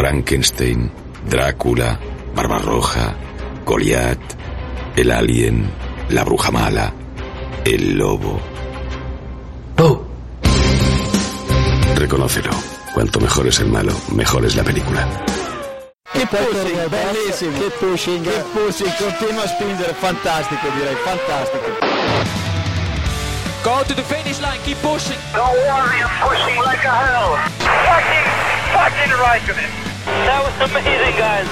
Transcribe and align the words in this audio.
Frankenstein, 0.00 0.90
Drácula, 1.28 2.00
Barbarroja, 2.34 3.14
Goliat, 3.66 4.18
el 4.96 5.10
alien, 5.10 5.70
la 6.08 6.24
bruja 6.24 6.50
mala, 6.50 6.90
el 7.66 7.98
lobo. 7.98 8.40
¡Oh! 9.76 10.02
Reconócelo. 11.96 12.48
Cuanto 12.94 13.20
mejor 13.20 13.46
es 13.48 13.60
el 13.60 13.68
malo, 13.68 13.92
mejor 14.14 14.46
es 14.46 14.56
la 14.56 14.64
película. 14.64 15.06
Che 16.14 16.26
pushing, 16.26 16.90
bellissimo. 16.90 17.58
Che 17.58 17.70
pushing. 17.78 18.24
Che 18.24 18.42
pushing, 18.54 18.96
continua 18.96 19.42
a 19.44 19.48
spingere, 19.48 19.92
fantastico 19.92 20.66
direi, 20.78 20.96
fantastico. 21.04 21.66
Go 23.62 23.84
to 23.84 23.94
the 23.94 24.02
finish 24.04 24.40
line, 24.40 24.58
keep 24.64 24.78
pushing. 24.80 25.18
Don't 25.34 25.52
worry, 25.68 26.00
I'm 26.00 26.26
pushing 26.26 26.56
like 26.64 26.82
a 26.86 26.90
hell. 26.90 27.36
Fucking, 27.84 28.26
fucking 28.72 29.12
right 29.20 29.50
of 29.50 29.58
it. 29.58 29.89
That 30.06 30.40
was 30.44 30.54
amazing, 30.70 31.16
guys. 31.16 31.46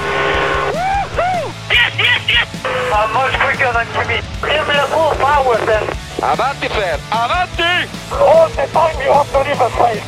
Woohoo! 0.72 1.52
Yes, 1.70 1.92
yes, 1.98 2.20
yes! 2.28 2.48
I'm 2.92 3.12
much 3.12 3.34
quicker 3.40 3.72
than 3.72 3.86
Jimmy. 3.92 4.20
Give 4.40 4.64
me 4.68 4.74
the 4.74 4.88
full 4.88 5.12
power 5.20 5.56
then. 5.66 5.84
Avanti, 6.22 6.68
Fer, 6.68 6.98
avanti! 7.12 7.88
All 8.12 8.48
the 8.48 8.66
time 8.72 8.96
you 9.00 9.12
have 9.12 9.30
to 9.32 9.38
leave 9.44 9.60
a 9.60 9.70
place. 9.76 10.02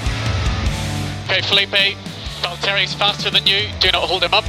Okay, 1.27 1.41
Felipe, 1.43 1.97
Valtteri's 2.43 2.95
faster 2.95 3.31
than 3.31 3.47
you. 3.47 3.69
Do 3.81 3.91
not 3.93 4.09
hold 4.09 4.25
him 4.25 4.35
up. 4.35 4.45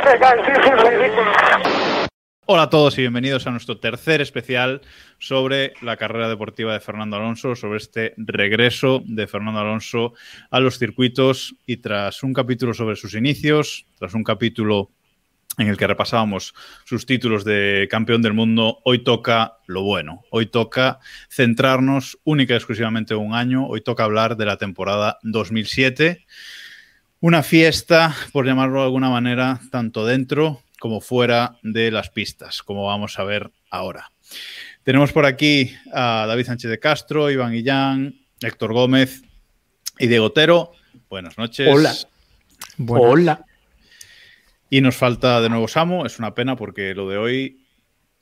Okay, 0.00 0.18
guys, 0.18 0.38
this 0.46 0.58
is 0.58 0.82
ridiculous. 0.82 1.71
Hola 2.44 2.64
a 2.64 2.70
todos 2.70 2.98
y 2.98 3.02
bienvenidos 3.02 3.46
a 3.46 3.52
nuestro 3.52 3.78
tercer 3.78 4.20
especial 4.20 4.82
sobre 5.20 5.74
la 5.80 5.96
carrera 5.96 6.28
deportiva 6.28 6.72
de 6.72 6.80
Fernando 6.80 7.14
Alonso, 7.14 7.54
sobre 7.54 7.76
este 7.76 8.14
regreso 8.16 9.00
de 9.06 9.28
Fernando 9.28 9.60
Alonso 9.60 10.14
a 10.50 10.58
los 10.58 10.76
circuitos 10.76 11.54
y 11.66 11.76
tras 11.76 12.24
un 12.24 12.32
capítulo 12.32 12.74
sobre 12.74 12.96
sus 12.96 13.14
inicios, 13.14 13.86
tras 13.96 14.14
un 14.14 14.24
capítulo 14.24 14.90
en 15.56 15.68
el 15.68 15.76
que 15.76 15.86
repasábamos 15.86 16.52
sus 16.84 17.06
títulos 17.06 17.44
de 17.44 17.86
campeón 17.88 18.22
del 18.22 18.34
mundo, 18.34 18.80
hoy 18.82 19.04
toca 19.04 19.58
lo 19.68 19.84
bueno. 19.84 20.24
Hoy 20.30 20.46
toca 20.46 20.98
centrarnos 21.30 22.18
única 22.24 22.54
y 22.54 22.56
exclusivamente 22.56 23.14
en 23.14 23.20
un 23.20 23.34
año. 23.34 23.68
Hoy 23.68 23.82
toca 23.82 24.02
hablar 24.02 24.36
de 24.36 24.46
la 24.46 24.56
temporada 24.56 25.18
2007. 25.22 26.26
Una 27.20 27.44
fiesta, 27.44 28.16
por 28.32 28.46
llamarlo 28.46 28.80
de 28.80 28.86
alguna 28.86 29.10
manera, 29.10 29.60
tanto 29.70 30.04
dentro 30.04 30.60
como 30.82 31.00
fuera 31.00 31.60
de 31.62 31.92
las 31.92 32.10
pistas, 32.10 32.60
como 32.64 32.86
vamos 32.86 33.16
a 33.20 33.22
ver 33.22 33.52
ahora. 33.70 34.10
Tenemos 34.82 35.12
por 35.12 35.26
aquí 35.26 35.72
a 35.92 36.24
David 36.26 36.46
Sánchez 36.46 36.68
de 36.72 36.80
Castro, 36.80 37.30
Iván 37.30 37.52
Guillán, 37.52 38.16
Héctor 38.40 38.72
Gómez 38.72 39.22
y 40.00 40.08
Diego 40.08 40.26
Otero. 40.26 40.72
Buenas 41.08 41.38
noches. 41.38 41.68
Hola. 41.72 41.94
Hola. 42.88 43.44
Y 44.70 44.80
nos 44.80 44.96
falta 44.96 45.40
de 45.40 45.50
nuevo 45.50 45.68
Samu, 45.68 46.04
es 46.04 46.18
una 46.18 46.34
pena 46.34 46.56
porque 46.56 46.96
lo 46.96 47.08
de 47.08 47.16
hoy, 47.16 47.64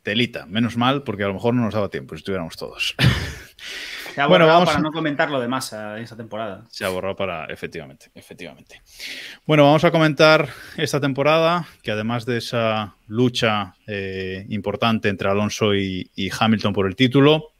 telita, 0.02 0.44
menos 0.44 0.76
mal 0.76 1.02
porque 1.02 1.24
a 1.24 1.28
lo 1.28 1.32
mejor 1.32 1.54
no 1.54 1.62
nos 1.62 1.72
daba 1.72 1.88
tiempo 1.88 2.14
si 2.14 2.18
estuviéramos 2.18 2.58
todos. 2.58 2.94
Se 4.14 4.20
ha 4.20 4.26
Bueno, 4.26 4.44
borrado 4.44 4.60
vamos 4.60 4.68
para 4.68 4.78
a- 4.78 4.82
no 4.82 4.92
comentar 4.92 5.30
lo 5.30 5.40
de 5.40 5.48
masa 5.48 5.96
en 5.98 6.04
esa 6.04 6.16
temporada. 6.16 6.64
Se 6.68 6.84
ha 6.84 6.88
borrado 6.88 7.16
para, 7.16 7.44
efectivamente, 7.46 8.10
efectivamente. 8.14 8.82
Bueno, 9.46 9.64
vamos 9.64 9.84
a 9.84 9.90
comentar 9.90 10.48
esta 10.76 11.00
temporada, 11.00 11.66
que 11.82 11.90
además 11.92 12.26
de 12.26 12.38
esa 12.38 12.94
lucha 13.08 13.74
eh, 13.86 14.46
importante 14.48 15.08
entre 15.08 15.28
Alonso 15.28 15.74
y, 15.74 16.10
y 16.16 16.30
Hamilton 16.38 16.72
por 16.72 16.86
el 16.86 16.96
título, 16.96 17.52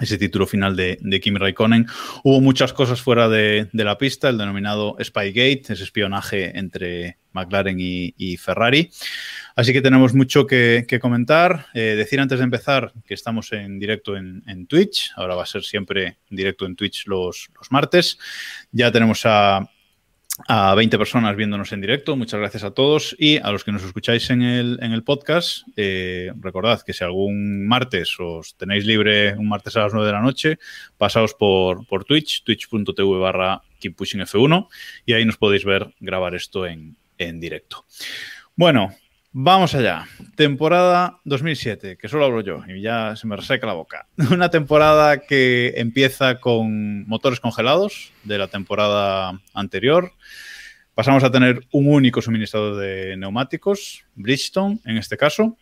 ese 0.00 0.18
título 0.18 0.46
final 0.46 0.74
de, 0.74 0.98
de 1.00 1.20
Kimi 1.20 1.38
Raikkonen, 1.38 1.86
hubo 2.24 2.40
muchas 2.40 2.72
cosas 2.72 3.00
fuera 3.00 3.28
de, 3.28 3.68
la 3.72 3.98
pista, 3.98 4.28
el 4.28 4.38
denominado 4.38 4.96
Spygate, 5.02 5.64
ese 5.68 5.84
espionaje 5.84 6.58
entre 6.58 7.18
McLaren 7.32 7.76
y, 7.78 8.36
Ferrari. 8.36 8.90
Así 9.54 9.72
que 9.72 9.82
tenemos 9.82 10.14
mucho 10.14 10.46
que, 10.46 10.86
comentar. 11.00 11.66
Eh, 11.74 11.94
decir 11.96 12.20
antes 12.20 12.38
de 12.38 12.44
empezar 12.44 12.92
que 13.06 13.14
estamos 13.14 13.52
en 13.52 13.78
directo 13.78 14.16
en, 14.16 14.42
en 14.46 14.66
Twitch. 14.66 15.12
Ahora 15.16 15.34
va 15.34 15.42
a 15.42 15.46
ser 15.46 15.62
siempre 15.62 16.18
directo 16.30 16.66
en 16.66 16.74
Twitch 16.74 17.06
los, 17.06 17.50
los 17.58 17.70
martes. 17.70 18.18
Ya 18.70 18.90
tenemos 18.90 19.22
a, 19.24 19.68
a 20.48 20.74
20 20.74 20.98
personas 20.98 21.36
viéndonos 21.36 21.72
en 21.72 21.80
directo. 21.80 22.16
Muchas 22.16 22.40
gracias 22.40 22.64
a 22.64 22.72
todos. 22.72 23.14
Y 23.18 23.38
a 23.38 23.50
los 23.50 23.64
que 23.64 23.72
nos 23.72 23.82
escucháis 23.82 24.30
en 24.30 24.42
el, 24.42 24.78
en 24.82 24.92
el 24.92 25.04
podcast, 25.04 25.66
eh, 25.76 26.32
recordad 26.40 26.82
que 26.82 26.92
si 26.92 27.04
algún 27.04 27.66
martes 27.66 28.16
os 28.18 28.56
tenéis 28.56 28.84
libre 28.84 29.34
un 29.36 29.48
martes 29.48 29.76
a 29.76 29.80
las 29.80 29.92
9 29.92 30.06
de 30.06 30.12
la 30.12 30.20
noche, 30.20 30.58
pasaos 30.98 31.34
por, 31.34 31.86
por 31.86 32.04
Twitch, 32.04 32.44
twitch.tv 32.44 33.18
barra 33.18 33.62
keeppushingf1 33.80 34.68
y 35.06 35.12
ahí 35.12 35.24
nos 35.24 35.36
podéis 35.36 35.64
ver 35.64 35.92
grabar 36.00 36.34
esto 36.34 36.66
en, 36.66 36.96
en 37.18 37.40
directo. 37.40 37.84
Bueno, 38.54 38.94
vamos 39.32 39.74
allá. 39.74 40.06
Temporada 40.36 41.20
2007, 41.24 41.96
que 41.96 42.08
solo 42.08 42.26
hablo 42.26 42.40
yo 42.42 42.62
y 42.68 42.82
ya 42.82 43.16
se 43.16 43.26
me 43.26 43.36
reseca 43.36 43.66
la 43.66 43.72
boca. 43.72 44.06
Una 44.30 44.50
temporada 44.50 45.18
que 45.18 45.74
empieza 45.76 46.40
con 46.40 47.06
motores 47.06 47.40
congelados 47.40 48.12
de 48.24 48.38
la 48.38 48.48
temporada 48.48 49.40
anterior. 49.54 50.12
Pasamos 50.94 51.24
a 51.24 51.30
tener 51.30 51.66
un 51.72 51.88
único 51.88 52.20
suministrador 52.20 52.76
de 52.76 53.16
neumáticos, 53.16 54.04
Bridgestone 54.14 54.78
en 54.84 54.98
este 54.98 55.16
caso. 55.16 55.56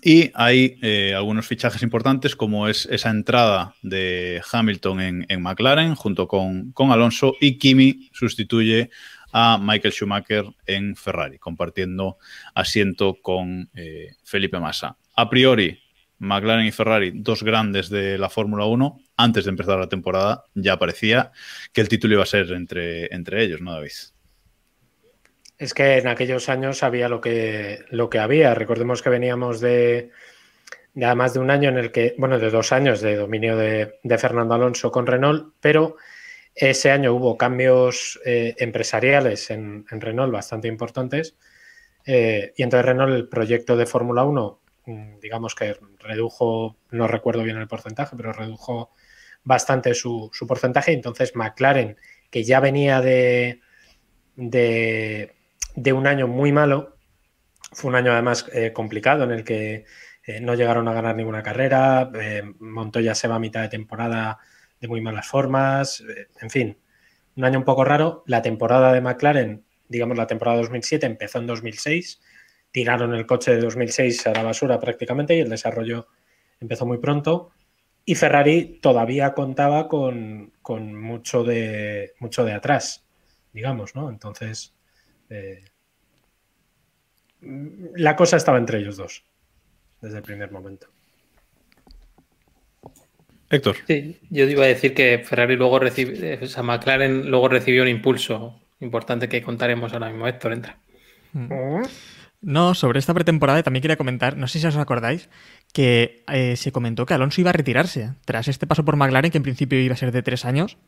Y 0.00 0.30
hay 0.34 0.78
eh, 0.80 1.12
algunos 1.14 1.46
fichajes 1.46 1.82
importantes, 1.82 2.34
como 2.34 2.66
es 2.66 2.86
esa 2.86 3.10
entrada 3.10 3.74
de 3.82 4.40
Hamilton 4.50 5.00
en, 5.00 5.26
en 5.28 5.42
McLaren 5.42 5.94
junto 5.94 6.26
con, 6.26 6.72
con 6.72 6.92
Alonso 6.92 7.34
y 7.40 7.58
Kimi 7.58 8.08
sustituye 8.12 8.88
a 9.32 9.58
Michael 9.60 9.92
Schumacher 9.92 10.44
en 10.66 10.94
Ferrari, 10.94 11.38
compartiendo 11.38 12.18
asiento 12.54 13.16
con 13.20 13.70
eh, 13.74 14.12
Felipe 14.22 14.60
Massa. 14.60 14.96
A 15.16 15.28
priori, 15.28 15.78
McLaren 16.18 16.66
y 16.66 16.72
Ferrari, 16.72 17.12
dos 17.14 17.42
grandes 17.42 17.88
de 17.88 18.16
la 18.18 18.28
Fórmula 18.28 18.64
1, 18.66 19.00
antes 19.16 19.44
de 19.44 19.50
empezar 19.50 19.78
la 19.78 19.88
temporada 19.88 20.44
ya 20.54 20.78
parecía 20.78 21.32
que 21.72 21.80
el 21.80 21.88
título 21.88 22.14
iba 22.14 22.22
a 22.22 22.26
ser 22.26 22.52
entre, 22.52 23.12
entre 23.12 23.42
ellos, 23.42 23.60
¿no, 23.60 23.72
David? 23.72 23.90
Es 25.58 25.74
que 25.74 25.98
en 25.98 26.08
aquellos 26.08 26.48
años 26.48 26.82
había 26.82 27.08
lo 27.08 27.20
que, 27.20 27.84
lo 27.90 28.10
que 28.10 28.18
había. 28.18 28.54
Recordemos 28.54 29.02
que 29.02 29.10
veníamos 29.10 29.60
de, 29.60 30.10
de 30.94 31.04
además 31.04 31.34
de 31.34 31.40
un 31.40 31.50
año 31.50 31.68
en 31.68 31.78
el 31.78 31.92
que, 31.92 32.14
bueno, 32.18 32.38
de 32.38 32.50
dos 32.50 32.72
años 32.72 33.00
de 33.00 33.16
dominio 33.16 33.56
de, 33.56 33.98
de 34.02 34.18
Fernando 34.18 34.54
Alonso 34.54 34.90
con 34.90 35.06
Renault, 35.06 35.54
pero 35.60 35.96
ese 36.54 36.90
año 36.90 37.14
hubo 37.14 37.36
cambios 37.38 38.20
eh, 38.24 38.54
empresariales 38.58 39.50
en, 39.50 39.86
en 39.90 40.00
Renault 40.00 40.32
bastante 40.32 40.68
importantes. 40.68 41.36
eh, 42.06 42.52
y 42.56 42.62
entonces 42.62 42.86
Renault, 42.86 43.14
el 43.14 43.28
proyecto 43.28 43.76
de 43.76 43.86
Fórmula 43.86 44.24
1, 44.24 44.60
mm, 44.86 45.18
digamos 45.20 45.54
que 45.54 45.76
redujo, 46.00 46.76
no 46.90 47.06
recuerdo 47.08 47.42
bien 47.42 47.56
el 47.58 47.68
porcentaje, 47.68 48.16
pero 48.16 48.32
redujo 48.32 48.90
bastante 49.44 49.94
su, 49.94 50.30
su 50.32 50.46
porcentaje. 50.46 50.92
Entonces 50.92 51.34
McLaren, 51.36 51.96
que 52.30 52.44
ya 52.44 52.60
venía 52.60 53.00
de, 53.00 53.60
de, 54.36 55.92
un 55.92 56.06
año 56.06 56.28
muy 56.28 56.52
malo, 56.52 56.96
fue 57.72 57.90
un 57.90 57.96
año 57.96 58.12
además 58.12 58.46
eh, 58.52 58.72
complicado 58.72 59.24
en 59.24 59.30
el 59.32 59.44
que 59.44 59.84
no 60.40 60.54
llegaron 60.54 60.86
a 60.86 60.92
ganar 60.92 61.16
ninguna 61.16 61.42
carrera, 61.42 62.08
Montoya 62.60 63.12
se 63.12 63.26
va 63.26 63.36
a 63.36 63.38
mitad 63.40 63.62
de 63.62 63.68
temporada 63.68 64.38
de 64.82 64.88
muy 64.88 65.00
malas 65.00 65.28
formas, 65.28 66.00
eh, 66.00 66.26
en 66.40 66.50
fin, 66.50 66.78
un 67.36 67.44
año 67.44 67.58
un 67.60 67.64
poco 67.64 67.84
raro. 67.84 68.24
La 68.26 68.42
temporada 68.42 68.92
de 68.92 69.00
McLaren, 69.00 69.64
digamos 69.88 70.16
la 70.18 70.26
temporada 70.26 70.58
2007, 70.58 71.06
empezó 71.06 71.38
en 71.38 71.46
2006, 71.46 72.20
tiraron 72.72 73.14
el 73.14 73.24
coche 73.24 73.52
de 73.54 73.60
2006 73.60 74.26
a 74.26 74.32
la 74.32 74.42
basura 74.42 74.80
prácticamente 74.80 75.36
y 75.36 75.40
el 75.40 75.48
desarrollo 75.48 76.08
empezó 76.60 76.84
muy 76.84 76.98
pronto. 76.98 77.52
Y 78.04 78.16
Ferrari 78.16 78.80
todavía 78.82 79.34
contaba 79.34 79.86
con, 79.86 80.52
con 80.62 81.00
mucho, 81.00 81.44
de, 81.44 82.14
mucho 82.18 82.44
de 82.44 82.52
atrás, 82.52 83.06
digamos, 83.52 83.94
¿no? 83.94 84.10
Entonces, 84.10 84.74
eh, 85.30 85.64
la 87.40 88.16
cosa 88.16 88.36
estaba 88.36 88.58
entre 88.58 88.80
ellos 88.80 88.96
dos, 88.96 89.24
desde 90.00 90.16
el 90.16 90.24
primer 90.24 90.50
momento. 90.50 90.88
Héctor. 93.52 93.76
Sí, 93.86 94.16
yo 94.30 94.46
iba 94.46 94.64
a 94.64 94.68
decir 94.68 94.94
que 94.94 95.18
Ferrari 95.18 95.56
luego 95.56 95.78
recibe, 95.78 96.38
o 96.42 96.46
sea, 96.46 96.62
McLaren 96.62 97.30
luego 97.30 97.48
recibió 97.48 97.82
un 97.82 97.88
impulso 97.88 98.58
importante 98.80 99.28
que 99.28 99.42
contaremos 99.42 99.92
ahora 99.92 100.08
mismo. 100.08 100.26
Héctor, 100.26 100.54
entra. 100.54 100.78
No, 102.40 102.74
sobre 102.74 102.98
esta 102.98 103.12
pretemporada 103.12 103.62
también 103.62 103.82
quería 103.82 103.98
comentar, 103.98 104.38
no 104.38 104.48
sé 104.48 104.58
si 104.58 104.66
os 104.66 104.76
acordáis, 104.76 105.28
que 105.74 106.24
eh, 106.32 106.56
se 106.56 106.72
comentó 106.72 107.04
que 107.04 107.12
Alonso 107.12 107.42
iba 107.42 107.50
a 107.50 107.52
retirarse. 107.52 108.12
Tras 108.24 108.48
este 108.48 108.66
paso 108.66 108.86
por 108.86 108.96
McLaren, 108.96 109.30
que 109.30 109.36
en 109.36 109.44
principio 109.44 109.78
iba 109.78 109.92
a 109.92 109.98
ser 109.98 110.12
de 110.12 110.22
tres 110.22 110.46
años, 110.46 110.78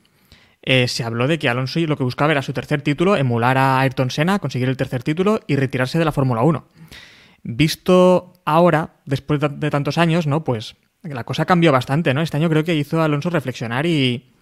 eh, 0.62 0.88
se 0.88 1.05
habló 1.05 1.28
de 1.28 1.38
que 1.38 1.50
Alonso 1.50 1.81
lo 1.81 1.99
que 1.99 2.05
buscaba 2.05 2.32
era 2.32 2.40
su 2.40 2.55
tercer 2.55 2.81
título, 2.81 3.14
emular 3.14 3.58
a 3.58 3.81
Ayrton 3.81 4.10
Senna, 4.10 4.38
conseguir 4.38 4.70
el 4.70 4.78
tercer 4.78 5.02
título 5.02 5.40
y 5.46 5.56
retirarse 5.56 5.99
de 5.99 6.06
la 6.06 6.12
Fórmula 6.12 6.43
1. 6.43 6.67
Visto 7.43 8.32
ahora, 8.46 8.94
después 9.05 9.38
de, 9.38 9.50
de 9.50 9.70
tantos 9.70 9.99
años, 9.99 10.26
¿no? 10.26 10.44
Pues 10.44 10.76
la 11.04 11.24
cosa 11.24 11.44
cambió 11.44 11.72
bastante, 11.72 12.14
¿no? 12.14 12.22
Este 12.22 12.36
año 12.36 12.48
creo 12.48 12.64
que 12.64 12.74
hizo 12.74 13.00
a 13.00 13.04
Alonso 13.04 13.30
reflexionar 13.30 13.86
y, 13.86 14.32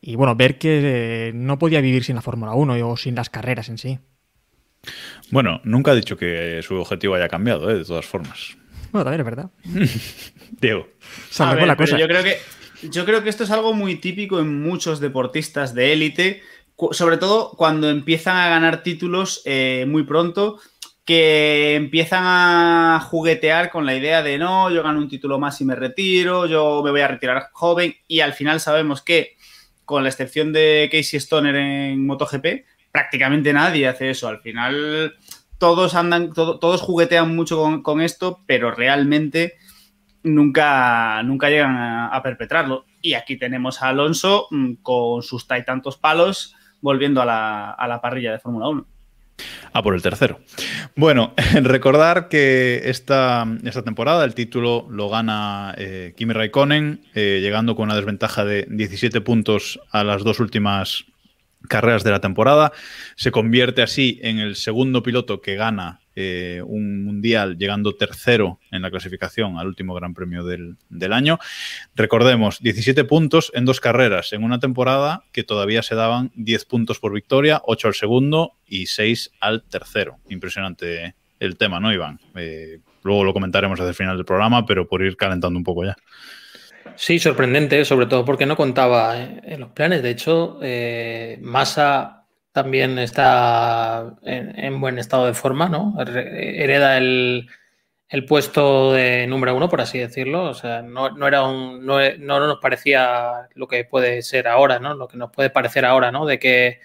y 0.00 0.14
bueno, 0.16 0.36
ver 0.36 0.58
que 0.58 1.28
eh, 1.28 1.32
no 1.34 1.58
podía 1.58 1.80
vivir 1.80 2.04
sin 2.04 2.16
la 2.16 2.22
Fórmula 2.22 2.52
1 2.52 2.88
o 2.88 2.96
sin 2.96 3.14
las 3.14 3.30
carreras 3.30 3.68
en 3.68 3.78
sí. 3.78 3.98
Bueno, 5.30 5.60
nunca 5.64 5.92
ha 5.92 5.94
dicho 5.94 6.16
que 6.16 6.60
su 6.62 6.76
objetivo 6.76 7.14
haya 7.14 7.28
cambiado, 7.28 7.70
¿eh? 7.70 7.78
de 7.78 7.84
todas 7.84 8.06
formas. 8.06 8.56
Bueno, 8.92 9.04
también 9.04 9.20
es 9.20 9.24
verdad. 9.24 9.50
Diego. 10.60 10.88
A 11.38 11.54
ver, 11.54 11.66
la 11.66 11.76
cosa. 11.76 11.98
Yo 11.98 12.06
creo 12.06 12.22
que 12.22 12.38
yo 12.82 13.04
creo 13.04 13.22
que 13.22 13.30
esto 13.30 13.44
es 13.44 13.50
algo 13.50 13.72
muy 13.72 13.96
típico 13.96 14.38
en 14.38 14.62
muchos 14.62 15.00
deportistas 15.00 15.74
de 15.74 15.92
élite, 15.92 16.42
sobre 16.90 17.16
todo 17.16 17.50
cuando 17.50 17.88
empiezan 17.88 18.36
a 18.36 18.48
ganar 18.48 18.82
títulos 18.82 19.42
eh, 19.44 19.86
muy 19.88 20.02
pronto, 20.02 20.60
que 21.06 21.76
empiezan 21.76 22.24
a 22.26 23.00
juguetear 23.00 23.70
con 23.70 23.86
la 23.86 23.94
idea 23.94 24.24
de 24.24 24.38
no, 24.38 24.70
yo 24.70 24.82
gano 24.82 24.98
un 24.98 25.08
título 25.08 25.38
más 25.38 25.60
y 25.60 25.64
me 25.64 25.76
retiro, 25.76 26.46
yo 26.46 26.82
me 26.84 26.90
voy 26.90 27.00
a 27.00 27.08
retirar 27.08 27.50
joven 27.52 27.94
y 28.08 28.20
al 28.20 28.32
final 28.32 28.58
sabemos 28.58 29.02
que, 29.02 29.36
con 29.84 30.02
la 30.02 30.08
excepción 30.08 30.52
de 30.52 30.88
Casey 30.90 31.18
Stoner 31.20 31.54
en 31.54 32.04
MotoGP, 32.04 32.64
prácticamente 32.90 33.52
nadie 33.52 33.86
hace 33.86 34.10
eso. 34.10 34.26
Al 34.26 34.40
final 34.40 35.14
todos 35.58 35.94
andan, 35.94 36.32
todos 36.32 36.80
juguetean 36.80 37.36
mucho 37.36 37.82
con, 37.84 38.00
esto, 38.00 38.42
pero 38.44 38.72
realmente 38.72 39.54
nunca, 40.24 41.22
nunca 41.22 41.50
llegan 41.50 41.76
a, 41.78 42.20
perpetrarlo. 42.24 42.84
Y 43.00 43.14
aquí 43.14 43.38
tenemos 43.38 43.80
a 43.80 43.90
Alonso 43.90 44.48
mm, 44.50 44.74
con 44.82 45.22
sus 45.22 45.46
tantos 45.46 45.98
palos 45.98 46.56
volviendo 46.80 47.22
a 47.22 47.24
la, 47.24 47.70
a 47.70 47.86
la 47.86 48.00
parrilla 48.00 48.32
de 48.32 48.40
Fórmula 48.40 48.68
1. 48.70 48.95
A 49.72 49.82
por 49.82 49.94
el 49.94 50.02
tercero. 50.02 50.40
Bueno, 50.94 51.34
recordar 51.54 52.28
que 52.28 52.82
esta, 52.84 53.46
esta 53.64 53.82
temporada 53.82 54.24
el 54.24 54.34
título 54.34 54.86
lo 54.90 55.08
gana 55.08 55.74
eh, 55.76 56.14
Kimi 56.16 56.32
Raikkonen, 56.32 57.02
eh, 57.14 57.40
llegando 57.42 57.76
con 57.76 57.84
una 57.84 57.96
desventaja 57.96 58.44
de 58.44 58.66
17 58.68 59.20
puntos 59.20 59.80
a 59.90 60.04
las 60.04 60.24
dos 60.24 60.40
últimas 60.40 61.04
carreras 61.68 62.04
de 62.04 62.10
la 62.10 62.20
temporada. 62.20 62.72
Se 63.16 63.30
convierte 63.30 63.82
así 63.82 64.18
en 64.22 64.38
el 64.38 64.56
segundo 64.56 65.02
piloto 65.02 65.40
que 65.40 65.56
gana 65.56 66.00
eh, 66.18 66.62
un 66.64 67.04
mundial, 67.04 67.58
llegando 67.58 67.94
tercero 67.94 68.58
en 68.70 68.80
la 68.80 68.90
clasificación 68.90 69.58
al 69.58 69.66
último 69.66 69.92
Gran 69.92 70.14
Premio 70.14 70.44
del, 70.44 70.76
año. 71.12 71.38
Recordemos, 71.94 72.58
17 72.62 73.04
puntos 73.04 73.52
en 73.54 73.66
dos 73.66 73.80
carreras, 73.80 74.32
en 74.32 74.42
una 74.42 74.58
temporada 74.58 75.24
que 75.30 75.44
todavía 75.44 75.82
se 75.82 75.94
daban 75.94 76.32
10 76.34 76.64
puntos 76.64 76.98
por 77.00 77.12
victoria, 77.12 77.60
8 77.64 77.88
al 77.88 77.94
segundo 77.94 78.54
y 78.66 78.86
6 78.86 79.32
al 79.40 79.62
tercero. 79.64 80.16
Impresionante 80.30 81.14
el 81.38 81.58
tema, 81.58 81.80
¿no, 81.80 81.92
Iván? 81.92 82.18
Eh, 82.34 82.80
luego 83.02 83.22
lo 83.22 83.34
comentaremos 83.34 83.78
hacia 83.78 83.90
el 83.90 83.94
final 83.94 84.16
del 84.16 84.24
programa, 84.24 84.64
pero 84.64 84.88
por 84.88 85.02
ir 85.02 85.18
calentando 85.18 85.58
un 85.58 85.64
poco 85.64 85.84
ya. 85.84 85.96
Sí, 86.94 87.18
sorprendente, 87.18 87.84
sobre 87.84 88.06
todo 88.06 88.24
porque 88.24 88.46
no 88.46 88.56
contaba 88.56 89.20
en 89.22 89.60
los 89.60 89.70
planes. 89.72 90.02
De 90.02 90.10
hecho, 90.10 90.58
eh, 90.62 91.38
Massa 91.42 92.25
también 92.56 92.98
está 92.98 94.16
en, 94.22 94.80
buen 94.80 94.98
estado 94.98 95.26
de 95.26 95.34
forma, 95.34 95.68
¿no? 95.68 95.94
Hereda 96.00 96.96
el, 96.96 97.50
puesto 98.26 98.94
de 98.94 99.26
número 99.26 99.54
uno, 99.54 99.68
por 99.68 99.82
así 99.82 99.98
decirlo. 99.98 100.44
O 100.44 100.54
sea, 100.54 100.80
no, 100.80 101.28
era 101.28 101.44
un, 101.44 101.84
no, 101.84 102.00
nos 102.18 102.58
parecía 102.58 103.46
lo 103.54 103.68
que 103.68 103.84
puede 103.84 104.22
ser 104.22 104.48
ahora, 104.48 104.78
¿no? 104.78 104.94
Lo 104.94 105.06
que 105.06 105.18
nos 105.18 105.30
puede 105.30 105.50
parecer 105.50 105.84
ahora, 105.84 106.10
¿no? 106.10 106.24
De 106.24 106.38
que 106.38 106.80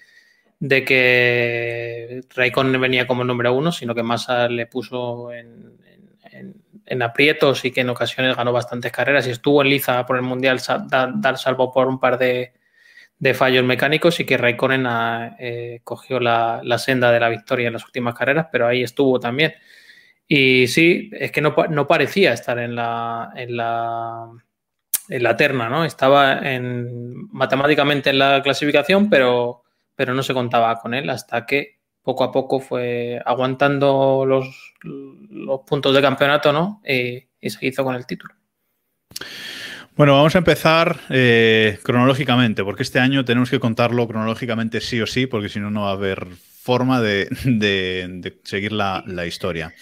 de 0.59 0.83
que 0.83 2.21
Raikkonen 2.35 2.81
venía 2.81 3.07
como 3.07 3.24
número 3.24 3.53
uno, 3.53 3.71
sino 3.71 3.95
que 3.95 4.03
Massa 4.03 4.50
le 4.50 4.65
puso 4.65 5.31
en, 5.31 5.77
en 6.85 7.01
aprietos 7.01 7.63
y 7.63 7.71
que 7.71 7.79
en 7.79 7.91
ocasiones 7.91 8.35
ganó 8.35 8.51
bastantes 8.51 8.91
carreras 8.91 9.25
y 9.25 9.31
estuvo 9.31 9.62
en 9.62 9.69
liza 9.69 10.06
por 10.06 10.17
el 10.17 10.24
Mundial 10.24 10.59
dar 10.89 11.38
salvo 11.38 11.71
por 11.71 11.88
un 11.88 11.97
par 11.97 12.17
de, 12.17 12.51
fallos 13.33 13.63
mecánicos 13.63 14.19
y 14.19 14.25
que 14.25 14.38
Raikkonen 14.38 14.88
eh, 15.39 15.81
cogió 15.83 16.19
la, 16.19 16.62
senda 16.77 17.12
de 17.12 17.19
la 17.19 17.29
victoria 17.29 17.68
en 17.68 17.73
las 17.73 17.85
últimas 17.85 18.15
carreras, 18.15 18.47
pero 18.51 18.68
ahí 18.68 18.83
estuvo 18.83 19.19
también. 19.19 19.53
Y 20.27 20.68
sí, 20.68 21.09
es 21.13 21.31
que 21.31 21.41
no, 21.41 21.53
parecía 21.88 22.33
estar 22.33 22.57
en 22.57 22.75
la, 22.75 23.31
en 23.35 23.57
la, 23.57 24.27
en 25.09 25.23
la 25.23 25.35
terna, 25.35 25.69
¿no? 25.69 25.85
Estaba 25.85 26.39
en, 26.39 27.29
matemáticamente 27.31 28.09
en 28.09 28.19
la 28.19 28.41
clasificación, 28.41 29.09
pero, 29.09 29.63
pero 29.95 30.13
no 30.13 30.24
se 30.24 30.33
contaba 30.33 30.79
con 30.79 30.94
él 30.94 31.09
hasta 31.09 31.45
que 31.45 31.81
poco 32.01 32.24
a 32.24 32.31
poco 32.31 32.59
fue 32.59 33.21
aguantando 33.25 34.25
los, 34.25 34.74
los 34.83 35.62
puntos 35.62 35.94
de 35.94 36.01
campeonato, 36.01 36.51
¿no? 36.51 36.81
Y, 36.88 37.27
se 37.50 37.65
hizo 37.65 37.83
con 37.83 37.95
el 37.95 38.06
título. 38.06 38.33
Bueno, 40.01 40.15
vamos 40.15 40.33
a 40.33 40.39
empezar 40.39 41.00
eh, 41.12 41.77
cronológicamente, 41.83 42.63
porque 42.63 42.81
este 42.81 42.98
año 42.98 43.24
tenemos 43.24 43.51
que 43.51 43.59
contarlo 43.59 44.07
cronológicamente 44.07 44.81
sí 44.81 45.00
o 45.00 45.06
sí, 45.06 45.27
porque 45.27 45.48
si 45.48 45.59
no, 45.59 45.69
no 45.69 45.83
va 45.83 45.89
a 45.89 45.94
haber 45.94 46.25
forma 46.25 47.00
de, 47.00 47.30
seguir 48.44 48.71
la, 48.71 49.03
historia. 49.27 49.75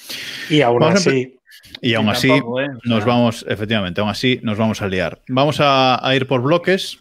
Y 0.49 0.59
aún 0.59 0.83
así. 0.83 1.39
Y 1.81 1.93
aún 1.93 2.09
así, 2.09 2.29
¿eh? 2.29 2.41
nos 2.83 3.05
vamos, 3.05 3.45
efectivamente, 3.47 4.01
aún 4.01 4.09
así 4.09 4.41
nos 4.43 4.57
vamos 4.57 4.81
a 4.81 4.89
liar. 4.89 5.21
Vamos 5.29 5.59
a 5.61 6.11
ir 6.13 6.27
por 6.27 6.41
bloques. 6.41 6.99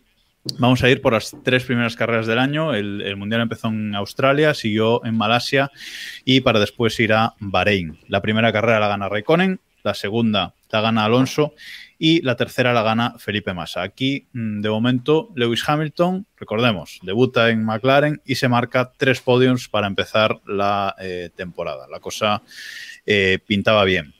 Vamos 0.60 0.84
a 0.84 0.88
ir 0.88 1.02
por 1.02 1.12
las 1.12 1.34
tres 1.42 1.64
primeras 1.64 1.96
carreras 1.96 2.28
del 2.28 2.38
año. 2.38 2.72
El, 2.72 3.16
Mundial 3.16 3.40
empezó 3.40 3.66
en 3.66 3.96
Australia, 3.96 4.54
siguió 4.54 5.04
en 5.04 5.16
Malasia 5.16 5.72
y 6.24 6.42
para 6.42 6.60
después 6.60 7.00
ir 7.00 7.14
a 7.14 7.34
Bahrein. 7.40 7.98
La 8.06 8.22
primera 8.22 8.52
carrera 8.52 8.78
la 8.78 8.86
gana 8.86 9.08
Raikkonen, 9.08 9.58
la 9.82 9.94
segunda 9.94 10.54
la 10.70 10.80
gana 10.80 11.04
Alonso 11.04 11.54
y 11.98 12.22
la 12.22 12.36
tercera 12.36 12.72
la 12.72 12.82
gana 12.82 13.14
Felipe 13.18 13.52
Massa. 13.52 13.82
Aquí, 13.82 14.28
mm, 14.32 14.60
de 14.60 14.70
momento, 14.70 15.30
Lewis 15.34 15.68
Hamilton, 15.68 16.26
recordemos, 16.36 17.00
debuta 17.02 17.50
en 17.50 17.64
McLaren 17.64 18.22
y 18.24 18.36
se 18.36 18.48
marca 18.48 18.92
tres 18.96 19.20
podiums 19.20 19.68
para 19.68 19.86
empezar 19.86 20.40
la 20.46 20.94
eh, 21.00 21.30
temporada. 21.34 21.86
La 21.90 22.00
cosa 22.00 22.42
eh, 23.04 23.38
pintaba 23.44 23.84
bien. 23.84 24.14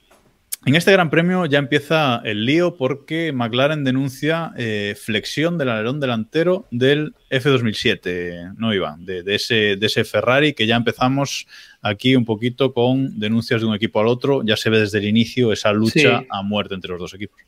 En 0.69 0.75
este 0.75 0.93
Gran 0.93 1.09
Premio 1.09 1.47
ya 1.47 1.61
empieza 1.61 2.21
el 2.27 2.45
lío 2.45 2.77
porque 2.77 3.33
McLaren 3.33 3.85
denuncia 3.85 4.53
eh, 4.59 4.95
flexión 5.01 5.57
del 5.57 5.71
alerón 5.71 5.99
delantero 5.99 6.67
del 6.71 7.15
F2007, 7.31 8.53
¿no, 8.59 8.75
Iván? 8.75 9.07
De, 9.07 9.23
ese, 9.35 9.77
de 9.77 9.87
ese 9.87 10.05
Ferrari 10.05 10.53
que 10.53 10.67
ya 10.67 10.77
empezamos 10.77 11.47
aquí 11.81 12.15
un 12.17 12.27
poquito 12.27 12.75
con 12.75 13.19
denuncias 13.19 13.63
de 13.63 13.67
un 13.67 13.75
equipo 13.75 13.99
al 13.99 14.09
otro. 14.09 14.43
Ya 14.45 14.59
se 14.59 14.69
ve 14.69 14.81
desde 14.81 14.99
el 14.99 15.07
inicio 15.07 15.55
esa 15.55 15.73
lucha 15.73 16.25
a 16.29 16.43
muerte 16.43 16.75
entre 16.75 16.91
los 16.91 17.01
dos 17.01 17.15
equipos. 17.15 17.41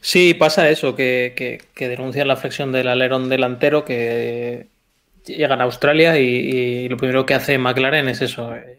Sí, 0.00 0.32
pasa 0.32 0.70
eso, 0.70 0.96
que, 0.96 1.60
denuncian 1.76 2.26
la 2.26 2.36
flexión 2.36 2.72
del 2.72 2.88
alerón 2.88 3.28
delantero 3.28 3.84
que 3.84 4.68
llegan 5.26 5.60
a 5.60 5.64
Australia 5.64 6.18
y, 6.18 6.88
lo 6.88 6.96
primero 6.96 7.26
que 7.26 7.34
hace 7.34 7.58
McLaren 7.58 8.08
es 8.08 8.22
eso. 8.22 8.56
Eh, 8.56 8.78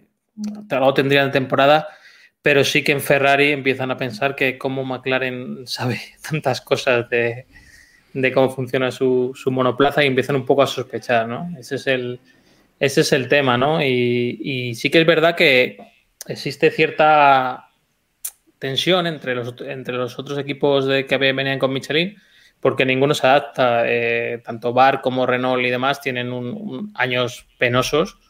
algo 0.72 0.96
tendrían 0.96 1.32
temporada 1.32 1.90
pero 2.44 2.66
sí 2.66 2.84
que 2.84 2.92
en 2.92 3.02
Ferrari 3.02 3.52
empiezan 3.52 3.90
a 3.90 3.98
pensar 3.98 4.36
que 4.36 4.60
como 4.60 4.84
McLaren 4.84 5.64
sabe 5.66 6.00
tantas 6.30 6.62
cosas 6.62 7.10
de, 7.10 7.48
cómo 8.32 8.52
funciona 8.52 8.92
su, 8.92 9.34
monoplaza 9.48 10.04
y 10.04 10.08
empiezan 10.08 10.36
un 10.36 10.46
poco 10.46 10.62
a 10.62 10.68
sospechar, 10.68 11.28
¿no? 11.28 11.50
Ese 11.58 11.76
es 11.76 11.88
el, 11.88 12.20
ese 12.80 13.02
es 13.02 13.14
el 13.14 13.28
tema, 13.28 13.58
¿no? 13.58 13.84
Y, 13.84 14.76
sí 14.76 14.92
que 14.92 15.00
es 15.00 15.08
verdad 15.08 15.36
que 15.36 15.78
existe 16.28 16.70
cierta 16.70 17.70
tensión 18.60 19.08
entre 19.08 19.36
los, 19.36 19.56
entre 19.62 19.96
los 19.96 20.20
otros 20.20 20.38
equipos 20.38 20.86
de 20.86 21.06
que 21.06 21.18
venían 21.18 21.60
con 21.60 21.74
Michelin, 21.74 22.18
porque 22.60 22.86
ninguno 22.86 23.14
se 23.14 23.26
adapta. 23.26 23.84
Eh, 23.86 24.42
tanto 24.44 24.74
Bar 24.74 25.02
como 25.02 25.26
Renault 25.26 25.66
y 25.66 25.70
demás 25.70 26.02
tienen 26.02 26.32
años 26.96 27.48
penosos 27.58 28.23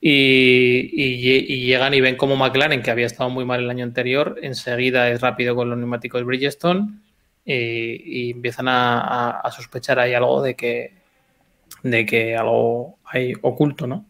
y, 0.00 1.66
llegan 1.66 1.94
y 1.94 2.00
ven 2.00 2.16
como 2.16 2.36
McLaren, 2.36 2.82
que 2.82 2.90
había 2.90 3.06
estado 3.06 3.30
muy 3.30 3.44
mal 3.44 3.60
el 3.60 3.70
año 3.70 3.84
anterior, 3.84 4.38
enseguida 4.42 5.10
es 5.10 5.20
rápido 5.20 5.56
con 5.56 5.70
los 5.70 5.78
neumáticos 5.78 6.24
Bridgestone 6.24 7.00
y, 7.44 8.30
empiezan 8.30 8.66
a, 8.68 9.42
sospechar 9.54 9.98
ahí 9.98 10.14
algo 10.14 10.42
de 10.42 10.54
que, 10.54 10.94
de 11.82 12.06
que 12.06 12.36
algo 12.36 12.98
hay 13.04 13.32
oculto, 13.42 13.86
¿no? 13.86 14.06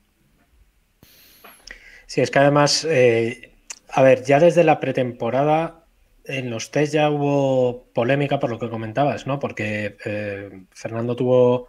Sí, 2.06 2.20
es 2.22 2.30
que 2.30 2.38
además, 2.38 2.86
eh, 2.88 3.52
a 3.90 4.02
ver, 4.02 4.24
ya 4.24 4.40
desde 4.40 4.64
la 4.64 4.80
pretemporada 4.80 5.84
en 6.24 6.50
los 6.50 6.70
test 6.70 6.92
ya 6.92 7.10
hubo 7.10 7.86
polémica 7.94 8.38
por 8.38 8.50
lo 8.50 8.58
que 8.58 8.70
comentabas, 8.70 9.26
¿no? 9.26 9.38
Porque 9.38 9.96
eh, 10.04 10.50
Fernando 10.70 11.16
tuvo, 11.16 11.68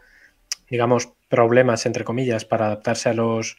digamos, 0.69 1.09
problemas, 1.29 1.85
entre 1.85 2.03
comillas, 2.03 2.45
para 2.45 2.67
adaptarse 2.67 3.09
a 3.09 3.13
los 3.13 3.57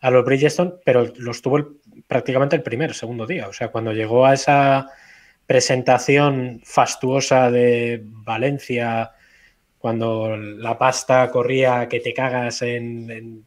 a 0.00 0.10
los 0.10 0.24
Bridgestone, 0.24 0.72
pero 0.84 1.12
los 1.16 1.42
tuvo 1.42 1.76
prácticamente 2.06 2.56
el 2.56 2.62
primer, 2.62 2.94
segundo 2.94 3.26
día. 3.26 3.48
O 3.48 3.52
sea, 3.52 3.68
cuando 3.68 3.92
llegó 3.92 4.26
a 4.26 4.34
esa 4.34 4.88
presentación 5.46 6.60
fastuosa 6.64 7.50
de 7.50 8.02
Valencia, 8.04 9.12
cuando 9.78 10.36
la 10.36 10.76
pasta 10.76 11.30
corría 11.30 11.88
que 11.88 12.00
te 12.00 12.12
cagas 12.12 12.62
en, 12.62 13.44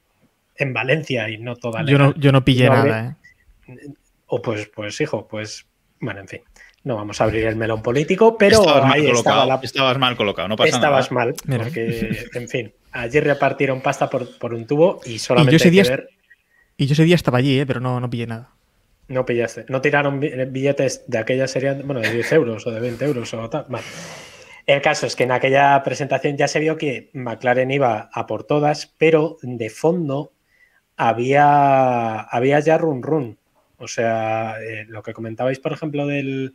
en, 0.56 0.74
Valencia 0.74 1.30
y 1.30 1.38
no 1.38 1.56
toda 1.56 1.84
la... 1.84 1.92
Yo 1.92 1.98
no, 1.98 2.14
yo 2.16 2.32
no 2.32 2.44
pillé 2.44 2.70
nada, 2.70 3.18
¿eh? 3.68 3.88
O 4.28 4.42
pues, 4.42 4.70
pues, 4.74 5.00
hijo, 5.02 5.28
pues, 5.28 5.66
bueno, 6.00 6.22
en 6.22 6.28
fin. 6.28 6.42
No 6.84 6.96
vamos 6.96 7.22
a 7.22 7.26
abrir 7.26 7.46
el 7.46 7.56
melón 7.56 7.84
político, 7.84 8.38
pero 8.38 8.62
estabas 8.62 8.94
ahí 8.96 9.04
mal 9.04 9.12
colocado, 9.12 9.60
estabas 9.62 9.98
mal 10.00 10.16
colocado, 10.16 10.48
no 10.48 10.56
pasa 10.56 10.76
estabas 10.76 11.12
mal, 11.12 11.36
porque, 11.46 12.26
en 12.34 12.50
fin. 12.50 12.74
allí 12.92 13.20
repartieron 13.20 13.82
pasta 13.82 14.10
por, 14.10 14.40
por 14.40 14.56
un 14.56 14.66
tubo 14.66 15.00
y 15.06 15.20
solamente 15.20 15.56
y 15.56 15.60
yo 15.60 15.64
ese 15.64 15.70
día, 15.70 15.84
que 15.84 15.90
ver- 15.90 16.10
y 16.84 16.88
yo 16.88 16.94
ese 16.94 17.04
día 17.04 17.16
estaba 17.16 17.38
allí, 17.38 17.60
¿eh? 17.60 17.66
pero 17.66 17.80
no, 17.80 18.00
no 18.00 18.10
pillé 18.10 18.28
nada. 18.28 18.50
No 19.08 19.26
pillaste. 19.26 19.66
No 19.68 19.82
tiraron 19.82 20.20
bi- 20.20 20.46
billetes 20.46 21.04
de 21.08 21.18
aquella 21.18 21.48
serie, 21.48 21.74
bueno, 21.84 22.00
de 22.02 22.12
10 22.14 22.32
euros 22.34 22.66
o 22.66 22.72
de 22.72 22.80
20 22.80 23.06
euros 23.06 23.34
o 23.34 23.50
tal. 23.50 23.66
El 24.66 24.82
caso 24.82 25.06
es 25.06 25.16
que 25.16 25.24
en 25.24 25.32
aquella 25.32 25.82
presentación 25.84 26.38
ya 26.38 26.48
se 26.48 26.60
vio 26.60 26.78
que 26.78 27.10
McLaren 27.14 27.72
iba 27.72 28.10
a 28.14 28.26
por 28.26 28.44
todas, 28.46 28.94
pero 28.98 29.38
de 29.42 29.70
fondo 29.70 30.32
había, 30.98 32.20
había 32.22 32.60
ya 32.60 32.78
run 32.78 33.04
run. 33.04 33.38
O 33.78 33.88
sea, 33.88 34.56
eh, 34.62 34.86
lo 34.88 35.02
que 35.04 35.14
comentabais, 35.14 35.60
por 35.60 35.74
ejemplo, 35.74 36.06
del, 36.08 36.54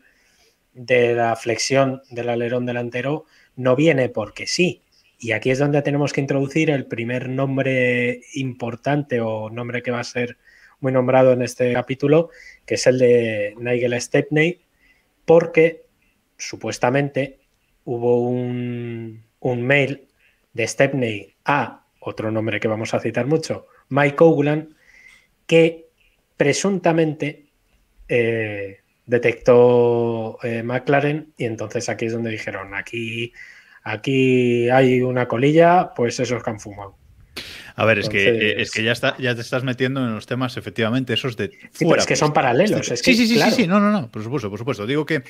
de 0.73 1.15
la 1.15 1.37
flexión 1.37 2.03
del 2.11 2.29
alerón 2.31 2.67
delantero, 2.67 3.27
no 3.57 3.77
viene 3.77 4.09
porque 4.09 4.47
sí. 4.47 4.83
Y 5.19 5.33
aquí 5.33 5.51
es 5.51 5.59
donde 5.59 5.83
tenemos 5.83 6.13
que 6.13 6.21
introducir 6.21 6.71
el 6.71 6.87
primer 6.87 7.29
nombre 7.29 8.21
importante 8.35 9.21
o 9.21 9.51
nombre 9.51 9.83
que 9.83 9.91
va 9.91 10.01
a 10.01 10.05
ser 10.05 10.37
muy 10.81 10.93
nombrado 10.93 11.33
en 11.33 11.43
este 11.43 11.73
capítulo, 11.73 12.31
que 12.67 12.75
es 12.75 12.87
el 12.87 12.99
de 12.99 13.55
Nigel 13.59 13.99
Stepney, 14.01 14.61
porque 15.25 15.85
supuestamente 16.37 17.41
hubo 17.85 18.21
un, 18.21 19.25
un 19.41 19.63
mail 19.63 20.09
de 20.53 20.67
Stepney 20.67 21.35
a 21.45 21.87
otro 22.01 22.31
nombre 22.31 22.61
que 22.61 22.69
vamos 22.69 22.95
a 22.95 23.01
citar 23.01 23.27
mucho, 23.27 23.67
Mike 23.89 24.17
Coughlan, 24.17 24.77
que 25.47 25.89
presuntamente 26.37 27.47
eh, 28.09 28.81
detectó 29.07 30.39
eh, 30.43 30.63
McLaren 30.63 31.33
y 31.37 31.45
entonces 31.45 31.89
aquí 31.89 32.07
es 32.07 32.13
donde 32.13 32.31
dijeron, 32.31 32.75
aquí, 32.75 33.33
aquí 33.87 34.69
hay 34.69 35.01
una 35.01 35.29
colilla, 35.29 35.93
pues 35.95 36.19
esos 36.19 36.43
que 36.43 36.51
han 36.51 36.61
fumado. 36.61 36.97
A 37.77 37.85
ver, 37.85 37.99
es 37.99 38.09
que, 38.09 38.29
eh, 38.29 38.63
es 38.63 38.71
que 38.71 38.83
ya, 38.83 38.93
está, 38.93 39.17
ya 39.19 39.35
te 39.35 39.43
estás 39.43 39.63
metiendo 39.63 40.01
en 40.01 40.15
los 40.15 40.27
temas, 40.27 40.57
efectivamente, 40.57 41.13
esos 41.13 41.37
de. 41.37 41.51
Sí, 41.73 41.85
pero 41.85 41.97
es 41.97 42.07
que 42.07 42.17
son 42.17 42.33
paralelos. 42.33 42.91
Es 42.91 43.03
que, 43.03 43.13
sí, 43.13 43.17
sí, 43.17 43.29
sí, 43.29 43.35
claro, 43.35 43.55
sí, 43.55 43.63
sí, 43.63 43.69
no, 43.69 43.79
no, 43.79 43.93
no, 43.93 44.11
por 44.11 44.23
supuesto, 44.23 44.49
por 44.49 44.59
supuesto. 44.59 44.87
Digo 44.87 45.05
que 45.05 45.23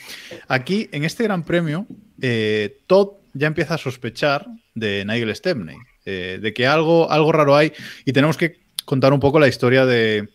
aquí, 0.48 0.88
en 0.92 1.04
este 1.04 1.24
Gran 1.24 1.42
Premio, 1.42 1.86
eh, 2.22 2.78
Todd 2.86 3.14
ya 3.34 3.48
empieza 3.48 3.74
a 3.74 3.78
sospechar 3.78 4.46
de 4.74 5.04
Nigel 5.04 5.34
Stepney, 5.34 5.76
eh, 6.04 6.38
de 6.40 6.54
que 6.54 6.66
algo, 6.66 7.10
algo 7.10 7.32
raro 7.32 7.56
hay, 7.56 7.72
y 8.04 8.12
tenemos 8.12 8.36
que 8.36 8.60
contar 8.84 9.12
un 9.12 9.20
poco 9.20 9.40
la 9.40 9.48
historia 9.48 9.84
de, 9.84 10.28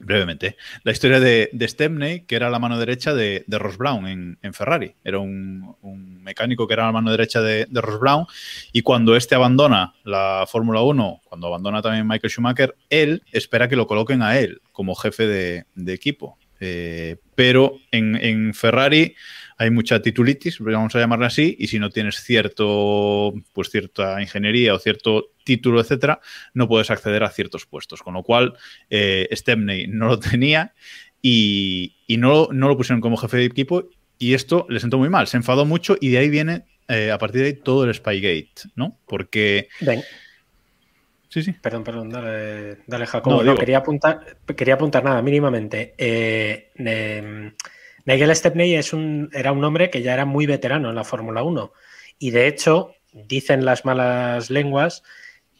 brevemente, 0.00 0.56
la 0.82 0.92
historia 0.92 1.20
de, 1.20 1.50
de 1.52 1.68
Stepney, 1.68 2.22
que 2.22 2.34
era 2.34 2.50
la 2.50 2.58
mano 2.58 2.78
derecha 2.78 3.14
de, 3.14 3.44
Ross 3.48 3.76
Brown 3.76 4.06
en, 4.06 4.54
Ferrari. 4.54 4.94
Era 5.04 5.18
un, 5.18 5.76
mecánico 6.22 6.66
que 6.66 6.74
era 6.74 6.86
la 6.86 6.92
mano 6.92 7.10
derecha 7.10 7.40
de, 7.40 7.68
Ross 7.70 8.00
Brown, 8.00 8.26
y 8.72 8.82
cuando 8.82 9.16
este 9.16 9.34
abandona 9.34 9.94
la 10.04 10.46
Fórmula 10.50 10.80
1, 10.82 11.20
cuando 11.24 11.46
abandona 11.46 11.82
también 11.82 12.08
Michael 12.08 12.30
Schumacher, 12.30 12.74
él 12.88 13.22
espera 13.30 13.68
que 13.68 13.76
lo 13.76 13.86
coloquen 13.86 14.22
a 14.22 14.38
él 14.38 14.60
como 14.72 14.94
jefe 14.94 15.26
de, 15.26 15.64
de 15.74 15.92
equipo. 15.92 16.38
Eh, 16.62 17.16
pero 17.34 17.76
en, 17.90 18.16
en 18.16 18.52
Ferrari 18.52 19.14
hay 19.56 19.70
mucha 19.70 20.00
titulitis, 20.00 20.58
vamos 20.60 20.94
a 20.94 21.00
llamarla 21.00 21.26
así, 21.26 21.56
y 21.58 21.66
si 21.68 21.78
no 21.78 21.90
tienes 21.90 22.16
cierto, 22.16 23.34
pues 23.52 23.70
cierta 23.70 24.20
ingeniería 24.20 24.74
o 24.74 24.78
cierto 24.78 25.32
título, 25.50 25.80
etcétera, 25.80 26.20
no 26.54 26.68
puedes 26.68 26.90
acceder 26.90 27.24
a 27.24 27.30
ciertos 27.30 27.66
puestos. 27.66 28.02
Con 28.02 28.14
lo 28.14 28.22
cual, 28.22 28.54
eh, 28.88 29.28
Stepney 29.32 29.88
no 29.88 30.06
lo 30.06 30.18
tenía 30.20 30.74
y, 31.20 31.96
y 32.06 32.18
no, 32.18 32.48
no 32.52 32.68
lo 32.68 32.76
pusieron 32.76 33.00
como 33.00 33.16
jefe 33.16 33.38
de 33.38 33.44
equipo. 33.46 33.88
Y 34.18 34.34
esto 34.34 34.66
le 34.68 34.78
sentó 34.78 34.98
muy 34.98 35.08
mal, 35.08 35.26
se 35.26 35.38
enfadó 35.38 35.64
mucho 35.64 35.96
y 36.00 36.10
de 36.10 36.18
ahí 36.18 36.28
viene, 36.28 36.66
eh, 36.88 37.10
a 37.10 37.18
partir 37.18 37.40
de 37.40 37.46
ahí, 37.48 37.54
todo 37.54 37.84
el 37.84 37.94
Spygate, 37.94 38.70
¿no? 38.76 38.98
Porque. 39.06 39.68
Ven. 39.80 40.02
Sí, 41.30 41.42
sí. 41.42 41.52
Perdón, 41.52 41.84
perdón, 41.84 42.10
dale, 42.10 42.78
dale 42.86 43.06
Jacobo. 43.06 43.42
No, 43.42 43.56
quería, 43.56 43.78
apuntar, 43.78 44.20
quería 44.56 44.74
apuntar 44.74 45.02
nada, 45.02 45.22
mínimamente. 45.22 45.94
Eh, 45.96 46.70
eh, 46.76 47.52
Nigel 48.04 48.36
Stepney 48.36 48.74
es 48.74 48.92
un, 48.92 49.30
era 49.32 49.52
un 49.52 49.64
hombre 49.64 49.90
que 49.90 50.02
ya 50.02 50.14
era 50.14 50.24
muy 50.24 50.46
veterano 50.46 50.90
en 50.90 50.96
la 50.96 51.04
Fórmula 51.04 51.42
1 51.42 51.72
y 52.18 52.30
de 52.30 52.46
hecho 52.46 52.94
dicen 53.12 53.64
las 53.64 53.84
malas 53.84 54.50
lenguas 54.50 55.02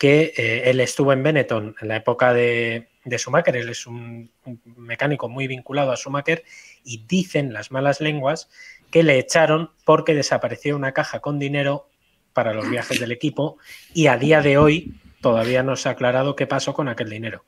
que 0.00 0.33
eh, 0.35 0.71
él 0.71 0.80
estuvo 0.80 1.12
en 1.12 1.23
Benetton 1.23 1.76
en 1.78 1.88
la 1.88 1.97
época 1.97 2.33
de, 2.33 2.88
de 3.04 3.19
Schumacher, 3.19 3.54
él 3.54 3.69
es 3.69 3.87
un, 3.87 4.30
un 4.47 4.61
mecánico 4.78 5.28
muy 5.28 5.47
vinculado 5.47 5.92
a 5.92 5.97
Schumacher 5.97 6.42
y 6.83 7.04
dicen 7.07 7.52
las 7.52 7.71
malas 7.71 8.00
lenguas 8.00 8.49
que 8.90 9.02
le 9.02 9.19
echaron 9.19 9.73
porque 9.85 10.14
desapareció 10.14 10.75
una 10.75 10.92
caja 10.92 11.21
con 11.21 11.38
dinero 11.38 11.90
para 12.33 12.54
los 12.54 12.71
viajes 12.71 12.99
del 12.99 13.12
equipo 13.12 13.59
y 13.92 14.07
a 14.07 14.16
día 14.16 14.40
de 14.40 14.57
hoy 14.57 14.95
todavía 15.21 15.62
no 15.62 15.76
se 15.76 15.90
ha 15.90 15.92
aclarado 15.92 16.35
qué 16.35 16.47
pasó 16.47 16.73
con 16.73 16.88
aquel 16.88 17.11
dinero. 17.11 17.45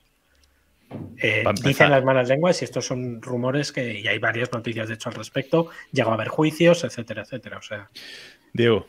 Eh, 1.16 1.44
dicen 1.64 1.90
las 1.90 2.04
malas 2.04 2.28
lenguas 2.28 2.60
y 2.60 2.66
estos 2.66 2.84
son 2.84 3.22
rumores 3.22 3.72
que 3.72 3.98
y 3.98 4.06
hay 4.08 4.18
varias 4.18 4.52
noticias 4.52 4.88
de 4.88 4.94
hecho 4.94 5.08
al 5.08 5.14
respecto. 5.14 5.70
Llegó 5.90 6.10
a 6.10 6.14
haber 6.14 6.28
juicios, 6.28 6.84
etcétera, 6.84 7.22
etcétera. 7.22 7.56
O 7.56 7.62
sea, 7.62 7.88
Diego. 8.52 8.88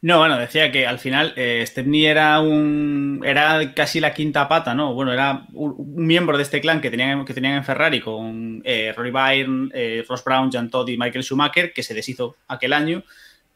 No, 0.00 0.18
bueno, 0.18 0.38
decía 0.38 0.70
que 0.70 0.86
al 0.86 0.98
final 0.98 1.32
eh, 1.36 1.64
Stepney 1.66 2.06
era 2.06 2.40
un. 2.40 3.22
era 3.24 3.74
casi 3.74 4.00
la 4.00 4.14
quinta 4.14 4.48
pata, 4.48 4.74
¿no? 4.74 4.94
Bueno, 4.94 5.12
era 5.12 5.46
un, 5.52 5.74
un 5.76 6.06
miembro 6.06 6.36
de 6.36 6.42
este 6.42 6.60
clan 6.60 6.80
que 6.80 6.90
tenían, 6.90 7.24
que 7.24 7.34
tenían 7.34 7.54
en 7.54 7.64
Ferrari 7.64 8.00
con 8.00 8.62
eh, 8.64 8.92
Rory 8.96 9.10
Byrne, 9.10 9.70
eh, 9.74 10.04
Ross 10.08 10.24
Brown, 10.24 10.50
Jean 10.50 10.70
Todt 10.70 10.88
y 10.90 10.96
Michael 10.96 11.24
Schumacher, 11.24 11.72
que 11.72 11.82
se 11.82 11.94
deshizo 11.94 12.36
aquel 12.46 12.72
año 12.72 13.02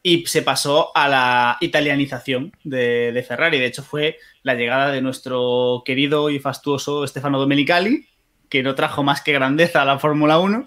y 0.03 0.25
se 0.25 0.41
pasó 0.41 0.91
a 0.95 1.07
la 1.07 1.57
italianización 1.61 2.51
de, 2.65 3.13
de 3.13 3.23
Ferrari. 3.23 3.57
De 3.57 3.65
hecho, 3.65 3.83
fue 3.83 4.17
la 4.43 4.53
llegada 4.53 4.91
de 4.91 5.01
nuestro 5.01 5.81
querido 5.85 6.29
y 6.29 6.39
fastuoso 6.39 7.07
Stefano 7.07 7.39
Domenicali, 7.39 8.05
que 8.49 8.61
no 8.63 8.75
trajo 8.75 9.01
más 9.01 9.21
que 9.21 9.31
grandeza 9.31 9.81
a 9.81 9.85
la 9.85 9.97
Fórmula 9.97 10.39
1. 10.39 10.65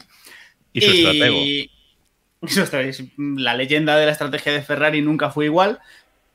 Y 0.73 0.81
su 0.81 0.91
estratego. 0.91 1.37
La 3.19 3.55
leyenda 3.55 3.97
de 3.97 4.07
la 4.07 4.13
estrategia 4.13 4.53
de 4.53 4.63
Ferrari 4.63 5.03
nunca 5.03 5.31
fue 5.31 5.47
igual. 5.47 5.79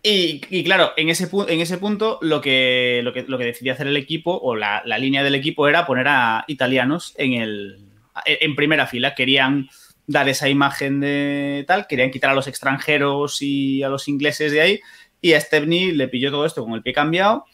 Y, 0.03 0.41
y 0.49 0.63
claro, 0.63 0.93
en 0.97 1.09
ese, 1.09 1.29
en 1.47 1.61
ese 1.61 1.77
punto 1.77 2.17
lo 2.21 2.41
que, 2.41 3.01
lo 3.03 3.13
que, 3.13 3.23
lo 3.23 3.37
que 3.37 3.45
decidió 3.45 3.73
hacer 3.73 3.85
el 3.87 3.97
equipo, 3.97 4.35
o 4.35 4.55
la, 4.55 4.81
la 4.85 4.97
línea 4.97 5.23
del 5.23 5.35
equipo, 5.35 5.67
era 5.67 5.85
poner 5.85 6.07
a 6.07 6.43
italianos 6.47 7.13
en, 7.17 7.33
el, 7.33 7.79
en 8.25 8.55
primera 8.55 8.87
fila. 8.87 9.13
Querían 9.13 9.69
dar 10.07 10.27
esa 10.27 10.49
imagen 10.49 10.99
de 10.99 11.63
tal, 11.67 11.85
querían 11.87 12.09
quitar 12.11 12.31
a 12.31 12.33
los 12.35 12.47
extranjeros 12.47 13.41
y 13.41 13.83
a 13.83 13.89
los 13.89 14.07
ingleses 14.07 14.51
de 14.51 14.61
ahí. 14.61 14.79
Y 15.21 15.33
a 15.33 15.39
Stepney 15.41 15.91
le 15.91 16.07
pilló 16.07 16.31
todo 16.31 16.45
esto 16.47 16.63
con 16.63 16.73
el 16.73 16.81
pie 16.81 16.93
cambiado. 16.93 17.45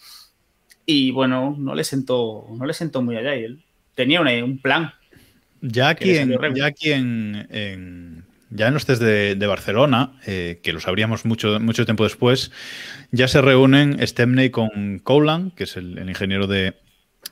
Y 0.85 1.11
bueno, 1.11 1.53
no 1.59 1.75
le 1.75 1.83
sentó, 1.83 2.45
no 2.49 2.65
le 2.65 2.73
sentó 2.73 3.01
muy 3.01 3.17
allá. 3.17 3.35
Y 3.35 3.43
él 3.43 3.63
tenía 3.93 4.21
una- 4.21 4.31
un 4.43 4.57
plan. 4.59 4.93
Ya 5.59 5.89
aquí, 5.89 6.11
en, 6.21 6.29
ya 6.55 6.65
aquí 6.67 6.91
en, 6.93 7.47
en- 7.51 8.25
ya 8.49 8.67
en 8.67 8.73
los 8.73 8.85
test 8.85 9.01
de, 9.01 9.47
Barcelona, 9.47 10.19
eh, 10.25 10.59
que 10.63 10.73
lo 10.73 10.79
sabríamos 10.79 11.25
mucho, 11.25 11.59
mucho 11.59 11.85
tiempo 11.85 12.03
después, 12.03 12.51
ya 13.11 13.27
se 13.27 13.41
reúnen 13.41 14.05
Stepney 14.05 14.49
con 14.49 14.99
Cowland, 14.99 15.53
que 15.53 15.65
es 15.65 15.77
el, 15.77 15.97
el 15.97 16.09
ingeniero 16.09 16.47
de, 16.47 16.75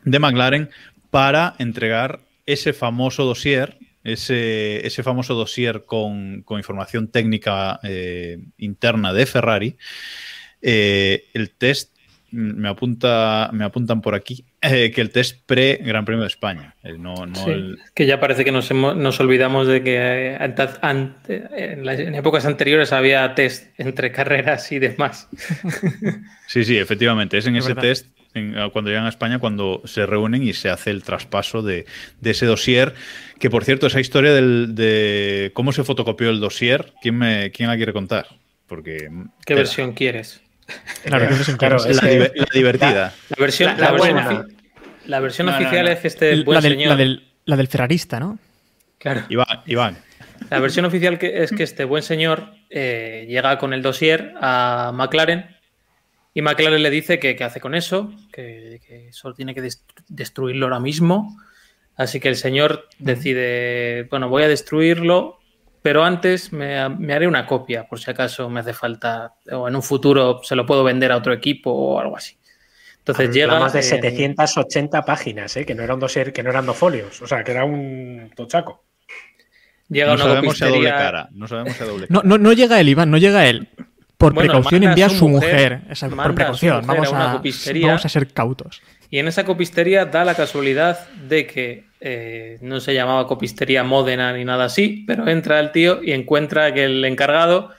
de 0.04 0.20
McLaren, 0.20 0.70
para 1.10 1.56
entregar 1.60 2.20
ese 2.46 2.74
famoso 2.74 3.24
dossier, 3.26 3.78
ese, 4.04 4.86
ese 4.86 5.04
famoso 5.04 5.34
dossier 5.34 5.86
con, 5.86 6.44
con 6.44 6.60
información 6.60 7.08
técnica 7.08 7.80
eh, 7.84 8.40
interna 8.58 9.14
de 9.14 9.26
Ferrari. 9.26 9.78
Eh, 10.62 11.26
el 11.34 11.52
test 11.52 11.96
mm, 12.32 12.62
me 12.62 12.70
apunta, 12.70 13.50
me 13.52 13.66
apuntan 13.66 14.02
por 14.02 14.16
aquí 14.16 14.46
eh, 14.72 14.92
que 14.92 15.02
el 15.02 15.10
test 15.12 15.42
pre 15.46 15.80
Gran 15.84 16.06
Premio 16.06 16.22
de 16.22 16.28
España. 16.28 16.76
El 16.84 17.02
no, 17.02 17.26
no 17.26 17.36
Sí, 17.36 17.50
el- 17.52 17.78
que 17.94 18.06
ya 18.06 18.20
parece 18.20 18.44
que 18.46 18.52
nos, 18.52 18.70
hemos- 18.72 18.96
nos 18.96 19.20
olvidamos 19.20 19.68
de 19.68 19.84
que 19.84 20.38
ante- 20.40 20.68
en, 21.28 21.86
las- 21.86 22.00
en 22.00 22.16
épocas 22.16 22.46
anteriores 22.46 22.92
había 22.94 23.34
test 23.36 23.68
entre 23.80 24.12
carreras 24.12 24.72
y 24.72 24.80
demás. 24.80 25.28
Sí, 26.48 26.64
sí, 26.64 26.78
efectivamente. 26.78 27.38
Es 27.38 27.48
en 27.48 27.56
Es 27.56 27.64
ese 27.66 27.74
verdad. 27.74 27.82
test, 27.90 28.08
en- 28.36 28.56
ah, 28.58 28.70
cuando 28.72 28.92
llegan 28.92 29.06
a 29.06 29.10
España, 29.10 29.40
cuando 29.40 29.82
se 29.86 30.06
reúnen 30.06 30.44
y 30.44 30.54
se 30.54 30.70
hace 30.70 30.92
el 30.92 31.02
traspaso 31.04 31.62
de, 31.64 31.86
de 32.22 32.32
ese 32.32 32.46
dossier. 32.46 32.94
Que 33.40 33.50
por 33.50 33.64
cierto, 33.66 33.88
esa 33.88 34.00
historia 34.00 34.32
del, 34.34 34.76
de 34.76 35.52
cómo 35.56 35.72
se 35.72 35.84
fotocopió 35.84 36.30
el 36.30 36.40
dossier, 36.40 36.94
¿quién, 37.02 37.18
me, 37.18 37.52
quién 37.52 37.70
la 37.70 37.76
quiere 37.78 37.94
contar? 37.94 38.28
Porque. 38.68 38.98
¿Qué 38.98 39.08
tela. 39.46 39.58
versión 39.60 39.94
quieres? 39.94 40.42
Claro, 41.04 41.28
que 41.28 41.34
eso 41.36 41.58
Claro, 41.58 41.78
es 41.86 41.96
La, 41.98 42.02
que- 42.02 42.20
diver- 42.20 42.32
la 42.36 42.46
divertida. 42.54 43.14
La 43.30 43.36
versión, 43.40 43.68
La- 43.72 43.78
la 43.78 43.86
la 43.86 43.92
versión, 43.92 44.14
buena. 44.14 44.30
ofi- 44.32 44.56
la 45.06 45.20
versión 45.20 45.46
No, 45.48 45.52
no, 45.52 45.58
oficial 45.60 45.86
no. 45.86 45.92
es 45.92 46.00
que 46.00 46.08
este 46.08 46.44
buen 46.44 46.56
la, 46.56 46.62
del, 46.62 46.72
señor. 46.74 46.88
la, 46.90 46.96
del, 46.96 47.28
la 47.46 47.56
del 47.58 47.68
ferrarista, 47.68 48.20
¿no? 48.20 48.40
Claro. 48.98 49.24
Iván, 49.30 49.62
Iván. 49.68 49.98
La 50.50 50.60
versión 50.60 50.86
oficial 50.86 51.18
que 51.20 51.44
es 51.44 51.52
que 51.52 51.64
este 51.64 51.86
buen 51.86 52.02
señor 52.04 52.52
eh, 52.70 53.26
llega 53.30 53.58
con 53.58 53.74
el 53.74 53.82
dossier 53.82 54.34
a 54.42 54.92
McLaren 54.94 55.56
y 56.34 56.42
McLaren 56.42 56.82
le 56.84 56.90
dice 56.90 57.20
que 57.20 57.36
qué 57.36 57.44
hace 57.44 57.62
con 57.62 57.74
eso, 57.76 58.14
que, 58.34 58.82
que 58.86 59.14
solo 59.14 59.34
tiene 59.36 59.54
que 59.56 59.64
dest- 59.64 59.84
destruirlo 60.10 60.66
ahora 60.66 60.80
mismo. 60.80 61.40
Así 61.96 62.20
que 62.20 62.28
el 62.28 62.36
señor 62.36 62.90
decide, 63.00 64.08
bueno, 64.10 64.28
voy 64.28 64.44
a 64.44 64.48
destruirlo 64.50 65.40
pero 65.86 66.04
antes 66.04 66.52
me, 66.52 66.90
me, 66.90 67.14
haré 67.14 67.28
una 67.28 67.46
copia, 67.46 67.88
por 67.88 68.00
si 68.00 68.10
acaso 68.10 68.50
me 68.50 68.62
hace 68.62 68.74
falta, 68.74 69.36
o 69.52 69.68
en 69.68 69.76
un 69.76 69.84
futuro 69.84 70.42
se 70.42 70.56
lo 70.56 70.66
puedo 70.66 70.84
vender 70.84 71.12
a 71.12 71.18
otro 71.18 71.32
equipo 71.32 71.70
o 71.70 72.00
algo 72.00 72.18
así. 72.18 72.40
Entonces 72.98 73.30
llega. 73.30 73.60
Más 73.60 73.74
de 73.74 73.84
780 73.84 75.04
páginas, 75.04 75.56
¿eh? 75.58 75.64
que 75.64 75.76
no 75.76 75.84
eran 75.84 76.00
dos 76.00 76.12
que 76.34 76.42
no 76.42 76.50
eran 76.50 76.66
dos 76.66 76.76
folios, 76.76 77.22
o 77.22 77.28
sea, 77.28 77.44
que 77.44 77.52
era 77.52 77.66
un 77.66 78.32
tochaco. 78.36 78.84
Llega 79.88 80.08
no 80.08 80.14
una 80.16 80.24
sabemos 80.24 80.46
copistería... 80.46 80.74
a 80.74 80.74
doble 80.74 80.90
cara. 80.90 81.30
No 81.34 81.48
sabemos 81.48 81.80
a 81.80 81.86
doble 81.86 82.08
cara. 82.08 82.22
no, 82.24 82.38
no 82.40 82.54
llega 82.54 82.80
él, 82.80 82.90
Iván, 82.90 83.12
no 83.12 83.20
llega 83.20 83.46
él. 83.46 83.70
Por 84.18 84.34
Bueno, 84.34 84.54
precaución 84.54 84.84
envía 84.86 85.06
a 85.06 85.10
su 85.10 85.30
mujer, 85.30 85.82
mujer. 85.82 85.92
Esa- 85.92 86.10
por 86.10 86.18
su 86.18 86.34
precaución. 86.34 86.78
mujer 86.78 86.88
Vamos 86.88 87.08
a 87.10 87.16
una 87.16 87.30
a, 87.30 87.34
copistería. 87.34 87.88
vamos 87.90 88.06
a 88.06 88.10
ser 88.10 88.34
cautos. 88.34 88.82
Y 89.10 89.20
en 89.20 89.28
esa 89.28 89.46
copistería 89.46 90.06
da 90.06 90.26
la 90.26 90.36
casualidad 90.36 91.08
de 91.10 91.48
que 91.48 91.86
eh, 92.00 92.58
no 92.62 92.80
se 92.80 92.94
llamaba 92.94 93.28
copistería 93.28 93.84
Módena 93.84 94.34
ni 94.34 94.46
nada 94.46 94.66
así, 94.66 95.04
pero 95.08 95.28
entra 95.28 95.60
el 95.60 95.72
tío 95.72 96.04
y 96.04 96.12
encuentra 96.12 96.74
que 96.74 96.86
el 96.86 97.04
encargado 97.06 97.72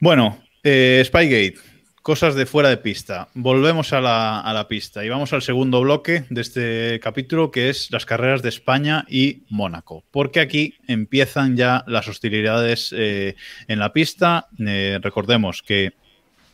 Bueno, 0.00 0.42
eh, 0.62 1.02
Spygate, 1.04 1.54
cosas 2.02 2.34
de 2.34 2.46
fuera 2.46 2.68
de 2.68 2.76
pista. 2.76 3.28
Volvemos 3.34 3.92
a 3.92 4.00
la, 4.00 4.40
a 4.40 4.52
la 4.52 4.68
pista 4.68 5.04
y 5.04 5.08
vamos 5.08 5.32
al 5.32 5.42
segundo 5.42 5.80
bloque 5.80 6.24
de 6.30 6.40
este 6.40 7.00
capítulo, 7.00 7.50
que 7.50 7.68
es 7.68 7.90
las 7.90 8.06
carreras 8.06 8.42
de 8.42 8.48
España 8.48 9.04
y 9.08 9.44
Mónaco. 9.48 10.04
Porque 10.10 10.40
aquí 10.40 10.74
empiezan 10.86 11.56
ya 11.56 11.84
las 11.86 12.08
hostilidades 12.08 12.94
eh, 12.96 13.34
en 13.66 13.78
la 13.78 13.92
pista. 13.92 14.48
Eh, 14.58 14.98
recordemos 15.02 15.62
que 15.62 15.94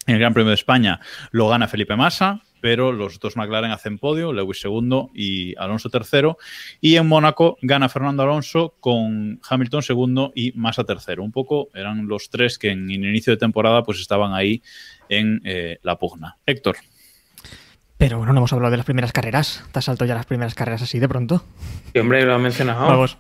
el 0.07 0.19
Gran 0.19 0.35
Premio 0.35 0.51
de 0.51 0.55
España 0.55 1.01
lo 1.31 1.49
gana 1.49 1.69
Felipe 1.69 1.97
Massa, 1.97 2.43
pero 2.61 2.93
los 2.93 3.21
dos 3.21 3.37
McLaren 3.37 3.71
hacen 3.71 3.99
podio, 3.99 4.33
Lewis 4.33 4.61
segundo 4.61 5.11
y 5.15 5.55
Alonso 5.59 5.91
tercero. 5.91 6.39
Y 6.81 6.97
en 6.97 7.07
Mónaco 7.07 7.59
gana 7.63 7.89
Fernando 7.89 8.23
Alonso 8.23 8.75
con 8.81 9.41
Hamilton 9.49 9.83
segundo 9.83 10.33
y 10.35 10.53
Massa 10.53 10.85
tercero. 10.85 11.23
Un 11.23 11.33
poco 11.33 11.69
eran 11.75 12.07
los 12.09 12.31
tres 12.31 12.59
que 12.59 12.71
en 12.71 12.91
el 12.91 13.05
inicio 13.05 13.33
de 13.33 13.37
temporada 13.37 13.83
pues 13.83 14.01
estaban 14.01 14.33
ahí 14.33 14.63
en 15.09 15.43
eh, 15.45 15.79
la 15.83 15.99
pugna. 15.99 16.37
Héctor. 16.47 16.77
Pero 17.99 18.19
bueno, 18.19 18.33
no 18.33 18.41
hemos 18.41 18.53
hablado 18.53 18.71
de 18.73 18.77
las 18.79 18.87
primeras 18.87 19.13
carreras. 19.13 19.63
Te 19.73 19.79
has 19.79 19.85
saltado 19.85 20.09
ya 20.09 20.15
las 20.15 20.27
primeras 20.27 20.55
carreras 20.55 20.83
así 20.83 20.99
de 20.99 21.09
pronto. 21.09 21.45
Sí, 21.93 21.99
hombre, 22.01 22.25
lo 22.25 22.35
ha 22.35 22.39
mencionado. 22.39 22.87
Vamos. 22.87 23.19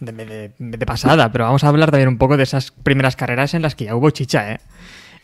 De, 0.00 0.12
de- 0.12 0.52
de 0.58 0.86
pasada, 0.86 1.30
pero 1.30 1.44
vamos 1.44 1.62
a 1.64 1.68
hablar 1.68 1.90
también 1.90 2.08
un 2.08 2.16
poco 2.18 2.38
de 2.38 2.42
esas 2.44 2.70
primeras 2.70 3.16
carreras 3.16 3.52
en 3.52 3.60
las 3.60 3.74
que 3.74 3.84
ya 3.84 3.94
hubo 3.94 4.08
chicha, 4.10 4.52
¿eh? 4.54 4.60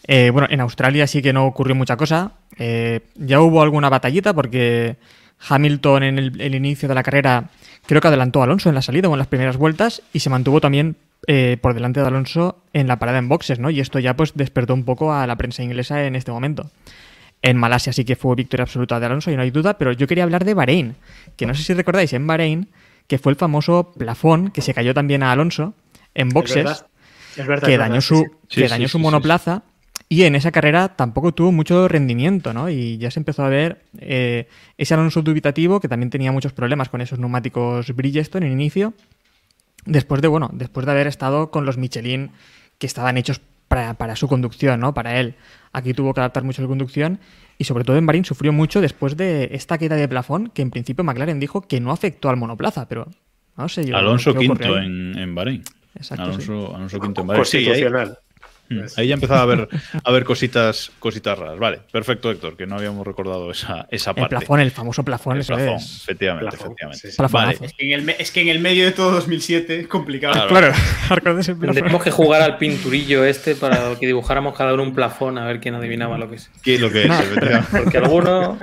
Eh, 0.06 0.30
bueno, 0.30 0.46
en 0.50 0.60
Australia 0.60 1.06
sí 1.06 1.20
que 1.20 1.32
no 1.32 1.46
ocurrió 1.46 1.74
mucha 1.74 1.96
cosa. 1.96 2.32
Eh, 2.58 3.00
ya 3.16 3.40
hubo 3.40 3.62
alguna 3.62 3.88
batallita 3.88 4.32
porque 4.32 4.96
Hamilton 5.48 6.02
en 6.02 6.18
el, 6.18 6.40
el 6.40 6.54
inicio 6.54 6.88
de 6.88 6.94
la 6.94 7.02
carrera 7.02 7.50
creo 7.86 8.00
que 8.00 8.08
adelantó 8.08 8.40
a 8.40 8.44
Alonso 8.44 8.68
en 8.68 8.74
la 8.74 8.82
salida 8.82 9.08
o 9.08 9.12
en 9.12 9.18
las 9.18 9.28
primeras 9.28 9.56
vueltas 9.56 10.02
y 10.12 10.20
se 10.20 10.30
mantuvo 10.30 10.60
también 10.60 10.96
eh, 11.28 11.56
por 11.60 11.74
delante 11.74 12.00
de 12.00 12.06
Alonso 12.06 12.62
en 12.72 12.86
la 12.86 12.98
parada 12.98 13.18
en 13.18 13.28
boxes, 13.28 13.58
¿no? 13.58 13.70
Y 13.70 13.80
esto 13.80 13.98
ya 13.98 14.14
pues 14.14 14.32
despertó 14.34 14.74
un 14.74 14.84
poco 14.84 15.12
a 15.12 15.26
la 15.26 15.34
prensa 15.36 15.62
inglesa 15.62 16.04
en 16.04 16.14
este 16.14 16.30
momento. 16.30 16.70
En 17.42 17.56
Malasia 17.56 17.92
sí 17.92 18.04
que 18.04 18.16
fue 18.16 18.34
victoria 18.36 18.62
absoluta 18.62 19.00
de 19.00 19.06
Alonso 19.06 19.30
y 19.30 19.36
no 19.36 19.42
hay 19.42 19.50
duda, 19.50 19.76
pero 19.78 19.92
yo 19.92 20.06
quería 20.06 20.24
hablar 20.24 20.44
de 20.44 20.54
Bahrein, 20.54 20.94
que 21.36 21.46
no 21.46 21.54
sé 21.54 21.62
si 21.62 21.74
recordáis 21.74 22.12
en 22.12 22.26
Bahrein, 22.26 22.68
que 23.08 23.18
fue 23.18 23.32
el 23.32 23.36
famoso 23.36 23.92
plafón 23.96 24.50
que 24.50 24.62
se 24.62 24.74
cayó 24.74 24.94
también 24.94 25.22
a 25.22 25.32
Alonso 25.32 25.74
en 26.14 26.28
boxes, 26.28 26.64
verdad. 26.64 26.86
Es 27.36 27.46
verdad. 27.46 27.66
que 27.66 27.74
es 27.74 27.78
dañó 27.78 28.00
su, 28.00 28.24
sí, 28.48 28.62
que 28.62 28.68
dañó 28.68 28.86
sí, 28.86 28.92
su 28.92 28.98
sí, 28.98 29.02
monoplaza. 29.02 29.62
Y 30.08 30.22
en 30.22 30.36
esa 30.36 30.52
carrera 30.52 30.94
tampoco 30.94 31.32
tuvo 31.32 31.50
mucho 31.50 31.88
rendimiento, 31.88 32.54
¿no? 32.54 32.70
Y 32.70 32.96
ya 32.98 33.10
se 33.10 33.18
empezó 33.18 33.44
a 33.44 33.48
ver 33.48 33.82
eh, 33.98 34.46
ese 34.78 34.94
Alonso 34.94 35.22
dubitativo 35.22 35.80
que 35.80 35.88
también 35.88 36.10
tenía 36.10 36.30
muchos 36.30 36.52
problemas 36.52 36.88
con 36.88 37.00
esos 37.00 37.18
neumáticos 37.18 37.94
Bridgestone 37.94 38.46
en 38.46 38.52
inicio. 38.52 38.94
Después 39.84 40.22
de, 40.22 40.28
bueno, 40.28 40.48
después 40.52 40.86
de 40.86 40.92
haber 40.92 41.08
estado 41.08 41.50
con 41.50 41.66
los 41.66 41.76
Michelin 41.76 42.30
que 42.78 42.86
estaban 42.86 43.16
hechos 43.16 43.40
para, 43.66 43.94
para 43.94 44.14
su 44.14 44.28
conducción, 44.28 44.78
¿no? 44.78 44.94
Para 44.94 45.18
él. 45.18 45.34
Aquí 45.72 45.92
tuvo 45.92 46.14
que 46.14 46.20
adaptar 46.20 46.44
mucho 46.44 46.62
su 46.62 46.68
conducción 46.68 47.18
y 47.58 47.64
sobre 47.64 47.82
todo 47.82 47.96
en 47.96 48.06
Bahrein 48.06 48.24
sufrió 48.24 48.52
mucho 48.52 48.80
después 48.80 49.16
de 49.16 49.50
esta 49.52 49.76
queda 49.76 49.96
de 49.96 50.06
plafón 50.06 50.50
que 50.54 50.62
en 50.62 50.70
principio 50.70 51.04
McLaren 51.04 51.40
dijo 51.40 51.62
que 51.62 51.80
no 51.80 51.90
afectó 51.90 52.28
al 52.28 52.36
monoplaza, 52.36 52.86
pero 52.86 53.08
no 53.56 53.68
sé 53.68 53.84
yo. 53.84 53.96
Alonso 53.96 54.34
quinto 54.34 54.78
en, 54.78 55.18
en 55.18 55.34
Bahrein. 55.34 55.64
Exacto, 55.96 56.24
Alonso, 56.24 56.76
Alonso 56.76 57.00
quinto 57.00 57.22
en 57.22 57.26
Bahrein. 57.26 57.44
Sí, 57.44 57.64
Mm, 58.68 58.80
Ahí 58.96 59.08
ya 59.08 59.14
empezaba 59.14 59.42
a 59.42 59.46
ver, 59.46 59.68
a 60.02 60.10
ver 60.12 60.24
cositas, 60.24 60.90
cositas 60.98 61.38
raras. 61.38 61.58
Vale, 61.58 61.80
perfecto, 61.92 62.30
Héctor, 62.30 62.56
que 62.56 62.66
no 62.66 62.76
habíamos 62.76 63.06
recordado 63.06 63.50
esa, 63.50 63.86
esa 63.90 64.10
El 64.10 64.16
parte. 64.16 64.28
plafón, 64.36 64.60
el 64.60 64.70
famoso 64.70 65.04
plafón, 65.04 65.36
El 65.38 65.44
plafón, 65.44 65.68
es. 65.76 66.02
efectivamente, 66.02 66.48
Plafón, 66.50 66.66
efectivamente. 66.72 67.00
sí, 67.00 67.10
sí. 67.12 67.16
Plafonazo. 67.16 67.46
Vale, 67.60 67.66
Es 67.66 67.72
que, 67.74 67.86
en 67.86 67.92
el, 67.92 68.02
me- 68.02 68.16
es 68.18 68.30
que 68.32 68.40
en 68.40 68.48
el 68.48 68.58
medio 68.60 68.84
de 68.84 68.92
todo 68.92 69.12
2007 69.12 69.80
es 69.80 69.86
complicado. 69.86 70.34
Claro. 70.34 70.48
Claro, 70.48 70.72
¿recuerdas 71.10 71.48
el? 71.48 71.58
Tendríamos 71.60 72.02
que 72.02 72.10
jugar 72.10 72.42
al 72.42 72.58
pinturillo 72.58 73.24
este 73.24 73.54
para 73.54 73.94
que 73.98 74.06
dibujáramos 74.06 74.56
cada 74.56 74.74
uno 74.74 74.82
un 74.82 74.94
plafón 74.94 75.38
a 75.38 75.46
ver 75.46 75.60
quién 75.60 75.74
adivinaba 75.74 76.18
lo 76.18 76.28
que 76.28 76.36
es. 76.36 76.50
¿qué 76.62 76.74
es 76.76 76.80
lo 76.80 76.90
que 76.90 77.02
es? 77.04 77.08
No. 77.08 77.16
Porque 77.84 77.98
alguno. 77.98 78.58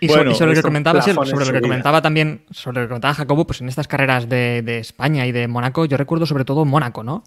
Y 0.00 0.06
sobre, 0.08 0.18
Bueno, 0.20 0.30
y 0.30 0.34
sobre 0.34 0.46
lo 0.46 0.52
que 0.52 0.58
esto 0.60 0.68
comentaba, 0.68 1.02
sí, 1.02 1.10
plafón 1.10 1.24
en 1.26 1.30
sobre 1.30 1.46
lo 1.46 1.52
que 1.52 1.60
comentaba 1.60 2.00
también, 2.02 2.44
sobre 2.50 2.80
lo 2.80 2.84
que 2.84 2.88
comentaba 2.90 3.14
Jacobo, 3.14 3.46
pues 3.46 3.60
en 3.60 3.68
estas 3.68 3.88
carreras 3.88 4.28
de, 4.28 4.62
de 4.62 4.78
España 4.78 5.26
y 5.26 5.32
de 5.32 5.48
Mónaco, 5.48 5.84
yo 5.84 5.96
recuerdo 5.96 6.26
sobre 6.26 6.44
todo 6.44 6.64
Mónaco, 6.64 7.02
¿no? 7.02 7.24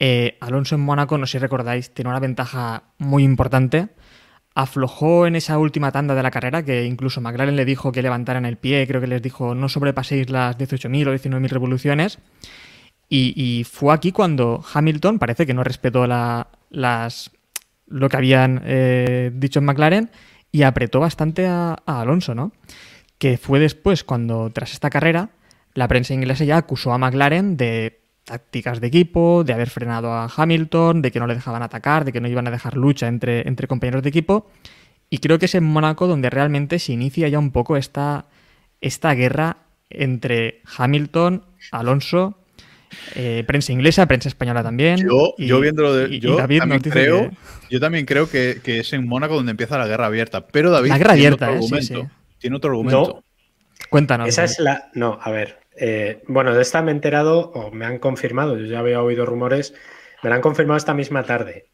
Eh, 0.00 0.38
Alonso 0.40 0.74
en 0.76 0.82
Mónaco, 0.82 1.18
no 1.18 1.26
sé 1.26 1.32
si 1.32 1.38
recordáis, 1.38 1.92
tiene 1.92 2.10
una 2.10 2.20
ventaja 2.20 2.84
muy 2.98 3.24
importante. 3.24 3.88
Aflojó 4.54 5.26
en 5.26 5.36
esa 5.36 5.58
última 5.58 5.92
tanda 5.92 6.14
de 6.14 6.22
la 6.22 6.30
carrera, 6.30 6.64
que 6.64 6.84
incluso 6.84 7.20
McLaren 7.20 7.56
le 7.56 7.64
dijo 7.64 7.92
que 7.92 8.02
levantaran 8.02 8.44
el 8.44 8.56
pie, 8.56 8.86
creo 8.88 9.00
que 9.00 9.06
les 9.06 9.22
dijo 9.22 9.54
no 9.54 9.68
sobrepaséis 9.68 10.30
las 10.30 10.56
18.000 10.58 11.08
o 11.08 11.12
19.000 11.14 11.48
revoluciones. 11.48 12.18
Y, 13.10 13.64
fue 13.64 13.94
aquí 13.94 14.12
cuando 14.12 14.62
Hamilton 14.74 15.18
parece 15.18 15.46
que 15.46 15.54
no 15.54 15.64
respetó 15.64 16.06
la- 16.06 16.48
las, 16.68 17.30
lo 17.86 18.08
que 18.10 18.16
habían 18.18 18.60
eh, 18.64 19.30
dicho 19.34 19.60
en 19.60 19.64
McLaren 19.64 20.10
y 20.52 20.62
apretó 20.62 21.00
bastante 21.00 21.46
a, 21.46 21.76
a 21.86 22.00
Alonso, 22.02 22.34
¿no? 22.34 22.52
Que 23.16 23.38
fue 23.38 23.60
después 23.60 24.04
cuando, 24.04 24.50
tras 24.50 24.72
esta 24.74 24.90
carrera, 24.90 25.30
la 25.72 25.88
prensa 25.88 26.12
inglesa 26.12 26.44
ya 26.44 26.58
acusó 26.58 26.92
a 26.92 26.98
McLaren 26.98 27.56
de 27.56 27.97
tácticas 28.28 28.80
de 28.80 28.86
equipo, 28.88 29.42
de 29.42 29.54
haber 29.54 29.70
frenado 29.70 30.12
a 30.12 30.28
Hamilton, 30.36 31.00
de 31.00 31.10
que 31.10 31.18
no 31.18 31.26
le 31.26 31.34
dejaban 31.34 31.62
atacar, 31.62 32.04
de 32.04 32.12
que 32.12 32.20
no 32.20 32.28
iban 32.28 32.46
a 32.46 32.50
dejar 32.50 32.76
lucha 32.76 33.08
entre, 33.08 33.48
entre 33.48 33.66
compañeros 33.66 34.02
de 34.02 34.10
equipo. 34.10 34.50
Y 35.08 35.18
creo 35.18 35.38
que 35.38 35.46
es 35.46 35.54
en 35.54 35.64
Mónaco 35.64 36.06
donde 36.06 36.28
realmente 36.28 36.78
se 36.78 36.92
inicia 36.92 37.26
ya 37.28 37.38
un 37.38 37.50
poco 37.50 37.78
esta, 37.78 38.26
esta 38.82 39.14
guerra 39.14 39.56
entre 39.88 40.60
Hamilton, 40.76 41.42
Alonso, 41.72 42.36
eh, 43.14 43.44
prensa 43.46 43.72
inglesa, 43.72 44.06
prensa 44.06 44.28
española 44.28 44.62
también. 44.62 44.98
Yo, 44.98 45.32
y, 45.38 45.46
yo 45.46 45.60
viéndolo 45.60 45.94
de. 45.94 46.08
y- 46.12 46.16
y 46.16 46.20
yo, 46.20 46.36
David 46.36 46.58
también 46.58 46.80
creo, 46.82 47.30
que- 47.30 47.36
yo 47.70 47.80
también 47.80 48.04
creo 48.04 48.28
que, 48.30 48.60
que 48.62 48.80
es 48.80 48.92
en 48.92 49.08
Mónaco 49.08 49.34
donde 49.36 49.52
empieza 49.52 49.78
la 49.78 49.86
guerra 49.86 50.06
abierta. 50.06 50.46
Pero 50.46 50.70
David. 50.70 50.90
La 50.90 50.98
guerra 50.98 51.14
tiene 51.14 51.28
abierta, 51.28 51.46
otro 51.50 51.58
eh, 51.58 51.62
sí, 51.82 51.92
argumento. 51.94 52.14
sí. 52.14 52.34
Tiene 52.38 52.56
otro 52.56 52.70
argumento. 52.70 53.22
Cuéntanos. 53.90 54.28
Esa 54.28 54.44
es 54.44 54.58
la. 54.58 54.90
No, 54.94 55.18
a 55.22 55.30
ver. 55.30 55.60
Eh, 55.80 56.22
bueno, 56.28 56.54
de 56.54 56.62
esta 56.62 56.82
me 56.82 56.90
he 56.90 56.94
enterado, 56.94 57.50
o 57.52 57.70
me 57.70 57.84
han 57.86 57.98
confirmado, 57.98 58.56
yo 58.58 58.66
ya 58.66 58.78
había 58.80 59.02
oído 59.02 59.24
rumores, 59.26 59.74
me 60.22 60.30
la 60.30 60.36
han 60.36 60.42
confirmado 60.42 60.76
esta 60.76 60.94
misma 60.94 61.22
tarde. 61.24 61.66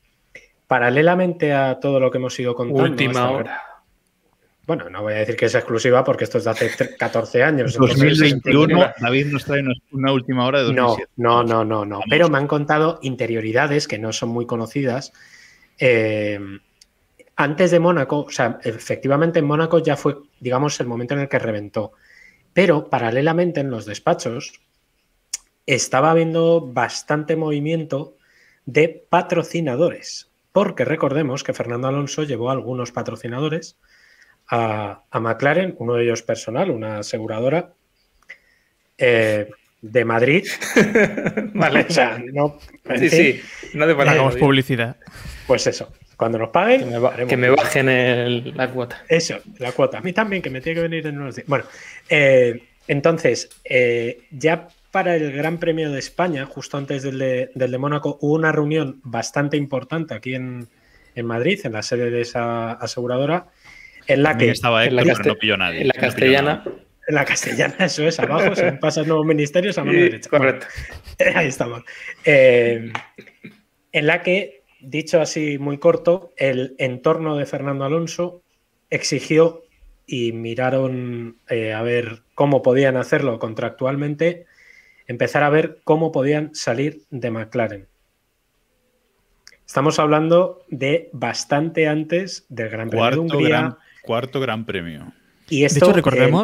Paralelamente 0.66 1.52
a 1.52 1.78
todo 1.80 2.00
lo 2.00 2.10
que 2.10 2.18
hemos 2.18 2.38
ido 2.40 2.54
contando. 2.54 2.82
Última 2.82 3.10
hasta 3.10 3.22
ahora- 3.24 3.40
hora. 3.52 3.62
Bueno, 4.66 4.88
no 4.88 5.02
voy 5.02 5.12
a 5.12 5.16
decir 5.16 5.36
que 5.36 5.44
es 5.44 5.54
exclusiva 5.54 6.02
porque 6.02 6.24
esto 6.24 6.38
es 6.38 6.44
de 6.44 6.50
hace 6.50 6.70
tre- 6.70 6.96
14 6.96 7.42
años. 7.42 7.74
entonces- 7.74 7.98
2021, 7.98 8.92
David 8.98 9.26
nos 9.26 9.44
trae 9.44 9.60
una, 9.60 9.74
una 9.92 10.12
última 10.12 10.46
hora 10.46 10.62
de 10.62 10.72
No, 10.72 10.82
2007. 10.88 11.12
no, 11.16 11.44
no, 11.44 11.64
no, 11.66 11.84
no. 11.84 11.96
Vamos. 11.96 12.06
Pero 12.08 12.30
me 12.30 12.38
han 12.38 12.46
contado 12.46 12.98
interioridades 13.02 13.86
que 13.86 13.98
no 13.98 14.10
son 14.14 14.30
muy 14.30 14.46
conocidas. 14.46 15.12
Eh, 15.78 16.40
antes 17.36 17.70
de 17.72 17.78
Mónaco, 17.80 18.20
o 18.20 18.30
sea, 18.30 18.58
efectivamente 18.62 19.40
en 19.40 19.44
Mónaco 19.44 19.80
ya 19.80 19.96
fue, 19.96 20.16
digamos, 20.40 20.80
el 20.80 20.86
momento 20.86 21.12
en 21.12 21.20
el 21.20 21.28
que 21.28 21.38
reventó. 21.38 21.92
Pero 22.54 22.88
paralelamente 22.88 23.60
en 23.60 23.70
los 23.70 23.84
despachos 23.84 24.60
estaba 25.66 26.10
habiendo 26.10 26.60
bastante 26.62 27.36
movimiento 27.36 28.16
de 28.64 29.06
patrocinadores. 29.08 30.30
Porque 30.52 30.84
recordemos 30.84 31.42
que 31.44 31.52
Fernando 31.52 31.88
Alonso 31.88 32.22
llevó 32.22 32.50
algunos 32.50 32.92
patrocinadores 32.92 33.76
a, 34.48 35.04
a 35.10 35.20
McLaren, 35.20 35.74
uno 35.78 35.94
de 35.94 36.04
ellos 36.04 36.22
personal, 36.22 36.70
una 36.70 37.00
aseguradora 37.00 37.74
eh, 38.98 39.50
de 39.92 40.04
Madrid. 40.04 40.44
Vale. 41.54 41.86
O 41.88 41.92
sea, 41.92 42.22
no. 42.32 42.58
Sí, 42.98 43.08
sí. 43.08 43.40
No 43.74 43.86
te 43.86 43.92
hagamos 43.92 44.36
publicidad. 44.36 44.96
Pues 45.46 45.66
eso. 45.66 45.92
Cuando 46.16 46.38
nos 46.38 46.50
paguen, 46.50 46.80
Que 46.80 46.86
me, 46.86 46.98
ba- 46.98 47.08
haremos 47.10 47.28
que 47.30 47.36
me 47.36 47.50
un- 47.50 47.56
bajen 47.56 47.88
el- 47.88 48.56
la 48.56 48.70
cuota. 48.70 49.02
Eso, 49.08 49.38
la 49.58 49.72
cuota. 49.72 49.98
A 49.98 50.00
mí 50.00 50.12
también, 50.12 50.40
que 50.42 50.48
me 50.50 50.60
tiene 50.60 50.76
que 50.76 50.82
venir 50.88 51.06
en 51.06 51.20
unos 51.20 51.34
días. 51.36 51.46
Bueno, 51.48 51.64
eh, 52.08 52.62
entonces, 52.86 53.50
eh, 53.64 54.22
ya 54.30 54.68
para 54.90 55.16
el 55.16 55.32
Gran 55.32 55.58
Premio 55.58 55.90
de 55.90 55.98
España, 55.98 56.46
justo 56.46 56.76
antes 56.76 57.02
del 57.02 57.18
de, 57.18 57.50
del 57.54 57.70
de 57.72 57.78
Mónaco, 57.78 58.16
hubo 58.20 58.34
una 58.34 58.52
reunión 58.52 59.00
bastante 59.02 59.56
importante 59.56 60.14
aquí 60.14 60.34
en, 60.34 60.68
en 61.16 61.26
Madrid, 61.26 61.60
en 61.64 61.72
la 61.72 61.82
sede 61.82 62.10
de 62.10 62.20
esa 62.20 62.72
aseguradora, 62.72 63.46
en 64.06 64.22
la 64.22 64.30
También 64.30 64.48
que. 64.50 64.52
estaba 64.52 64.84
en 64.84 64.94
la 64.96 65.02
Héctor, 65.02 65.16
pero 65.18 65.34
no 65.34 65.38
pilló 65.40 65.56
nadie. 65.56 65.80
En 65.80 65.88
la 65.88 65.94
castellana. 65.94 66.62
En 67.06 67.14
la 67.14 67.24
castellana, 67.24 67.76
eso 67.80 68.06
es, 68.06 68.18
abajo, 68.18 68.54
se 68.54 68.72
pasan 68.72 69.06
nuevos 69.06 69.26
ministerios 69.26 69.76
a 69.78 69.84
mano 69.84 69.98
derecha. 69.98 70.30
correcto. 70.30 70.66
Ahí 71.34 71.48
estamos. 71.48 71.82
Eh, 72.24 72.92
en 73.92 74.06
la 74.06 74.22
que, 74.22 74.62
dicho 74.80 75.20
así 75.20 75.58
muy 75.58 75.78
corto, 75.78 76.32
el 76.36 76.74
entorno 76.78 77.36
de 77.36 77.46
Fernando 77.46 77.84
Alonso 77.84 78.42
exigió 78.90 79.64
y 80.06 80.32
miraron 80.32 81.38
eh, 81.48 81.72
a 81.72 81.82
ver 81.82 82.22
cómo 82.34 82.62
podían 82.62 82.96
hacerlo 82.96 83.38
contractualmente, 83.38 84.46
empezar 85.06 85.42
a 85.42 85.50
ver 85.50 85.80
cómo 85.84 86.12
podían 86.12 86.54
salir 86.54 87.02
de 87.10 87.30
McLaren. 87.30 87.88
Estamos 89.66 89.98
hablando 89.98 90.62
de 90.68 91.08
bastante 91.12 91.88
antes 91.88 92.46
del 92.48 92.68
Gran 92.68 92.90
Premio 92.90 93.04
de 93.04 93.16
Cuarto 93.16 93.22
Hungría. 93.22 93.48
gran, 93.48 93.76
cuarto 94.02 94.40
gran 94.40 94.66
premio. 94.66 95.12
Y 95.48 95.60
De 95.60 95.66
esto, 95.66 95.96
hecho, 95.96 96.10
eh, 96.10 96.42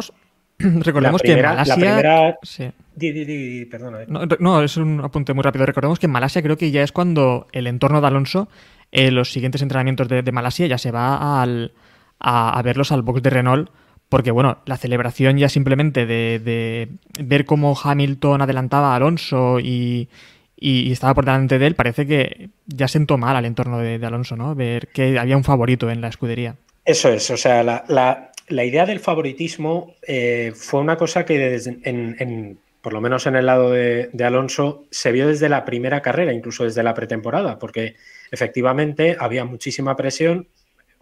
recordemos, 0.83 1.21
la 1.21 1.23
primera- 1.23 1.49
que 1.63 1.69
la 1.69 1.75
Malasia. 1.75 1.75
primera- 1.75 2.37
Sí. 2.43 2.71
di, 2.95 3.11
di, 3.11 3.25
di, 3.25 3.65
perdona. 3.65 4.01
eh. 4.03 4.07
No, 4.39 4.61
es 4.63 4.77
un 4.77 5.01
apunte 5.03 5.33
muy 5.33 5.43
rápido. 5.43 5.65
Recordemos 5.65 5.99
que 5.99 6.05
en 6.07 6.11
Malasia 6.11 6.41
creo 6.41 6.57
que 6.57 6.71
ya 6.71 6.83
es 6.83 6.91
cuando 6.91 7.47
el 7.51 7.67
entorno 7.67 8.01
de 8.01 8.07
Alonso, 8.07 8.47
eh, 8.91 9.11
los 9.11 9.31
siguientes 9.31 9.61
entrenamientos 9.61 10.07
de, 10.07 10.21
de 10.21 10.31
Malasia, 10.31 10.67
ya 10.67 10.77
se 10.77 10.91
va 10.91 11.41
al, 11.41 11.73
a, 12.19 12.57
a 12.57 12.61
verlos 12.61 12.91
al 12.91 13.01
box 13.01 13.21
de 13.23 13.29
Renault. 13.29 13.69
Porque, 14.09 14.31
bueno, 14.31 14.57
la 14.65 14.75
celebración 14.75 15.37
ya 15.37 15.47
simplemente 15.47 16.05
de, 16.05 16.39
de 16.39 16.89
ver 17.23 17.45
cómo 17.45 17.77
Hamilton 17.81 18.41
adelantaba 18.41 18.91
a 18.91 18.97
Alonso 18.97 19.61
y, 19.61 20.09
y- 20.57 20.81
y 20.81 20.91
estaba 20.91 21.13
por 21.13 21.23
delante 21.23 21.57
de 21.59 21.67
él, 21.67 21.75
parece 21.75 22.05
que 22.05 22.49
ya 22.67 22.89
sentó 22.89 23.17
mal 23.17 23.37
al 23.37 23.45
entorno 23.45 23.77
de, 23.79 23.99
de 23.99 24.05
Alonso, 24.05 24.35
¿no? 24.35 24.53
Ver 24.53 24.89
que 24.89 25.17
había 25.17 25.37
un 25.37 25.45
favorito 25.45 25.89
en 25.89 26.01
la 26.01 26.09
escudería. 26.09 26.55
Eso 26.83 27.07
es, 27.07 27.29
o 27.31 27.37
sea, 27.37 27.63
la, 27.63 27.85
la- 27.87 28.30
la 28.51 28.63
idea 28.65 28.85
del 28.85 28.99
favoritismo 28.99 29.95
eh, 30.01 30.51
fue 30.55 30.79
una 30.79 30.97
cosa 30.97 31.25
que 31.25 31.37
desde- 31.37 31.79
en, 31.83 32.15
en- 32.19 32.59
por 32.81 32.93
lo 32.93 33.01
menos 33.01 33.27
en 33.27 33.35
el 33.35 33.45
lado 33.45 33.69
de, 33.71 34.09
Alonso 34.23 34.85
se 34.89 35.11
vio 35.11 35.27
desde 35.27 35.49
la 35.49 35.65
primera 35.65 36.01
carrera, 36.01 36.33
incluso 36.33 36.63
desde 36.63 36.81
la 36.83 36.95
pretemporada, 36.95 37.59
porque 37.59 37.95
efectivamente 38.31 39.15
había 39.19 39.45
muchísima 39.45 39.95
presión. 39.95 40.47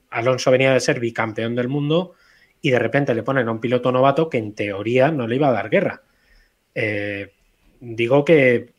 Alonso 0.10 0.52
venía 0.52 0.74
de 0.74 0.80
ser 0.82 1.00
bicampeón 1.00 1.56
del 1.56 1.70
mundo 1.70 2.16
y 2.62 2.72
de 2.72 2.80
repente 2.80 3.14
le 3.14 3.24
ponen 3.24 3.48
a 3.48 3.52
un 3.52 3.62
piloto 3.62 3.92
novato 3.94 4.30
que 4.30 4.38
en 4.40 4.54
teoría 4.54 5.10
no 5.12 5.26
le 5.28 5.36
iba 5.38 5.48
a 5.48 5.54
dar 5.54 5.70
guerra. 5.70 6.02
Eh, 6.76 7.32
digo 7.80 8.26
que, 8.26 8.74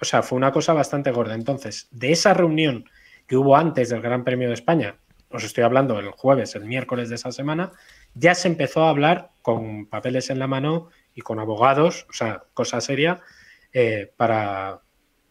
o 0.00 0.04
sea, 0.06 0.22
fue 0.22 0.36
una 0.36 0.52
cosa 0.52 0.72
bastante 0.72 1.10
gorda. 1.10 1.34
Entonces, 1.34 1.88
de 1.90 2.12
esa 2.12 2.32
reunión 2.32 2.88
que 3.26 3.36
hubo 3.36 3.56
antes 3.56 3.90
del 3.90 4.00
Gran 4.00 4.24
Premio 4.24 4.48
de 4.48 4.54
España, 4.54 4.96
os 5.28 5.44
estoy 5.44 5.64
hablando 5.64 5.98
el 5.98 6.08
jueves, 6.10 6.54
el 6.54 6.64
miércoles 6.64 7.10
de 7.10 7.16
esa 7.16 7.32
semana, 7.32 7.72
ya 8.18 8.34
se 8.34 8.48
empezó 8.48 8.84
a 8.84 8.90
hablar 8.90 9.30
con 9.42 9.86
papeles 9.86 10.30
en 10.30 10.38
la 10.38 10.46
mano 10.46 10.88
y 11.14 11.20
con 11.20 11.38
abogados, 11.38 12.06
o 12.08 12.12
sea, 12.12 12.44
cosa 12.54 12.80
seria, 12.80 13.20
eh, 13.72 14.10
para, 14.16 14.80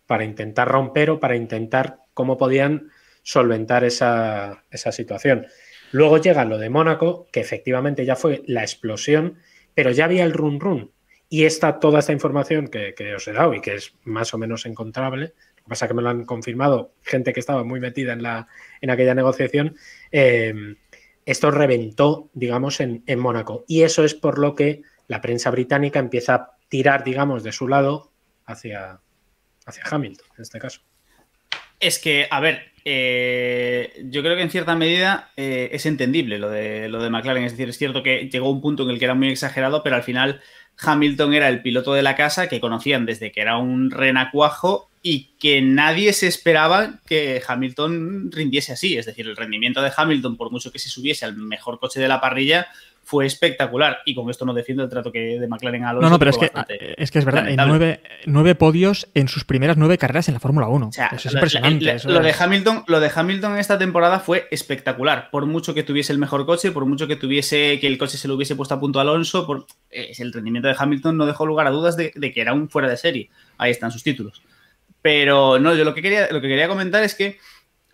para 0.07 0.23
intentar 0.23 0.67
romper 0.67 1.09
o 1.09 1.19
para 1.19 1.35
intentar 1.35 1.97
cómo 2.13 2.37
podían 2.37 2.89
solventar 3.23 3.83
esa, 3.83 4.63
esa 4.69 4.91
situación. 4.91 5.47
Luego 5.91 6.17
llega 6.17 6.45
lo 6.45 6.57
de 6.57 6.69
Mónaco, 6.69 7.27
que 7.31 7.39
efectivamente 7.39 8.05
ya 8.05 8.15
fue 8.15 8.43
la 8.45 8.61
explosión, 8.61 9.39
pero 9.73 9.91
ya 9.91 10.05
había 10.05 10.23
el 10.23 10.33
run 10.33 10.59
run. 10.59 10.91
Y 11.27 11.45
esta, 11.45 11.79
toda 11.79 11.99
esta 11.99 12.13
información 12.13 12.67
que, 12.67 12.93
que 12.93 13.15
os 13.15 13.27
he 13.27 13.33
dado 13.33 13.53
y 13.55 13.61
que 13.61 13.75
es 13.75 13.95
más 14.03 14.33
o 14.33 14.37
menos 14.37 14.65
encontrable, 14.65 15.33
lo 15.57 15.63
que 15.63 15.69
pasa 15.69 15.85
es 15.85 15.89
que 15.89 15.95
me 15.95 16.03
lo 16.03 16.09
han 16.09 16.25
confirmado 16.25 16.93
gente 17.01 17.33
que 17.33 17.39
estaba 17.39 17.63
muy 17.63 17.79
metida 17.79 18.13
en, 18.13 18.21
la, 18.21 18.47
en 18.81 18.91
aquella 18.91 19.15
negociación, 19.15 19.75
eh, 20.11 20.53
esto 21.25 21.51
reventó, 21.51 22.29
digamos, 22.33 22.79
en, 22.79 23.03
en 23.07 23.19
Mónaco. 23.19 23.65
Y 23.67 23.83
eso 23.83 24.03
es 24.03 24.13
por 24.13 24.39
lo 24.39 24.55
que 24.55 24.83
la 25.07 25.21
prensa 25.21 25.51
británica 25.51 25.99
empieza 25.99 26.35
a 26.35 26.57
tirar, 26.69 27.03
digamos, 27.03 27.43
de 27.43 27.51
su 27.51 27.67
lado 27.67 28.11
hacia, 28.45 28.99
hacia 29.65 29.83
Hamilton, 29.89 30.27
en 30.37 30.41
este 30.41 30.59
caso. 30.59 30.81
Es 31.79 31.99
que, 31.99 32.27
a 32.29 32.39
ver, 32.39 32.71
eh, 32.87 34.05
yo 34.11 34.21
creo 34.21 34.35
que 34.35 34.43
en 34.43 34.51
cierta 34.51 34.75
medida 34.75 35.31
eh, 35.35 35.69
es 35.71 35.87
entendible 35.87 36.37
lo 36.37 36.49
de, 36.51 36.87
lo 36.87 37.01
de 37.01 37.09
McLaren. 37.09 37.43
Es 37.43 37.53
decir, 37.53 37.67
es 37.67 37.77
cierto 37.77 38.03
que 38.03 38.29
llegó 38.29 38.49
un 38.51 38.61
punto 38.61 38.83
en 38.83 38.91
el 38.91 38.99
que 38.99 39.05
era 39.05 39.15
muy 39.15 39.29
exagerado, 39.29 39.81
pero 39.81 39.95
al 39.95 40.03
final 40.03 40.39
Hamilton 40.77 41.33
era 41.33 41.49
el 41.49 41.63
piloto 41.63 41.95
de 41.95 42.03
la 42.03 42.15
casa 42.15 42.47
que 42.47 42.59
conocían 42.59 43.07
desde 43.07 43.31
que 43.31 43.41
era 43.41 43.57
un 43.57 43.89
renacuajo 43.89 44.91
y 45.01 45.31
que 45.39 45.61
nadie 45.61 46.13
se 46.13 46.27
esperaba 46.27 46.99
que 47.07 47.41
Hamilton 47.47 48.31
rindiese 48.31 48.73
así. 48.73 48.97
Es 48.97 49.07
decir, 49.07 49.27
el 49.27 49.35
rendimiento 49.35 49.81
de 49.81 49.91
Hamilton, 49.95 50.37
por 50.37 50.51
mucho 50.51 50.71
que 50.71 50.79
se 50.79 50.89
subiese 50.89 51.25
al 51.25 51.35
mejor 51.35 51.79
coche 51.79 51.99
de 51.99 52.07
la 52.07 52.21
parrilla, 52.21 52.67
fue 53.07 53.25
espectacular. 53.27 53.99
Y 54.05 54.15
con 54.15 54.29
esto 54.29 54.43
no 54.45 54.53
defiendo 54.53 54.83
el 54.83 54.89
trato 54.89 55.11
que 55.11 55.39
de 55.39 55.47
McLaren 55.47 55.83
a 55.83 55.89
Alonso. 55.91 56.05
No, 56.05 56.09
no, 56.09 56.19
pero 56.19 56.31
es 56.31 56.37
fue 56.37 56.49
que, 56.49 56.95
es 56.97 57.11
que 57.11 57.19
es 57.19 57.25
verdad, 57.25 57.45
nueve, 57.67 58.01
nueve 58.25 58.55
podios 58.55 59.07
en 59.13 59.27
sus 59.27 59.45
primeras 59.45 59.77
nueve 59.77 59.97
carreras 59.97 60.27
en 60.27 60.33
la 60.33 60.39
Fórmula 60.39 60.67
1. 60.67 60.87
O 60.87 60.91
sea, 60.91 61.07
eso 61.07 61.15
es 61.29 61.33
lo- 61.33 61.39
impresionante. 61.39 61.85
lo- 61.85 61.91
eso 61.91 62.09
lo, 62.09 62.19
de 62.19 62.35
Hamilton, 62.37 62.83
lo 62.87 62.99
de 62.99 63.11
Hamilton 63.15 63.53
en 63.53 63.59
esta 63.59 63.77
temporada 63.77 64.19
fue 64.19 64.47
espectacular. 64.51 65.29
Por 65.31 65.45
mucho 65.45 65.73
que 65.73 65.83
tuviese 65.83 66.11
el 66.11 66.17
mejor 66.19 66.45
coche, 66.45 66.71
por 66.71 66.85
mucho 66.85 67.07
que 67.07 67.15
tuviese 67.15 67.79
que 67.79 67.87
el 67.87 67.97
coche 67.97 68.17
se 68.17 68.27
lo 68.27 68.33
hubiese 68.35 68.55
puesto 68.55 68.73
a 68.73 68.79
punto 68.79 68.97
a 68.99 69.03
Alonso, 69.03 69.45
por, 69.45 69.67
eh, 69.91 70.11
el 70.17 70.33
rendimiento 70.33 70.67
de 70.67 70.75
Hamilton 70.77 71.15
no 71.15 71.25
dejó 71.27 71.45
lugar 71.45 71.67
a 71.67 71.69
dudas 71.69 71.95
de, 71.95 72.11
de 72.15 72.31
que 72.33 72.41
era 72.41 72.53
un 72.53 72.69
fuera 72.69 72.89
de 72.89 72.97
serie. 72.97 73.29
Ahí 73.57 73.71
están 73.71 73.91
sus 73.91 74.01
títulos. 74.03 74.41
Pero 75.01 75.59
no, 75.59 75.75
yo 75.75 75.83
lo 75.83 75.93
que 75.93 76.01
quería, 76.01 76.27
lo 76.31 76.41
que 76.41 76.47
quería 76.47 76.67
comentar 76.67 77.03
es 77.03 77.13
que 77.13 77.37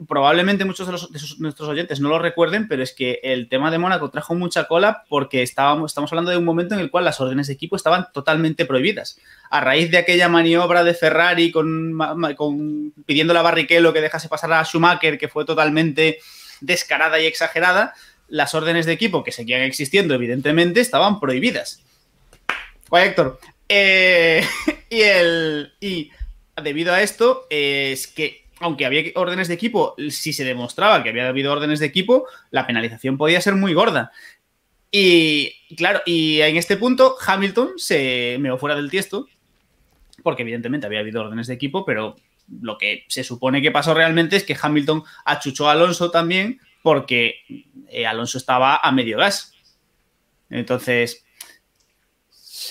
probablemente 0.07 0.65
muchos 0.65 0.87
de, 0.87 0.93
los- 0.93 1.39
nuestros 1.39 1.69
oyentes 1.69 1.99
no 1.99 2.09
lo 2.09 2.19
recuerden, 2.19 2.67
pero 2.67 2.81
es 2.83 2.93
que 2.93 3.19
el 3.23 3.49
tema 3.49 3.69
de 3.71 3.77
Mónaco 3.77 4.09
trajo 4.09 4.33
mucha 4.35 4.65
cola 4.65 5.03
porque 5.09 5.41
estábamos, 5.41 5.91
estamos 5.91 6.11
hablando 6.11 6.31
de 6.31 6.37
un 6.37 6.45
momento 6.45 6.73
en 6.75 6.81
el 6.81 6.89
cual 6.91 7.05
las 7.05 7.19
órdenes 7.21 7.47
de 7.47 7.53
equipo 7.53 7.75
estaban 7.75 8.07
totalmente 8.13 8.65
prohibidas. 8.65 9.19
A 9.49 9.59
raíz 9.61 9.91
de 9.91 9.97
aquella 9.97 10.27
maniobra 10.29 10.83
de 10.83 10.93
Ferrari 10.93 11.51
con, 11.51 11.97
con- 12.35 12.93
pidiendo 13.05 13.37
a 13.37 13.41
Barrichello 13.41 13.93
que 13.93 14.01
dejase 14.01 14.29
pasar 14.29 14.53
a 14.53 14.63
Schumacher, 14.63 15.17
que 15.17 15.27
fue 15.27 15.45
totalmente 15.45 16.19
descarada 16.61 17.19
y 17.19 17.25
exagerada, 17.25 17.93
las 18.27 18.55
órdenes 18.55 18.85
de 18.85 18.93
equipo 18.93 19.23
que 19.23 19.31
seguían 19.31 19.61
existiendo, 19.61 20.13
evidentemente, 20.13 20.79
estaban 20.79 21.19
prohibidas. 21.19 21.81
Oye, 22.89 23.05
Héctor, 23.05 23.39
Eh, 23.67 24.43
y, 24.89 25.01
el, 25.01 25.73
y 25.79 26.11
debido 26.61 26.93
a 26.93 27.01
esto, 27.01 27.45
es 27.49 28.07
que 28.07 28.43
aunque 28.61 28.85
había 28.85 29.03
órdenes 29.15 29.47
de 29.47 29.53
equipo, 29.53 29.95
si 30.09 30.33
se 30.33 30.43
demostraba 30.43 31.03
que 31.03 31.09
había 31.09 31.27
habido 31.27 31.51
órdenes 31.51 31.79
de 31.79 31.85
equipo, 31.87 32.27
la 32.51 32.65
penalización 32.65 33.17
podía 33.17 33.41
ser 33.41 33.55
muy 33.55 33.73
gorda. 33.73 34.11
Y 34.91 35.75
claro, 35.75 36.01
y 36.05 36.41
en 36.41 36.57
este 36.57 36.77
punto 36.77 37.15
Hamilton 37.25 37.71
se 37.77 38.37
meó 38.39 38.57
fuera 38.57 38.75
del 38.75 38.89
tiesto, 38.89 39.27
porque 40.23 40.43
evidentemente 40.43 40.85
había 40.85 40.99
habido 40.99 41.21
órdenes 41.21 41.47
de 41.47 41.53
equipo, 41.53 41.85
pero 41.85 42.15
lo 42.61 42.77
que 42.77 43.05
se 43.07 43.23
supone 43.23 43.61
que 43.61 43.71
pasó 43.71 43.93
realmente 43.93 44.35
es 44.35 44.43
que 44.43 44.57
Hamilton 44.59 45.03
achuchó 45.25 45.69
a 45.69 45.71
Alonso 45.71 46.11
también 46.11 46.59
porque 46.83 47.35
eh, 47.89 48.05
Alonso 48.05 48.37
estaba 48.37 48.77
a 48.77 48.91
medio 48.91 49.17
gas. 49.17 49.53
Entonces... 50.49 51.25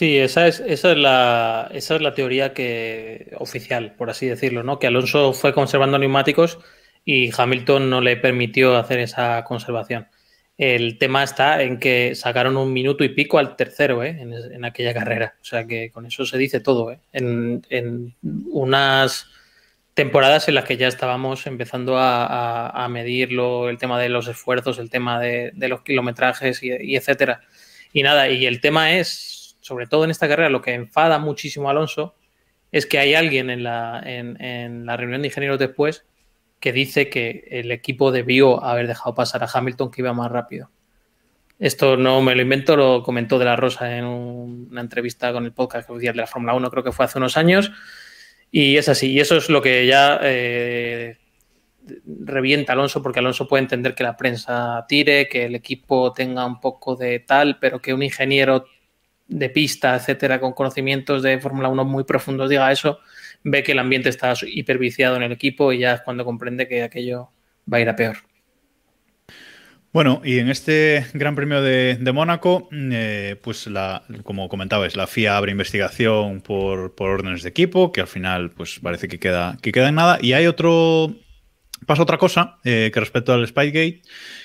Sí, 0.00 0.16
esa 0.16 0.46
es, 0.46 0.60
esa 0.60 0.92
es, 0.92 0.96
la, 0.96 1.70
esa 1.74 1.96
es 1.96 2.00
la 2.00 2.14
teoría 2.14 2.54
que, 2.54 3.32
oficial, 3.36 3.92
por 3.96 4.08
así 4.08 4.26
decirlo, 4.26 4.62
¿no? 4.62 4.78
Que 4.78 4.86
Alonso 4.86 5.34
fue 5.34 5.52
conservando 5.52 5.98
neumáticos 5.98 6.58
y 7.04 7.30
Hamilton 7.36 7.90
no 7.90 8.00
le 8.00 8.16
permitió 8.16 8.78
hacer 8.78 8.98
esa 9.00 9.44
conservación. 9.44 10.08
El 10.56 10.96
tema 10.96 11.22
está 11.22 11.62
en 11.62 11.78
que 11.78 12.14
sacaron 12.14 12.56
un 12.56 12.72
minuto 12.72 13.04
y 13.04 13.10
pico 13.10 13.36
al 13.36 13.56
tercero 13.56 14.02
¿eh? 14.02 14.16
en, 14.22 14.64
aquella 14.64 14.94
carrera. 14.94 15.34
O 15.42 15.44
sea 15.44 15.66
que 15.66 15.90
con 15.90 16.06
eso 16.06 16.24
se 16.24 16.38
dice 16.38 16.60
todo. 16.60 16.92
¿eh? 16.92 17.00
En, 17.12 18.14
unas 18.22 19.26
temporadas 19.92 20.48
en 20.48 20.54
las 20.54 20.64
que 20.64 20.78
ya 20.78 20.88
estábamos 20.88 21.46
empezando 21.46 21.96
a, 21.98 22.88
medir 22.90 23.38
el 23.68 23.76
tema 23.76 24.00
de 24.00 24.08
los 24.08 24.28
esfuerzos, 24.28 24.78
el 24.78 24.88
tema 24.88 25.20
de, 25.20 25.52
los 25.68 25.82
kilometrajes 25.82 26.62
y, 26.62 26.96
etcétera. 26.96 27.42
Y 27.92 28.02
nada, 28.02 28.30
y 28.30 28.46
el 28.46 28.62
tema 28.62 28.94
es, 28.94 29.39
sobre 29.60 29.86
todo 29.86 30.04
en 30.04 30.10
esta 30.10 30.28
carrera, 30.28 30.48
lo 30.48 30.62
que 30.62 30.74
enfada 30.74 31.18
muchísimo 31.18 31.68
a 31.68 31.72
Alonso 31.72 32.14
es 32.72 32.86
que 32.86 32.98
hay 32.98 33.14
alguien 33.14 33.50
en 33.50 33.64
la, 33.64 34.00
en 34.04 34.86
la 34.86 34.96
reunión 34.96 35.22
de 35.22 35.28
ingenieros 35.28 35.58
después 35.58 36.06
que 36.60 36.72
dice 36.72 37.08
que 37.08 37.48
el 37.50 37.72
equipo 37.72 38.12
debió 38.12 38.62
haber 38.62 38.86
dejado 38.86 39.14
pasar 39.14 39.42
a 39.42 39.48
Hamilton 39.52 39.90
que 39.90 40.02
iba 40.02 40.12
más 40.12 40.30
rápido. 40.30 40.70
Esto 41.58 41.96
no 41.96 42.22
me 42.22 42.34
lo 42.34 42.42
invento, 42.42 42.76
lo 42.76 43.02
comentó 43.02 43.38
De 43.38 43.44
La 43.44 43.56
Rosa 43.56 43.96
en 43.96 44.04
una 44.04 44.80
entrevista 44.80 45.32
con 45.32 45.44
el 45.44 45.52
podcast 45.52 45.88
de 45.90 46.14
la 46.14 46.26
Fórmula 46.26 46.54
1, 46.54 46.70
creo 46.70 46.84
que 46.84 46.92
fue 46.92 47.04
hace 47.04 47.18
unos 47.18 47.36
años. 47.36 47.72
Y 48.50 48.76
es 48.76 48.88
así, 48.88 49.12
y 49.12 49.20
eso 49.20 49.36
es 49.36 49.48
lo 49.48 49.62
que 49.62 49.86
ya 49.86 50.18
eh, 50.22 51.18
revienta 52.06 52.72
Alonso, 52.72 53.02
porque 53.02 53.18
Alonso 53.18 53.46
puede 53.46 53.62
entender 53.62 53.94
que 53.94 54.02
la 54.02 54.16
prensa 54.16 54.84
tire, 54.88 55.28
que 55.28 55.44
el 55.44 55.54
equipo 55.54 56.12
tenga 56.12 56.44
un 56.46 56.60
poco 56.60 56.96
de 56.96 57.20
tal, 57.20 57.58
pero 57.58 57.80
que 57.80 57.94
un 57.94 58.02
ingeniero 58.02 58.64
de 59.30 59.48
pista, 59.48 59.94
etcétera, 59.94 60.40
con 60.40 60.52
conocimientos 60.52 61.22
de 61.22 61.38
Fórmula 61.40 61.68
1 61.68 61.84
muy 61.84 62.04
profundos 62.04 62.50
diga 62.50 62.70
eso, 62.70 62.98
ve 63.44 63.62
que 63.62 63.72
el 63.72 63.78
ambiente 63.78 64.08
está 64.08 64.34
hiperviciado 64.42 65.16
en 65.16 65.22
el 65.22 65.32
equipo 65.32 65.72
y 65.72 65.78
ya 65.78 65.94
es 65.94 66.00
cuando 66.02 66.24
comprende 66.24 66.68
que 66.68 66.82
aquello 66.82 67.30
va 67.72 67.78
a 67.78 67.80
ir 67.80 67.88
a 67.88 67.96
peor. 67.96 68.18
Bueno, 69.92 70.22
y 70.24 70.38
en 70.38 70.48
este 70.48 71.04
Gran 71.14 71.34
Premio 71.34 71.62
de, 71.62 72.12
Mónaco, 72.12 72.68
eh, 72.72 73.34
pues 73.42 73.66
la, 73.66 74.04
como 74.22 74.48
comentabais, 74.48 74.94
la 74.94 75.08
FIA 75.08 75.36
abre 75.36 75.50
investigación 75.50 76.42
por, 76.42 76.94
órdenes 76.98 77.42
de 77.42 77.48
equipo, 77.48 77.90
que 77.90 78.00
al 78.00 78.06
final 78.06 78.50
pues 78.50 78.78
parece 78.80 79.08
que 79.08 79.18
queda, 79.18 79.58
que 79.60 79.72
queda 79.72 79.88
en 79.88 79.96
nada. 79.96 80.18
Y 80.22 80.32
hay 80.32 80.46
otro, 80.46 81.16
pasa 81.86 82.02
otra 82.02 82.18
cosa 82.18 82.58
eh, 82.62 82.92
que 82.94 83.00
respecto 83.00 83.32
al 83.32 83.46
Spygate, 83.48 84.02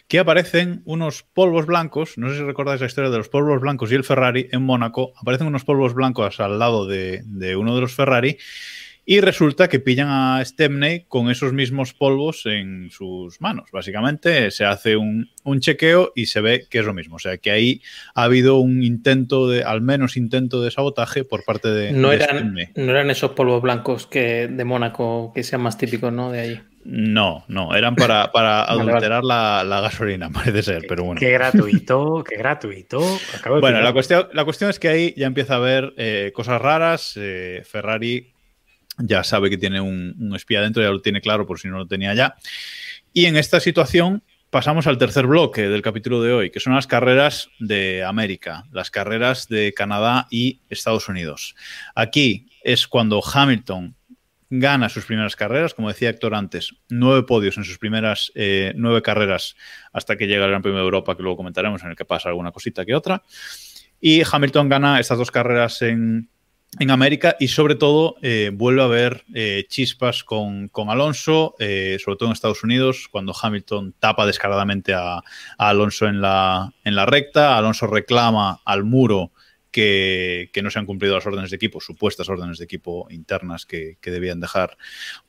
que 0.08 0.20
aparecen 0.20 0.82
unos 0.86 1.24
polvos 1.24 1.66
blancos, 1.66 2.18
no 2.18 2.30
sé 2.30 2.38
si 2.38 2.44
recordáis 2.44 2.82
la 2.82 2.88
historia 2.88 3.10
de 3.10 3.18
los 3.18 3.30
polvos 3.30 3.60
blancos 3.62 3.92
y 3.92 3.96
el 3.96 4.04
Ferrari 4.04 4.48
en 4.52 4.62
Mónaco, 4.62 5.14
aparecen 5.20 5.48
unos 5.48 5.64
polvos 5.64 5.94
blancos 5.94 6.40
al 6.40 6.60
lado 6.60 6.86
de, 6.86 7.24
de 7.26 7.56
uno 7.56 7.76
de 7.76 7.82
los 7.82 7.94
Ferrari 7.94 8.38
y 9.06 9.22
resulta 9.22 9.70
que 9.70 9.80
pillan 9.80 10.08
a 10.10 10.44
Stepney 10.44 11.06
con 11.08 11.30
esos 11.30 11.54
mismos 11.54 11.94
polvos 11.94 12.42
en 12.46 12.90
sus 12.90 13.40
manos. 13.40 13.70
Básicamente 13.72 14.50
se 14.50 14.66
hace 14.66 14.96
un, 14.98 15.30
chequeo 15.60 16.12
y 16.16 16.26
se 16.26 16.42
ve 16.42 16.66
que 16.70 16.80
es 16.80 16.86
lo 16.86 16.94
mismo. 16.94 17.18
O 17.18 17.20
sea 17.20 17.38
que 17.38 17.52
ahí 17.52 17.82
ha 18.16 18.24
habido 18.24 18.58
un 18.58 18.84
intento 18.84 19.48
de, 19.48 19.64
al 19.64 19.82
menos 19.82 20.18
intento 20.18 20.62
de 20.64 20.72
sabotaje 20.72 21.24
por 21.24 21.44
parte 21.46 21.70
de, 21.70 21.92
no 21.92 22.12
eran, 22.12 22.56
No 22.76 22.92
eran 22.92 23.12
esos 23.12 23.32
polvos 23.32 23.62
blancos 23.62 24.08
que 24.08 24.48
de 24.48 24.66
Mónaco 24.66 25.32
que 25.36 25.44
sean 25.44 25.62
más 25.62 25.78
típicos, 25.78 26.12
¿no? 26.12 26.32
De 26.32 26.40
ahí. 26.40 26.62
No, 26.88 27.44
no, 27.48 27.74
eran 27.74 27.96
para, 27.96 28.32
para 28.32 28.64
adulterar 28.72 29.24
La, 29.24 29.64
gasolina, 29.82 30.30
parece 30.34 30.62
ser, 30.62 30.86
pero 30.88 31.04
bueno. 31.04 31.20
Qué 31.20 31.32
gratuito, 31.32 32.24
qué 32.24 32.38
gratuito. 32.38 33.02
bueno, 33.60 33.82
la 33.82 33.92
cuestión, 33.92 34.28
la 34.34 34.46
cuestión 34.46 34.70
es 34.70 34.78
que 34.78 34.88
ahí 34.88 35.14
ya 35.18 35.26
empieza 35.26 35.56
a 35.56 35.58
haber 35.58 35.94
eh, 35.98 36.32
cosas 36.34 36.62
raras. 36.62 37.14
Eh, 37.18 37.64
Ferrari 37.66 38.32
ya 39.00 39.24
sabe 39.24 39.50
que 39.50 39.58
tiene 39.58 39.82
un, 39.82 40.32
espía 40.36 40.62
dentro, 40.62 40.84
ya 40.84 40.90
lo 40.90 41.02
tiene 41.02 41.22
claro 41.22 41.48
por 41.48 41.60
si 41.60 41.68
no 41.68 41.80
lo 41.80 41.88
tenía 41.88 42.14
ya. 42.14 42.36
Y 43.14 43.26
en 43.26 43.36
esta 43.36 43.60
situación 43.60 44.22
pasamos 44.52 44.86
al 44.86 45.00
tercer 45.00 45.26
bloque 45.26 45.68
del 45.68 45.82
capítulo 45.82 46.22
de 46.22 46.34
hoy, 46.34 46.52
que 46.52 46.60
son 46.60 46.76
las 46.76 46.86
carreras 46.86 47.50
de 47.60 48.04
América, 48.04 48.66
las 48.72 48.92
carreras 48.92 49.48
de 49.48 49.74
Canadá 49.74 50.28
y 50.30 50.62
Estados 50.70 51.10
Unidos. 51.10 51.56
Aquí 51.96 52.48
es 52.62 52.88
cuando 52.88 53.24
Hamilton 53.24 53.96
gana 54.50 54.90
sus 54.90 55.06
primeras 55.06 55.36
carreras, 55.36 55.74
como 55.74 55.88
decía 55.88 56.10
Héctor 56.10 56.36
antes, 56.36 56.76
nueve 56.90 57.24
podios 57.24 57.58
en 57.58 57.64
sus 57.64 57.78
primeras 57.78 58.32
eh, 58.36 58.74
nueve 58.76 59.02
carreras 59.02 59.56
hasta 59.92 60.18
que 60.18 60.28
llega 60.28 60.46
el 60.46 60.52
Gran 60.52 60.62
Premio 60.62 60.80
de 60.80 60.86
Europa, 60.86 61.16
que 61.16 61.24
luego 61.24 61.38
comentaremos, 61.38 61.84
en 61.84 61.92
el 61.92 61.96
que 61.96 62.06
pasa 62.06 62.30
alguna 62.30 62.52
cosita 62.52 62.86
que 62.86 62.96
otra. 62.96 63.24
Y 64.00 64.22
Hamilton 64.30 64.70
gana 64.70 65.00
estas 65.00 65.18
dos 65.18 65.32
carreras 65.32 65.82
en, 65.82 66.30
en 66.80 66.92
América 66.92 67.36
y 67.40 67.48
sobre 67.48 67.76
todo 67.76 68.16
eh, 68.22 68.52
vuelve 68.54 68.82
a 68.82 68.86
haber 68.86 69.24
eh, 69.34 69.66
chispas 69.70 70.24
con, 70.24 70.70
Alonso, 70.88 71.56
eh, 71.60 71.98
sobre 72.04 72.18
todo 72.18 72.30
en 72.30 72.34
Estados 72.34 72.64
Unidos, 72.64 73.08
cuando 73.10 73.34
Hamilton 73.40 73.96
tapa 74.00 74.26
descaradamente 74.26 74.94
a, 74.94 75.18
a, 75.18 75.24
Alonso 75.58 76.08
en 76.08 76.22
la, 76.22 76.74
en 76.84 76.96
la 76.96 77.06
recta, 77.06 77.58
Alonso 77.58 77.88
reclama 77.88 78.62
al 78.66 78.84
muro 78.84 79.32
que, 79.76 80.62
no 80.64 80.72
se 80.72 80.80
han 80.80 80.86
cumplido 80.86 81.16
las 81.16 81.26
órdenes 81.26 81.50
de 81.50 81.58
equipo, 81.58 81.82
supuestas 81.82 82.30
órdenes 82.30 82.60
de 82.60 82.64
equipo 82.64 83.08
internas 83.10 83.66
que, 83.66 83.98
debían 84.02 84.40
dejar 84.40 84.78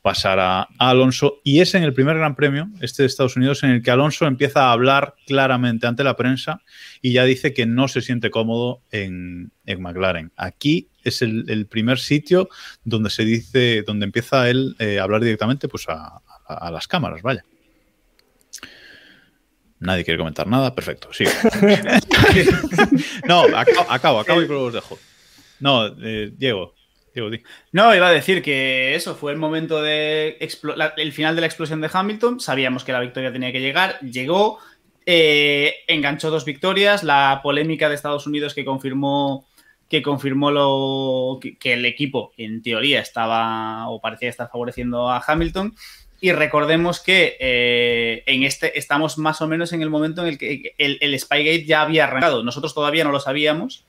pasar 0.01 0.39
a, 0.39 0.69
Alonso. 0.79 1.41
Y 1.43 1.59
es 1.59 1.75
en 1.75 1.83
el 1.83 1.93
primer 1.93 2.17
Gran 2.17 2.33
Premio, 2.33 2.69
este 2.79 3.03
de 3.03 3.07
Estados 3.07 3.35
Unidos, 3.35 3.63
en 3.63 3.71
el 3.71 3.81
que 3.81 3.91
Alonso 3.91 4.25
empieza 4.25 4.67
a 4.67 4.71
hablar 4.71 5.15
claramente 5.25 5.85
ante 5.85 6.05
la 6.05 6.15
prensa 6.15 6.61
y 7.01 7.11
ya 7.11 7.25
dice 7.25 7.53
que 7.53 7.65
no 7.65 7.89
se 7.89 8.01
siente 8.01 8.31
cómodo 8.31 8.81
en, 8.91 9.51
McLaren. 9.65 10.31
Aquí 10.37 10.87
es 11.03 11.21
el, 11.21 11.67
primer 11.69 11.99
sitio 11.99 12.47
donde 12.85 13.09
se 13.09 13.25
dice, 13.25 13.83
donde 13.85 14.05
empieza 14.05 14.49
él 14.49 14.77
eh, 14.79 14.99
a 14.99 15.03
hablar 15.03 15.21
directamente 15.21 15.67
pues 15.67 15.87
a 15.89 16.71
las 16.71 16.87
cámaras, 16.87 17.21
vaya. 17.21 17.43
Nadie 19.79 20.03
quiere 20.03 20.17
comentar 20.17 20.47
nada, 20.47 20.73
perfecto, 20.73 21.09
sí. 21.11 21.23
no, 23.27 23.43
acabo, 23.55 24.21
acabo, 24.21 24.41
y 24.41 24.47
luego 24.47 24.65
os 24.65 24.73
dejo. 24.73 24.97
No, 25.59 25.87
eh, 25.87 26.31
Diego, 26.35 26.73
Diego, 27.13 27.29
No, 27.71 27.95
iba 27.95 28.07
a 28.07 28.11
decir 28.11 28.41
que 28.41 28.95
eso 28.95 29.15
fue 29.15 29.31
el 29.31 29.37
momento 29.37 29.81
de 29.81 30.37
el 30.97 31.11
final 31.11 31.35
de 31.35 31.41
la 31.41 31.47
explosión 31.47 31.81
de 31.81 31.89
Hamilton. 31.91 32.39
Sabíamos 32.39 32.83
que 32.83 32.91
la 32.91 32.99
victoria 32.99 33.31
tenía 33.31 33.51
que 33.51 33.61
llegar, 33.61 33.99
llegó, 34.01 34.59
eh, 35.05 35.75
enganchó 35.87 36.29
dos 36.29 36.45
victorias. 36.45 37.03
La 37.03 37.39
polémica 37.43 37.89
de 37.89 37.95
Estados 37.95 38.27
Unidos 38.27 38.53
que 38.53 38.65
confirmó 38.65 39.47
que 39.89 40.01
confirmó 40.01 40.51
lo 40.51 41.39
que 41.39 41.73
el 41.73 41.85
equipo 41.85 42.33
en 42.35 42.61
teoría 42.61 42.99
estaba 42.99 43.89
o 43.89 44.01
parecía 44.01 44.27
estar 44.27 44.49
favoreciendo 44.51 45.09
a 45.09 45.23
Hamilton 45.25 45.73
y 46.19 46.31
recordemos 46.31 46.99
que 46.99 47.37
eh, 47.39 48.23
en 48.25 48.43
este 48.43 48.77
estamos 48.77 49.17
más 49.17 49.41
o 49.41 49.47
menos 49.47 49.71
en 49.73 49.81
el 49.81 49.89
momento 49.89 50.21
en 50.21 50.29
el 50.29 50.37
que 50.37 50.73
el, 50.77 51.19
Spygate 51.19 51.65
ya 51.65 51.81
había 51.81 52.05
arrancado. 52.05 52.43
Nosotros 52.43 52.73
todavía 52.73 53.03
no 53.03 53.11
lo 53.11 53.19
sabíamos, 53.19 53.85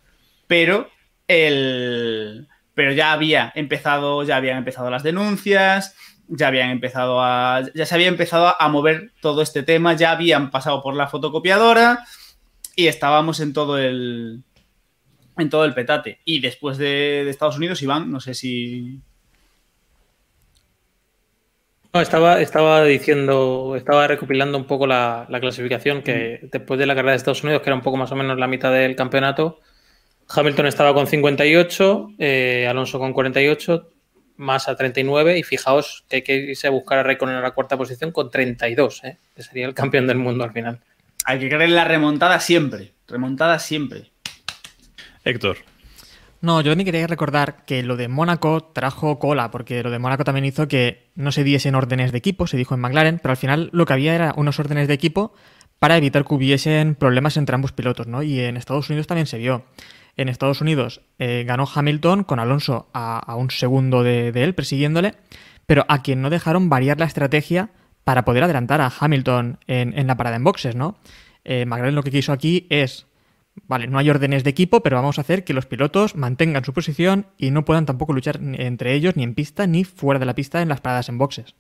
pero 0.47 0.91
el, 1.27 2.47
pero 2.75 2.93
ya 2.93 3.13
había 3.13 3.53
empezado, 3.55 4.23
ya 4.25 4.37
habían 4.37 4.59
empezado 4.59 4.91
las 4.91 5.03
denuncias, 5.03 5.97
ya 6.29 6.49
habían 6.49 6.71
empezado 6.71 7.23
a, 7.23 7.63
ya 7.75 7.87
se 7.87 7.95
había 7.95 8.09
empezado 8.09 8.55
a 8.61 8.69
mover 8.69 9.13
todo 9.23 9.41
este 9.41 9.63
tema, 9.63 9.95
ya 9.95 10.11
habían 10.11 10.51
pasado 10.51 10.83
por 10.83 10.95
la 10.95 11.09
fotocopiadora 11.09 12.05
y 12.77 12.89
estábamos 12.89 13.41
en 13.41 13.55
todo 13.55 13.79
el, 13.79 14.43
en 15.39 15.49
todo 15.49 15.65
el 15.65 15.73
petate. 15.73 16.21
Y 16.27 16.41
después 16.41 16.77
de, 16.77 17.23
de 17.25 17.31
Estados 17.31 17.57
Unidos, 17.57 17.81
Iván, 17.81 18.11
no 18.11 18.21
sé 18.21 18.35
si 18.35 19.01
no, 21.99 22.03
estaba, 22.03 22.41
estaba 22.41 22.85
diciendo, 22.85 23.75
estaba 23.77 24.07
recopilando 24.07 24.57
un 24.57 24.67
poco 24.67 24.87
la, 24.87 25.27
clasificación 25.41 26.03
que 26.03 26.39
después 26.43 26.79
de 26.79 26.87
la 26.87 26.95
carrera 26.95 27.13
de 27.13 27.17
Estados 27.17 27.43
Unidos, 27.43 27.61
que 27.63 27.71
era 27.71 27.75
un 27.75 27.83
poco 27.83 27.97
más 27.97 28.13
o 28.13 28.17
menos 28.17 28.39
la 28.39 28.47
mitad 28.47 28.73
del 28.73 28.95
campeonato, 28.95 29.59
Hamilton 30.29 30.67
estaba 30.67 30.95
con 30.95 31.09
58, 31.09 32.11
eh, 32.19 32.67
Alonso 32.71 33.01
con 33.01 33.13
48, 33.13 33.91
más 34.37 34.69
a 34.69 34.77
39 34.77 35.39
y 35.39 35.43
fijaos 35.43 36.05
que 36.09 36.17
hay 36.17 36.23
que 36.23 36.37
irse 36.37 36.69
a 36.69 36.71
buscar 36.71 36.99
a 36.99 37.03
Raikkonen 37.03 37.37
en 37.37 37.43
la 37.43 37.51
cuarta 37.51 37.77
posición 37.77 38.13
con 38.13 38.31
32, 38.31 39.03
eh, 39.03 39.19
que 39.35 39.43
sería 39.43 39.67
el 39.67 39.75
campeón 39.75 40.07
del 40.07 40.19
mundo 40.19 40.45
al 40.45 40.53
final. 40.53 40.81
Hay 41.25 41.41
que 41.41 41.49
creer 41.49 41.63
en 41.63 41.75
la 41.75 41.85
remontada 41.85 42.39
siempre, 42.39 42.93
remontada 43.09 43.59
siempre. 43.59 44.13
Héctor. 45.25 45.57
No, 46.41 46.61
yo 46.61 46.71
también 46.71 46.87
quería 46.87 47.07
recordar 47.09 47.65
que 47.65 47.83
lo 47.83 47.97
de 47.97 48.07
Mónaco 48.07 48.63
trajo 48.73 49.19
cola, 49.19 49.51
porque 49.51 49.83
lo 49.83 49.91
de 49.91 49.99
Mónaco 49.99 50.23
también 50.23 50.45
hizo 50.45 50.69
que 50.69 51.11
no 51.17 51.33
se 51.33 51.43
diesen 51.43 51.75
órdenes 51.75 52.13
de 52.13 52.19
equipo, 52.19 52.47
se 52.47 52.57
dijo 52.57 52.75
en 52.75 52.81
McLaren, 52.81 53.19
pero 53.19 53.33
al 53.33 53.37
final 53.37 53.71
lo 53.73 53.87
que 53.87 53.93
había 53.95 54.15
era 54.15 54.35
unos 54.37 54.61
órdenes 54.61 54.87
de 54.87 54.95
equipo 54.95 55.33
para 55.81 55.97
evitar 55.97 56.25
que 56.25 56.35
hubiesen 56.35 56.95
problemas 56.95 57.37
entre 57.37 57.55
ambos 57.55 57.73
pilotos, 57.73 58.07
¿no? 58.07 58.23
Y 58.23 58.41
en 58.41 58.57
Estados 58.57 58.89
Unidos 58.89 59.09
también 59.09 59.27
se 59.27 59.39
vio. 59.39 59.65
En 60.17 60.29
Estados 60.29 60.61
Unidos 60.61 61.01
eh, 61.19 61.45
ganó 61.47 61.69
Hamilton 61.73 62.25
con 62.25 62.41
Alonso 62.41 62.89
a, 62.93 63.35
un 63.37 63.51
segundo 63.51 64.03
de, 64.03 64.29
él, 64.29 64.55
persiguiéndole, 64.55 65.15
pero 65.67 65.85
a 65.89 66.03
quien 66.03 66.23
no 66.23 66.31
dejaron 66.31 66.69
variar 66.69 66.99
la 66.99 67.07
estrategia 67.07 67.71
para 68.05 68.25
poder 68.25 68.45
adelantar 68.45 68.81
a 68.81 68.93
Hamilton 68.99 69.59
en, 69.67 70.07
la 70.07 70.17
parada 70.17 70.37
en 70.37 70.45
boxes, 70.45 70.75
¿no? 70.75 70.99
Eh, 71.45 71.67
McLaren 71.67 71.95
lo 71.95 72.03
que 72.03 72.11
quiso 72.11 72.33
aquí 72.33 72.67
es, 72.71 73.07
vale, 73.67 73.87
no 73.87 73.99
hay 73.99 74.11
órdenes 74.11 74.45
de 74.45 74.51
equipo, 74.51 74.81
pero 74.83 74.97
vamos 74.97 75.19
a 75.19 75.23
hacer 75.23 75.45
que 75.45 75.55
los 75.55 75.67
pilotos 75.67 76.17
mantengan 76.17 76.65
su 76.65 76.73
posición 76.73 77.27
y 77.37 77.51
no 77.51 77.65
puedan 77.65 77.87
tampoco 77.87 78.13
luchar 78.13 78.39
entre 78.43 78.95
ellos 78.95 79.17
ni 79.17 79.23
en 79.23 79.35
pista 79.35 79.67
ni 79.67 79.85
fuera 79.85 80.19
de 80.19 80.27
la 80.27 80.35
pista 80.35 80.63
en 80.63 80.69
las 80.69 80.81
paradas 80.81 81.09
en 81.09 81.19
boxes. 81.19 81.55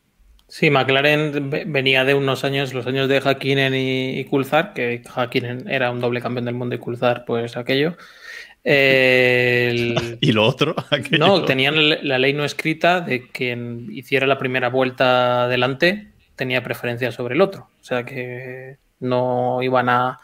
Sí, 0.46 0.70
McLaren 0.70 1.50
venía 1.50 2.04
de 2.04 2.14
unos 2.14 2.42
años, 2.42 2.72
los 2.72 2.86
años 2.86 3.08
de 3.08 3.20
Hakkinen 3.20 3.74
y, 3.74 4.24
Coulthard, 4.24 4.72
que 4.72 5.02
Hakkinen 5.14 5.68
era 5.68 5.90
un 5.90 6.00
doble 6.00 6.22
campeón 6.22 6.46
del 6.46 6.54
mundo 6.54 6.74
y 6.74 6.78
Coulthard, 6.78 7.24
pues 7.26 7.56
aquello. 7.58 7.96
¿Y 8.64 10.32
lo 10.32 10.44
otro? 10.44 10.74
No, 11.18 11.44
tenían 11.44 11.74
la 12.06 12.18
ley 12.18 12.32
no 12.32 12.44
escrita 12.44 13.00
de 13.00 13.28
quien 13.28 13.88
hiciera 13.90 14.26
la 14.26 14.38
primera 14.38 14.68
vuelta 14.68 15.44
adelante 15.44 16.08
tenía 16.38 16.62
preferencia 16.62 17.12
sobre 17.12 17.34
el 17.34 17.42
otro. 17.42 17.68
O 17.80 17.84
sea 17.84 18.04
que 18.04 18.78
no 19.00 19.62
iban 19.62 19.88
a, 19.88 20.18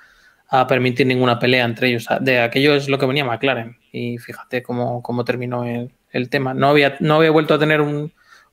permitir 0.68 1.06
ninguna 1.06 1.38
pelea 1.38 1.64
entre 1.64 1.88
ellos. 1.88 2.06
De 2.20 2.40
aquello 2.40 2.74
es 2.74 2.88
lo 2.88 2.98
que 2.98 3.06
venía 3.06 3.24
McLaren. 3.24 3.78
Y 3.92 4.18
fíjate 4.18 4.62
cómo, 4.62 5.02
cómo 5.02 5.24
terminó 5.24 5.64
el, 5.64 6.28
tema. 6.30 6.54
No 6.54 6.68
había, 6.68 6.96
no 7.00 7.16
había 7.16 7.30
vuelto 7.30 7.54
a 7.54 7.58
tener 7.58 7.80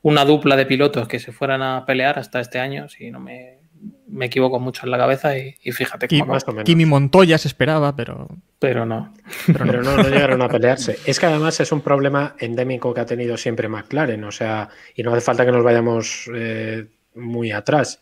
una 0.02 0.26
dupla 0.26 0.56
de 0.56 0.66
pilotos 0.66 1.08
que 1.08 1.20
se 1.20 1.32
fueran 1.32 1.62
a 1.62 1.86
pelear 1.86 2.18
hasta 2.18 2.40
este 2.40 2.60
año, 2.60 2.90
si 2.90 3.12
no 3.12 3.20
me, 3.20 3.60
me 4.08 4.26
equivoco 4.26 4.60
mucho 4.60 4.86
en 4.86 4.92
la 4.92 4.98
cabeza 4.98 5.38
y, 5.38 5.54
fíjate 5.72 6.08
cómo 6.08 6.34
más 6.34 6.46
Kimi 6.66 6.86
Montoya 6.86 7.38
se 7.38 7.48
esperaba, 7.48 7.96
pero... 7.96 8.28
Pero 8.60 8.86
no. 8.86 9.14
Pero 9.48 9.82
no, 9.82 9.98
no, 9.98 10.04
llegaron 10.04 10.42
a 10.42 10.50
pelearse. 10.50 10.98
Es 11.06 11.20
que 11.20 11.26
además 11.26 11.60
es 11.60 11.72
un 11.72 11.82
problema 11.82 12.36
endémico 12.40 12.94
que 12.94 13.02
ha 13.02 13.06
tenido 13.06 13.38
siempre 13.38 13.68
McLaren, 13.68 14.24
o 14.24 14.32
sea, 14.32 14.70
y 14.96 15.04
no 15.04 15.12
hace 15.12 15.22
falta 15.22 15.46
que 15.46 15.52
nos 15.52 15.64
vayamos 15.64 16.30
eh, 16.34 16.86
muy 17.16 17.52
atrás. 17.52 18.02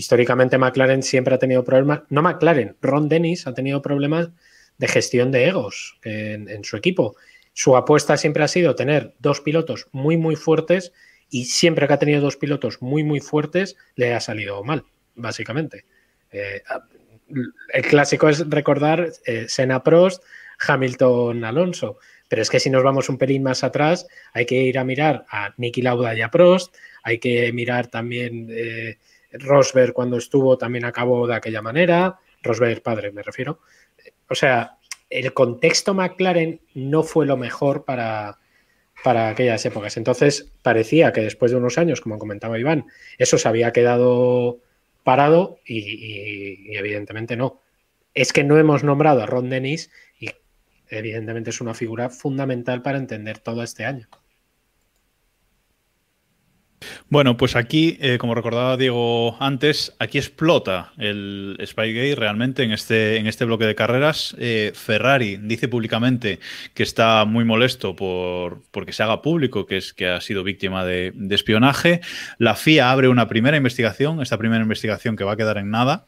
Históricamente 0.00 0.56
McLaren 0.56 1.02
siempre 1.02 1.34
ha 1.34 1.38
tenido 1.38 1.62
problemas, 1.62 2.04
no 2.08 2.22
McLaren, 2.22 2.74
Ron 2.80 3.10
Dennis 3.10 3.46
ha 3.46 3.52
tenido 3.52 3.82
problemas 3.82 4.30
de 4.78 4.88
gestión 4.88 5.30
de 5.30 5.46
egos 5.46 5.98
en, 6.04 6.64
su 6.64 6.78
equipo. 6.78 7.16
Su 7.52 7.76
apuesta 7.76 8.16
siempre 8.16 8.42
ha 8.42 8.48
sido 8.48 8.74
tener 8.74 9.12
dos 9.18 9.42
pilotos 9.42 9.88
muy, 9.92 10.16
muy 10.16 10.36
fuertes 10.36 10.94
y 11.28 11.44
siempre 11.44 11.86
que 11.86 11.92
ha 11.92 11.98
tenido 11.98 12.22
dos 12.22 12.38
pilotos 12.38 12.80
muy, 12.80 13.04
muy 13.04 13.20
fuertes, 13.20 13.76
le 13.94 14.14
ha 14.14 14.20
salido 14.20 14.64
mal 14.64 14.86
básicamente. 15.16 15.84
Eh, 16.32 16.62
el 17.74 17.82
clásico 17.82 18.30
es 18.30 18.48
recordar 18.48 19.06
eh, 19.26 19.44
Senna 19.50 19.82
Prost, 19.82 20.24
Hamilton 20.66 21.44
Alonso, 21.44 21.98
pero 22.26 22.40
es 22.40 22.48
que 22.48 22.58
si 22.58 22.70
nos 22.70 22.82
vamos 22.82 23.10
un 23.10 23.18
pelín 23.18 23.42
más 23.42 23.62
atrás, 23.62 24.06
hay 24.32 24.46
que 24.46 24.62
ir 24.62 24.78
a 24.78 24.84
mirar 24.84 25.26
a 25.28 25.52
Nicky 25.58 25.82
Lauda 25.82 26.16
y 26.16 26.22
a 26.22 26.30
Prost, 26.30 26.74
hay 27.02 27.18
que 27.18 27.52
mirar 27.52 27.88
también 27.88 28.48
eh, 28.50 28.96
Rosberg 29.32 29.92
cuando 29.92 30.16
estuvo 30.16 30.58
también 30.58 30.84
acabó 30.84 31.26
de 31.26 31.34
aquella 31.34 31.62
manera, 31.62 32.18
Rosberg 32.42 32.82
padre 32.82 33.12
me 33.12 33.22
refiero. 33.22 33.60
O 34.28 34.34
sea, 34.34 34.78
el 35.08 35.32
contexto 35.34 35.94
McLaren 35.94 36.60
no 36.74 37.02
fue 37.02 37.26
lo 37.26 37.36
mejor 37.36 37.84
para, 37.84 38.38
para 39.02 39.28
aquellas 39.28 39.64
épocas. 39.66 39.96
Entonces 39.96 40.52
parecía 40.62 41.12
que 41.12 41.20
después 41.20 41.50
de 41.50 41.58
unos 41.58 41.78
años, 41.78 42.00
como 42.00 42.18
comentaba 42.18 42.58
Iván, 42.58 42.86
eso 43.18 43.38
se 43.38 43.48
había 43.48 43.72
quedado 43.72 44.60
parado 45.02 45.58
y, 45.64 46.76
evidentemente 46.76 47.36
no. 47.36 47.60
Es 48.14 48.32
que 48.32 48.44
no 48.44 48.58
hemos 48.58 48.84
nombrado 48.84 49.22
a 49.22 49.26
Ron 49.26 49.50
Dennis 49.50 49.90
y 50.18 50.30
evidentemente 50.88 51.50
es 51.50 51.60
una 51.60 51.74
figura 51.74 52.10
fundamental 52.10 52.82
para 52.82 52.98
entender 52.98 53.38
todo 53.38 53.62
este 53.62 53.84
año. 53.84 54.08
Bueno, 57.08 57.36
pues 57.36 57.56
aquí, 57.56 57.98
eh, 58.00 58.18
como 58.18 58.34
recordaba 58.34 58.76
Diego 58.76 59.36
antes, 59.40 59.92
aquí 59.98 60.18
explota 60.18 60.92
el 60.96 61.58
Spygate 61.64 62.14
realmente 62.14 62.62
en 62.62 62.72
este, 62.72 63.16
en 63.16 63.26
este 63.26 63.44
bloque 63.44 63.66
de 63.66 63.74
carreras. 63.74 64.34
Eh, 64.38 64.72
Ferrari 64.74 65.36
dice 65.36 65.68
públicamente 65.68 66.40
que 66.74 66.82
está 66.82 67.24
muy 67.24 67.44
molesto 67.44 67.94
por 67.94 68.62
porque 68.70 68.92
se 68.92 69.02
haga 69.02 69.22
público 69.22 69.66
que, 69.66 69.76
es, 69.76 69.92
que 69.92 70.08
ha 70.08 70.20
sido 70.20 70.42
víctima 70.42 70.84
de, 70.84 71.12
espionaje. 71.30 72.00
La 72.38 72.54
FIA 72.54 72.90
abre 72.90 73.08
una 73.08 73.28
primera 73.28 73.56
investigación, 73.56 74.22
esta 74.22 74.38
primera 74.38 74.62
investigación 74.62 75.16
que 75.16 75.24
va 75.24 75.32
a 75.32 75.36
quedar 75.36 75.58
en 75.58 75.70
nada. 75.70 76.06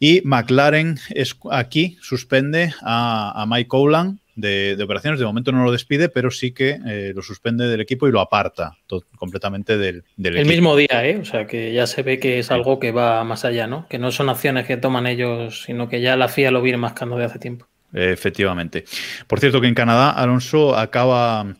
Y 0.00 0.22
McLaren 0.24 0.98
es, 1.10 1.36
aquí 1.50 1.98
suspende 2.00 2.72
a, 2.82 3.42
a 3.42 3.46
Mike 3.46 3.68
Cowland 3.68 4.18
de, 4.38 4.78
operaciones. 4.82 5.18
De 5.20 5.26
momento 5.26 5.52
no 5.52 5.64
lo 5.64 5.72
despide, 5.72 6.08
pero 6.08 6.30
sí 6.30 6.52
que 6.52 6.78
eh, 6.86 7.12
lo 7.14 7.22
suspende 7.22 7.66
del 7.66 7.80
equipo 7.80 8.08
y 8.08 8.12
lo 8.12 8.20
aparta 8.20 8.76
completamente 9.16 9.76
del, 9.76 10.04
del 10.16 10.38
El 10.38 10.46
mismo 10.46 10.76
día, 10.76 11.04
¿eh? 11.04 11.18
O 11.20 11.24
sea, 11.24 11.46
que 11.46 11.72
ya 11.72 11.86
se 11.86 12.02
ve 12.02 12.18
que 12.18 12.38
es 12.38 12.50
algo 12.50 12.78
que 12.78 12.92
va 12.92 13.24
más 13.24 13.44
allá, 13.44 13.66
¿no? 13.66 13.86
Que 13.88 13.98
no 13.98 14.10
son 14.12 14.28
acciones 14.28 14.66
que 14.66 14.76
toman 14.76 15.06
ellos, 15.06 15.64
sino 15.64 15.88
que 15.88 16.00
ya 16.00 16.16
la 16.16 16.28
FIA 16.28 16.50
lo 16.50 16.62
viene 16.62 16.78
mascando 16.78 17.16
de 17.16 17.24
hace 17.24 17.38
tiempo. 17.38 17.66
Efectivamente. 17.92 18.84
Por 19.26 19.40
cierto, 19.40 19.60
que 19.60 19.66
en 19.66 19.74
Canadá 19.74 20.10
Alonso 20.10 20.76
acaba 20.76 21.54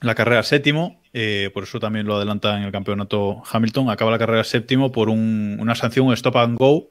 la 0.00 0.14
carrera 0.14 0.42
séptimo, 0.42 1.00
eh, 1.12 1.50
por 1.54 1.62
eso 1.62 1.78
también 1.78 2.06
lo 2.06 2.16
adelanta 2.16 2.56
en 2.56 2.64
el 2.64 2.72
campeonato 2.72 3.42
Hamilton, 3.50 3.90
acaba 3.90 4.10
la 4.10 4.18
carrera 4.18 4.44
séptimo 4.44 4.90
por 4.90 5.08
una 5.08 5.74
sanción, 5.74 6.06
un 6.06 6.14
stop 6.14 6.36
and 6.38 6.58
go, 6.58 6.88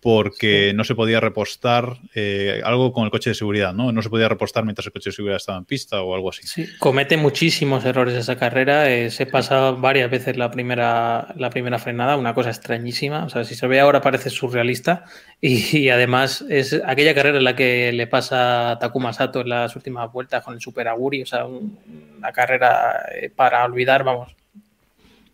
porque 0.00 0.72
no 0.74 0.84
se 0.84 0.94
podía 0.94 1.20
repostar 1.20 1.98
eh, 2.14 2.62
algo 2.64 2.92
con 2.92 3.04
el 3.04 3.10
coche 3.10 3.30
de 3.30 3.34
seguridad, 3.34 3.74
¿no? 3.74 3.92
No 3.92 4.00
se 4.00 4.08
podía 4.08 4.28
repostar 4.28 4.64
mientras 4.64 4.86
el 4.86 4.92
coche 4.92 5.10
de 5.10 5.16
seguridad 5.16 5.36
estaba 5.36 5.58
en 5.58 5.66
pista 5.66 6.00
o 6.00 6.14
algo 6.14 6.30
así. 6.30 6.46
Sí, 6.46 6.66
comete 6.78 7.18
muchísimos 7.18 7.84
errores 7.84 8.14
esa 8.14 8.36
carrera. 8.36 8.90
Eh, 8.90 9.10
se 9.10 9.26
pasa 9.26 9.72
varias 9.72 10.10
veces 10.10 10.38
la 10.38 10.50
primera, 10.50 11.34
la 11.36 11.50
primera 11.50 11.78
frenada, 11.78 12.16
una 12.16 12.34
cosa 12.34 12.48
extrañísima. 12.48 13.24
O 13.24 13.28
sea, 13.28 13.44
si 13.44 13.54
se 13.54 13.66
ve 13.66 13.80
ahora 13.80 14.00
parece 14.00 14.30
surrealista. 14.30 15.04
Y, 15.42 15.88
además 15.88 16.44
es 16.50 16.80
aquella 16.84 17.14
carrera 17.14 17.38
en 17.38 17.44
la 17.44 17.56
que 17.56 17.92
le 17.92 18.06
pasa 18.06 18.72
a 18.72 18.78
Takuma 18.78 19.12
Sato 19.12 19.40
en 19.40 19.48
las 19.48 19.74
últimas 19.74 20.12
vueltas 20.12 20.44
con 20.44 20.54
el 20.54 20.60
Super 20.60 20.88
Aguri. 20.88 21.22
O 21.22 21.26
sea, 21.26 21.46
una 21.46 22.32
carrera 22.32 23.06
eh, 23.14 23.30
para 23.34 23.64
olvidar, 23.64 24.04
vamos. 24.04 24.34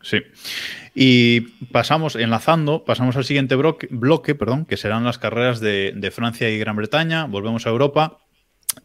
Sí. 0.07 0.23
Y 0.95 1.41
pasamos, 1.73 2.15
enlazando, 2.15 2.85
pasamos 2.85 3.17
al 3.17 3.25
siguiente 3.25 3.57
bloque, 3.57 4.35
perdón, 4.37 4.65
que 4.65 4.77
serán 4.77 5.03
las 5.03 5.19
carreras 5.19 5.59
de, 5.59 5.93
de 5.97 6.11
Francia 6.13 6.49
y 6.49 6.59
Gran 6.59 6.77
Bretaña. 6.77 7.25
Volvemos 7.25 7.67
a 7.67 7.71
Europa. 7.71 8.19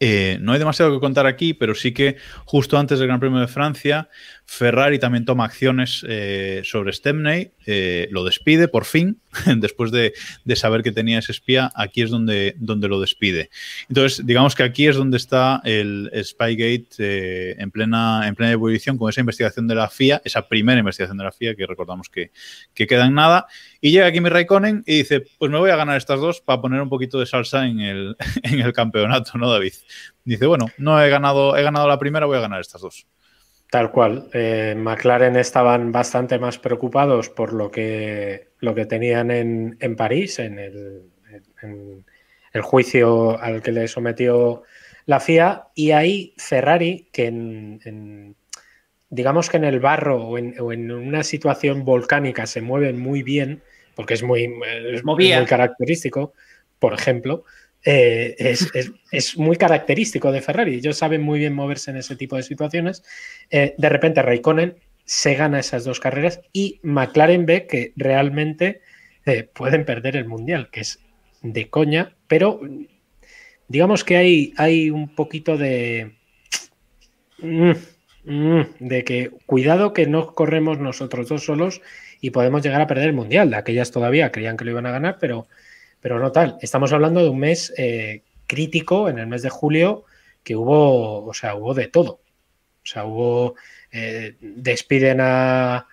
Eh, 0.00 0.38
no 0.40 0.52
hay 0.52 0.58
demasiado 0.58 0.92
que 0.92 0.98
contar 0.98 1.26
aquí, 1.26 1.54
pero 1.54 1.76
sí 1.76 1.92
que 1.92 2.16
justo 2.44 2.76
antes 2.76 2.98
del 2.98 3.06
Gran 3.06 3.20
Premio 3.20 3.38
de 3.38 3.46
Francia, 3.46 4.08
Ferrari 4.52 4.98
también 4.98 5.24
toma 5.24 5.46
acciones 5.46 6.04
eh, 6.06 6.60
sobre 6.64 6.92
Stemney, 6.92 7.52
eh, 7.64 8.06
lo 8.10 8.22
despide 8.22 8.68
por 8.68 8.84
fin, 8.84 9.18
después 9.56 9.90
de, 9.90 10.12
saber 10.56 10.82
que 10.82 10.92
tenía 10.92 11.20
ese 11.20 11.32
espía, 11.32 11.72
aquí 11.74 12.02
es 12.02 12.10
donde, 12.10 12.54
donde 12.58 12.86
lo 12.86 13.00
despide. 13.00 13.48
Entonces, 13.88 14.26
digamos 14.26 14.54
que 14.54 14.62
aquí 14.62 14.86
es 14.86 14.96
donde 14.96 15.16
está 15.16 15.62
el 15.64 16.10
Spygate 16.22 17.62
en, 17.62 17.70
plena, 17.70 18.28
en 18.28 18.34
plena 18.34 18.52
ebullición 18.52 18.98
con 18.98 19.08
esa 19.08 19.20
investigación 19.20 19.66
de 19.66 19.74
la 19.74 19.88
FIA, 19.88 20.20
esa 20.22 20.46
primera 20.46 20.78
investigación 20.78 21.16
de 21.16 21.24
la 21.24 21.32
FIA, 21.32 21.54
que 21.54 21.66
recordamos 21.66 22.10
que, 22.10 22.30
que 22.74 22.86
queda 22.86 23.06
en 23.06 23.14
nada, 23.14 23.46
y 23.80 23.90
llega 23.90 24.06
aquí 24.06 24.20
mi 24.20 24.28
Raikkonen 24.28 24.84
y 24.86 24.98
dice, 24.98 25.24
pues 25.38 25.50
me 25.50 25.56
voy 25.56 25.70
a 25.70 25.76
ganar 25.76 25.96
estas 25.96 26.20
dos 26.20 26.42
para 26.42 26.60
poner 26.60 26.82
un 26.82 26.90
poquito 26.90 27.18
de 27.18 27.24
salsa 27.24 27.66
en 27.66 27.80
el, 27.80 28.16
en 28.42 28.60
el 28.60 28.74
campeonato, 28.74 29.38
¿no, 29.38 29.50
David? 29.50 29.72
Dice, 30.24 30.44
bueno, 30.44 30.66
no 30.76 31.02
he 31.02 31.08
ganado, 31.08 31.56
he 31.56 31.62
ganado 31.62 31.88
la 31.88 31.98
primera, 31.98 32.26
voy 32.26 32.36
a 32.36 32.40
ganar 32.42 32.60
estas 32.60 32.82
dos. 32.82 33.06
Tal 33.72 33.90
cual. 33.90 34.28
Eh, 34.34 34.74
McLaren 34.76 35.34
estaban 35.36 35.92
bastante 35.92 36.38
más 36.38 36.58
preocupados 36.58 37.30
por 37.30 37.54
lo 37.54 37.70
que, 37.70 38.50
lo 38.58 38.74
que 38.74 38.84
tenían 38.84 39.30
en, 39.30 39.78
en 39.80 39.96
París, 39.96 40.38
en 40.40 40.58
el, 40.58 41.04
el, 42.52 42.60
juicio 42.60 43.40
al 43.40 43.62
que 43.62 43.72
le 43.72 43.88
sometió 43.88 44.64
la 45.06 45.20
FIA, 45.20 45.68
y 45.74 45.92
ahí 45.92 46.34
Ferrari, 46.36 47.08
que 47.14 47.28
en 47.28 48.36
digamos 49.08 49.48
que 49.48 49.56
en 49.56 49.64
el 49.64 49.80
barro 49.80 50.22
o 50.22 50.36
en, 50.36 50.54
o 50.60 50.70
en, 50.70 50.90
una 50.90 51.22
situación 51.22 51.86
volcánica 51.86 52.44
se 52.44 52.60
mueven 52.60 52.98
muy 52.98 53.22
bien, 53.22 53.62
porque 53.94 54.12
es 54.12 54.22
muy, 54.22 54.48
muy 55.02 55.46
característico, 55.46 56.34
por 56.78 56.92
ejemplo, 56.92 57.44
eh, 57.84 58.36
es, 59.10 59.36
muy 59.36 59.56
característico 59.56 60.30
de 60.30 60.40
Ferrari. 60.40 60.76
Ellos 60.76 60.98
saben 60.98 61.22
muy 61.22 61.38
bien 61.38 61.54
moverse 61.54 61.90
en 61.90 61.96
ese 61.96 62.16
tipo 62.16 62.36
de 62.36 62.42
situaciones. 62.42 63.02
Eh, 63.50 63.74
de 63.76 63.88
repente 63.88 64.22
Raikkonen 64.22 64.76
se 65.04 65.34
gana 65.34 65.58
esas 65.60 65.84
dos 65.84 65.98
carreras 65.98 66.40
y 66.52 66.78
McLaren 66.82 67.44
ve 67.44 67.66
que 67.66 67.92
realmente 67.96 68.80
eh, 69.26 69.48
pueden 69.52 69.84
perder 69.84 70.16
el 70.16 70.26
mundial, 70.26 70.70
que 70.70 70.80
es 70.80 71.00
de 71.42 71.68
coña, 71.70 72.14
pero 72.28 72.60
digamos 73.66 74.04
que 74.04 74.16
hay, 74.16 74.54
hay 74.56 74.90
un 74.90 75.12
poquito 75.14 75.56
de 75.56 76.12
mm, 77.38 77.72
mm, 78.24 78.62
de 78.78 79.04
que 79.04 79.30
cuidado 79.46 79.92
que 79.92 80.06
no 80.06 80.34
corremos 80.34 80.78
nosotros 80.78 81.28
dos 81.28 81.44
solos 81.44 81.82
y 82.20 82.30
podemos 82.30 82.62
llegar 82.62 82.80
a 82.80 82.86
perder 82.86 83.08
el 83.08 83.12
mundial. 83.14 83.50
De 83.50 83.56
aquellas 83.56 83.90
todavía 83.90 84.30
creían 84.30 84.56
que 84.56 84.64
lo 84.64 84.70
iban 84.70 84.86
a 84.86 84.92
ganar, 84.92 85.18
pero, 85.20 85.48
pero 86.02 86.18
no 86.18 86.32
tal. 86.32 86.58
Estamos 86.60 86.92
hablando 86.92 87.22
de 87.22 87.30
un 87.30 87.38
mes 87.38 87.72
eh, 87.78 88.22
crítico 88.46 89.08
en 89.08 89.18
el 89.18 89.28
mes 89.28 89.40
de 89.40 89.48
julio 89.48 90.04
que 90.42 90.56
hubo, 90.56 91.24
o 91.24 91.32
sea, 91.32 91.54
hubo 91.54 91.72
de 91.72 91.86
todo. 91.86 92.20
O 92.82 92.86
sea, 92.86 93.04
hubo, 93.04 93.54
eh, 93.92 94.34
despiden 94.40 95.20
a, 95.20 95.86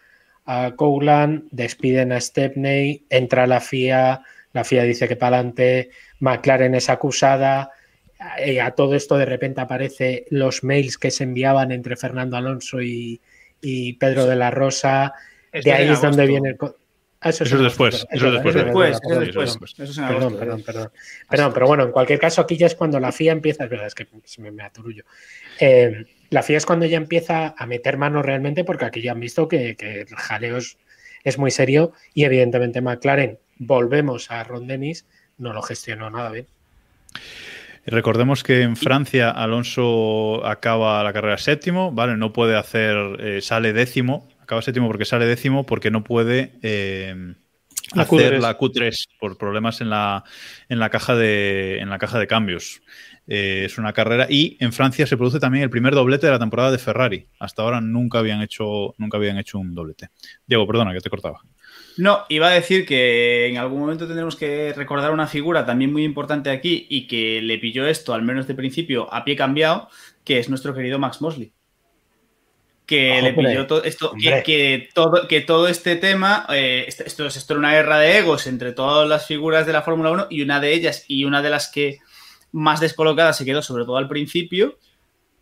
a 0.45 0.72
Coughlan, 0.76 1.47
despiden 1.51 2.12
a 2.12 2.20
Stepney, 2.20 3.05
entra 3.10 3.45
la 3.45 3.62
FIA, 3.62 4.24
la 4.51 4.64
FIA 4.64 4.84
dice 4.84 5.07
que 5.07 5.16
para 5.16 5.38
adelante, 5.38 5.91
McLaren 6.20 6.74
es 6.74 6.89
acusada, 6.89 7.72
eh, 8.39 8.60
a 8.60 8.72
todo 8.72 8.95
esto 8.95 9.16
de 9.16 9.26
repente 9.26 9.62
aparece 9.62 10.26
los 10.32 10.64
mails 10.64 10.97
que 10.97 11.12
se 11.12 11.24
enviaban 11.24 11.72
entre 11.72 11.95
Fernando 11.95 12.36
Alonso 12.36 12.82
y, 12.82 13.22
y 13.62 13.93
Pedro 13.93 14.26
de 14.26 14.36
la 14.36 14.49
Rosa, 14.49 15.14
de 15.53 15.72
ahí 15.72 15.89
es 15.89 16.01
donde 16.01 16.26
viene 16.26 16.49
el... 16.49 16.57
Eso, 17.22 17.43
es 17.43 17.51
después. 17.51 18.07
Eso 18.09 18.28
es 18.28 18.34
después. 18.34 18.55
Eso 18.55 19.20
después. 19.20 19.57
Perdón, 19.97 20.38
perdón, 20.38 20.63
perdón. 20.63 20.91
Perdón, 21.30 21.51
pero 21.53 21.67
bueno, 21.67 21.84
en 21.84 21.91
cualquier 21.91 22.17
caso, 22.17 22.41
aquí 22.41 22.55
ya 22.55 22.67
es 22.67 22.76
cuando 22.76 22.99
la 22.99 23.11
FIA 23.11 23.34
empieza. 23.34 23.65
Es 23.65 23.70
verdad, 23.70 23.88
es 23.88 23.95
que 23.95 24.07
me, 24.38 24.51
me 24.51 24.63
aturullo. 24.63 25.03
Eh, 25.59 26.05
la 26.30 26.43
FIA 26.43 26.57
es 26.57 26.65
cuando 26.65 26.86
ya 26.86 26.97
empieza 26.97 27.53
a 27.57 27.65
meter 27.65 27.97
mano 27.97 28.22
realmente, 28.22 28.63
porque 28.63 28.86
aquí 28.86 29.01
ya 29.01 29.11
han 29.11 29.20
visto 29.20 29.49
que, 29.49 29.76
que 29.76 30.01
el 30.01 30.15
jaleo 30.15 30.57
es, 30.57 30.78
es, 31.26 31.38
muy 31.38 31.51
serio 31.51 31.91
y, 32.13 32.24
evidentemente, 32.24 32.80
McLaren, 32.80 33.38
volvemos 33.57 34.32
a 34.32 34.43
Ron 34.45 34.67
Dennis, 34.67 35.05
no 35.38 35.51
lo 35.51 35.61
gestionó 35.61 36.09
nada 36.09 36.32
bien. 36.32 36.47
Recordemos 37.86 38.43
que 38.43 38.61
en 38.61 38.78
Francia 38.78 39.30
Alonso 39.32 40.45
acaba 40.45 41.03
la 41.03 41.11
carrera 41.11 41.38
séptimo, 41.38 41.91
¿vale? 41.91 42.15
No 42.15 42.32
puede 42.32 42.55
hacer, 42.55 42.95
eh, 43.20 43.41
sale 43.41 43.74
décimo 43.74 44.28
acaba 44.50 44.64
séptimo 44.64 44.88
porque 44.88 45.06
sale 45.06 45.28
décimo 45.28 45.64
porque 45.64 45.91
no 45.91 46.04
puede 46.04 46.58
eh, 46.64 47.36
La 47.93 48.02
hacer 48.02 48.34
Q3. 48.34 48.39
la 48.39 48.58
Q3 48.58 49.08
por 49.20 49.38
problemas 49.38 49.80
en 49.80 49.91
la, 49.91 50.24
en 50.70 50.80
la, 50.80 50.89
caja, 50.89 51.16
de, 51.16 51.78
en 51.78 51.91
la 51.91 52.00
caja 52.00 52.18
de 52.18 52.26
cambios. 52.26 52.82
Eh, 53.28 53.66
es 53.66 53.78
una 53.78 53.93
carrera 53.93 54.26
y 54.28 54.58
en 54.60 54.74
Francia 54.74 55.06
se 55.06 55.18
produce 55.18 55.39
también 55.39 55.64
el 55.64 55.70
primer 55.70 55.93
doblete 55.93 56.26
de 56.26 56.32
la 56.32 56.39
temporada 56.39 56.72
de 56.72 56.80
Ferrari. 56.80 57.28
Hasta 57.39 57.62
ahora 57.62 57.80
nunca 57.80 58.18
habían 58.18 58.41
hecho, 58.41 58.95
nunca 58.97 59.18
habían 59.18 59.38
hecho 59.38 59.60
un 59.60 59.76
doblete. 59.76 60.10
Diego, 60.47 60.66
perdona, 60.66 60.93
que 60.93 61.00
te 61.00 61.12
cortaba. 61.12 61.41
No, 61.97 62.26
iba 62.30 62.47
a 62.47 62.52
decir 62.52 62.88
que 62.88 63.50
en 63.50 63.58
algún 63.58 63.82
momento 63.82 64.08
tendremos 64.08 64.36
que 64.36 64.74
recordar 64.76 65.12
una 65.12 65.28
figura 65.28 65.64
también 65.64 65.93
muy 65.93 66.04
importante 66.06 66.50
aquí 66.50 66.88
y 66.89 67.06
que 67.06 67.39
le 67.43 67.60
pilló 67.60 67.86
esto, 67.86 68.16
al 68.16 68.24
menos 68.24 68.47
de 68.47 68.56
principio, 68.56 69.14
a 69.14 69.24
pie 69.24 69.36
cambiado, 69.36 69.89
que 70.24 70.39
es 70.39 70.50
nuestro 70.50 70.74
querido 70.74 70.97
Max 70.97 71.22
Mosley. 71.22 71.54
Que 72.89 73.21
le 73.21 73.33
pilló 73.51 73.67
todo 73.67 73.83
esto, 73.83 74.11
que, 74.43 74.89
todo, 74.93 75.27
que 75.27 75.41
todo 75.41 75.67
este 75.67 75.95
tema, 75.95 76.45
eh, 76.49 76.85
esto, 76.87 77.03
esto 77.05 77.25
es 77.27 77.35
esto 77.37 77.53
era 77.53 77.59
una 77.59 77.71
guerra 77.73 77.99
de 77.99 78.17
egos 78.17 78.47
entre 78.47 78.71
todas 78.71 79.07
las 79.07 79.27
figuras 79.27 79.65
de 79.65 79.73
la 79.73 79.81
Fórmula 79.83 80.11
1 80.11 80.27
y 80.29 80.41
una 80.41 80.59
de 80.59 80.73
ellas, 80.73 81.05
y 81.07 81.23
una 81.25 81.41
de 81.41 81.49
las 81.49 81.67
que 81.71 81.99
más 82.51 82.79
descolocada 82.79 83.33
se 83.33 83.45
quedó, 83.45 83.61
sobre 83.61 83.85
todo 83.85 83.97
al 83.97 84.07
principio, 84.07 84.79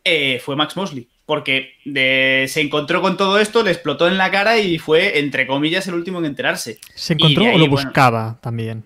eh, 0.04 0.42
fue 0.44 0.56
Max 0.56 0.76
Mosley. 0.76 1.08
Porque 1.26 1.72
de- 1.84 2.46
se 2.50 2.62
encontró 2.62 3.02
con 3.02 3.18
todo 3.18 3.38
esto, 3.40 3.62
le 3.64 3.72
explotó 3.72 4.08
en 4.08 4.18
la 4.18 4.32
cara 4.32 4.58
y 4.60 4.78
fue, 4.80 5.20
entre 5.20 5.46
comillas, 5.46 5.86
el 5.88 5.94
último 5.96 6.20
en 6.20 6.26
enterarse. 6.26 6.80
¿Se 6.96 7.14
encontró 7.14 7.44
o 7.44 7.48
lo 7.48 7.52
bueno, 7.52 7.68
buscaba 7.72 8.40
también? 8.42 8.84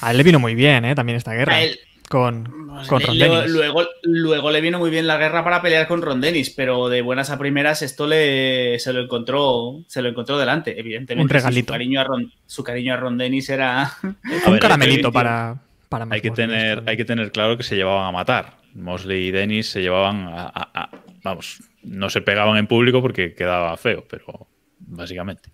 A 0.00 0.10
él 0.12 0.16
le 0.18 0.22
vino 0.22 0.38
muy 0.38 0.54
bien, 0.54 0.84
¿eh? 0.84 0.94
También 0.94 1.16
esta 1.16 1.32
guerra. 1.34 1.54
A 1.56 1.62
él- 1.62 1.78
con, 2.08 2.44
Pues 2.88 2.88
Ron 3.06 3.18
luego, 3.18 3.34
Dennis. 3.36 3.52
luego, 3.52 3.82
luego 4.02 4.50
le 4.50 4.60
vino 4.60 4.78
muy 4.78 4.90
bien 4.90 5.06
la 5.06 5.16
guerra 5.16 5.42
para 5.44 5.62
pelear 5.62 5.86
con 5.88 6.02
Ron 6.02 6.20
Dennis, 6.20 6.50
pero 6.50 6.88
de 6.88 7.02
buenas 7.02 7.30
a 7.30 7.38
primeras 7.38 7.82
esto 7.82 8.06
le, 8.06 8.78
se 8.78 8.92
lo 8.92 9.00
encontró 9.00 9.82
se 9.88 10.02
lo 10.02 10.08
encontró 10.10 10.38
delante, 10.38 10.78
evidentemente. 10.78 11.22
Un 11.24 11.28
regalito. 11.28 11.66
su, 11.68 11.72
cariño 11.72 12.00
a 12.00 12.04
Ron, 12.04 12.32
su 12.46 12.62
cariño 12.64 12.94
a 12.94 12.96
Ron 12.98 13.18
Dennis 13.18 13.48
era... 13.48 13.90
Un 14.46 14.58
caramelito 14.58 15.10
para, 15.12 15.56
para 15.88 16.06
Hay 16.10 16.20
que, 16.20 16.30
tener, 16.30 16.82
hay 16.86 16.96
que 16.96 17.04
tener 17.04 17.32
claro 17.32 17.56
que 17.56 17.62
se 17.62 17.76
llevaban 17.76 18.06
a 18.08 18.12
matar. 18.12 18.58
Mosley 18.74 19.28
y 19.28 19.30
Dennis 19.30 19.70
se 19.70 19.80
llevaban 19.82 20.26
a, 20.28 20.42
a- 20.46 20.70
a- 20.74 20.90
Vamos, 21.22 21.62
no 21.82 22.10
se 22.10 22.20
pegaban 22.20 22.58
en 22.58 22.66
público 22.66 23.00
porque 23.00 23.34
quedaba 23.34 23.76
feo, 23.78 24.04
pero 24.10 24.46
básicamente. 24.78 25.50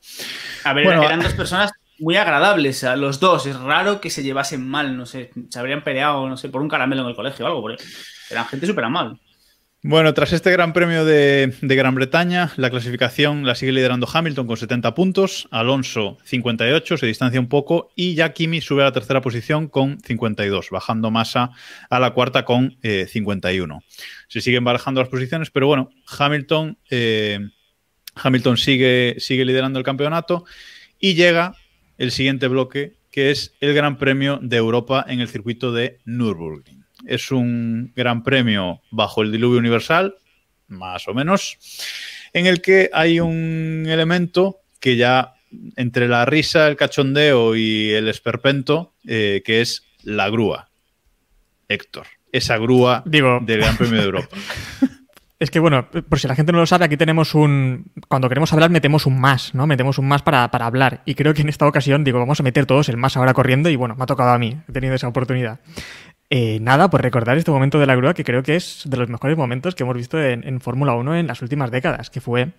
A 0.64 0.72
ver, 0.74 0.84
Bueno, 0.84 1.04
eran 1.04 1.20
dos 1.20 1.32
personas 1.34 1.70
muy 2.00 2.16
agradables, 2.16 2.82
a 2.84 2.96
los 2.96 3.20
dos. 3.20 3.46
Es 3.46 3.58
raro 3.58 4.00
que 4.00 4.10
se 4.10 4.22
llevasen 4.22 4.66
mal, 4.66 4.96
no 4.96 5.06
sé, 5.06 5.30
se 5.48 5.58
habrían 5.58 5.84
peleado, 5.84 6.28
no 6.28 6.36
sé, 6.36 6.48
por 6.48 6.62
un 6.62 6.68
caramelo 6.68 7.02
en 7.02 7.08
el 7.08 7.14
colegio 7.14 7.44
o 7.44 7.48
algo. 7.48 7.62
Porque 7.62 7.82
eran 8.30 8.46
gente 8.46 8.66
súper 8.66 8.84
amable. 8.84 9.18
Bueno, 9.82 10.12
tras 10.12 10.34
este 10.34 10.50
Gran 10.50 10.74
Premio 10.74 11.06
de, 11.06 11.54
de 11.62 11.74
Gran 11.74 11.94
Bretaña, 11.94 12.52
la 12.56 12.68
clasificación 12.68 13.46
la 13.46 13.54
sigue 13.54 13.72
liderando 13.72 14.06
Hamilton 14.12 14.46
con 14.46 14.58
70 14.58 14.94
puntos, 14.94 15.48
Alonso 15.50 16.18
58, 16.24 16.98
se 16.98 17.06
distancia 17.06 17.40
un 17.40 17.48
poco, 17.48 17.90
y 17.96 18.14
ya 18.14 18.34
Kimi 18.34 18.60
sube 18.60 18.82
a 18.82 18.86
la 18.86 18.92
tercera 18.92 19.22
posición 19.22 19.68
con 19.68 19.98
52, 20.00 20.68
bajando 20.68 21.10
Massa 21.10 21.52
a 21.88 21.98
la 21.98 22.10
cuarta 22.10 22.44
con 22.44 22.76
eh, 22.82 23.06
51. 23.08 23.82
Se 24.28 24.42
siguen 24.42 24.64
barajando 24.64 25.00
las 25.00 25.08
posiciones, 25.08 25.50
pero 25.50 25.66
bueno, 25.66 25.88
Hamilton, 26.18 26.76
eh, 26.90 27.38
Hamilton 28.16 28.58
sigue, 28.58 29.16
sigue 29.18 29.46
liderando 29.46 29.78
el 29.78 29.84
campeonato 29.86 30.44
y 30.98 31.14
llega 31.14 31.54
el 32.00 32.12
siguiente 32.12 32.48
bloque, 32.48 32.94
que 33.12 33.30
es 33.30 33.54
el 33.60 33.74
Gran 33.74 33.98
Premio 33.98 34.38
de 34.40 34.56
Europa 34.56 35.04
en 35.06 35.20
el 35.20 35.28
circuito 35.28 35.70
de 35.70 35.98
Nürburgring. 36.06 36.82
Es 37.06 37.30
un 37.30 37.92
gran 37.94 38.24
premio 38.24 38.80
bajo 38.90 39.20
el 39.20 39.30
diluvio 39.30 39.58
universal, 39.58 40.16
más 40.66 41.06
o 41.08 41.14
menos, 41.14 41.58
en 42.32 42.46
el 42.46 42.62
que 42.62 42.88
hay 42.94 43.20
un 43.20 43.84
elemento 43.86 44.60
que 44.80 44.96
ya 44.96 45.34
entre 45.76 46.08
la 46.08 46.24
risa, 46.24 46.68
el 46.68 46.76
cachondeo 46.76 47.54
y 47.54 47.90
el 47.90 48.08
esperpento, 48.08 48.94
eh, 49.06 49.42
que 49.44 49.60
es 49.60 49.84
la 50.02 50.30
grúa. 50.30 50.70
Héctor, 51.68 52.06
esa 52.32 52.56
grúa 52.56 53.02
Digo, 53.04 53.40
del 53.42 53.60
Gran 53.60 53.76
Premio 53.76 53.98
de 53.98 54.06
Europa. 54.06 54.36
Es 55.40 55.50
que 55.50 55.58
bueno, 55.58 55.88
por 55.90 56.20
si 56.20 56.28
la 56.28 56.34
gente 56.36 56.52
no 56.52 56.58
lo 56.58 56.66
sabe, 56.66 56.84
aquí 56.84 56.98
tenemos 56.98 57.34
un. 57.34 57.90
Cuando 58.08 58.28
queremos 58.28 58.52
hablar, 58.52 58.68
metemos 58.70 59.06
un 59.06 59.18
más, 59.18 59.54
¿no? 59.54 59.66
Metemos 59.66 59.96
un 59.98 60.06
más 60.06 60.20
para, 60.22 60.50
para 60.50 60.66
hablar. 60.66 61.00
Y 61.06 61.14
creo 61.14 61.32
que 61.32 61.40
en 61.40 61.48
esta 61.48 61.66
ocasión, 61.66 62.04
digo, 62.04 62.18
vamos 62.18 62.38
a 62.40 62.42
meter 62.42 62.66
todos 62.66 62.90
el 62.90 62.98
más 62.98 63.16
ahora 63.16 63.32
corriendo. 63.32 63.70
Y 63.70 63.76
bueno, 63.76 63.94
me 63.96 64.02
ha 64.04 64.06
tocado 64.06 64.30
a 64.32 64.38
mí, 64.38 64.60
he 64.68 64.72
tenido 64.72 64.94
esa 64.94 65.08
oportunidad. 65.08 65.60
Eh, 66.28 66.58
nada, 66.60 66.90
por 66.90 67.00
recordar 67.02 67.38
este 67.38 67.50
momento 67.50 67.78
de 67.80 67.86
la 67.86 67.96
grúa, 67.96 68.12
que 68.12 68.22
creo 68.22 68.42
que 68.42 68.54
es 68.56 68.82
de 68.84 68.96
los 68.98 69.08
mejores 69.08 69.36
momentos 69.36 69.74
que 69.74 69.82
hemos 69.82 69.96
visto 69.96 70.22
en, 70.22 70.46
en 70.46 70.60
Fórmula 70.60 70.92
1 70.94 71.16
en 71.16 71.26
las 71.26 71.40
últimas 71.40 71.70
décadas, 71.70 72.10
que 72.10 72.20
fue. 72.20 72.50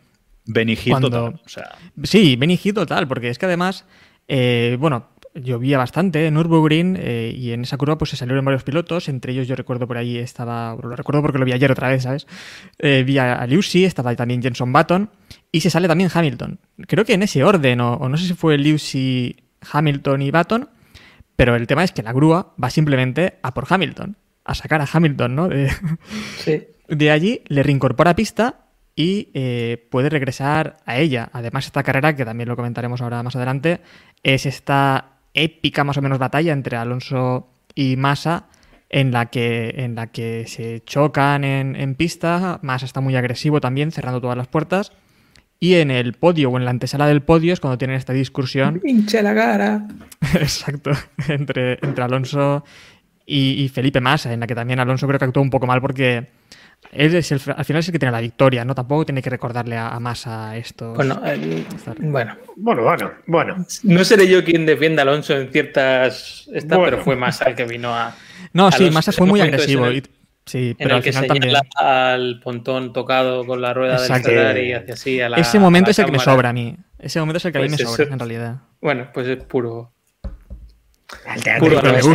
Benigito, 0.45 0.97
Cuando- 0.99 1.39
o 1.45 1.49
sea, 1.49 1.75
Sí, 2.01 2.35
Benny 2.35 2.57
total, 2.57 3.07
porque 3.07 3.29
es 3.29 3.37
que 3.37 3.45
además, 3.45 3.85
eh, 4.27 4.75
bueno, 4.79 5.09
llovía 5.33 5.77
bastante 5.77 6.27
en 6.27 6.33
Nürburgring 6.33 6.97
eh, 6.99 7.33
y 7.35 7.51
en 7.51 7.63
esa 7.63 7.77
curva 7.77 7.97
pues 7.97 8.11
se 8.11 8.17
salieron 8.17 8.43
varios 8.43 8.63
pilotos, 8.63 9.09
entre 9.09 9.33
ellos 9.33 9.47
yo 9.47 9.55
recuerdo 9.55 9.87
por 9.87 9.97
ahí 9.97 10.17
estaba, 10.17 10.75
lo 10.81 10.95
recuerdo 10.95 11.21
porque 11.21 11.37
lo 11.37 11.45
vi 11.45 11.53
ayer 11.53 11.71
otra 11.71 11.89
vez, 11.89 12.03
¿sabes? 12.03 12.27
Eh, 12.79 13.03
vi 13.05 13.17
a, 13.17 13.45
Lucy, 13.47 13.85
estaba 13.85 14.15
también 14.15 14.41
Jenson 14.41 14.73
Button 14.73 15.09
y 15.51 15.61
se 15.61 15.69
sale 15.69 15.87
también 15.87 16.09
Hamilton. 16.13 16.59
Creo 16.87 17.05
que 17.05 17.13
en 17.13 17.23
ese 17.23 17.43
orden, 17.43 17.81
o, 17.81 17.93
o 17.93 18.09
no 18.09 18.17
sé 18.17 18.27
si 18.27 18.33
fue 18.33 18.57
Lucy, 18.57 19.35
Hamilton 19.71 20.21
y 20.21 20.31
Button, 20.31 20.69
pero 21.35 21.55
el 21.55 21.67
tema 21.67 21.83
es 21.83 21.91
que 21.91 22.03
la 22.03 22.13
grúa 22.13 22.53
va 22.61 22.69
simplemente 22.69 23.39
a 23.41 23.53
por 23.53 23.65
Hamilton, 23.69 24.17
a 24.43 24.55
sacar 24.55 24.81
a 24.81 24.87
Hamilton, 24.91 25.35
¿no? 25.35 25.47
De, 25.47 25.71
Sí. 26.37 26.63
de 26.87 27.11
allí 27.11 27.41
le 27.47 27.63
reincorpora 27.63 28.15
pista 28.15 28.65
y 28.95 29.29
eh, 29.33 29.87
puede 29.89 30.09
regresar 30.09 30.77
a 30.85 30.97
ella. 30.97 31.29
Además, 31.33 31.65
esta 31.65 31.83
carrera, 31.83 32.15
que 32.15 32.25
también 32.25 32.49
lo 32.49 32.55
comentaremos 32.55 33.01
ahora 33.01 33.23
más 33.23 33.35
adelante, 33.35 33.81
es 34.21 34.45
esta 34.45 35.10
épica 35.33 35.83
más 35.83 35.97
o 35.97 36.01
menos 36.01 36.19
batalla 36.19 36.53
entre 36.53 36.77
Alonso 36.77 37.47
y 37.75 37.95
Massa 37.95 38.47
en 38.89 39.11
la 39.11 39.27
que, 39.27 39.73
en 39.77 39.95
la 39.95 40.07
que 40.07 40.45
se 40.47 40.83
chocan 40.83 41.43
en, 41.43 41.75
en 41.75 41.95
pista. 41.95 42.59
Massa 42.61 42.85
está 42.85 42.99
muy 43.01 43.15
agresivo 43.15 43.61
también, 43.61 43.91
cerrando 43.91 44.19
todas 44.19 44.37
las 44.37 44.47
puertas. 44.47 44.91
Y 45.59 45.75
en 45.75 45.91
el 45.91 46.13
podio 46.13 46.49
o 46.49 46.57
en 46.57 46.65
la 46.65 46.71
antesala 46.71 47.05
del 47.05 47.21
podio 47.21 47.53
es 47.53 47.59
cuando 47.59 47.77
tienen 47.77 47.95
esta 47.95 48.13
discusión 48.13 48.79
Pinche 48.83 49.21
la 49.21 49.33
cara. 49.35 49.87
Exacto, 50.33 50.91
entre, 51.27 51.77
entre 51.81 52.03
Alonso 52.03 52.65
y, 53.25 53.63
y 53.63 53.69
Felipe 53.69 54.01
Massa, 54.01 54.33
en 54.33 54.39
la 54.39 54.47
que 54.47 54.55
también 54.55 54.79
Alonso 54.79 55.07
creo 55.07 55.19
que 55.19 55.25
actuó 55.25 55.41
un 55.41 55.51
poco 55.51 55.67
mal 55.67 55.79
porque 55.79 56.27
él 56.91 57.15
es 57.15 57.31
el, 57.31 57.39
al 57.55 57.63
final 57.65 57.79
es 57.79 57.87
el 57.87 57.91
que 57.93 57.99
tiene 57.99 58.11
la 58.11 58.19
victoria, 58.21 58.65
¿no? 58.65 58.75
Tampoco 58.75 59.05
tiene 59.05 59.21
que 59.21 59.29
recordarle 59.29 59.77
a, 59.77 59.89
a 59.89 59.99
Massa 59.99 60.57
esto. 60.57 60.93
Bueno, 60.93 61.21
eh, 61.25 61.63
bueno, 61.99 62.35
Bueno, 62.57 62.83
bueno, 62.83 63.11
bueno. 63.27 63.65
no 63.83 64.03
seré 64.03 64.27
yo 64.27 64.43
quien 64.43 64.65
defienda 64.65 65.03
a 65.03 65.03
Alonso 65.03 65.37
en 65.37 65.51
ciertas. 65.51 66.49
Estas, 66.53 66.77
Bueno. 66.77 66.83
pero 66.83 67.03
fue 67.03 67.15
Massa 67.15 67.45
el 67.45 67.55
que 67.55 67.65
vino 67.65 67.93
a. 67.95 68.15
No, 68.53 68.67
a 68.67 68.71
sí, 68.71 68.85
los- 68.85 68.93
Massa 68.93 69.11
fue 69.11 69.27
muy 69.27 69.39
agresivo. 69.41 69.87
en 69.87 69.97
y- 69.97 70.03
sí, 70.45 70.69
En 70.71 70.75
pero 70.77 70.89
el 70.89 70.95
al 70.97 71.03
que 71.03 71.13
final 71.13 71.27
también. 71.27 71.55
al 71.75 72.39
pontón 72.43 72.91
tocado 72.93 73.45
con 73.45 73.61
la 73.61 73.73
rueda 73.73 73.93
Exacto. 73.95 74.27
del 74.29 74.37
Ferrari 74.39 74.61
y 74.69 74.73
hace 74.73 74.91
así 74.91 75.21
a 75.21 75.29
la. 75.29 75.37
Ese 75.37 75.57
a 75.57 75.61
momento 75.61 75.87
la 75.87 75.91
es 75.91 75.99
el 75.99 76.05
que 76.05 76.11
me 76.11 76.17
cámara. 76.17 76.33
sobra 76.35 76.49
a 76.49 76.53
mí. 76.53 76.75
Ese 76.99 77.19
momento 77.19 77.37
es 77.37 77.45
el 77.45 77.51
que 77.53 77.57
a 77.57 77.61
mí 77.61 77.67
Pues 77.69 77.79
me 77.79 77.83
eso- 77.85 77.95
sobra, 77.95 78.13
en 78.13 78.19
realidad. 78.19 78.55
Bueno, 78.81 79.09
pues 79.13 79.27
es 79.27 79.43
puro. 79.45 79.93
El 81.33 81.43
teatro 81.43 81.67
Puro 81.69 81.81
que 81.81 81.89
me 81.91 81.99
es- 81.99 82.05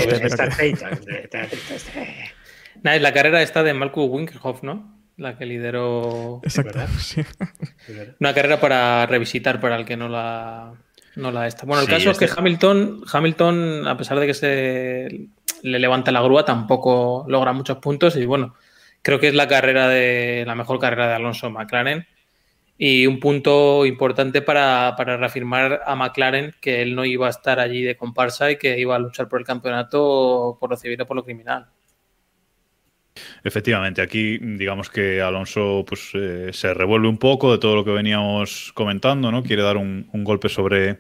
es 2.95 3.03
la 3.03 3.13
carrera 3.13 3.43
esta 3.43 3.63
de 3.63 3.75
Malcolm 3.75 4.11
Winkelhoff, 4.13 4.63
¿no? 4.63 4.95
la 5.19 5.39
que 5.39 5.47
lideró. 5.47 6.41
Exacto. 6.43 6.79
Sí. 6.99 7.23
Una 8.21 8.35
carrera 8.35 8.61
para 8.61 9.07
revisitar 9.07 9.59
para 9.61 9.77
el 9.77 9.87
que 9.87 9.97
no 9.97 10.11
la, 10.11 10.75
no 11.15 11.31
la 11.31 11.47
está. 11.47 11.65
Bueno, 11.65 11.81
el 11.81 11.87
Sí, 11.89 11.93
caso 11.95 12.11
es 12.11 12.19
que 12.19 12.27
este- 12.27 12.39
Hamilton, 12.39 13.01
Hamilton, 13.11 13.89
a 13.89 13.97
pesar 13.97 14.21
de 14.21 14.27
que 14.27 14.35
se 14.35 15.29
le 15.63 15.79
levanta 15.79 16.13
la 16.13 16.21
grúa, 16.21 16.45
tampoco 16.45 17.25
logra 17.29 17.55
muchos 17.55 17.79
puntos. 17.79 18.15
Y 18.17 18.27
bueno, 18.27 18.55
creo 19.01 19.19
que 19.19 19.29
es 19.29 19.35
la 19.35 19.49
carrera 19.49 19.89
de 19.89 20.45
la 20.47 20.55
mejor 20.55 20.79
carrera 20.79 21.09
de 21.09 21.15
Alonso 21.15 21.47
en 21.47 21.55
McLaren. 21.55 22.07
Y 22.77 23.07
un 23.07 23.19
punto 23.19 23.87
importante 23.87 24.43
para, 24.43 24.93
para 24.99 25.17
reafirmar 25.17 25.81
a 25.87 25.95
McLaren 25.97 26.55
que 26.61 26.83
él 26.83 26.95
no 26.95 27.07
iba 27.07 27.27
a 27.27 27.31
estar 27.31 27.59
allí 27.59 27.81
de 27.81 27.97
comparsa 27.97 28.51
y 28.51 28.57
que 28.59 28.79
iba 28.79 28.97
a 28.97 28.99
luchar 28.99 29.29
por 29.31 29.41
el 29.41 29.47
campeonato 29.47 30.59
por 30.61 30.69
lo 30.69 30.77
civil 30.77 31.01
o 31.01 31.07
por 31.07 31.17
lo 31.17 31.25
criminal. 31.25 31.69
Efectivamente, 33.45 34.03
aquí 34.03 34.39
digamos 34.39 34.91
que 34.91 35.21
Alonso 35.21 35.85
pues, 35.87 36.11
eh, 36.15 36.51
se 36.53 36.75
revuelve 36.75 37.09
un 37.09 37.19
poco 37.19 37.53
de 37.53 37.59
todo 37.59 37.75
lo 37.75 37.85
que 37.85 37.91
veníamos 37.91 38.73
comentando, 38.75 39.31
¿no? 39.31 39.43
Quiere 39.43 39.63
dar 39.63 39.77
un, 39.77 40.09
golpe 40.13 40.49
sobre, 40.49 40.99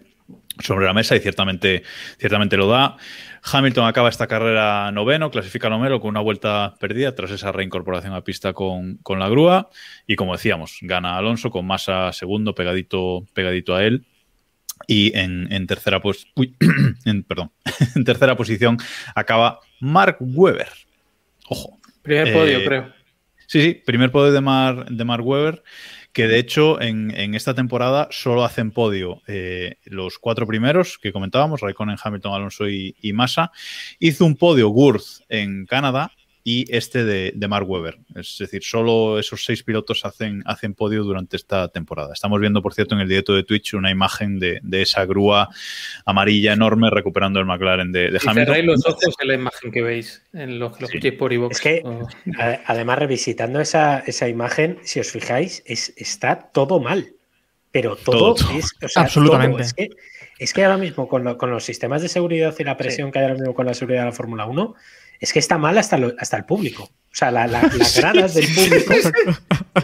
sobre 0.58 0.86
la 0.86 0.92
mesa 0.92 1.16
y 1.16 1.20
ciertamente, 1.20 1.82
ciertamente 2.18 2.56
lo 2.56 2.68
da. 2.68 2.96
Hamilton 3.42 3.86
acaba 3.86 4.08
esta 4.08 4.26
carrera 4.26 4.90
noveno, 4.92 5.30
clasifica 5.30 5.70
noveno 5.70 6.00
con 6.00 6.10
una 6.10 6.20
vuelta 6.20 6.74
perdida 6.80 7.14
tras 7.14 7.30
esa 7.30 7.52
reincorporación 7.52 8.12
a 8.12 8.24
pista 8.24 8.52
con, 8.52 8.96
con 8.98 9.18
la 9.18 9.28
grúa. 9.28 9.70
Y 10.06 10.16
como 10.16 10.32
decíamos, 10.32 10.78
gana 10.82 11.16
Alonso 11.16 11.50
con 11.50 11.66
Massa 11.66 12.12
segundo, 12.12 12.54
pegadito, 12.54 13.24
pegadito 13.34 13.74
a 13.74 13.84
él. 13.84 14.06
Y 14.86 15.16
en, 15.16 15.66
tercera 15.66 16.00
pues, 16.00 16.26
perdón, 17.28 17.52
en 17.94 18.04
tercera 18.04 18.36
posición 18.36 18.78
acaba 19.14 19.60
Mark 19.80 20.18
Webber. 20.20 20.68
Ojo. 21.48 21.78
Primer 22.06 22.28
Eh, 22.28 22.32
podio, 22.32 22.64
creo. 22.64 22.92
Sí, 23.48 23.62
sí, 23.62 23.82
primer 23.84 24.10
podio 24.10 24.32
de, 24.32 24.40
Mar, 24.40 24.86
de 24.88 25.04
Mark 25.04 25.26
Webber, 25.26 25.62
que 26.12 26.26
de 26.26 26.38
hecho 26.38 26.80
en, 26.80 27.12
en 27.16 27.34
esta 27.34 27.54
temporada 27.54 28.08
solo 28.10 28.44
hacen 28.44 28.70
podio 28.70 29.22
eh, 29.26 29.76
los 29.84 30.18
cuatro 30.18 30.46
primeros 30.46 30.98
que 30.98 31.12
comentábamos, 31.12 31.60
Raikkonen, 31.60 31.98
Hamilton, 32.02 32.34
Alonso 32.34 32.68
y, 32.68 32.96
y 33.00 33.12
Massa. 33.12 33.50
Hizo 33.98 34.24
un 34.24 34.36
podio 34.36 34.68
Gurth 34.68 35.20
en 35.28 35.66
Canadá 35.66 36.12
y 36.48 36.64
este 36.72 37.04
de, 37.04 37.32
de 37.34 37.48
Mark 37.48 37.68
Webber. 37.68 37.98
Es 38.14 38.36
decir, 38.38 38.62
solo 38.62 39.18
esos 39.18 39.44
seis 39.44 39.64
pilotos 39.64 40.04
hacen, 40.04 40.44
hacen 40.46 40.74
podio 40.74 41.02
durante 41.02 41.36
esta 41.36 41.66
temporada. 41.66 42.12
Estamos 42.14 42.38
viendo, 42.40 42.62
por 42.62 42.72
cierto, 42.72 42.94
en 42.94 43.00
el 43.00 43.08
directo 43.08 43.34
de 43.34 43.42
Twitch 43.42 43.74
una 43.74 43.90
imagen 43.90 44.38
de, 44.38 44.60
de 44.62 44.82
esa 44.82 45.04
grúa 45.06 45.48
amarilla 46.04 46.52
enorme 46.52 46.88
recuperando 46.88 47.40
el 47.40 47.46
McLaren 47.46 47.90
de, 47.90 48.12
de 48.12 48.20
Si 48.20 48.28
Hamilton. 48.28 48.54
cerráis 48.54 48.64
los 48.64 48.86
ojos 48.86 49.14
en 49.20 49.26
la 49.28 49.34
imagen 49.34 49.72
que 49.72 49.82
veis, 49.82 50.22
en 50.34 50.60
los 50.60 50.76
que 50.76 50.82
lo 50.82 50.86
Sí. 50.86 50.92
escuchéis 50.98 51.18
por 51.18 51.32
iVoox. 51.32 51.50
Es 51.56 51.60
que, 51.60 51.82
a- 52.38 52.60
además, 52.66 53.00
revisitando 53.00 53.58
esa, 53.60 53.98
esa 54.06 54.28
imagen, 54.28 54.78
si 54.84 55.00
os 55.00 55.10
fijáis, 55.10 55.64
es, 55.66 55.94
está 55.96 56.38
todo 56.52 56.78
mal. 56.78 57.08
Pero 57.72 57.96
todo, 57.96 58.18
Todo, 58.18 58.34
todo. 58.36 58.58
es. 58.58 58.70
o 58.84 58.88
sea, 58.88 59.02
Absolutamente. 59.02 59.56
todo. 59.56 59.62
Es, 59.66 59.74
que, 59.74 59.88
es 60.38 60.52
que 60.52 60.64
ahora 60.64 60.78
mismo, 60.78 61.08
con, 61.08 61.24
lo- 61.24 61.36
con 61.36 61.50
los 61.50 61.64
sistemas 61.64 62.02
de 62.02 62.08
seguridad 62.08 62.54
y 62.56 62.62
la 62.62 62.76
presión 62.76 63.10
que 63.10 63.18
hay 63.18 63.24
ahora 63.24 63.34
mismo 63.34 63.52
con 63.52 63.66
la 63.66 63.74
seguridad 63.74 64.02
de 64.02 64.06
la 64.06 64.12
Fórmula 64.12 64.46
1, 64.46 64.74
es 65.20 65.32
que 65.32 65.38
está 65.38 65.58
mal 65.58 65.76
hasta, 65.78 65.96
lo- 65.98 66.14
hasta 66.18 66.36
el 66.36 66.44
público. 66.44 66.90
O 67.16 67.18
sea, 67.18 67.30
la- 67.30 67.46
la- 67.46 67.62
las 67.62 67.98
gradas 67.98 68.34
del 68.34 68.44
público 68.46 68.92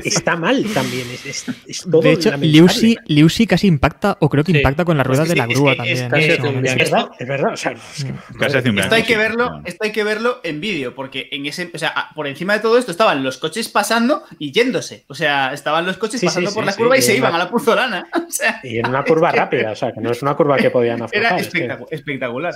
está 0.04 0.36
mal 0.36 0.62
también. 0.74 1.06
Es, 1.14 1.24
es- 1.24 1.46
es 1.66 1.80
todo 1.90 2.02
De 2.02 2.12
hecho. 2.12 2.36
Liusi, 2.36 2.94
Liusi 3.06 3.46
casi 3.46 3.68
impacta, 3.68 4.18
o 4.20 4.28
creo 4.28 4.44
que 4.44 4.52
Sí. 4.52 4.58
impacta 4.58 4.84
con 4.84 4.98
las 4.98 5.06
ruedas 5.06 5.24
que 5.28 5.30
de 5.30 5.36
la 5.36 5.46
grúa 5.46 5.72
que 5.72 5.76
también. 5.78 6.10
casi 6.10 6.30
un 6.32 6.42
momento. 6.56 6.68
Es 6.70 6.76
verdad, 6.90 7.08
es 7.18 7.28
verdad. 7.28 7.52
O 7.54 7.56
sea, 7.56 7.72
es 7.72 8.04
que- 8.04 8.12
Casi 8.38 8.56
hace 8.58 8.68
un 8.68 8.78
Esto 8.80 8.94
hay 8.96 9.04
que 9.04 9.16
verlo, 9.16 9.62
esto 9.64 9.84
hay 9.84 9.92
que 9.92 10.04
verlo 10.04 10.40
en 10.44 10.60
vídeo, 10.60 10.94
porque 10.94 11.28
en 11.32 11.46
ese, 11.46 11.70
o 11.72 11.78
sea, 11.78 11.94
por 12.14 12.26
encima 12.26 12.52
de 12.52 12.60
todo 12.60 12.76
esto 12.76 12.90
estaban 12.90 13.24
los 13.24 13.38
coches 13.38 13.70
pasando 13.70 14.24
y 14.38 14.52
yéndose. 14.52 15.04
O 15.08 15.14
sea, 15.14 15.54
estaban 15.54 15.86
los 15.86 15.96
coches 15.96 16.20
pasando 16.22 16.50
sí, 16.50 16.54
por 16.54 16.66
la 16.66 16.72
sí, 16.72 16.78
curva 16.82 16.98
y 16.98 17.02
se 17.02 17.16
iban 17.16 17.34
a 17.34 17.38
la. 17.38 17.50
O 17.52 18.30
sea, 18.34 18.60
Y 18.62 18.78
en 18.78 18.86
una 18.88 19.04
curva 19.04 19.32
rápida, 19.32 19.72
o 19.72 19.76
sea, 19.76 19.90
que 19.92 20.00
no 20.02 20.10
es 20.10 20.20
una 20.20 20.34
curva 20.34 20.58
que 20.58 20.68
podían 20.70 21.00
aflojar. 21.02 21.38
era 21.54 21.78
espectacular. 21.90 22.54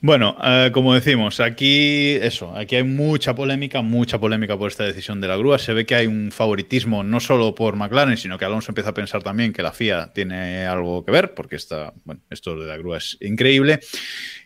Bueno, 0.00 0.36
eh, 0.42 0.70
como 0.72 0.94
decimos, 0.94 1.40
aquí 1.40 2.12
eso, 2.22 2.54
aquí 2.56 2.76
hay 2.76 2.82
mucha 2.84 3.34
polémica, 3.34 3.80
mucha 3.88 4.18
polémica 4.20 4.56
por 4.56 4.70
esta 4.70 4.84
decisión 4.84 5.20
de 5.20 5.28
la 5.28 5.36
grúa. 5.36 5.58
Se 5.58 5.72
ve 5.72 5.84
que 5.86 5.94
hay 5.94 6.06
un 6.06 6.30
favoritismo 6.30 7.02
no 7.02 7.18
solo 7.20 7.54
por 7.54 7.74
McLaren, 7.76 8.16
sino 8.16 8.38
que 8.38 8.44
Alonso 8.44 8.70
empieza 8.70 8.90
a 8.90 8.94
pensar 8.94 9.22
también 9.22 9.52
que 9.52 9.62
la 9.62 9.72
FIA 9.72 10.12
tiene 10.14 10.66
algo 10.66 11.04
que 11.04 11.10
ver, 11.10 11.34
porque 11.34 11.56
esta, 11.56 11.92
bueno, 12.04 12.20
esto 12.30 12.54
de 12.58 12.66
la 12.66 12.76
grúa 12.76 12.98
es 12.98 13.16
increíble. 13.20 13.80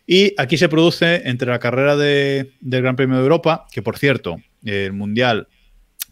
Y 0.06 0.34
aquí 0.38 0.56
se 0.56 0.68
produce 0.68 1.22
entre 1.28 1.48
la 1.50 1.58
carrera 1.58 1.96
de- 1.96 2.52
del 2.60 2.82
Gran 2.82 2.96
Premio 2.96 3.16
de 3.16 3.22
Europa, 3.22 3.66
que 3.70 3.82
por 3.82 3.98
cierto, 3.98 4.36
el 4.64 4.92
Mundial 4.92 5.48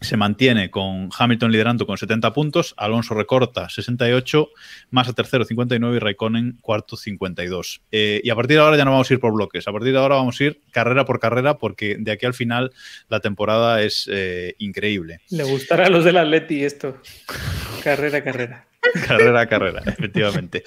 se 0.01 0.17
mantiene 0.17 0.71
con 0.71 1.09
Hamilton 1.17 1.51
liderando 1.51 1.85
con 1.85 1.97
70 1.97 2.33
puntos, 2.33 2.73
Alonso 2.75 3.13
recorta 3.13 3.69
68, 3.69 4.49
Massa 4.89 5.13
tercero 5.13 5.45
59 5.45 5.95
y 5.95 5.99
Raikkonen 5.99 6.57
cuarto 6.59 6.97
52. 6.97 7.81
Eh, 7.91 8.19
y 8.23 8.29
a 8.31 8.35
partir 8.35 8.57
de 8.57 8.63
ahora 8.63 8.77
ya 8.77 8.85
no 8.85 8.91
vamos 8.91 9.09
a 9.09 9.13
ir 9.13 9.19
por 9.19 9.31
bloques, 9.31 9.67
a 9.67 9.71
partir 9.71 9.93
de 9.93 9.99
ahora 9.99 10.15
vamos 10.15 10.41
a 10.41 10.43
ir 10.43 10.61
carrera 10.71 11.05
por 11.05 11.19
carrera 11.19 11.59
porque 11.59 11.97
de 11.99 12.11
aquí 12.11 12.25
al 12.25 12.33
final 12.33 12.71
la 13.09 13.19
temporada 13.19 13.83
es 13.83 14.09
eh, 14.11 14.55
increíble. 14.57 15.21
Le 15.29 15.43
gustará 15.43 15.85
a 15.85 15.89
los 15.89 16.03
del 16.03 16.17
Atleti 16.17 16.63
esto. 16.63 16.97
Carrera, 17.83 18.23
carrera. 18.23 18.70
carrera 19.07 19.41
a 19.41 19.47
carrera, 19.47 19.83
efectivamente. 19.85 20.63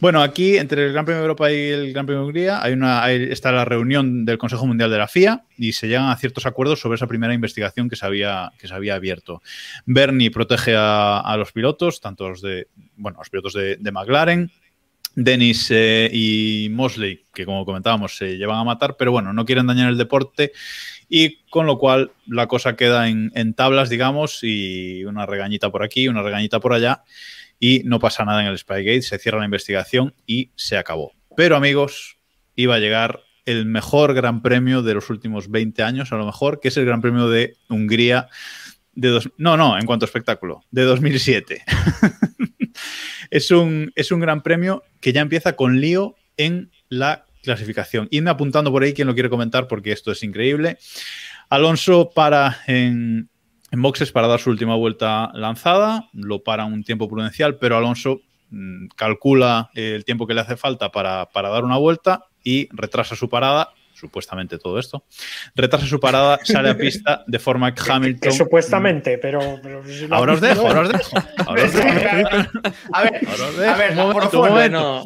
Bueno, 0.00 0.20
aquí 0.20 0.56
entre 0.56 0.86
el 0.86 0.92
Gran 0.92 1.04
Premio 1.04 1.20
de 1.20 1.24
Europa 1.26 1.52
y 1.52 1.68
el 1.68 1.92
Gran 1.92 2.06
Premio 2.06 2.20
de 2.20 2.26
Hungría 2.26 2.62
hay 2.62 2.72
una, 2.72 3.10
está 3.10 3.52
la 3.52 3.64
reunión 3.64 4.24
del 4.24 4.38
Consejo 4.38 4.66
Mundial 4.66 4.90
de 4.90 4.98
la 4.98 5.06
FIA 5.06 5.44
y 5.56 5.72
se 5.72 5.86
llegan 5.86 6.10
a 6.10 6.16
ciertos 6.16 6.46
acuerdos 6.46 6.80
sobre 6.80 6.96
esa 6.96 7.06
primera 7.06 7.34
investigación 7.34 7.88
que 7.88 7.96
se 7.96 8.04
había, 8.04 8.52
que 8.58 8.66
se 8.66 8.74
había 8.74 8.96
abierto. 8.96 9.42
Bernie 9.86 10.30
protege 10.30 10.74
a, 10.76 11.34
los 11.38 11.52
pilotos, 11.52 12.00
tanto 12.00 12.28
los 12.28 12.42
de, 12.42 12.66
bueno, 12.96 13.18
los 13.18 13.30
pilotos 13.30 13.52
de, 13.54 13.92
McLaren. 13.92 14.50
Dennis 15.14 15.70
eh, 15.70 16.08
y 16.10 16.68
Mosley, 16.70 17.26
que 17.34 17.44
como 17.44 17.66
comentábamos, 17.66 18.16
se 18.16 18.38
llevan 18.38 18.58
a 18.58 18.64
matar, 18.64 18.96
pero 18.98 19.12
bueno, 19.12 19.34
no 19.34 19.44
quieren 19.44 19.66
dañar 19.66 19.90
el 19.90 19.98
deporte 19.98 20.52
y 21.06 21.42
con 21.50 21.66
lo 21.66 21.76
cual 21.76 22.12
la 22.26 22.48
cosa 22.48 22.76
queda 22.76 23.10
en 23.10 23.52
tablas, 23.52 23.90
digamos, 23.90 24.38
y 24.40 25.04
una 25.04 25.26
regañita 25.26 25.70
por 25.70 25.82
aquí, 25.82 26.08
una 26.08 26.22
regañita 26.22 26.60
por 26.60 26.72
allá 26.72 27.02
y 27.62 27.82
no 27.84 28.00
pasa 28.00 28.24
nada 28.24 28.40
en 28.40 28.48
el 28.48 28.58
Spygate, 28.58 29.02
se 29.02 29.20
cierra 29.20 29.38
la 29.38 29.44
investigación 29.44 30.16
y 30.26 30.50
se 30.56 30.76
acabó. 30.76 31.12
Pero 31.36 31.54
amigos, 31.54 32.16
iba 32.56 32.74
a 32.74 32.80
llegar 32.80 33.20
el 33.46 33.66
mejor 33.66 34.14
gran 34.14 34.42
premio 34.42 34.82
de 34.82 34.94
los 34.94 35.10
últimos 35.10 35.48
20 35.48 35.80
años, 35.84 36.10
a 36.10 36.16
lo 36.16 36.26
mejor, 36.26 36.58
que 36.58 36.68
es 36.68 36.76
el 36.76 36.84
Gran 36.84 37.00
Premio 37.00 37.28
de 37.28 37.54
Hungría 37.68 38.28
de 38.94 39.08
dos, 39.10 39.30
no, 39.38 39.56
no, 39.56 39.78
en 39.78 39.86
cuanto 39.86 40.04
a 40.04 40.08
espectáculo, 40.08 40.64
de 40.72 40.82
2007. 40.82 41.62
es, 43.30 43.52
un, 43.52 43.92
es 43.94 44.10
un 44.10 44.18
gran 44.18 44.42
premio 44.42 44.82
que 45.00 45.12
ya 45.12 45.20
empieza 45.20 45.54
con 45.54 45.80
lío 45.80 46.16
en 46.36 46.72
la 46.88 47.26
clasificación. 47.44 48.08
Idme 48.10 48.30
apuntando 48.30 48.72
por 48.72 48.82
ahí 48.82 48.92
quien 48.92 49.06
lo 49.06 49.14
quiere 49.14 49.30
comentar 49.30 49.68
porque 49.68 49.92
esto 49.92 50.10
es 50.10 50.24
increíble. 50.24 50.78
Alonso 51.48 52.10
para 52.12 52.58
en, 52.66 53.30
en 53.72 53.80
boxes 53.80 54.12
para 54.12 54.28
dar 54.28 54.38
su 54.38 54.50
última 54.50 54.76
vuelta 54.76 55.32
lanzada, 55.34 56.10
lo 56.12 56.44
para 56.44 56.66
un 56.66 56.84
tiempo 56.84 57.08
prudencial, 57.08 57.56
pero 57.56 57.76
Alonso 57.76 58.20
mm, 58.50 58.88
calcula 58.94 59.70
el 59.74 60.04
tiempo 60.04 60.26
que 60.26 60.34
le 60.34 60.42
hace 60.42 60.56
falta 60.56 60.92
para, 60.92 61.30
para 61.30 61.48
dar 61.48 61.64
una 61.64 61.78
vuelta 61.78 62.26
y 62.44 62.68
retrasa 62.70 63.16
su 63.16 63.30
parada, 63.30 63.70
supuestamente 64.02 64.58
todo 64.58 64.80
esto, 64.80 65.04
retrasa 65.54 65.86
su 65.86 66.00
parada, 66.00 66.40
sale 66.42 66.70
a 66.70 66.76
pista 66.76 67.22
de 67.26 67.38
forma 67.38 67.72
que 67.72 67.82
que 67.84 67.92
Hamilton... 67.92 68.32
supuestamente, 68.32 69.16
pero. 69.18 69.60
pero 69.62 69.84
si 69.86 70.08
lo 70.08 70.16
Ahora 70.16 70.32
os 70.32 70.40
dejo, 70.40 70.66
ahora 70.66 70.80
os 70.80 70.88
dejo. 70.92 71.16
Ahora 71.46 71.64
os 71.64 71.72
dejo. 71.72 71.88
A 72.92 73.02
ver, 73.04 73.20
Ahora 73.28 73.44
os 73.48 73.58
a 73.58 73.60
dejo. 73.60 73.78
ver, 73.78 73.90
Un 73.92 73.96
momento, 73.98 74.42
un 74.42 74.50
un 74.50 74.52
Bueno, 74.58 75.04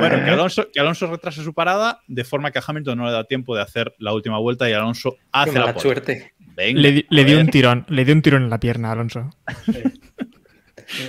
ver, 0.00 0.24
que 0.24 0.30
Alonso, 0.30 0.66
que 0.72 0.80
Alonso 0.80 1.06
retrasa 1.06 1.42
su 1.42 1.52
parada 1.52 2.00
de 2.06 2.24
forma 2.24 2.50
que 2.50 2.58
a 2.58 2.62
Hamilton 2.66 2.96
no 2.98 3.04
le 3.04 3.12
da 3.12 3.24
tiempo 3.24 3.54
de 3.54 3.62
hacer 3.62 3.94
la 3.98 4.12
última 4.14 4.38
vuelta 4.38 4.68
y 4.68 4.72
Alonso 4.72 5.16
hace 5.32 5.52
Qué 5.52 5.58
la 5.58 5.66
mala 5.66 5.78
suerte. 5.78 6.32
Venga, 6.38 6.80
Le, 6.80 7.06
le 7.08 7.24
dio 7.24 7.40
un 7.40 7.48
tirón, 7.48 7.84
le 7.88 8.04
dio 8.04 8.14
un 8.14 8.22
tirón 8.22 8.44
en 8.44 8.50
la 8.50 8.60
pierna 8.60 8.88
a 8.88 8.92
Alonso. 8.92 9.30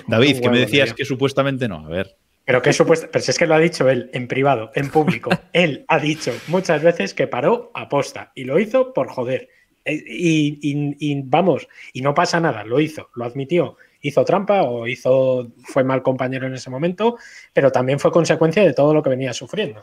David, 0.08 0.40
que 0.42 0.50
me 0.50 0.60
decías 0.60 0.94
que 0.94 1.06
supuestamente 1.06 1.68
no. 1.68 1.86
A 1.86 1.90
ver. 1.90 2.18
Pero 2.46 2.62
que 2.62 2.74
supuesto, 2.74 3.08
pero 3.12 3.24
si 3.24 3.32
es 3.32 3.40
que 3.40 3.48
lo 3.48 3.56
ha 3.56 3.60
dicho 3.60 3.90
él 3.90 4.10
en 4.14 4.28
privado, 4.28 4.72
en 4.76 4.90
público. 4.92 5.30
él 5.54 5.84
ha 5.88 5.98
dicho 6.00 6.32
muchas 6.48 6.84
veces 6.84 7.14
que 7.14 7.28
paró 7.28 7.72
a 7.74 7.90
posta 7.90 8.32
y 8.36 8.44
lo 8.44 8.60
hizo 8.60 8.94
por 8.94 9.08
joder. 9.10 9.50
Eh, 9.84 10.04
Y, 10.08 10.60
y- 10.62 10.96
y 11.00 11.22
vamos, 11.26 11.68
y 11.94 12.02
no 12.02 12.14
pasa 12.14 12.40
nada, 12.40 12.64
lo 12.64 12.80
hizo, 12.80 13.10
lo 13.16 13.26
admitió. 13.26 13.78
Hizo 14.02 14.24
trampa 14.24 14.62
o 14.62 14.86
hizo, 14.88 15.52
fue 15.64 15.84
mal 15.84 16.04
compañero 16.04 16.46
en 16.46 16.54
ese 16.54 16.70
momento, 16.70 17.18
pero 17.54 17.72
también 17.72 18.00
fue 18.00 18.12
consecuencia 18.12 18.64
de 18.64 18.74
todo 18.74 18.94
lo 18.94 19.02
que 19.02 19.10
venía 19.10 19.34
sufriendo. 19.34 19.80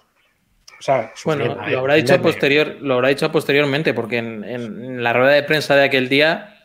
O 0.78 0.82
sea, 0.82 1.12
Bueno, 1.24 1.44
sufriendo, 1.44 1.66
eh, 1.66 1.70
lo 1.72 1.78
habrá 1.80 1.94
dicho 1.94 2.22
posterior, 2.22 2.76
lo 2.80 2.94
habrá 2.94 3.08
dicho 3.08 3.30
posteriormente, 3.32 3.92
porque 3.94 4.18
en, 4.18 4.44
en 4.44 5.02
la 5.02 5.12
rueda 5.12 5.32
de 5.32 5.42
prensa 5.42 5.74
de 5.74 5.84
aquel 5.84 6.08
día 6.08 6.56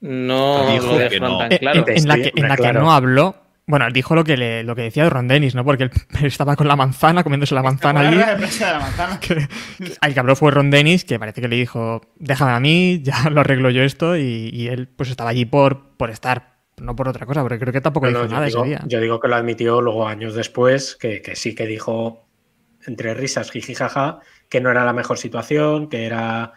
no 0.00 0.70
Dijo 0.72 0.86
lo 0.92 0.98
dejaron 0.98 1.32
no. 1.32 1.38
tan 1.38 1.48
claro. 1.58 1.84
en, 1.88 1.96
en 1.98 2.08
la 2.08 2.16
que, 2.16 2.32
en 2.34 2.48
la 2.48 2.56
que 2.56 2.62
claro. 2.62 2.80
no 2.80 2.92
habló, 2.92 3.36
Bueno, 3.68 3.88
dijo 3.92 4.14
lo 4.14 4.22
que, 4.22 4.36
le, 4.36 4.62
lo 4.62 4.76
que 4.76 4.82
decía 4.82 5.02
de 5.04 5.10
Ron 5.10 5.26
Dennis, 5.26 5.56
¿no? 5.56 5.64
Porque 5.64 5.84
él 5.84 5.90
estaba 6.22 6.54
con 6.54 6.68
la 6.68 6.76
manzana, 6.76 7.24
comiéndose 7.24 7.54
la 7.54 7.64
manzana 7.64 8.00
allí. 8.00 8.16
La 8.16 8.36
de 8.36 8.40
la 8.60 8.78
manzana. 8.78 9.20
que, 9.20 9.48
al 10.00 10.14
que 10.14 10.20
habló 10.20 10.36
fue 10.36 10.52
Ron 10.52 10.70
Dennis, 10.70 11.04
que 11.04 11.18
parece 11.18 11.40
que 11.40 11.48
le 11.48 11.56
dijo, 11.56 12.00
déjame 12.16 12.52
a 12.52 12.60
mí, 12.60 13.00
ya 13.02 13.28
lo 13.30 13.40
arreglo 13.40 13.70
yo 13.70 13.82
esto, 13.82 14.16
y, 14.16 14.50
y 14.52 14.68
él 14.68 14.88
pues 14.88 15.10
estaba 15.10 15.30
allí 15.30 15.46
por, 15.46 15.96
por 15.96 16.10
estar, 16.10 16.58
no 16.76 16.94
por 16.94 17.08
otra 17.08 17.26
cosa, 17.26 17.42
porque 17.42 17.58
creo 17.58 17.72
que 17.72 17.80
tampoco 17.80 18.06
No, 18.06 18.12
no, 18.12 18.22
dijo 18.22 18.34
nada 18.34 18.46
digo, 18.46 18.60
ese 18.60 18.68
día. 18.68 18.82
Yo 18.86 19.00
digo 19.00 19.18
que 19.18 19.28
lo 19.28 19.34
admitió 19.34 19.80
luego 19.80 20.06
años 20.06 20.34
después, 20.36 20.94
que, 20.94 21.20
que 21.20 21.34
sí 21.34 21.56
que 21.56 21.66
dijo 21.66 22.24
entre 22.86 23.14
risas, 23.14 23.50
jiji, 23.50 23.74
jaja, 23.74 24.20
que 24.48 24.60
no 24.60 24.70
era 24.70 24.84
la 24.84 24.92
mejor 24.92 25.18
situación, 25.18 25.88
que 25.88 26.06
era, 26.06 26.52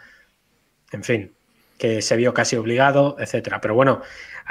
en 0.92 1.02
fin, 1.02 1.32
que 1.76 2.02
se 2.02 2.14
vio 2.16 2.32
casi 2.34 2.54
obligado, 2.54 3.16
etcétera. 3.18 3.60
Pero 3.60 3.74
bueno, 3.74 4.00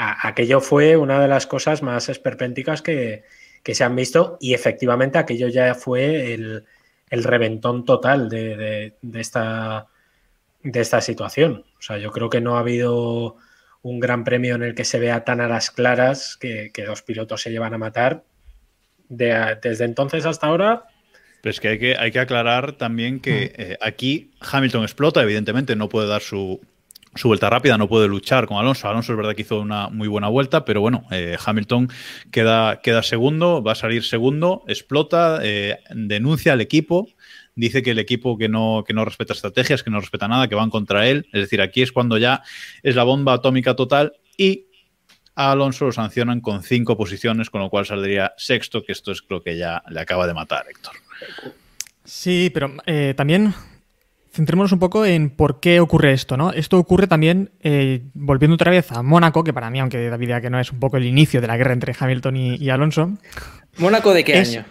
a- 0.01 0.27
aquello 0.29 0.61
fue 0.61 0.95
una 0.97 1.19
de 1.21 1.27
las 1.27 1.45
cosas 1.47 1.81
más 1.83 2.07
esperpénticas 2.09 2.81
que, 2.81 3.23
que 3.63 3.75
se 3.75 3.83
han 3.83 3.95
visto 3.95 4.37
y 4.39 4.53
efectivamente 4.53 5.17
aquello 5.17 5.47
ya 5.49 5.75
fue 5.75 6.33
el, 6.33 6.63
el 7.09 7.23
reventón 7.23 7.83
total 7.85 8.29
de, 8.29 8.55
de- 8.55 8.93
de 9.01 9.19
esta, 9.21 9.87
de 10.63 10.79
esta 10.79 11.01
situación. 11.01 11.65
O 11.77 11.81
sea, 11.81 11.97
yo 11.97 12.11
creo 12.11 12.29
que 12.29 12.41
no 12.41 12.55
ha 12.55 12.61
habido 12.61 13.35
un 13.81 13.99
gran 13.99 14.23
premio 14.23 14.55
en 14.55 14.63
el 14.63 14.75
que 14.75 14.85
se 14.85 14.99
vea 14.99 15.23
tan 15.23 15.41
a 15.41 15.47
las 15.47 15.71
claras 15.71 16.37
que, 16.39 16.71
que 16.73 16.83
dos 16.85 17.01
pilotos 17.01 17.41
se 17.41 17.51
llevan 17.51 17.73
a 17.73 17.77
matar. 17.77 18.23
De- 19.09 19.57
desde 19.61 19.85
entonces 19.85 20.25
hasta 20.25 20.47
ahora, 20.47 20.83
Pero 21.41 21.51
es 21.51 21.59
que 21.59 21.69
hay 21.69 21.79
que, 21.79 21.95
hay 21.97 22.11
que 22.11 22.19
aclarar 22.19 22.73
también 22.73 23.19
que 23.19 23.53
eh, 23.57 23.77
aquí 23.81 24.31
Hamilton 24.39 24.83
explota, 24.83 25.23
evidentemente 25.23 25.75
no 25.75 25.89
puede 25.89 26.07
dar 26.07 26.21
su, 26.21 26.59
su 27.15 27.27
vuelta 27.27 27.49
rápida, 27.49 27.77
no 27.77 27.87
puede 27.87 28.07
luchar 28.07 28.45
con 28.45 28.57
Alonso. 28.57 28.87
Alonso 28.87 29.13
es 29.13 29.17
verdad 29.17 29.35
que 29.35 29.41
hizo 29.41 29.59
una 29.59 29.89
muy 29.89 30.07
buena 30.07 30.27
vuelta, 30.27 30.65
pero 30.65 30.81
bueno, 30.81 31.05
eh, 31.11 31.37
Hamilton 31.43 31.89
queda, 32.31 32.81
queda 32.81 33.03
segundo, 33.03 33.63
va 33.63 33.73
a 33.73 33.75
salir 33.75 34.03
segundo, 34.03 34.63
explota, 34.67 35.39
eh, 35.41 35.79
denuncia 35.89 36.53
al 36.53 36.61
equipo, 36.61 37.07
dice 37.55 37.81
que 37.81 37.91
el 37.91 37.99
equipo 37.99 38.37
que 38.37 38.47
no, 38.47 38.83
que 38.85 38.93
no 38.93 39.05
respeta 39.05 39.33
estrategias, 39.33 39.83
que 39.83 39.89
no 39.89 39.99
respeta 39.99 40.27
nada, 40.27 40.47
que 40.47 40.55
van 40.55 40.69
contra 40.69 41.07
él. 41.07 41.27
Es 41.33 41.41
decir, 41.41 41.61
aquí 41.61 41.81
es 41.81 41.91
cuando 41.91 42.17
ya 42.17 42.43
es 42.83 42.95
la 42.95 43.03
bomba 43.03 43.33
atómica 43.33 43.75
total 43.75 44.13
y 44.37 44.67
a 45.35 45.51
Alonso 45.51 45.85
lo 45.85 45.91
sancionan 45.91 46.41
con 46.41 46.63
cinco 46.63 46.97
posiciones, 46.97 47.49
con 47.49 47.61
lo 47.61 47.69
cual 47.69 47.85
saldría 47.85 48.33
sexto, 48.37 48.83
que 48.83 48.91
esto 48.91 49.11
es 49.11 49.23
lo 49.29 49.41
que 49.41 49.57
ya 49.57 49.81
le 49.89 49.99
acaba 49.99 50.27
de 50.27 50.33
matar, 50.33 50.65
Héctor. 50.69 50.93
Sí, 52.03 52.49
pero 52.53 52.73
eh, 52.85 53.13
también 53.15 53.53
centrémonos 54.31 54.71
un 54.71 54.79
poco 54.79 55.05
en 55.05 55.29
por 55.29 55.59
qué 55.59 55.79
ocurre 55.79 56.13
esto, 56.13 56.37
¿no? 56.37 56.51
Esto 56.51 56.77
ocurre 56.77 57.07
también, 57.07 57.51
eh, 57.61 58.03
volviendo 58.13 58.55
otra 58.55 58.71
vez 58.71 58.91
a 58.91 59.01
Mónaco, 59.03 59.43
que 59.43 59.53
para 59.53 59.69
mí, 59.69 59.79
aunque 59.79 60.09
David 60.09 60.27
diga 60.27 60.41
que 60.41 60.49
no 60.49 60.59
es 60.59 60.71
un 60.71 60.79
poco 60.79 60.97
el 60.97 61.05
inicio 61.05 61.41
de 61.41 61.47
la 61.47 61.57
guerra 61.57 61.73
entre 61.73 61.95
Hamilton 61.97 62.37
y, 62.37 62.55
y 62.57 62.69
Alonso, 62.69 63.11
¿Mónaco 63.77 64.13
de 64.13 64.23
qué 64.23 64.39
Es- 64.39 64.49
año? 64.55 64.65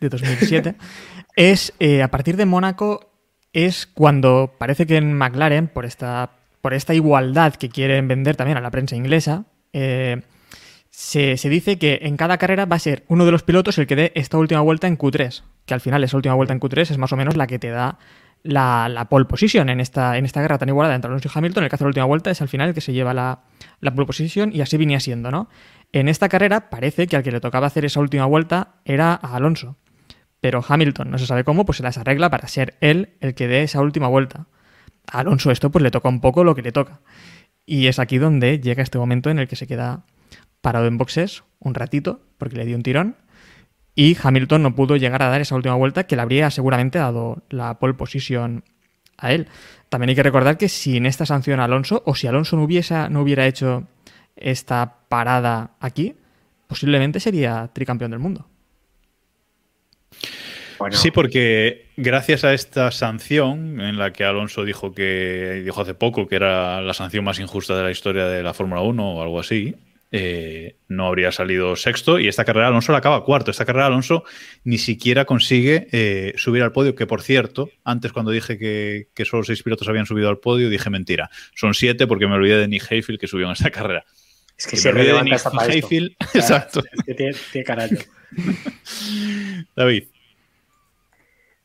de 0.00 0.08
2007, 0.08 0.74
es 1.36 1.72
eh, 1.80 2.02
a 2.02 2.08
partir 2.08 2.36
de 2.36 2.46
Mónaco 2.46 3.10
es 3.52 3.86
cuando 3.86 4.54
parece 4.58 4.86
que 4.86 4.96
en 4.96 5.12
McLaren, 5.14 5.66
por 5.68 5.84
esta, 5.84 6.30
por 6.60 6.74
esta 6.74 6.94
igualdad 6.94 7.54
que 7.54 7.68
quieren 7.68 8.06
vender 8.06 8.36
también 8.36 8.58
a 8.58 8.60
la 8.60 8.70
prensa 8.70 8.94
inglesa, 8.94 9.44
eh, 9.72 10.22
se, 10.90 11.36
se 11.36 11.48
dice 11.48 11.78
que 11.78 12.00
en 12.02 12.16
cada 12.16 12.38
carrera 12.38 12.66
va 12.66 12.76
a 12.76 12.80
ser 12.80 13.04
uno 13.08 13.24
de 13.24 13.32
los 13.32 13.42
pilotos 13.42 13.78
el 13.78 13.86
que 13.86 13.96
dé 13.96 14.12
esta 14.14 14.38
última 14.38 14.60
vuelta 14.60 14.86
en 14.86 14.96
Q3, 14.98 15.42
que 15.66 15.74
al 15.74 15.80
final 15.80 16.04
esa 16.04 16.16
última 16.16 16.34
vuelta 16.34 16.52
en 16.52 16.60
Q3 16.60 16.80
es 16.90 16.98
más 16.98 17.12
o 17.12 17.16
menos 17.16 17.36
la 17.36 17.46
que 17.46 17.58
te 17.58 17.70
da 17.70 17.98
la, 18.42 19.06
pole 19.10 19.24
position 19.24 19.68
en 19.68 19.80
esta, 19.80 20.16
en 20.16 20.24
esta 20.24 20.40
guerra 20.40 20.58
tan 20.58 20.68
igualada 20.68 20.94
entre 20.94 21.08
Alonso 21.08 21.28
y 21.28 21.38
Hamilton. 21.38 21.64
El 21.64 21.70
que 21.70 21.74
hace 21.76 21.84
la 21.84 21.88
última 21.88 22.06
vuelta 22.06 22.30
es 22.30 22.40
al 22.40 22.48
final 22.48 22.68
el 22.68 22.74
que 22.74 22.80
se 22.80 22.92
lleva 22.92 23.14
la, 23.14 23.42
la 23.80 23.94
pole 23.94 24.06
position 24.06 24.50
y 24.54 24.60
así 24.60 24.76
venía 24.76 25.00
siendo, 25.00 25.30
¿no? 25.30 25.48
En 25.92 26.08
esta 26.08 26.28
carrera 26.28 26.70
parece 26.70 27.06
que 27.06 27.16
al 27.16 27.22
que 27.22 27.32
le 27.32 27.40
tocaba 27.40 27.66
hacer 27.66 27.84
esa 27.84 28.00
última 28.00 28.26
vuelta 28.26 28.76
era 28.84 29.14
a 29.14 29.36
Alonso. 29.36 29.76
Pero 30.40 30.64
Hamilton, 30.66 31.10
no 31.10 31.18
se 31.18 31.26
sabe 31.26 31.44
cómo, 31.44 31.64
pues 31.64 31.78
se 31.78 31.82
las 31.82 31.98
arregla 31.98 32.30
para 32.30 32.46
ser 32.48 32.76
él 32.80 33.16
el 33.20 33.34
que 33.34 33.48
dé 33.48 33.62
esa 33.62 33.80
última 33.80 34.08
vuelta. 34.08 34.46
A 35.10 35.20
Alonso 35.20 35.50
esto 35.50 35.70
pues 35.70 35.82
le 35.82 35.90
toca 35.90 36.08
un 36.08 36.20
poco 36.20 36.44
lo 36.44 36.54
que 36.54 36.62
le 36.62 36.72
toca. 36.72 37.00
Y 37.66 37.86
es 37.86 37.98
aquí 37.98 38.18
donde 38.18 38.60
llega 38.60 38.82
este 38.82 38.98
momento 38.98 39.30
en 39.30 39.38
el 39.38 39.48
que 39.48 39.56
se 39.56 39.66
queda 39.66 40.04
parado 40.60 40.86
en 40.86 40.98
boxes 40.98 41.44
un 41.58 41.74
ratito, 41.74 42.20
porque 42.38 42.56
le 42.56 42.64
dio 42.66 42.76
un 42.76 42.82
tirón, 42.82 43.16
y 43.98 44.16
Hamilton 44.22 44.62
no 44.62 44.76
pudo 44.76 44.94
llegar 44.94 45.24
a 45.24 45.28
dar 45.28 45.40
esa 45.40 45.56
última 45.56 45.74
vuelta 45.74 46.06
que 46.06 46.14
le 46.14 46.22
habría 46.22 46.52
seguramente 46.52 47.00
dado 47.00 47.42
la 47.50 47.80
pole 47.80 47.94
position 47.94 48.62
a 49.16 49.32
él. 49.32 49.48
También 49.88 50.10
hay 50.10 50.14
que 50.14 50.22
recordar 50.22 50.56
que 50.56 50.68
sin 50.68 51.04
esta 51.04 51.26
sanción 51.26 51.58
a 51.58 51.64
Alonso, 51.64 52.04
o 52.06 52.14
si 52.14 52.28
Alonso 52.28 52.54
no, 52.54 52.62
hubiese, 52.62 53.08
no 53.10 53.22
hubiera 53.22 53.48
hecho 53.48 53.88
esta 54.36 54.98
parada 55.08 55.72
aquí, 55.80 56.14
posiblemente 56.68 57.18
sería 57.18 57.70
tricampeón 57.72 58.12
del 58.12 58.20
mundo. 58.20 58.46
bueno, 60.78 60.96
Sí, 60.96 61.10
porque 61.10 61.88
gracias 61.96 62.44
a 62.44 62.54
esta 62.54 62.92
sanción, 62.92 63.80
en 63.80 63.98
la 63.98 64.12
que 64.12 64.22
Alonso 64.22 64.64
dijo 64.64 64.92
que 64.92 65.62
dijo 65.64 65.80
hace 65.80 65.94
poco 65.94 66.28
que 66.28 66.36
era 66.36 66.80
la 66.82 66.94
sanción 66.94 67.24
más 67.24 67.40
injusta 67.40 67.76
de 67.76 67.82
la 67.82 67.90
historia 67.90 68.26
de 68.26 68.44
la 68.44 68.54
Fórmula 68.54 68.80
1 68.80 69.14
o 69.14 69.22
algo 69.22 69.40
así, 69.40 69.74
eh, 70.10 70.76
no 70.88 71.06
habría 71.06 71.32
salido 71.32 71.76
sexto 71.76 72.18
y 72.18 72.28
esta 72.28 72.44
carrera 72.44 72.68
Alonso 72.68 72.92
la 72.92 72.98
acaba 72.98 73.24
cuarto. 73.24 73.50
Esta 73.50 73.64
carrera 73.64 73.86
Alonso 73.86 74.24
ni 74.64 74.78
siquiera 74.78 75.24
consigue 75.24 75.88
eh, 75.92 76.32
subir 76.36 76.62
al 76.62 76.72
podio, 76.72 76.94
que 76.94 77.06
por 77.06 77.22
cierto, 77.22 77.70
antes 77.84 78.12
cuando 78.12 78.30
dije 78.30 78.58
que, 78.58 79.08
que 79.14 79.24
solo 79.24 79.44
seis 79.44 79.62
pilotos 79.62 79.88
habían 79.88 80.06
subido 80.06 80.28
al 80.28 80.38
podio, 80.38 80.70
dije 80.70 80.88
mentira. 80.90 81.30
Son 81.54 81.74
siete 81.74 82.06
porque 82.06 82.26
me 82.26 82.34
olvidé 82.34 82.58
de 82.58 82.68
Nick 82.68 82.90
Hayfield 82.90 83.20
que 83.20 83.26
subió 83.26 83.46
en 83.46 83.52
esta 83.52 83.70
carrera. 83.72 84.04
es 84.56 84.64
que 84.66 84.72
Que 84.72 84.76
se 84.78 84.88
me 84.92 85.00
olvidé 85.00 85.12
de 85.12 85.18
relevanta 85.20 85.50
Nick. 85.52 85.70
Hayfield. 85.70 86.16
Exacto. 86.34 86.80
Es 86.92 87.04
que 87.04 87.14
tiene, 87.14 87.36
tiene 87.52 87.64
carajo. 87.64 87.94
David. 89.76 90.04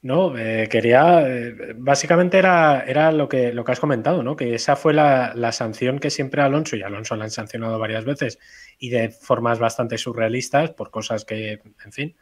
No, 0.04 0.38
eh, 0.38 0.68
quería. 0.70 1.26
eh, 1.26 1.74
básicamente 1.78 2.38
era, 2.38 2.84
era 2.86 3.12
lo, 3.14 3.30
que, 3.30 3.54
lo 3.54 3.64
que 3.64 3.72
has 3.72 3.80
comentado, 3.80 4.22
¿no? 4.22 4.36
Que 4.36 4.54
esa 4.54 4.76
fue 4.76 4.94
la, 4.94 5.32
la 5.34 5.54
sanción 5.54 5.98
que 6.00 6.10
siempre 6.10 6.42
Alonso, 6.42 6.76
y 6.76 6.82
Alonso 6.84 7.16
la 7.16 7.24
han 7.24 7.32
sancionado 7.32 7.80
varias 7.80 8.04
veces, 8.04 8.38
y 8.78 8.90
de 8.90 9.10
formas 9.10 9.60
bastante 9.60 9.98
surrealistas, 9.98 10.72
por 10.72 10.92
cosas 10.92 11.24
que, 11.24 11.62
en 11.86 11.92
fin. 11.94 12.16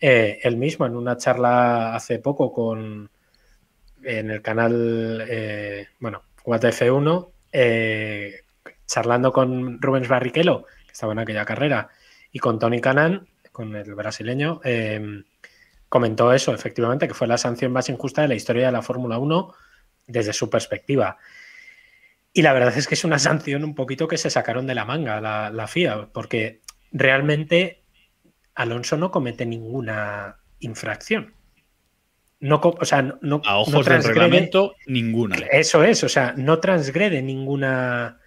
Eh, 0.00 0.38
él 0.42 0.56
mismo, 0.56 0.86
en 0.86 0.96
una 0.96 1.16
charla 1.18 1.94
hace 1.94 2.18
poco 2.18 2.52
con. 2.52 3.10
En 4.02 4.30
el 4.30 4.40
canal, 4.42 5.24
eh, 5.28 5.88
bueno, 5.98 6.22
WTF1, 6.44 7.30
eh, 7.52 8.42
charlando 8.86 9.32
con 9.32 9.82
Rubens 9.82 10.08
Barrichello, 10.08 10.64
que 10.86 10.92
estaba 10.92 11.12
en 11.12 11.18
aquella 11.18 11.44
carrera, 11.44 11.90
y 12.32 12.38
con 12.38 12.58
Tony 12.58 12.80
Canan, 12.80 13.26
con 13.52 13.76
el 13.76 13.94
brasileño. 13.94 14.60
Comentó 15.88 16.32
eso, 16.32 16.54
efectivamente, 16.54 17.08
que 17.08 17.14
fue 17.14 17.26
la 17.26 17.38
sanción 17.38 17.72
más 17.72 17.88
injusta 17.88 18.22
de 18.22 18.28
la 18.28 18.34
historia 18.34 18.66
de 18.66 18.72
la 18.72 18.82
Fórmula 18.82 19.18
1 19.18 19.54
desde 20.06 20.32
su 20.32 20.50
perspectiva. 20.50 21.18
Y 22.32 22.42
la 22.42 22.52
verdad 22.52 22.76
es 22.76 22.86
que 22.86 22.94
es 22.94 23.04
una 23.04 23.18
sanción 23.18 23.64
un 23.64 23.74
poquito 23.74 24.06
que 24.08 24.18
se 24.18 24.30
sacaron 24.30 24.66
de 24.66 24.74
la 24.74 24.84
manga 24.84 25.20
la, 25.20 25.50
la 25.50 25.66
FIA, 25.66 26.08
porque 26.12 26.60
realmente 26.92 27.82
Alonso 28.54 28.96
no 28.96 29.10
comete 29.10 29.46
ninguna 29.46 30.36
infracción. 30.60 31.34
No, 32.40 32.60
o 32.62 32.84
sea, 32.84 33.02
no, 33.02 33.42
A 33.44 33.52
no 33.52 33.60
ojos 33.60 33.86
del 33.86 34.04
reglamento, 34.04 34.76
ninguna. 34.86 35.36
Eso 35.50 35.82
es, 35.82 36.04
o 36.04 36.08
sea, 36.08 36.34
no 36.36 36.60
transgrede 36.60 37.20
ninguna. 37.20 38.20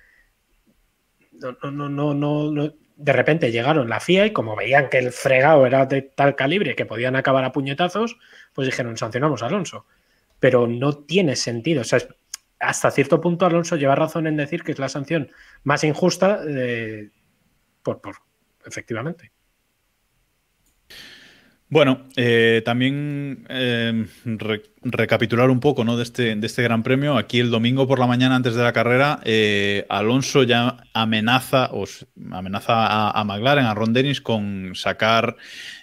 No, 1.32 1.72
no, 1.72 1.90
no, 1.90 2.14
no, 2.14 2.52
no- 2.52 2.74
De 3.04 3.14
repente 3.14 3.52
llegaron 3.52 3.90
la 3.90 4.00
FIA 4.00 4.28
y 4.28 4.34
como 4.34 4.56
veían 4.56 4.90
que 4.90 5.00
el 5.00 5.12
fregado 5.12 5.66
era 5.66 5.86
de 5.86 6.02
tal 6.02 6.36
calibre 6.36 6.76
que 6.76 6.86
podían 6.86 7.16
acabar 7.16 7.44
a 7.44 7.52
puñetazos, 7.52 8.18
pues 8.54 8.68
dijeron 8.68 8.98
sancionamos 8.98 9.44
a 9.44 9.48
Alonso. 9.48 9.86
Pero 10.40 10.68
no 10.68 10.94
tiene 10.94 11.36
sentido. 11.36 11.82
O 11.82 11.84
sea, 11.84 12.00
hasta 12.60 12.92
cierto 12.92 13.20
punto 13.22 13.46
Alonso 13.46 13.76
lleva 13.76 13.96
razón 13.96 14.28
en 14.28 14.38
decir 14.38 14.64
que 14.64 14.72
es 14.72 14.80
la 14.80 14.90
sanción 14.90 15.32
más 15.64 15.84
injusta 15.84 16.42
por, 17.84 18.02
por 18.02 18.16
efectivamente. 18.66 19.32
Bueno, 21.74 22.02
eh, 22.18 22.62
también 22.66 23.46
re- 23.48 24.62
recapitular 24.84 25.50
un 25.50 25.62
poco 25.62 25.86
¿no? 25.86 25.96
de, 25.96 26.04
este, 26.04 26.36
de 26.36 26.46
este 26.46 26.64
Gran 26.64 26.84
Premio. 26.84 27.16
Aquí 27.18 27.40
el 27.40 27.50
domingo 27.50 27.88
por 27.88 27.98
la 27.98 28.08
mañana, 28.08 28.36
antes 28.36 28.56
de 28.56 28.62
la 28.64 28.74
carrera, 28.74 29.22
eh, 29.24 29.86
Alonso 29.88 30.44
ya 30.44 30.84
amenaza, 30.94 31.70
o 31.72 31.86
s- 31.86 32.06
amenaza 32.30 33.10
a, 33.12 33.24
McLaren, 33.24 33.64
a 33.68 33.74
Ron 33.74 33.94
Dennis, 33.94 34.20
con 34.20 34.72
sacar 34.76 35.38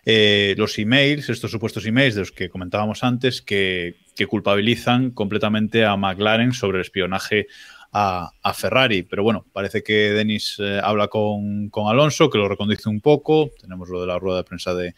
eh, 0.04 0.54
los 0.58 0.78
emails, 0.78 1.30
estos 1.30 1.50
supuestos 1.50 1.86
emails 1.86 2.14
de 2.16 2.20
los 2.20 2.32
que 2.32 2.50
comentábamos 2.50 3.02
antes, 3.02 3.40
que, 3.40 3.94
que 4.14 4.26
culpabilizan 4.26 5.12
completamente 5.12 5.86
a 5.86 5.96
McLaren 5.96 6.52
sobre 6.52 6.76
el 6.78 6.82
espionaje 6.82 7.46
a, 7.90 8.30
a 8.42 8.52
Ferrari. 8.52 9.04
Pero 9.04 9.22
bueno, 9.22 9.46
parece 9.54 9.82
que 9.82 10.10
Dennis 10.10 10.56
eh, 10.58 10.78
habla 10.84 11.08
con, 11.08 11.70
con 11.70 11.88
Alonso, 11.88 12.28
que 12.28 12.36
lo 12.36 12.46
recondice 12.46 12.90
un 12.90 13.00
poco. 13.00 13.48
Tenemos 13.58 13.88
lo 13.88 14.02
de 14.02 14.06
la 14.06 14.18
rueda 14.18 14.36
de 14.36 14.44
prensa 14.44 14.74
de, 14.74 14.94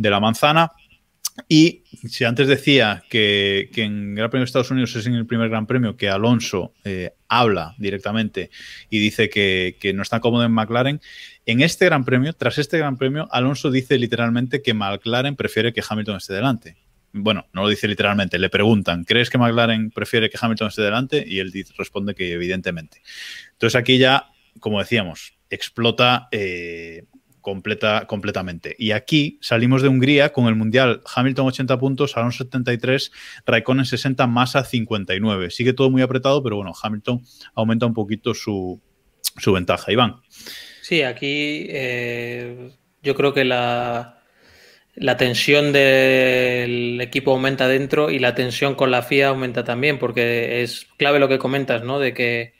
de 0.00 0.10
la 0.10 0.18
manzana. 0.18 0.72
Y 1.48 1.84
si 2.08 2.24
antes 2.24 2.48
decía 2.48 3.04
que, 3.08 3.70
que, 3.72 3.84
en 3.84 4.14
Gran 4.14 4.30
Premio 4.30 4.42
de 4.42 4.46
Estados 4.46 4.70
Unidos 4.70 4.94
es 4.96 5.06
en 5.06 5.14
el 5.14 5.26
primer 5.26 5.48
Gran 5.48 5.66
Premio 5.66 5.96
que 5.96 6.08
Alonso 6.08 6.74
eh, 6.84 7.12
habla 7.28 7.74
directamente 7.78 8.50
y 8.88 8.98
dice 8.98 9.30
que, 9.30 9.76
que, 9.80 9.92
no 9.92 10.02
está 10.02 10.20
cómodo 10.20 10.44
en 10.44 10.52
McLaren, 10.52 11.00
en 11.46 11.60
este 11.60 11.86
Gran 11.86 12.04
Premio, 12.04 12.32
tras 12.32 12.58
este 12.58 12.78
Gran 12.78 12.96
Premio, 12.96 13.28
Alonso 13.30 13.70
dice 13.70 13.98
literalmente 13.98 14.62
que 14.62 14.74
McLaren 14.74 15.36
prefiere 15.36 15.72
que 15.72 15.82
Hamilton 15.88 16.16
esté 16.16 16.34
delante. 16.34 16.76
Bueno, 17.12 17.46
no 17.52 17.62
lo 17.62 17.68
dice 17.68 17.88
literalmente, 17.88 18.38
le 18.38 18.50
preguntan, 18.50 19.04
¿crees 19.04 19.30
que 19.30 19.38
McLaren 19.38 19.90
prefiere 19.90 20.30
que 20.30 20.38
Hamilton 20.40 20.68
esté 20.68 20.82
delante? 20.82 21.24
Y 21.26 21.38
él 21.38 21.52
responde 21.76 22.14
que 22.14 22.32
evidentemente. 22.32 23.02
Entonces 23.52 23.76
aquí 23.76 23.98
ya, 23.98 24.30
como 24.60 24.78
decíamos, 24.78 25.34
explota 25.48 26.28
eh, 26.30 27.04
completa, 27.40 28.06
completamente. 28.06 28.74
Y 28.78 28.92
aquí 28.92 29.38
salimos 29.40 29.82
de 29.82 29.88
Hungría 29.88 30.32
con 30.32 30.46
el 30.46 30.54
Mundial 30.54 31.02
Hamilton 31.14 31.46
80 31.46 31.78
puntos, 31.78 32.16
Alonso 32.16 32.44
73, 32.44 33.12
Raikkonen 33.46 33.84
60, 33.84 34.26
Massa 34.26 34.64
59. 34.64 35.50
Sigue 35.50 35.72
todo 35.72 35.90
muy 35.90 36.02
apretado, 36.02 36.42
pero 36.42 36.56
bueno, 36.56 36.72
Hamilton 36.80 37.22
aumenta 37.54 37.86
un 37.86 37.94
poquito 37.94 38.34
su, 38.34 38.80
su 39.38 39.52
ventaja. 39.52 39.92
Iván. 39.92 40.16
Sí, 40.82 41.02
aquí 41.02 41.66
eh, 41.68 42.72
yo 43.02 43.14
creo 43.14 43.32
que 43.32 43.44
la, 43.44 44.22
la 44.94 45.16
tensión 45.16 45.72
del 45.72 47.00
equipo 47.00 47.32
aumenta 47.32 47.68
dentro 47.68 48.10
y 48.10 48.18
la 48.18 48.34
tensión 48.34 48.74
con 48.74 48.90
la 48.90 49.02
FIA 49.02 49.28
aumenta 49.28 49.64
también, 49.64 49.98
porque 49.98 50.62
es 50.62 50.86
clave 50.96 51.18
lo 51.18 51.28
que 51.28 51.38
comentas, 51.38 51.84
¿no? 51.84 51.98
De 51.98 52.12
que 52.12 52.54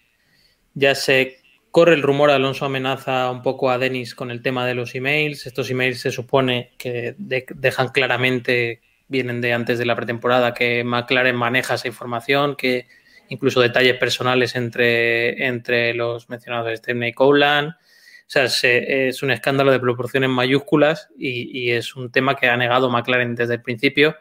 ya 0.74 0.94
se 0.94 1.39
corre 1.70 1.94
el 1.94 2.02
rumor, 2.02 2.30
Alonso 2.30 2.64
amenaza 2.64 3.30
un 3.30 3.42
poco 3.42 3.70
a 3.70 3.78
Denis 3.78 4.14
con 4.14 4.30
el 4.30 4.42
tema 4.42 4.66
de 4.66 4.74
los 4.74 4.94
emails. 4.94 5.46
Estos 5.46 5.70
emails 5.70 6.00
se 6.00 6.10
supone 6.10 6.72
que 6.78 7.14
de, 7.18 7.46
dejan 7.54 7.88
claramente, 7.88 8.80
vienen 9.08 9.40
de 9.40 9.52
antes 9.52 9.78
de 9.78 9.86
la 9.86 9.96
pretemporada, 9.96 10.54
que 10.54 10.84
McLaren 10.84 11.36
maneja 11.36 11.74
esa 11.74 11.88
información, 11.88 12.56
que 12.56 12.86
incluso 13.28 13.60
detalles 13.60 13.96
personales 13.96 14.56
entre, 14.56 15.46
entre 15.46 15.94
los 15.94 16.28
mencionados 16.28 16.78
Stepney 16.78 17.10
y 17.10 17.12
Cowland. 17.12 17.70
O 17.70 18.32
sea, 18.32 18.48
se, 18.48 19.08
es 19.08 19.22
un 19.22 19.30
escándalo 19.30 19.72
de 19.72 19.80
proporciones 19.80 20.30
mayúsculas 20.30 21.08
y, 21.18 21.58
y, 21.58 21.72
es 21.72 21.96
un 21.96 22.12
tema 22.12 22.36
que 22.36 22.48
ha 22.48 22.56
negado 22.56 22.88
McLaren 22.88 23.34
desde 23.34 23.54
el 23.54 23.62
principio. 23.62 24.16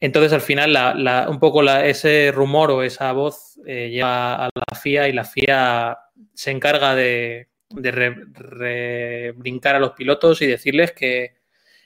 Entonces, 0.00 0.32
al 0.32 0.40
final, 0.40 0.72
la, 0.72 1.26
un 1.28 1.38
poco 1.38 1.62
la, 1.62 1.86
ese 1.86 2.30
rumor 2.32 2.70
o 2.70 2.82
esa 2.82 3.12
voz 3.12 3.58
eh, 3.66 3.88
llega 3.90 4.46
a 4.46 4.50
la 4.54 4.78
FIA 4.78 5.08
y 5.08 5.12
la 5.12 5.24
FIA 5.24 5.98
se 6.34 6.50
encarga 6.50 6.94
de, 6.94 7.48
de 7.70 7.90
re, 7.90 8.14
re, 8.32 9.32
brincar 9.32 9.76
a 9.76 9.78
los 9.78 9.92
pilotos 9.92 10.42
y 10.42 10.46
decirles 10.46 10.92
que 10.92 11.36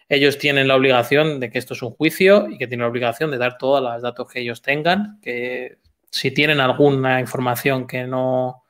ellos 0.09 0.39
tienen 0.39 0.69
la 0.69 0.77
obligación 0.77 1.39
de 1.39 1.51
que 1.51 1.59
esto 1.59 1.75
es 1.75 1.83
un 1.83 1.91
juicio 1.91 2.49
y 2.49 2.57
que 2.57 2.67
tienen 2.67 2.85
la 2.85 2.91
obligación 2.91 3.31
de 3.31 3.39
dar 3.39 3.59
todos 3.59 3.83
los 3.83 4.03
datos 4.03 4.27
que 4.33 4.41
ellos 4.41 4.63
tengan, 4.63 5.21
que 5.21 5.79
si 6.11 6.31
tienen 6.31 6.61
alguna 6.61 7.21
información 7.21 7.87
que 7.87 8.05
no, 8.05 8.65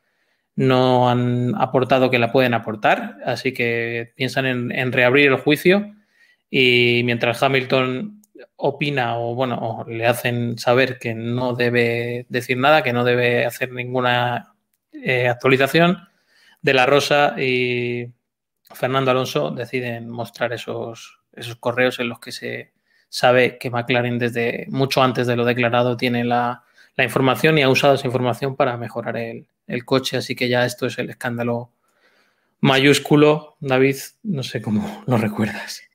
no 0.56 1.08
han 1.08 1.54
aportado, 1.56 2.10
que 2.10 2.18
la 2.18 2.32
pueden 2.32 2.54
aportar, 2.54 3.18
así 3.24 3.52
que 3.52 4.12
piensan 4.16 4.46
en, 4.46 4.72
en 4.72 4.90
reabrir 4.90 5.28
el 5.28 5.36
juicio 5.36 5.94
y 6.50 7.02
mientras 7.04 7.40
Hamilton 7.42 8.17
opina 8.56 9.18
o 9.18 9.34
bueno, 9.34 9.58
o 9.60 9.84
le 9.88 10.06
hacen 10.06 10.58
saber 10.58 10.98
que 10.98 11.14
no 11.14 11.54
debe 11.54 12.26
decir 12.28 12.56
nada, 12.58 12.82
que 12.82 12.92
no 12.92 13.04
debe 13.04 13.46
hacer 13.46 13.72
ninguna 13.72 14.54
eh, 14.92 15.28
actualización, 15.28 16.08
de 16.62 16.74
la 16.74 16.86
Rosa 16.86 17.40
y 17.40 18.12
Fernando 18.74 19.10
Alonso 19.10 19.50
deciden 19.50 20.08
mostrar 20.08 20.52
esos, 20.52 21.20
esos 21.32 21.56
correos 21.56 21.98
en 22.00 22.08
los 22.08 22.20
que 22.20 22.32
se 22.32 22.72
sabe 23.08 23.58
que 23.58 23.70
McLaren 23.70 24.18
desde 24.18 24.66
mucho 24.68 25.02
antes 25.02 25.26
de 25.26 25.36
lo 25.36 25.44
declarado 25.44 25.96
tiene 25.96 26.24
la, 26.24 26.64
la 26.96 27.04
información 27.04 27.58
y 27.58 27.62
ha 27.62 27.70
usado 27.70 27.94
esa 27.94 28.06
información 28.06 28.56
para 28.56 28.76
mejorar 28.76 29.16
el, 29.16 29.46
el, 29.66 29.84
coche, 29.84 30.18
así 30.18 30.34
que 30.34 30.48
ya 30.48 30.66
esto 30.66 30.86
es 30.86 30.98
el 30.98 31.10
escándalo 31.10 31.70
mayúsculo. 32.60 33.56
David, 33.60 33.96
no 34.24 34.42
sé 34.42 34.60
cómo 34.60 35.04
lo 35.06 35.16
recuerdas. 35.16 35.87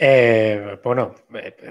Eh, 0.00 0.78
bueno, 0.84 1.16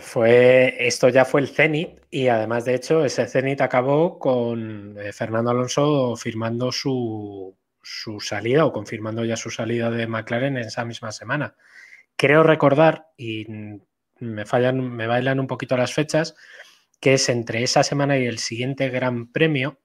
fue 0.02 0.76
esto 0.86 1.08
ya 1.08 1.24
fue 1.24 1.40
el 1.40 1.48
cenit 1.48 2.02
y 2.12 2.28
además 2.28 2.66
de 2.66 2.76
hecho 2.76 3.06
ese 3.06 3.26
cenit 3.26 3.62
acabó 3.62 4.20
con 4.20 4.98
eh, 5.00 5.14
Fernando 5.14 5.52
Alonso 5.52 6.14
firmando 6.18 6.74
su, 6.74 7.56
su, 7.82 8.20
salida 8.20 8.66
o 8.66 8.74
confirmando 8.74 9.24
ya 9.24 9.38
su 9.38 9.50
salida 9.50 9.90
de 9.90 10.08
McLaren 10.08 10.58
en 10.58 10.66
esa 10.66 10.84
misma 10.84 11.14
semana. 11.14 11.56
Creo 12.18 12.44
recordar 12.44 13.08
y 13.16 13.46
me 14.20 14.46
fallan, 14.46 14.82
me 14.82 15.08
bailan 15.08 15.40
un 15.40 15.48
poquito 15.48 15.78
las 15.78 15.94
fechas, 15.94 16.36
que 17.00 17.14
es 17.14 17.30
entre 17.30 17.64
esa 17.64 17.84
semana 17.84 18.18
y 18.18 18.26
el 18.26 18.40
siguiente 18.40 18.90
Gran 18.90 19.32
Premio, 19.32 19.80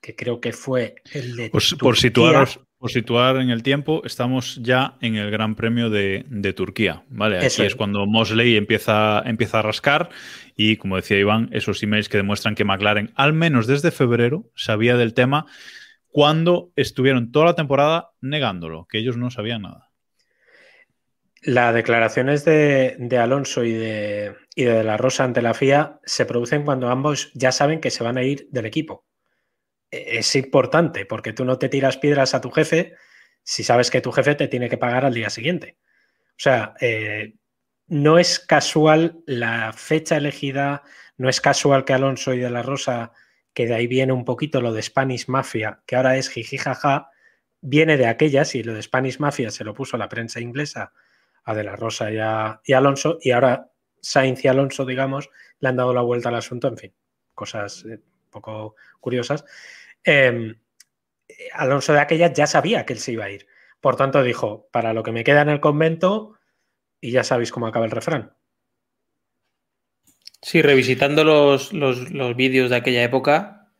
que 0.00 0.14
creo 0.14 0.40
que 0.40 0.52
fue 0.52 0.96
el 1.12 1.34
de 1.34 1.50
por, 1.50 1.62
por 1.78 1.96
situaros, 1.96 2.60
por 2.78 2.92
situar 2.92 3.36
en 3.38 3.50
el 3.50 3.64
tiempo, 3.64 4.02
estamos 4.04 4.60
ya 4.62 4.96
en 5.00 5.16
el 5.16 5.30
Gran 5.32 5.56
Premio 5.56 5.90
de, 5.90 6.24
de 6.28 6.52
Turquía, 6.52 7.02
¿vale? 7.08 7.38
Aquí 7.38 7.46
Eso 7.46 7.64
es. 7.64 7.74
cuando 7.74 8.06
Mosley 8.06 8.56
empieza, 8.56 9.20
empieza 9.26 9.58
a 9.58 9.62
rascar 9.62 10.10
y, 10.54 10.76
como 10.76 10.96
decía 10.96 11.18
Iván, 11.18 11.48
esos 11.52 11.82
emails 11.82 12.08
que 12.08 12.18
demuestran 12.18 12.54
que 12.54 12.64
McLaren, 12.64 13.12
al 13.16 13.32
menos 13.32 13.66
desde 13.66 13.90
febrero, 13.90 14.44
sabía 14.54 14.96
del 14.96 15.12
tema 15.12 15.46
cuando 16.06 16.70
estuvieron 16.76 17.32
toda 17.32 17.46
la 17.46 17.54
temporada 17.54 18.10
negándolo, 18.20 18.86
que 18.88 18.98
ellos 18.98 19.16
no 19.16 19.30
sabían 19.30 19.62
nada. 19.62 19.90
Las 21.42 21.74
declaraciones 21.74 22.44
de, 22.44 22.96
de 22.98 23.18
Alonso 23.18 23.64
y 23.64 23.72
de, 23.72 24.36
y 24.54 24.64
de 24.64 24.84
La 24.84 24.96
Rosa 24.96 25.24
ante 25.24 25.42
la 25.42 25.54
FIA 25.54 25.98
se 26.04 26.26
producen 26.26 26.64
cuando 26.64 26.88
ambos 26.88 27.32
ya 27.34 27.50
saben 27.50 27.80
que 27.80 27.90
se 27.90 28.04
van 28.04 28.18
a 28.18 28.22
ir 28.22 28.48
del 28.50 28.66
equipo 28.66 29.07
es 29.90 30.36
importante 30.36 31.06
porque 31.06 31.32
tú 31.32 31.44
no 31.44 31.58
te 31.58 31.68
tiras 31.68 31.96
piedras 31.96 32.34
a 32.34 32.40
tu 32.40 32.50
jefe 32.50 32.94
si 33.42 33.64
sabes 33.64 33.90
que 33.90 34.00
tu 34.00 34.12
jefe 34.12 34.34
te 34.34 34.48
tiene 34.48 34.68
que 34.68 34.76
pagar 34.76 35.06
al 35.06 35.14
día 35.14 35.30
siguiente. 35.30 35.78
O 36.32 36.40
sea, 36.40 36.74
eh, 36.80 37.34
no 37.86 38.18
es 38.18 38.38
casual 38.38 39.22
la 39.26 39.72
fecha 39.72 40.18
elegida, 40.18 40.82
no 41.16 41.28
es 41.28 41.40
casual 41.40 41.84
que 41.84 41.94
Alonso 41.94 42.34
y 42.34 42.38
de 42.38 42.50
la 42.50 42.62
Rosa, 42.62 43.12
que 43.54 43.66
de 43.66 43.74
ahí 43.74 43.86
viene 43.86 44.12
un 44.12 44.26
poquito 44.26 44.60
lo 44.60 44.72
de 44.72 44.82
Spanish 44.82 45.28
Mafia, 45.28 45.80
que 45.86 45.96
ahora 45.96 46.16
es 46.16 46.28
jijijaja, 46.28 47.10
viene 47.60 47.96
de 47.96 48.06
aquellas 48.06 48.54
y 48.54 48.62
lo 48.62 48.74
de 48.74 48.82
Spanish 48.82 49.18
Mafia 49.18 49.50
se 49.50 49.64
lo 49.64 49.74
puso 49.74 49.96
la 49.96 50.08
prensa 50.08 50.40
inglesa 50.40 50.92
a 51.44 51.54
de 51.54 51.64
la 51.64 51.74
Rosa 51.74 52.12
y 52.12 52.18
a, 52.18 52.60
Alonso 52.76 53.18
y 53.22 53.30
ahora 53.30 53.70
Sainz 54.00 54.44
y 54.44 54.48
Alonso, 54.48 54.84
digamos, 54.84 55.30
le 55.58 55.70
han 55.70 55.76
dado 55.76 55.94
la 55.94 56.02
vuelta 56.02 56.28
al 56.28 56.36
asunto, 56.36 56.68
en 56.68 56.76
fin, 56.76 56.94
cosas 57.34 57.84
eh, 57.86 58.00
poco 58.28 58.76
curiosas. 59.00 59.44
Eh, 60.04 60.54
Alonso 61.52 61.92
de 61.92 62.00
aquella 62.00 62.32
ya 62.32 62.46
sabía 62.46 62.84
que 62.86 62.92
él 62.92 62.98
se 62.98 63.12
iba 63.12 63.24
a 63.24 63.30
ir. 63.30 63.46
Por 63.80 63.96
tanto, 63.96 64.22
dijo, 64.22 64.68
para 64.72 64.92
lo 64.92 65.02
que 65.02 65.12
me 65.12 65.24
queda 65.24 65.42
en 65.42 65.50
el 65.50 65.60
convento, 65.60 66.38
y 67.00 67.12
ya 67.12 67.24
sabéis 67.24 67.52
cómo 67.52 67.66
acaba 67.66 67.84
el 67.84 67.92
refrán. 67.92 68.32
Sí, 70.42 70.62
revisitando 70.62 71.24
los, 71.24 71.72
los, 71.72 72.36
vídeos 72.36 72.70
de 72.70 72.76
aquella 72.76 73.02
época, 73.02 73.70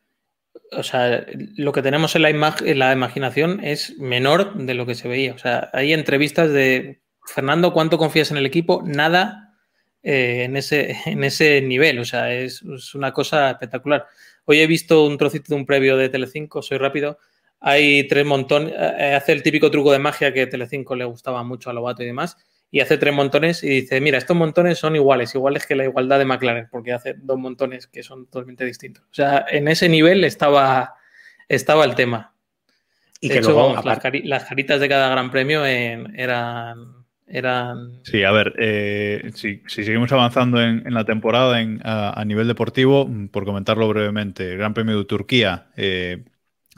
o 0.72 0.82
sea, 0.82 1.24
lo 1.56 1.72
que 1.72 1.82
tenemos 1.82 2.16
en 2.16 2.22
la, 2.22 2.30
en 2.30 2.78
la, 2.78 2.92
imaginación 2.92 3.64
es 3.64 3.96
menor 3.98 4.54
de 4.54 4.74
lo 4.74 4.84
que 4.84 4.94
se 4.94 5.08
veía. 5.08 5.34
O 5.34 5.38
sea, 5.38 5.70
hay 5.72 5.92
entrevistas 5.92 6.50
de 6.50 7.00
Fernando, 7.24 7.72
¿cuánto 7.72 7.96
confías 7.96 8.30
en 8.30 8.38
el 8.38 8.46
equipo? 8.46 8.82
Nada 8.84 9.54
eh, 10.02 10.44
en, 10.44 10.56
ese, 10.56 10.96
en 11.06 11.22
ese 11.22 11.60
nivel. 11.62 12.00
O 12.00 12.04
sea, 12.04 12.32
es 12.32 12.62
una 12.94 13.12
cosa 13.12 13.50
espectacular. 13.50 14.06
Hoy 14.50 14.60
he 14.60 14.66
visto 14.66 15.04
un 15.04 15.18
trocito 15.18 15.48
de 15.50 15.56
un 15.56 15.66
previo 15.66 15.98
de 15.98 16.08
Telecinco, 16.08 16.62
soy 16.62 16.78
rápido. 16.78 17.18
Hay 17.60 18.08
tres 18.08 18.24
montones, 18.24 18.72
eh, 18.74 19.14
hace 19.14 19.32
el 19.32 19.42
típico 19.42 19.70
truco 19.70 19.92
de 19.92 19.98
magia 19.98 20.32
que 20.32 20.46
Telecinco 20.46 20.96
le 20.96 21.04
gustaba 21.04 21.42
mucho 21.42 21.68
a 21.68 21.74
Lobato 21.74 22.02
y 22.02 22.06
demás, 22.06 22.38
y 22.70 22.80
hace 22.80 22.96
tres 22.96 23.12
montones 23.12 23.62
y 23.62 23.68
dice, 23.68 24.00
mira, 24.00 24.16
estos 24.16 24.34
montones 24.34 24.78
son 24.78 24.96
iguales, 24.96 25.34
iguales 25.34 25.66
que 25.66 25.76
la 25.76 25.84
igualdad 25.84 26.18
de 26.18 26.24
McLaren, 26.24 26.66
porque 26.70 26.94
hace 26.94 27.14
dos 27.18 27.38
montones 27.38 27.88
que 27.88 28.02
son 28.02 28.24
totalmente 28.24 28.64
distintos. 28.64 29.04
O 29.04 29.14
sea, 29.14 29.44
en 29.50 29.68
ese 29.68 29.86
nivel 29.86 30.24
estaba, 30.24 30.94
estaba 31.46 31.84
el 31.84 31.94
tema. 31.94 32.34
Y 33.20 33.28
de 33.28 33.34
que 33.34 33.40
hecho, 33.40 33.50
luego, 33.50 33.68
vamos, 33.68 33.84
las, 33.84 33.98
cari 33.98 34.22
las, 34.22 34.44
caritas 34.44 34.80
de 34.80 34.88
cada 34.88 35.10
gran 35.10 35.30
premio 35.30 35.66
en, 35.66 36.18
eran 36.18 36.97
eran... 37.28 38.00
Sí, 38.04 38.22
a 38.24 38.30
ver, 38.30 38.54
eh, 38.58 39.30
si, 39.34 39.62
si, 39.66 39.84
seguimos 39.84 40.10
avanzando 40.12 40.60
en, 40.62 40.86
en 40.86 40.94
la 40.94 41.04
temporada 41.04 41.60
en, 41.60 41.80
a, 41.84 42.18
a, 42.18 42.24
nivel 42.24 42.48
deportivo, 42.48 43.08
por 43.30 43.44
comentarlo 43.44 43.88
brevemente, 43.88 44.52
el 44.52 44.58
Gran 44.58 44.74
Premio 44.74 44.98
de 44.98 45.04
Turquía 45.04 45.68
eh, 45.76 46.24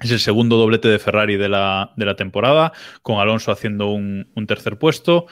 es 0.01 0.11
el 0.11 0.19
segundo 0.19 0.57
doblete 0.57 0.89
de 0.89 0.99
Ferrari 0.99 1.37
de 1.37 1.49
la, 1.49 1.93
de 1.97 2.07
la 2.07 2.17
temporada, 2.17 2.73
con 3.03 3.21
Alonso 3.21 3.53
haciendo 3.53 3.93
un, 3.93 4.31
un, 4.35 4.47
tercer 4.47 4.79
puesto. 4.79 5.27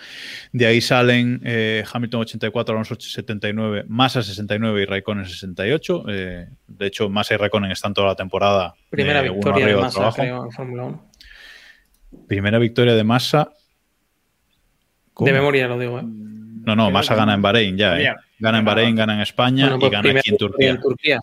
De 0.52 0.66
ahí 0.66 0.80
salen 0.80 1.40
eh, 1.44 1.84
Hamilton 1.90 2.20
84, 2.20 2.74
Alonso 2.74 2.94
79, 2.98 3.84
Massa 3.88 4.22
69 4.22 4.82
y 4.82 4.84
Raikkonen 4.84 5.24
68. 5.24 6.04
Eh, 6.08 6.48
de 6.66 6.86
hecho, 6.86 7.08
Massa 7.08 7.34
y 7.34 7.36
Raikkonen 7.38 7.70
están 7.70 7.94
toda 7.94 8.08
la 8.08 8.14
temporada. 8.14 8.74
Primera 8.90 9.22
victoria 9.22 9.66
de 9.66 9.76
Massa, 9.76 10.12
creo, 10.14 10.44
en 10.44 10.52
Fórmula 10.52 10.84
1. 10.84 11.10
Primera 12.26 12.58
victoria 12.58 12.94
de 12.94 13.04
Massa 13.04 13.50
¿Cómo? 15.18 15.26
De 15.26 15.32
memoria 15.32 15.66
lo 15.66 15.76
digo, 15.80 15.98
¿eh? 15.98 16.04
No, 16.04 16.76
no, 16.76 16.92
Massa 16.92 17.16
gana 17.16 17.34
en 17.34 17.42
Bahrein 17.42 17.76
ya, 17.76 18.00
¿eh? 18.00 18.14
Gana 18.38 18.58
en 18.60 18.64
Bahrein, 18.64 18.94
gana 18.94 19.14
en 19.14 19.20
España 19.20 19.64
Bueno, 19.64 19.76
y 19.76 19.80
pues 19.80 19.90
gana 19.92 20.10
aquí 20.20 20.30
en 20.30 20.36
Turquía. 20.36 20.70
en 20.70 20.80
Turquía. 20.80 21.20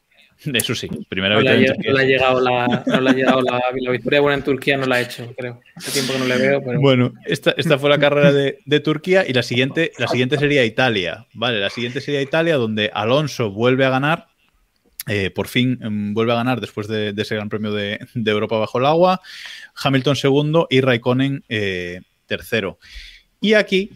Eso 0.54 0.76
sí, 0.76 0.90
primera 1.08 1.36
No 1.36 1.40
victoria 1.42 1.74
en 1.80 1.82
no 1.94 1.98
le 1.98 2.04
ha 2.04 2.06
llegado 2.06 2.42
la, 2.42 2.84
no 2.86 3.00
le 3.02 3.10
ha 3.10 3.14
llegado 3.14 3.42
la, 3.42 3.62
la 3.74 3.92
victoria 3.92 4.20
buena 4.20 4.36
en 4.36 4.44
Turquía, 4.44 4.76
no 4.76 4.86
la 4.86 4.96
ha 4.96 5.02
hecho, 5.02 5.34
creo. 5.38 5.62
Hace 5.76 5.92
tiempo 5.92 6.12
que 6.12 6.20
no 6.20 6.26
le 6.26 6.38
veo, 6.38 6.62
pero. 6.62 6.82
Bueno, 6.82 7.14
esta, 7.26 7.54
esta 7.56 7.80
fue 7.80 7.90
la 7.90 7.98
carrera 8.00 8.34
de, 8.34 8.60
de 8.66 8.80
Turquía 8.82 9.24
y 9.26 9.32
la 9.32 9.44
siguiente, 9.44 9.94
la 9.98 10.10
siguiente 10.10 10.38
sería 10.38 10.66
Italia. 10.66 11.26
Vale, 11.34 11.62
la 11.62 11.70
siguiente 11.70 12.02
sería 12.02 12.22
Italia, 12.22 12.58
donde 12.58 12.92
Alonso 12.94 13.50
vuelve 13.52 13.86
a 13.86 13.90
ganar. 13.92 14.28
eh, 15.08 15.30
por 15.30 15.48
fin 15.48 15.80
mm, 15.82 16.14
vuelve 16.14 16.34
a 16.34 16.36
ganar 16.36 16.60
después 16.60 16.88
de, 16.90 17.14
de 17.14 17.22
ese 17.22 17.36
Gran 17.36 17.48
Premio 17.48 17.72
de, 17.72 18.00
de 18.14 18.32
Europa 18.32 18.58
bajo 18.58 18.78
el 18.80 18.86
agua. 18.88 19.22
Hamilton 19.82 20.16
segundo 20.18 20.68
y 20.70 20.82
Raikkonen 20.82 21.44
eh, 21.48 22.02
tercero. 22.26 22.78
Y 23.42 23.54
aquí 23.54 23.92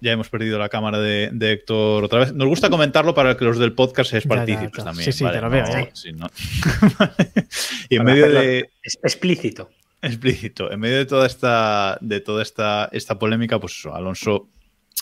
ya 0.00 0.12
hemos 0.12 0.28
perdido 0.28 0.58
la 0.58 0.68
cámara 0.68 1.00
de, 1.00 1.30
de 1.32 1.52
Héctor 1.52 2.04
otra 2.04 2.20
vez. 2.20 2.32
Nos 2.32 2.46
gusta 2.48 2.70
comentarlo 2.70 3.14
para 3.14 3.36
que 3.36 3.44
los 3.44 3.58
del 3.58 3.72
podcast 3.72 4.10
seáis 4.10 4.24
ya, 4.24 4.28
partícipes 4.28 4.78
ya. 4.78 4.84
también. 4.84 5.04
Sí, 5.12 5.18
sí, 5.18 5.24
¿vale? 5.24 5.36
te 5.38 5.42
lo 5.42 5.50
veo, 5.50 5.64
No, 5.64 5.70
ya. 5.72 5.90
sí, 5.94 6.12
no. 6.12 6.26
y 7.88 7.96
en 7.96 8.04
medio 8.04 8.30
de, 8.30 8.70
es- 8.82 8.98
explícito. 9.02 9.70
explícito. 10.02 10.70
En 10.70 10.80
medio 10.80 10.98
de 10.98 11.06
toda 11.06 11.26
esta, 11.26 11.98
de 12.00 12.20
toda 12.20 12.42
esta, 12.42 12.88
esta 12.92 13.18
polémica, 13.18 13.58
pues 13.58 13.72
eso, 13.76 13.94
Alonso, 13.94 14.48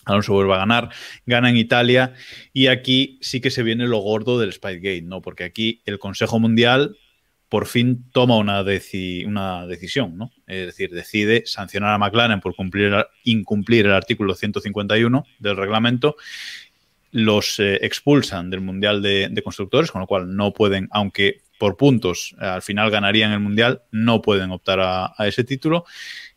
Alonso 0.07 0.33
vuelve 0.33 0.55
a 0.55 0.59
ganar, 0.59 0.91
gana 1.27 1.51
en 1.51 1.57
Italia 1.57 2.15
y 2.53 2.69
aquí 2.69 3.19
sí 3.21 3.41
que 3.41 3.51
se 3.51 3.63
viene 3.63 3.87
lo 3.87 3.99
gordo 3.99 4.39
del 4.39 4.53
Spygate, 4.53 5.03
¿no? 5.03 5.21
Porque 5.21 5.45
aquí 5.45 5.83
el 5.85 5.99
Consejo 5.99 6.39
Mundial 6.39 6.97
por 7.49 7.67
fin 7.67 8.05
toma 8.13 8.37
una, 8.37 8.63
una 8.63 9.67
decisión, 9.67 10.17
¿no? 10.17 10.33
Es 10.47 10.67
decir, 10.67 10.91
decide 10.91 11.45
sancionar 11.47 11.95
a 11.95 11.99
McLaren 11.99 12.41
por 12.41 12.57
cumplir, 12.57 12.93
incumplir 13.25 13.87
el 13.87 13.93
artículo 13.93 14.35
151 14.35 15.25
del 15.39 15.57
reglamento 15.57 16.17
los 17.13 17.59
eh, 17.61 17.79
expulsan 17.83 18.51
del 18.51 18.61
Mundial 18.61 19.01
de, 19.01 19.41
Constructores, 19.43 19.91
con 19.91 20.03
lo 20.03 20.07
cual 20.07 20.37
no 20.37 20.53
pueden, 20.53 20.89
aunque 20.91 21.41
por 21.59 21.77
puntos 21.77 22.35
eh, 22.41 22.45
al 22.45 22.63
final 22.63 22.91
ganarían 22.91 23.33
el 23.33 23.41
Mundial, 23.41 23.83
no 23.91 24.21
pueden 24.21 24.51
optar 24.51 24.81
a, 24.81 25.15
ese 25.21 25.45
título 25.45 25.87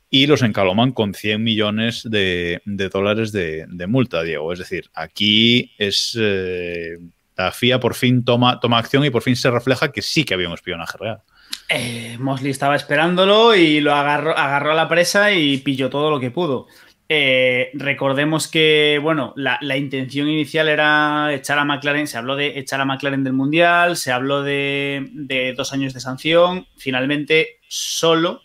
y 0.09 0.25
los 0.25 0.41
encaloman 0.41 0.91
con 0.91 1.13
100 1.13 1.43
millones 1.43 2.07
de, 2.09 2.61
dólares 2.65 3.31
de, 3.31 3.65
de 3.67 3.87
multa, 3.87 4.23
Diego. 4.23 4.53
Es 4.53 4.59
decir, 4.59 4.89
aquí 4.93 5.73
es... 5.77 6.17
eh, 6.19 6.97
FIA 7.51 7.79
por 7.79 7.95
fin 7.95 8.23
toma, 8.23 8.59
toma 8.59 8.77
acción 8.77 9.05
y 9.05 9.09
por 9.09 9.21
fin 9.21 9.35
se 9.35 9.51
refleja 9.51 9.91
que 9.91 10.01
sí 10.01 10.23
que 10.23 10.33
había 10.33 10.47
un 10.47 10.53
espionaje 10.53 10.97
real. 10.99 11.21
Eh, 11.69 12.17
Mosley 12.19 12.51
estaba 12.51 12.75
esperándolo 12.75 13.55
y 13.55 13.79
lo 13.79 13.93
agarró, 13.93 14.37
agarró 14.37 14.71
a 14.71 14.75
la 14.75 14.87
presa 14.87 15.31
y 15.31 15.57
pilló 15.57 15.89
todo 15.89 16.09
lo 16.09 16.19
que 16.19 16.31
pudo. 16.31 16.67
Eh, 17.11 17.71
recordemos 17.73 18.47
que, 18.47 18.99
bueno, 19.01 19.33
la, 19.35 19.57
la 19.61 19.77
intención 19.77 20.27
inicial 20.27 20.69
era 20.69 21.33
echar 21.33 21.57
a 21.57 21.65
McLaren, 21.65 22.05
se 22.05 22.19
habló 22.19 22.35
de 22.35 22.59
echar 22.59 22.81
a 22.81 22.85
McLaren 22.85 23.23
del 23.23 23.33
Mundial, 23.33 23.97
se 23.97 24.11
habló 24.11 24.43
de, 24.43 25.07
de 25.11 25.53
dos 25.53 25.73
años 25.73 25.95
de 25.95 26.01
sanción, 26.01 26.67
finalmente 26.77 27.59
solo 27.67 28.41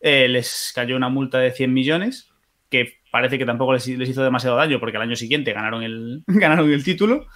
eh, 0.00 0.28
les 0.28 0.72
cayó 0.74 0.96
una 0.96 1.08
multa 1.08 1.38
de 1.38 1.50
100 1.50 1.72
millones, 1.72 2.30
que 2.70 3.00
parece 3.10 3.36
que 3.36 3.46
tampoco 3.46 3.72
les, 3.72 3.88
les 3.88 4.08
hizo 4.08 4.22
demasiado 4.22 4.56
daño 4.56 4.78
porque 4.78 4.96
al 4.96 5.02
año 5.02 5.16
siguiente 5.16 5.52
ganaron 5.52 5.82
el, 5.82 6.22
ganaron 6.26 6.70
el 6.70 6.84
título, 6.84 7.26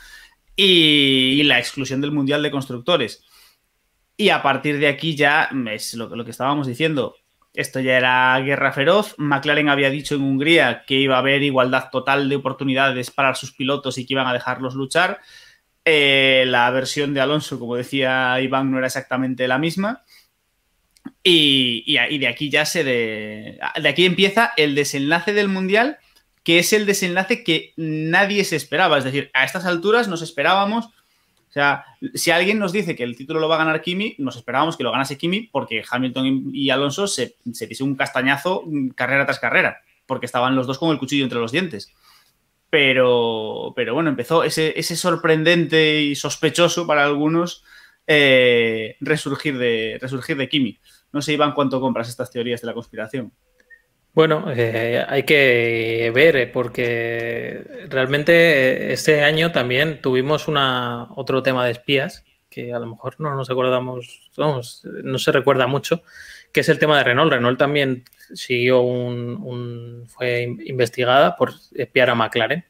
y, 0.56 1.42
la 1.44 1.58
exclusión 1.58 2.00
del 2.00 2.12
Mundial 2.12 2.42
de 2.42 2.50
Constructores. 2.50 3.22
Y 4.16 4.28
a 4.28 4.42
partir 4.42 4.78
de 4.78 4.88
aquí 4.88 5.16
ya 5.16 5.50
es 5.70 5.94
lo, 5.94 6.14
lo 6.14 6.24
que 6.24 6.30
estábamos 6.30 6.66
diciendo. 6.66 7.16
Esto 7.54 7.80
ya 7.80 7.96
era 7.96 8.38
guerra 8.40 8.72
feroz. 8.72 9.14
McLaren 9.18 9.68
había 9.68 9.90
dicho 9.90 10.14
en 10.14 10.22
Hungría 10.22 10.84
que 10.86 10.94
iba 10.94 11.16
a 11.16 11.18
haber 11.18 11.42
igualdad 11.42 11.90
total 11.90 12.28
de 12.28 12.36
oportunidades 12.36 13.10
para 13.10 13.34
sus 13.34 13.52
pilotos 13.52 13.98
y 13.98 14.06
que 14.06 14.14
iban 14.14 14.26
a 14.26 14.32
dejarlos 14.32 14.74
luchar. 14.74 15.20
Eh, 15.84 16.44
la 16.46 16.70
versión 16.70 17.12
de 17.12 17.20
Alonso, 17.20 17.58
como 17.58 17.76
decía 17.76 18.40
Iván, 18.40 18.70
no 18.70 18.78
era 18.78 18.86
exactamente 18.86 19.48
la 19.48 19.58
misma. 19.58 20.02
Y, 21.22 21.82
y, 21.86 21.98
y 21.98 22.18
de 22.18 22.28
aquí 22.28 22.48
ya 22.50 22.64
se 22.64 22.84
de, 22.84 23.58
de 23.80 23.88
aquí 23.88 24.06
empieza 24.06 24.52
el 24.56 24.74
desenlace 24.74 25.32
del 25.32 25.48
mundial, 25.48 25.98
que 26.42 26.58
es 26.58 26.72
el 26.72 26.86
desenlace 26.86 27.44
que 27.44 27.72
nadie 27.76 28.44
se 28.44 28.56
esperaba. 28.56 28.98
Es 28.98 29.04
decir, 29.04 29.30
a 29.32 29.44
estas 29.44 29.64
alturas 29.64 30.08
nos 30.08 30.22
esperábamos 30.22 30.90
o 31.48 31.54
sea, 31.54 31.84
si 32.14 32.30
alguien 32.30 32.58
nos 32.58 32.72
dice 32.72 32.96
que 32.96 33.02
el 33.04 33.14
título 33.14 33.38
lo 33.38 33.46
va 33.46 33.56
a 33.56 33.58
ganar 33.58 33.82
Kimi, 33.82 34.14
nos 34.16 34.36
esperábamos 34.36 34.78
que 34.78 34.84
lo 34.84 34.90
ganase 34.90 35.18
Kimi 35.18 35.50
porque 35.52 35.84
Hamilton 35.88 36.48
y 36.50 36.70
Alonso 36.70 37.06
se, 37.06 37.36
se 37.52 37.66
dice 37.66 37.84
un 37.84 37.94
castañazo 37.94 38.64
carrera 38.94 39.26
tras 39.26 39.38
carrera, 39.38 39.82
porque 40.06 40.24
estaban 40.24 40.56
los 40.56 40.66
dos 40.66 40.78
con 40.78 40.88
el 40.92 40.98
cuchillo 40.98 41.24
entre 41.24 41.38
los 41.38 41.52
dientes. 41.52 41.92
Pero, 42.70 43.74
pero 43.76 43.92
bueno, 43.92 44.08
empezó 44.08 44.44
ese, 44.44 44.72
ese 44.80 44.96
sorprendente 44.96 46.00
y 46.00 46.14
sospechoso 46.14 46.86
para 46.86 47.04
algunos 47.04 47.64
eh, 48.06 48.96
resurgir, 49.00 49.58
de, 49.58 49.98
resurgir 50.00 50.38
de 50.38 50.48
Kimi. 50.48 50.78
No 51.12 51.20
sé, 51.20 51.34
Iván, 51.34 51.52
cuánto 51.52 51.82
compras 51.82 52.08
estas 52.08 52.30
teorías 52.30 52.62
de 52.62 52.66
la 52.66 52.72
conspiración. 52.72 53.30
Bueno, 54.14 54.44
eh, 54.54 55.04
hay 55.08 55.22
que 55.22 56.12
ver, 56.14 56.36
eh, 56.36 56.46
porque 56.46 57.86
realmente 57.88 58.92
este 58.92 59.24
año 59.24 59.52
también 59.52 60.02
tuvimos 60.02 60.48
una, 60.48 61.08
otro 61.16 61.42
tema 61.42 61.64
de 61.64 61.72
espías, 61.72 62.24
que 62.50 62.74
a 62.74 62.78
lo 62.78 62.86
mejor 62.86 63.14
no 63.18 63.34
nos 63.34 63.48
acordamos, 63.48 64.30
vamos, 64.36 64.82
no 65.02 65.18
se 65.18 65.32
recuerda 65.32 65.66
mucho, 65.66 66.02
que 66.52 66.60
es 66.60 66.68
el 66.68 66.78
tema 66.78 66.98
de 66.98 67.04
Renault. 67.04 67.32
Renault 67.32 67.58
también 67.58 68.04
siguió 68.34 68.82
un, 68.82 69.38
un 69.42 70.04
fue 70.08 70.42
investigada 70.66 71.36
por 71.36 71.54
espiar 71.74 72.10
a 72.10 72.14
McLaren. 72.14 72.66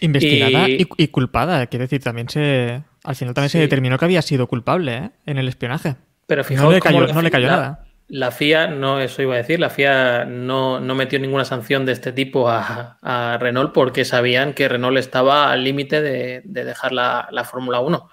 Investigada 0.00 0.68
y, 0.68 0.82
y, 0.82 0.88
y 0.96 1.08
culpada, 1.08 1.66
quiere 1.68 1.84
decir, 1.84 2.02
también 2.02 2.28
se. 2.28 2.82
Al 3.04 3.14
final 3.16 3.34
también 3.34 3.50
sí. 3.50 3.58
se 3.58 3.62
determinó 3.62 3.96
que 3.96 4.04
había 4.04 4.22
sido 4.22 4.48
culpable 4.48 4.96
¿eh? 4.96 5.10
en 5.26 5.38
el 5.38 5.48
espionaje. 5.48 5.96
Pero 6.26 6.42
fijaos 6.44 6.66
no 6.66 6.72
le 6.72 6.80
cayó, 6.80 7.06
la, 7.06 7.12
no 7.12 7.22
le 7.22 7.30
cayó 7.30 7.46
nada. 7.46 7.87
La 8.08 8.30
FIA, 8.30 8.68
no, 8.68 9.00
eso 9.00 9.20
iba 9.20 9.34
a 9.34 9.38
decir, 9.38 9.60
la 9.60 9.68
FIA 9.68 10.24
no, 10.24 10.80
no 10.80 10.94
metió 10.94 11.18
ninguna 11.18 11.44
sanción 11.44 11.84
de 11.84 11.92
este 11.92 12.12
tipo 12.12 12.48
a, 12.48 13.36
Renault 13.38 13.74
porque 13.74 14.06
sabían 14.06 14.54
que 14.54 14.66
Renault 14.66 14.96
estaba 14.96 15.52
al 15.52 15.62
límite 15.62 16.00
de, 16.00 16.40
de, 16.44 16.64
dejar 16.64 16.92
la, 16.92 17.28
la 17.30 17.44
Fórmula 17.44 17.80
1. 17.80 18.10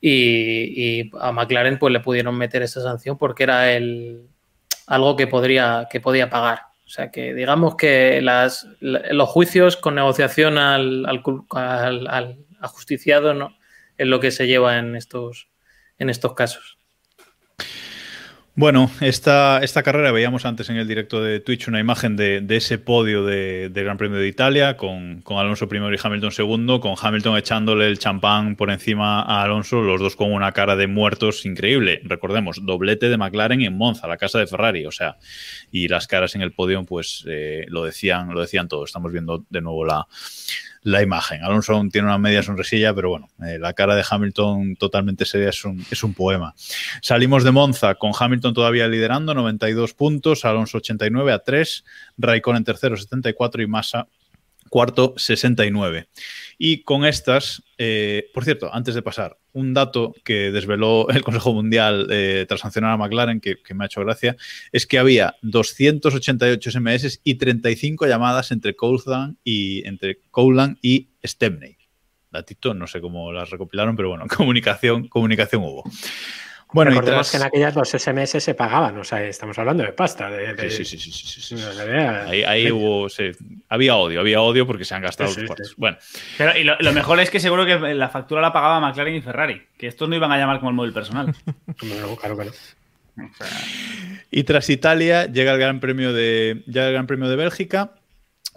Y, 0.00 1.00
y, 1.00 1.10
a 1.20 1.30
McLaren 1.30 1.78
pues 1.78 1.92
le 1.92 2.00
pudieron 2.00 2.36
meter 2.36 2.62
esa 2.62 2.80
sanción 2.80 3.18
porque 3.18 3.44
era 3.44 3.72
el, 3.72 4.26
algo 4.88 5.14
que, 5.16 5.28
podría, 5.28 5.86
que 5.90 6.00
podía 6.00 6.28
pagar. 6.28 6.62
O 6.84 6.88
sea 6.88 7.12
que 7.12 7.32
digamos 7.32 7.76
que 7.76 8.20
las, 8.20 8.66
los 8.80 9.28
juicios 9.28 9.76
con 9.76 9.94
negociación 9.94 10.58
al, 10.58 11.06
al, 11.06 11.22
al, 11.50 12.08
al 12.08 12.38
ajusticiado 12.60 13.32
¿no? 13.32 13.56
es 13.96 14.08
lo 14.08 14.18
que 14.18 14.32
se 14.32 14.48
lleva 14.48 14.78
en 14.78 14.96
estos, 14.96 15.48
en 15.98 16.10
estos 16.10 16.34
casos. 16.34 16.79
Bueno, 18.56 18.90
esta, 19.00 19.60
esta 19.62 19.84
carrera 19.84 20.10
veíamos 20.10 20.44
antes 20.44 20.68
en 20.70 20.76
el 20.76 20.88
directo 20.88 21.22
de 21.22 21.38
Twitch 21.38 21.68
una 21.68 21.78
imagen 21.78 22.16
de, 22.16 22.44
ese 22.50 22.78
podio 22.78 23.24
del 23.24 23.72
de 23.72 23.84
Gran 23.84 23.96
Premio 23.96 24.18
de 24.18 24.26
Italia 24.26 24.76
con, 24.76 25.22
con, 25.22 25.38
Alonso 25.38 25.68
primero 25.68 25.94
y 25.94 25.98
Hamilton 26.02 26.32
segundo, 26.32 26.80
con 26.80 26.94
Hamilton 27.00 27.38
echándole 27.38 27.86
el 27.86 28.00
champán 28.00 28.56
por 28.56 28.70
encima 28.70 29.22
a 29.22 29.44
Alonso, 29.44 29.80
los 29.82 30.00
dos 30.00 30.16
con 30.16 30.32
una 30.32 30.50
cara 30.50 30.74
de 30.74 30.88
muertos 30.88 31.46
increíble. 31.46 32.00
Recordemos, 32.04 32.58
doblete 32.62 33.08
de 33.08 33.16
McLaren 33.16 33.62
en 33.62 33.78
Monza, 33.78 34.08
la 34.08 34.16
casa 34.16 34.40
de 34.40 34.48
Ferrari, 34.48 34.84
o 34.84 34.90
sea, 34.90 35.16
y 35.70 35.86
las 35.86 36.08
caras 36.08 36.34
en 36.34 36.42
el 36.42 36.52
podio, 36.52 36.84
pues 36.84 37.24
eh, 37.28 37.64
lo 37.68 37.84
decían, 37.84 38.34
lo 38.34 38.40
decían 38.40 38.66
todos. 38.66 38.90
Estamos 38.90 39.12
viendo 39.12 39.44
de 39.48 39.60
nuevo 39.60 39.84
la, 39.84 40.06
la 40.82 41.02
imagen. 41.02 41.42
Alonso 41.42 41.80
tiene 41.92 42.08
una 42.08 42.18
media 42.18 42.42
sonrisilla, 42.42 42.94
pero 42.94 43.10
bueno, 43.10 43.28
eh, 43.44 43.58
la 43.58 43.72
cara 43.72 43.94
de 43.94 44.04
Hamilton 44.08 44.76
totalmente 44.76 45.24
seria 45.24 45.50
es 45.50 45.64
un, 45.64 45.84
es 45.90 46.02
un, 46.02 46.14
poema. 46.14 46.54
Salimos 47.02 47.44
de 47.44 47.50
Monza 47.50 47.94
con 47.96 48.12
Hamilton 48.18 48.54
todavía 48.54 48.88
liderando, 48.88 49.34
92 49.34 49.94
puntos, 49.94 50.44
Alonso 50.44 50.78
89 50.78 51.32
a 51.32 51.38
3, 51.40 51.84
Raikkonen 52.18 52.64
tercero 52.64 52.96
74 52.96 53.62
y 53.62 53.66
Massa 53.66 54.08
cuarto 54.70 55.14
69. 55.18 56.08
Y 56.56 56.82
con 56.82 57.04
estas, 57.04 57.62
eh, 57.76 58.30
por 58.32 58.44
cierto, 58.44 58.72
antes 58.72 58.94
de 58.94 59.02
pasar, 59.02 59.36
un 59.52 59.74
dato 59.74 60.14
que 60.24 60.50
desveló 60.50 61.08
el 61.10 61.22
Consejo 61.22 61.52
Mundial 61.52 62.06
eh, 62.10 62.44
tras 62.48 62.60
sancionar 62.60 62.92
a 62.92 62.96
McLaren, 62.96 63.40
que, 63.40 63.58
me 63.74 63.84
ha 63.84 63.86
hecho 63.86 64.00
gracia, 64.00 64.36
es 64.72 64.86
que 64.86 64.98
había 64.98 65.36
288 65.42 66.70
SMS 66.70 67.20
y 67.24 67.34
35 67.34 68.06
llamadas 68.06 68.50
entre 68.50 68.74
Coulan 68.74 69.38
y, 69.44 69.86
entre 69.86 70.20
Coulan 70.30 70.78
y 70.82 71.08
Stepney. 71.24 71.76
Datito, 72.30 72.74
no 72.74 72.86
sé 72.86 73.00
cómo 73.00 73.32
las 73.32 73.50
recopilaron, 73.50 73.96
pero 73.96 74.10
bueno, 74.10 74.26
comunicación, 74.36 75.08
comunicación 75.08 75.62
hubo. 75.62 75.84
Bueno, 76.72 76.90
Recordemos 76.90 77.28
tras... 77.28 77.30
que 77.30 77.36
en 77.36 77.42
aquellas 77.42 77.74
los 77.74 77.88
SMS 77.88 78.42
se 78.42 78.54
pagaban, 78.54 78.96
o 78.98 79.04
sea, 79.04 79.22
estamos 79.24 79.58
hablando 79.58 79.82
de 79.82 79.92
pasta. 79.92 80.30
De, 80.30 80.54
de... 80.54 80.70
Sí, 80.70 80.84
sí, 80.84 80.98
sí, 80.98 81.10
sí, 81.10 81.26
sí, 81.26 81.40
sí. 81.40 81.64
Ahí, 81.64 82.42
ahí 82.44 82.70
hubo, 82.70 83.08
sí, 83.08 83.32
había 83.68 83.96
odio, 83.96 84.20
había 84.20 84.40
odio 84.40 84.66
porque 84.66 84.84
se 84.84 84.94
han 84.94 85.02
gastado 85.02 85.30
los 85.34 85.44
cuartos. 85.44 85.74
Bueno. 85.76 85.98
Pero 86.38 86.56
y 86.56 86.64
lo, 86.64 86.76
lo, 86.78 86.92
mejor 86.92 87.18
es 87.20 87.30
que 87.30 87.40
seguro 87.40 87.66
que 87.66 87.78
la 87.78 88.08
factura 88.08 88.40
la 88.40 88.52
pagaba 88.52 88.80
McLaren 88.80 89.16
y 89.16 89.20
Ferrari, 89.20 89.62
que 89.76 89.88
estos 89.88 90.08
no 90.08 90.14
iban 90.14 90.30
a 90.30 90.38
llamar 90.38 90.58
como 90.58 90.70
el 90.70 90.76
móvil 90.76 90.92
personal. 90.92 91.34
no, 91.82 92.16
claro 92.16 92.36
no. 93.16 93.30
Y 94.30 94.44
tras 94.44 94.70
Italia 94.70 95.26
llega 95.26 95.52
el 95.52 95.58
Gran 95.58 95.80
Premio 95.80 96.12
de, 96.12 96.62
llega 96.66 96.86
el 96.86 96.92
Gran 96.92 97.06
Premio 97.06 97.28
de 97.28 97.36
Bélgica 97.36 97.94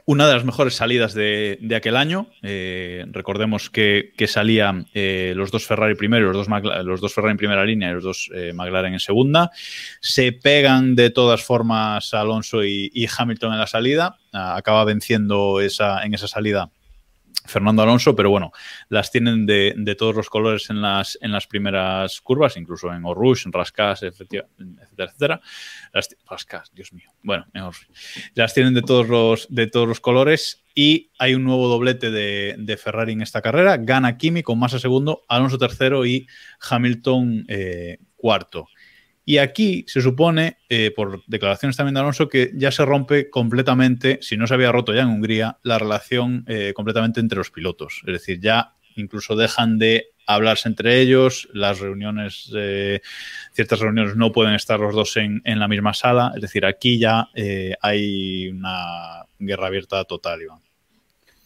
una 0.06 0.28
de 0.28 0.34
las 0.34 0.44
mejores 0.44 0.76
salidas 0.76 1.14
de, 1.14 1.58
aquel 1.76 1.96
año. 1.96 2.28
Eh, 2.42 3.06
recordemos 3.12 3.70
que, 3.70 4.14
salían 4.28 4.88
eh, 4.94 5.34
los 5.36 5.52
dos 5.52 5.66
Ferrari 5.66 5.96
primero, 5.96 6.32
los 6.32 6.48
dos, 6.48 6.64
los 6.84 7.02
dos 7.02 7.14
Ferrari 7.14 7.32
en 7.32 7.38
primera 7.38 7.66
línea 7.66 7.90
y 7.90 7.94
los 7.94 8.04
dos 8.04 8.30
eh, 8.34 8.52
McLaren 8.54 8.94
en 8.94 9.00
segunda. 9.00 9.52
Se 10.02 10.34
pegan 10.34 10.96
de 10.96 11.10
todas 11.10 11.44
formas 11.44 12.14
Alonso 12.14 12.64
y, 12.64 13.08
Hamilton 13.18 13.54
en 13.54 13.60
la 13.60 13.68
salida. 13.68 14.18
Acaba 14.32 14.84
venciendo 14.84 15.62
en 15.62 15.68
esa 16.14 16.28
salida 16.28 16.70
Fernando 17.46 17.82
Alonso, 17.82 18.16
pero 18.16 18.30
bueno, 18.30 18.52
las 18.90 19.12
tienen 19.12 19.46
de, 19.46 19.74
de 19.76 19.96
todos 19.96 20.16
los 20.16 20.30
colores 20.30 20.70
en 20.70 20.82
las, 20.82 21.18
en 21.22 21.32
las 21.32 21.48
primeras 21.48 22.22
curvas, 22.22 22.58
incluso 22.58 22.94
en 22.94 23.06
Orush, 23.06 23.46
en 23.46 23.52
Rascas, 23.52 24.04
etcétera, 24.04 24.48
etcétera. 24.98 25.42
Las, 25.94 26.10
Rascas, 26.26 26.72
Dios 26.74 26.94
mío. 26.94 27.10
Bueno. 27.22 27.46
Las 28.36 28.54
tienen 28.54 28.74
de 28.74 28.82
todos 28.82 29.08
los, 29.08 29.48
de 29.50 29.68
todos 29.68 29.88
los 29.88 30.00
colores 30.00 30.64
y 30.76 31.12
hay 31.20 31.36
un 31.36 31.44
nuevo 31.44 31.68
doblete 31.68 32.12
de, 32.12 32.56
de 32.58 32.78
Ferrari 32.78 33.14
en 33.14 33.22
esta 33.22 33.42
carrera. 33.42 33.78
Gana 33.78 34.18
Kimi 34.18 34.44
con 34.44 34.60
Massa 34.60 34.80
segundo, 34.80 35.24
Alonso 35.28 35.58
tercero 35.58 36.06
y 36.06 36.28
Hamilton 36.70 37.46
eh, 37.48 38.00
cuarto. 38.16 38.68
Y 39.26 39.38
aquí 39.38 39.86
se 39.88 40.02
supone, 40.02 40.58
eh, 40.68 40.92
por 40.96 41.24
declaraciones 41.28 41.78
también 41.78 41.94
de 41.94 42.02
Alonso, 42.02 42.28
que 42.28 42.52
ya 42.56 42.72
se 42.72 42.86
rompe 42.86 43.30
completamente, 43.30 44.20
si 44.22 44.36
no 44.36 44.48
se 44.48 44.54
había 44.54 44.72
roto 44.72 44.94
ya 44.94 45.04
en 45.04 45.10
Hungría, 45.10 45.60
la 45.64 45.80
relación 45.80 46.44
eh, 46.48 46.74
completamente 46.76 47.20
entre 47.20 47.38
los 47.38 47.50
pilotos. 47.50 48.02
Es 48.06 48.14
decir, 48.14 48.40
ya 48.42 48.74
incluso 48.96 49.36
dejan 49.36 49.80
de 49.80 50.14
hablarse 50.26 50.70
entre 50.70 51.00
ellos, 51.00 51.50
las 51.54 51.80
reuniones, 51.80 52.52
eh, 52.56 53.02
ciertas 53.52 53.80
reuniones 53.80 54.16
no 54.16 54.32
pueden 54.32 54.54
estar 54.54 54.80
los 54.80 54.94
dos 54.94 55.18
en, 55.18 55.42
en 55.44 55.60
la 55.60 55.68
misma 55.68 55.94
sala. 55.94 56.32
Es 56.36 56.42
decir, 56.42 56.66
aquí 56.66 57.00
ya 57.00 57.30
eh, 57.34 57.74
hay 57.82 58.50
una 58.50 59.26
guerra 59.40 59.68
abierta 59.68 60.04
total, 60.06 60.42
Iván. 60.42 60.60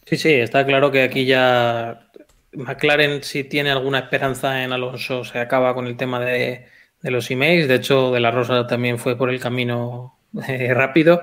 Sí, 0.04 0.16
sí, 0.16 0.32
está 0.32 0.64
claro 0.64 0.90
que 0.90 1.02
aquí 1.02 1.26
ya 1.26 2.10
McLaren 2.52 3.22
si 3.22 3.44
tiene 3.44 3.70
alguna 3.70 3.98
esperanza 3.98 4.64
en 4.64 4.72
Alonso 4.72 5.22
se 5.22 5.38
acaba 5.38 5.74
con 5.74 5.86
el 5.86 5.96
tema 5.96 6.18
de, 6.20 6.66
de 7.02 7.10
los 7.10 7.30
emails. 7.30 7.68
De 7.68 7.76
hecho, 7.76 8.10
De 8.10 8.20
La 8.20 8.30
Rosa 8.30 8.66
también 8.66 8.98
fue 8.98 9.16
por 9.16 9.30
el 9.30 9.40
camino 9.40 10.18
eh, 10.48 10.72
rápido. 10.74 11.22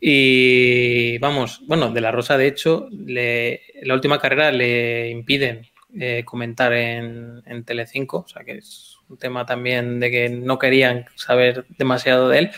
Y 0.00 1.18
vamos, 1.18 1.62
bueno, 1.66 1.90
De 1.92 2.00
La 2.00 2.10
Rosa 2.10 2.36
de 2.36 2.48
hecho, 2.48 2.88
la 2.90 3.94
última 3.94 4.18
carrera 4.18 4.50
le 4.50 5.10
impiden 5.10 5.66
eh, 5.98 6.24
comentar 6.24 6.72
en, 6.72 7.42
en 7.46 7.64
Telecinco, 7.64 8.18
o 8.18 8.28
sea 8.28 8.42
que 8.42 8.58
es 8.58 8.96
un 9.08 9.18
tema 9.18 9.46
también 9.46 10.00
de 10.00 10.10
que 10.10 10.28
no 10.28 10.58
querían 10.58 11.06
saber 11.14 11.66
demasiado 11.78 12.28
de 12.28 12.38
él. 12.38 12.50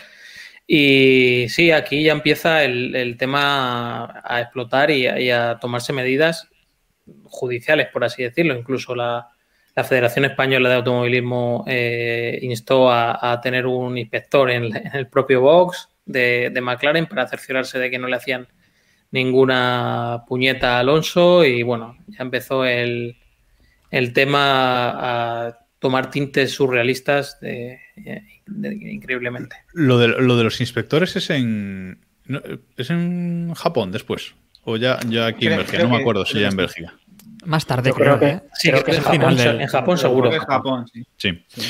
Y 0.67 1.47
sí, 1.49 1.71
aquí 1.71 2.03
ya 2.03 2.13
empieza 2.13 2.63
el, 2.63 3.15
tema 3.19 4.21
a 4.23 4.41
explotar 4.41 4.89
y 4.89 5.07
a 5.29 5.59
tomarse 5.59 5.93
medidas 5.93 6.49
judiciales, 7.25 7.87
por 7.93 8.03
así 8.03 8.23
decirlo. 8.23 8.57
Incluso 8.57 8.95
la, 8.95 9.29
la 9.75 9.83
Federación 9.83 10.25
Española 10.25 10.69
de 10.69 10.75
Automovilismo 10.75 11.65
eh, 11.67 12.39
instó 12.41 12.89
a, 12.89 13.33
a, 13.33 13.41
tener 13.41 13.65
un 13.65 13.97
inspector 13.97 14.49
en, 14.49 14.65
en 14.75 14.95
el 14.95 15.07
propio 15.07 15.41
box 15.41 15.89
de, 16.05 16.49
de, 16.53 16.61
McLaren 16.61 17.07
para 17.07 17.27
cerciorarse 17.27 17.77
de 17.77 17.91
que 17.91 17.99
no 17.99 18.07
le 18.07 18.15
hacían 18.15 18.47
ninguna 19.11 20.23
puñeta 20.27 20.77
a 20.77 20.79
Alonso 20.79 21.43
y 21.43 21.61
bueno, 21.63 21.97
ya 22.07 22.23
empezó 22.23 22.63
el, 22.63 23.17
el 23.91 24.13
tema 24.13 25.47
a 25.47 25.59
tomar 25.79 26.09
tintes 26.09 26.53
surrealistas 26.53 27.39
de, 27.41 27.79
de, 28.45 28.73
increíblemente. 28.73 29.57
Lo 29.73 29.97
de, 29.97 30.07
lo 30.07 30.37
de 30.37 30.43
los 30.45 30.61
inspectores 30.61 31.15
es 31.15 31.29
en 31.29 31.99
es 32.75 32.89
en 32.89 33.53
Japón 33.53 33.91
después 33.91 34.33
o 34.63 34.77
ya, 34.77 34.99
ya 35.07 35.27
aquí 35.27 35.45
creo, 35.45 35.51
en 35.51 35.57
Bélgica, 35.59 35.83
no 35.83 35.89
me 35.89 35.97
acuerdo 35.97 36.25
si 36.25 36.39
ya 36.39 36.47
en 36.47 36.55
Bélgica. 36.55 36.93
Más 37.45 37.65
tarde 37.65 37.93
creo, 37.93 38.17
creo, 38.17 38.19
que, 38.19 38.47
sí, 38.53 38.69
creo 38.69 38.83
que, 38.83 38.95
en, 38.95 39.01
Japón, 39.01 39.37
del... 39.37 39.61
en 39.61 39.67
Japón 39.67 39.97
seguro. 39.97 40.33
En 40.33 40.39
Japón, 40.39 40.85
sí. 40.91 41.03
sí. 41.17 41.45
sí. 41.47 41.61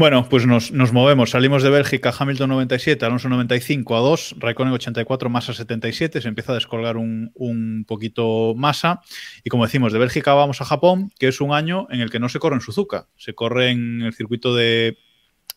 Bueno, 0.00 0.26
pues 0.30 0.46
nos, 0.46 0.72
nos, 0.72 0.94
movemos. 0.94 1.28
Salimos 1.28 1.62
de 1.62 1.68
Bélgica, 1.68 2.10
Hamilton 2.18 2.48
97, 2.48 3.04
Alonso 3.04 3.28
95 3.28 3.96
a 3.96 4.00
2, 4.00 4.36
Raikkonen 4.38 4.72
84, 4.72 5.28
Massa 5.28 5.52
77. 5.52 6.22
Se 6.22 6.28
empieza 6.28 6.52
a 6.52 6.54
descolgar 6.54 6.96
un, 6.96 7.32
un, 7.34 7.84
poquito 7.86 8.54
Massa. 8.56 9.02
Y 9.44 9.50
como 9.50 9.66
decimos, 9.66 9.92
de 9.92 9.98
Bélgica 9.98 10.32
vamos 10.32 10.62
a 10.62 10.64
Japón, 10.64 11.10
que 11.18 11.28
es 11.28 11.42
un 11.42 11.52
año 11.52 11.86
en 11.90 12.00
el 12.00 12.10
que 12.10 12.18
no 12.18 12.30
se 12.30 12.38
corre 12.38 12.54
en 12.54 12.62
Suzuka. 12.62 13.08
Se 13.16 13.34
corre 13.34 13.72
en 13.72 14.00
el 14.00 14.14
circuito 14.14 14.54
de, 14.54 14.96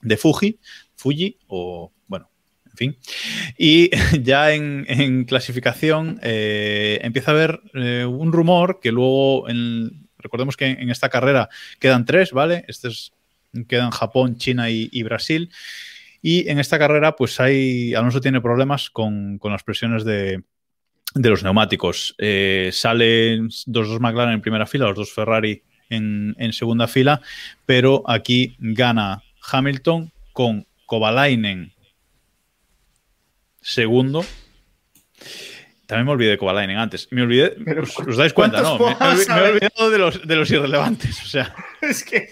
de 0.02 0.18
Fuji, 0.18 0.60
Fuji 0.96 1.38
o, 1.48 1.94
en 2.74 2.78
fin. 2.78 2.98
Y 3.58 3.92
ya 4.22 4.54
en, 4.54 5.26
clasificación 5.26 6.20
eh, 6.24 7.00
empieza 7.02 7.32
a 7.32 7.34
haber 7.36 7.62
eh, 7.74 8.06
un 8.06 8.32
rumor 8.32 8.80
que 8.82 8.92
luego, 8.92 9.46
recordemos 10.18 10.58
que 10.58 10.66
en 10.68 10.90
esta 10.90 11.10
carrera 11.10 11.50
quedan 11.80 12.06
tres, 12.06 12.32
¿vale? 12.32 12.66
Este 12.68 12.90
es 12.90 13.14
quedan 13.68 13.92
Japón, 13.92 14.38
China 14.38 14.70
y, 14.70 15.04
Brasil. 15.04 15.52
Y 16.22 16.50
en 16.50 16.60
esta 16.60 16.80
carrera, 16.80 17.16
pues 17.16 17.40
hay. 17.40 17.94
Alonso 17.94 18.22
tiene 18.22 18.42
problemas 18.42 18.90
con, 18.90 19.40
las 19.44 19.64
presiones 19.64 20.04
de, 20.04 20.42
los 21.14 21.44
neumáticos. 21.44 22.16
Eh, 22.18 22.70
salen 22.74 23.50
dos 23.68 24.00
McLaren 24.00 24.34
en 24.34 24.42
primera 24.42 24.66
fila, 24.66 24.88
los 24.88 24.96
dos 24.96 25.14
Ferrari 25.14 25.62
en, 25.90 26.36
en, 26.40 26.54
segunda 26.54 26.88
fila, 26.88 27.22
pero 27.66 28.04
aquí 28.08 28.56
gana 28.58 29.22
Hamilton 29.52 30.12
con 30.32 30.66
Kovalainen 30.86 31.73
segundo. 33.64 34.24
También 35.86 36.06
me 36.06 36.12
olvidé 36.12 36.32
de 36.32 36.38
Kovalainen 36.38 36.78
antes. 36.78 37.08
Me 37.12 37.24
olvidé. 37.24 37.56
Os, 37.82 38.00
os, 38.00 38.18
dais 38.18 38.34
cuenta, 38.34 38.62
¿no? 38.62 38.78
Me, 38.78 38.96
me, 38.96 39.36
me, 39.36 39.48
he 39.48 39.52
olvidado 39.52 39.90
de 39.90 39.98
los, 39.98 40.28
de 40.28 40.36
los 40.36 40.52
irrelevantes. 40.52 41.22
O 41.22 41.26
sea. 41.26 41.54
Es 41.82 42.04
que. 42.04 42.30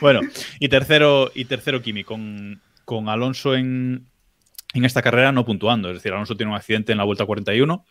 Bueno, 0.00 0.20
y 0.60 0.68
tercero, 0.68 1.32
y 1.34 1.46
tercero 1.46 1.80
Kimi, 1.80 2.04
con, 2.04 2.60
con 2.84 3.08
Alonso 3.08 3.54
en, 3.54 4.06
en, 4.74 4.84
esta 4.84 5.00
carrera 5.00 5.32
no 5.32 5.46
puntuando. 5.46 5.88
Es 5.88 5.96
decir, 5.96 6.12
Alonso 6.12 6.36
tiene 6.36 6.52
un 6.52 6.56
accidente 6.56 6.92
en 6.92 6.98
la 6.98 7.04
vuelta 7.04 7.24
41 7.24 7.86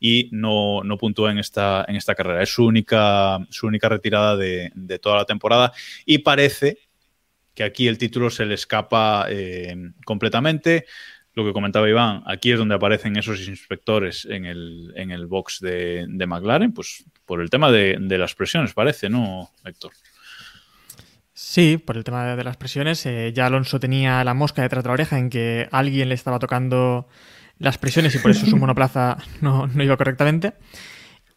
y 0.00 0.30
no, 0.32 0.82
no 0.82 0.96
puntúa 0.96 1.30
en 1.30 1.38
esta, 1.38 1.84
en 1.86 1.96
esta 1.96 2.14
carrera. 2.14 2.42
Es 2.42 2.48
su 2.48 2.64
única, 2.64 3.38
su 3.50 3.66
única 3.66 3.90
retirada 3.90 4.36
de, 4.36 4.72
de 4.74 4.98
toda 4.98 5.16
la 5.16 5.24
temporada. 5.26 5.72
Y 6.06 6.18
parece 6.18 6.78
que 7.54 7.64
aquí 7.64 7.88
el 7.88 7.98
título 7.98 8.30
se 8.30 8.44
le 8.46 8.54
escapa 8.54 9.26
eh, 9.28 9.74
completamente. 10.04 10.86
Lo 11.36 11.44
que 11.44 11.52
comentaba 11.52 11.88
Iván, 11.88 12.22
aquí 12.26 12.50
es 12.50 12.58
donde 12.58 12.74
aparecen 12.74 13.16
esos 13.16 13.46
inspectores 13.46 14.24
en 14.24 14.46
el, 14.46 14.92
en 14.96 15.10
el 15.10 15.26
box 15.26 15.60
de, 15.60 16.06
de 16.08 16.26
McLaren, 16.26 16.72
pues 16.72 17.04
por 17.26 17.42
el 17.42 17.50
tema 17.50 17.70
de, 17.70 17.98
de 18.00 18.18
las 18.18 18.34
presiones, 18.34 18.72
parece, 18.72 19.10
¿no, 19.10 19.50
Héctor? 19.62 19.92
Sí, 21.34 21.76
por 21.76 21.98
el 21.98 22.04
tema 22.04 22.34
de 22.34 22.42
las 22.42 22.56
presiones. 22.56 23.04
Eh, 23.04 23.34
ya 23.34 23.44
Alonso 23.44 23.78
tenía 23.78 24.24
la 24.24 24.32
mosca 24.32 24.62
detrás 24.62 24.82
de 24.82 24.88
la 24.88 24.94
oreja 24.94 25.18
en 25.18 25.28
que 25.28 25.68
alguien 25.70 26.08
le 26.08 26.14
estaba 26.14 26.38
tocando 26.38 27.06
las 27.58 27.76
presiones 27.76 28.14
y 28.14 28.18
por 28.18 28.30
eso 28.30 28.46
su 28.46 28.56
monoplaza 28.56 29.18
no, 29.42 29.66
no 29.66 29.84
iba 29.84 29.98
correctamente. 29.98 30.54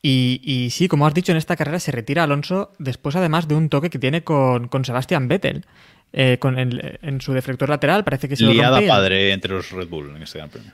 Y, 0.02 0.40
y, 0.42 0.70
sí, 0.70 0.88
como 0.88 1.06
has 1.06 1.14
dicho, 1.14 1.34
en 1.34 1.38
esta 1.38 1.58
carrera 1.58 1.82
se 1.82 1.92
retira 1.92 2.24
Alonso 2.24 2.72
después 2.80 3.18
además 3.18 3.50
de 3.50 3.56
un 3.56 3.68
toque 3.68 3.90
que 3.90 4.00
tiene 4.00 4.24
con, 4.24 4.70
con 4.70 4.86
Sebastian 4.86 5.28
Vettel. 5.28 5.66
Eh, 6.12 6.38
con 6.40 6.58
el, 6.58 6.98
en 7.02 7.22
su 7.22 7.34
deflector 7.34 7.70
lateral 7.70 8.04
parece 8.04 8.28
que 8.28 8.36
se 8.36 8.44
Liada 8.44 8.70
lo 8.70 8.76
rompe. 8.78 8.88
padre 8.88 9.32
entre 9.32 9.54
los 9.54 9.70
Red 9.72 9.88
Bull 9.88 10.16
en 10.16 10.24
este 10.24 10.40
gran 10.40 10.50
premio. 10.50 10.72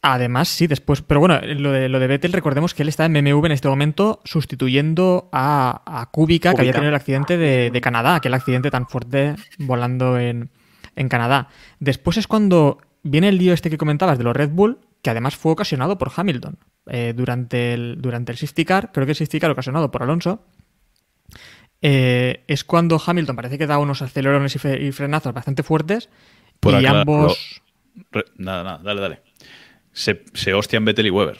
Además, 0.00 0.48
sí, 0.48 0.66
después. 0.66 1.02
Pero 1.02 1.20
bueno, 1.20 1.40
lo 1.42 1.72
de, 1.72 1.88
lo 1.88 1.98
de 1.98 2.06
Vettel, 2.06 2.32
recordemos 2.32 2.72
que 2.72 2.82
él 2.82 2.88
está 2.88 3.04
en 3.04 3.12
BMW 3.12 3.46
en 3.46 3.52
este 3.52 3.68
momento 3.68 4.20
sustituyendo 4.24 5.28
a, 5.32 5.82
a 5.84 6.06
Kubica, 6.06 6.50
Kubica, 6.50 6.54
que 6.54 6.60
había 6.62 6.72
tenido 6.72 6.90
el 6.90 6.94
accidente 6.94 7.36
de, 7.36 7.70
de, 7.70 7.80
Canadá, 7.80 8.14
aquel 8.14 8.32
accidente 8.34 8.70
tan 8.70 8.86
fuerte 8.86 9.34
volando 9.58 10.18
en, 10.18 10.50
en 10.94 11.08
Canadá. 11.08 11.48
Después 11.80 12.16
es 12.16 12.26
cuando 12.26 12.78
viene 13.02 13.28
el 13.28 13.38
lío 13.38 13.52
este 13.52 13.70
que 13.70 13.78
comentabas 13.78 14.18
de 14.18 14.24
los 14.24 14.36
Red 14.36 14.50
Bull, 14.50 14.78
que 15.02 15.10
además 15.10 15.36
fue 15.36 15.52
ocasionado 15.52 15.98
por 15.98 16.12
Hamilton. 16.14 16.58
Eh, 16.86 17.12
durante, 17.14 17.74
el, 17.74 17.98
durante 18.00 18.32
el 18.32 18.38
safety 18.38 18.64
car, 18.64 18.92
creo 18.92 19.04
que 19.04 19.12
el 19.12 19.16
safety 19.16 19.40
car 19.40 19.50
ocasionado 19.50 19.90
por 19.90 20.02
Alonso, 20.02 20.44
eh, 21.80 22.44
es 22.46 22.64
cuando 22.64 23.00
Hamilton 23.04 23.36
parece 23.36 23.58
que 23.58 23.66
da 23.66 23.78
unos 23.78 24.02
acelerones 24.02 24.54
y, 24.54 24.58
fe, 24.58 24.82
y 24.82 24.92
frenazos 24.92 25.32
bastante 25.32 25.62
fuertes 25.62 26.08
por 26.60 26.80
y 26.80 26.86
ambos... 26.86 27.62
Lo, 28.12 28.24
nada, 28.36 28.64
nada, 28.64 28.80
dale, 28.82 29.00
dale. 29.00 29.20
Se, 29.92 30.24
se 30.34 30.54
hostian 30.54 30.84
Vettel 30.84 31.06
y 31.06 31.10
Weber. 31.10 31.38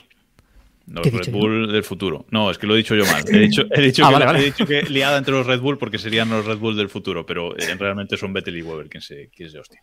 Los 0.87 1.05
Red 1.05 1.33
Bull 1.33 1.67
yo? 1.67 1.73
del 1.73 1.85
futuro. 1.85 2.27
No, 2.31 2.51
es 2.51 2.59
que 2.59 2.67
lo 2.67 2.75
he 2.75 2.79
dicho 2.79 2.95
yo 2.95 3.05
mal. 3.05 3.23
He 3.29 3.39
dicho, 3.39 3.67
he 3.71 3.81
dicho, 3.81 4.05
ah, 4.05 4.09
que, 4.09 4.15
vale, 4.15 4.27
vale. 4.27 4.39
he 4.41 4.45
dicho 4.45 4.67
que 4.67 4.83
liada 4.89 5.19
entre 5.19 5.35
los 5.35 5.47
Red 5.47 5.61
Bull 5.61 5.79
porque 5.79 5.99
serían 5.99 6.31
los 6.31 6.47
Red 6.47 6.59
Bull 6.59 6.77
del 6.77 6.89
futuro, 6.89 7.27
pero 7.27 7.57
eh, 7.57 7.75
realmente 7.79 8.17
son 8.17 8.33
Vettel 8.33 8.57
y 8.57 8.63
Weber 8.63 8.89
quien 8.89 9.03
se, 9.03 9.31
quien 9.31 9.51
se 9.51 9.59
hostia. 9.59 9.83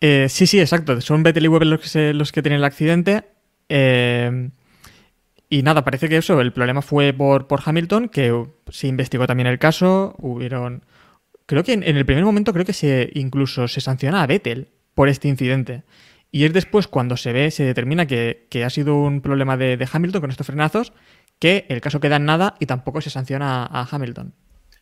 Eh, 0.00 0.26
sí, 0.28 0.46
sí, 0.46 0.60
exacto. 0.60 1.00
Son 1.00 1.22
Vettel 1.22 1.44
y 1.44 1.48
Weber 1.48 1.66
los 1.66 1.80
que, 1.80 1.88
se, 1.88 2.12
los 2.12 2.30
que 2.30 2.42
tienen 2.42 2.58
el 2.58 2.64
accidente. 2.64 3.24
Eh, 3.68 4.50
y 5.54 5.62
nada, 5.62 5.84
parece 5.84 6.08
que 6.08 6.16
eso, 6.16 6.40
el 6.40 6.52
problema 6.52 6.82
fue 6.82 7.12
por, 7.12 7.46
por 7.46 7.60
Hamilton, 7.64 8.08
que 8.08 8.44
se 8.70 8.88
investigó 8.88 9.28
también 9.28 9.46
el 9.46 9.60
caso. 9.60 10.16
Hubieron. 10.18 10.84
Creo 11.46 11.62
que 11.62 11.74
en, 11.74 11.84
el 11.84 12.04
primer 12.04 12.24
momento 12.24 12.52
creo 12.52 12.64
que 12.64 12.72
se 12.72 13.08
incluso 13.14 13.68
se 13.68 13.80
sanciona 13.80 14.20
a 14.20 14.26
Vettel 14.26 14.72
por 14.94 15.08
este 15.08 15.28
incidente. 15.28 15.84
Y 16.32 16.44
es 16.44 16.52
después 16.52 16.88
cuando 16.88 17.16
se 17.16 17.32
ve, 17.32 17.52
se 17.52 17.62
determina 17.62 18.04
que, 18.06 18.48
que 18.50 18.64
ha 18.64 18.70
sido 18.70 18.96
un 18.96 19.20
problema 19.20 19.56
de, 19.56 19.76
de, 19.76 19.88
Hamilton 19.92 20.22
con 20.22 20.30
estos 20.32 20.44
frenazos, 20.44 20.92
que 21.38 21.66
el 21.68 21.80
caso 21.80 22.00
queda 22.00 22.16
en 22.16 22.24
nada 22.24 22.56
y 22.58 22.66
tampoco 22.66 23.00
se 23.00 23.10
sanciona 23.10 23.62
a 23.62 23.86
Hamilton. 23.88 24.34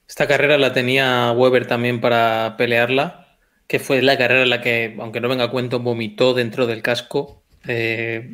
Esta 0.09 0.27
carrera 0.27 0.57
la 0.57 0.73
tenía 0.73 1.33
Weber 1.33 1.66
también 1.66 2.01
para 2.01 2.55
pelearla, 2.57 3.37
que 3.66 3.79
fue 3.79 4.01
la 4.01 4.16
carrera 4.16 4.45
en 4.45 4.49
la 4.49 4.62
que, 4.62 4.97
aunque 4.99 5.20
no 5.20 5.29
venga 5.29 5.45
a 5.45 5.51
cuento, 5.51 5.81
vomitó 5.81 6.33
dentro 6.33 6.66
del 6.66 6.81
casco 6.81 7.43
eh, 7.68 8.31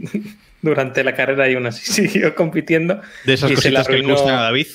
durante 0.62 1.04
la 1.04 1.14
carrera 1.14 1.48
y 1.48 1.54
aún 1.54 1.66
así 1.66 1.92
siguió 2.08 2.34
compitiendo. 2.34 3.00
De 3.24 3.34
esas 3.34 3.52
cositas 3.52 3.86
que 3.86 3.98
le 3.98 4.10
gustan 4.10 4.34
a 4.34 4.42
David. 4.42 4.66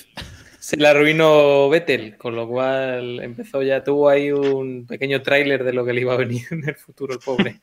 Se 0.60 0.78
la 0.78 0.92
arruinó 0.92 1.70
Vettel, 1.70 2.16
con 2.18 2.36
lo 2.36 2.48
cual 2.48 3.20
empezó 3.22 3.62
ya, 3.64 3.84
tuvo 3.84 4.08
ahí 4.08 4.32
un 4.32 4.86
pequeño 4.88 5.22
tráiler 5.22 5.64
de 5.66 5.74
lo 5.74 5.86
que 5.86 5.92
le 5.92 6.02
iba 6.02 6.14
a 6.14 6.18
venir 6.18 6.44
en 6.52 6.68
el 6.68 6.76
futuro, 6.76 7.14
el 7.14 7.20
pobre. 7.20 7.60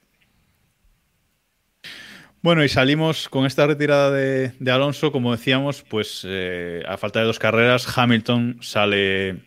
Bueno, 2.43 2.65
y 2.65 2.71
salimos 2.71 3.29
con 3.29 3.45
esta 3.45 3.67
retirada 3.67 4.11
de, 4.11 4.53
de 4.59 4.71
Alonso, 4.71 5.13
como 5.13 5.33
decíamos, 5.33 5.83
pues 5.83 6.25
eh, 6.27 6.83
a 6.89 6.97
falta 6.97 7.21
de 7.21 7.27
dos 7.27 7.39
carreras, 7.39 7.87
Hamilton 7.99 8.59
sale, 8.63 9.43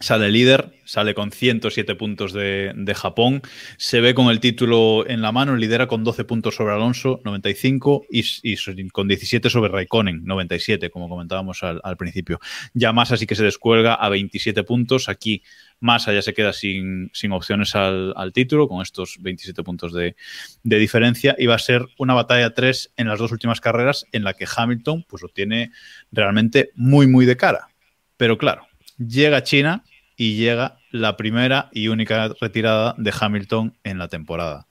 sale 0.00 0.30
líder, 0.30 0.72
sale 0.84 1.14
con 1.14 1.32
107 1.32 1.94
puntos 1.96 2.32
de, 2.32 2.72
de, 2.74 2.94
Japón, 2.94 3.42
se 3.76 4.00
ve 4.00 4.14
con 4.14 4.28
el 4.28 4.40
título 4.40 5.04
en 5.08 5.22
la 5.22 5.32
mano, 5.32 5.56
lidera 5.56 5.86
con 5.86 6.04
12 6.04 6.24
puntos 6.24 6.54
sobre 6.54 6.74
Alonso, 6.74 7.20
95, 7.24 8.06
y, 8.10 8.56
con 8.90 9.08
17 9.08 9.50
sobre 9.50 9.70
Raikkonen, 9.70 10.24
97, 10.24 10.90
como 10.90 11.08
comentábamos 11.08 11.62
al, 11.62 11.80
al, 11.82 11.96
principio. 11.96 12.38
Ya 12.74 12.92
Massa 12.92 13.16
sí 13.16 13.26
que 13.26 13.34
se 13.34 13.44
descuelga 13.44 13.94
a 13.94 14.08
27 14.08 14.62
puntos, 14.62 15.08
aquí 15.08 15.42
Massa 15.80 16.12
ya 16.12 16.22
se 16.22 16.34
queda 16.34 16.52
sin, 16.52 17.10
sin 17.12 17.32
opciones 17.32 17.74
al, 17.74 18.12
al, 18.16 18.32
título, 18.32 18.68
con 18.68 18.82
estos 18.82 19.16
27 19.20 19.62
puntos 19.62 19.92
de, 19.92 20.16
de, 20.62 20.78
diferencia, 20.78 21.34
y 21.38 21.46
va 21.46 21.56
a 21.56 21.60
ser 21.60 21.86
una 21.98 22.14
batalla 22.14 22.54
3 22.54 22.92
en 22.96 23.08
las 23.08 23.18
dos 23.18 23.32
últimas 23.32 23.60
carreras 23.60 24.06
en 24.12 24.24
la 24.24 24.34
que 24.34 24.46
Hamilton 24.56 25.04
pues, 25.08 25.22
lo 25.22 25.28
tiene 25.28 25.72
realmente 26.12 26.70
muy, 26.74 27.06
muy 27.06 27.26
de 27.26 27.36
cara. 27.36 27.68
Pero 28.16 28.36
claro, 28.36 28.67
llega 28.98 29.42
China 29.42 29.84
y 30.16 30.36
llega 30.36 30.78
la 30.90 31.16
primera 31.16 31.68
y 31.72 31.88
única 31.88 32.32
retirada 32.40 32.94
de 32.98 33.12
Hamilton 33.18 33.78
en 33.84 33.98
la 33.98 34.08
temporada. 34.08 34.66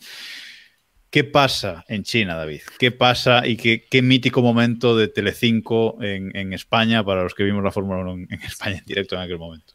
¿Qué 1.10 1.24
pasa 1.24 1.86
en 1.88 2.04
China, 2.04 2.36
David? 2.36 2.62
¿Qué 2.78 2.92
pasa 2.92 3.48
y 3.48 3.56
qué, 3.56 4.02
mítico 4.02 4.42
momento 4.42 4.96
de 4.98 5.08
Telecinco 5.08 5.98
en, 6.02 6.36
en, 6.36 6.52
España 6.52 7.04
para 7.04 7.24
los 7.24 7.34
que 7.34 7.44
vimos 7.44 7.64
la 7.64 7.72
Fórmula 7.72 8.02
1 8.02 8.12
en, 8.12 8.28
en 8.30 8.42
España 8.44 8.78
en 8.78 8.86
directo 8.86 9.16
en 9.16 9.22
aquel 9.22 9.40
momento? 9.40 9.74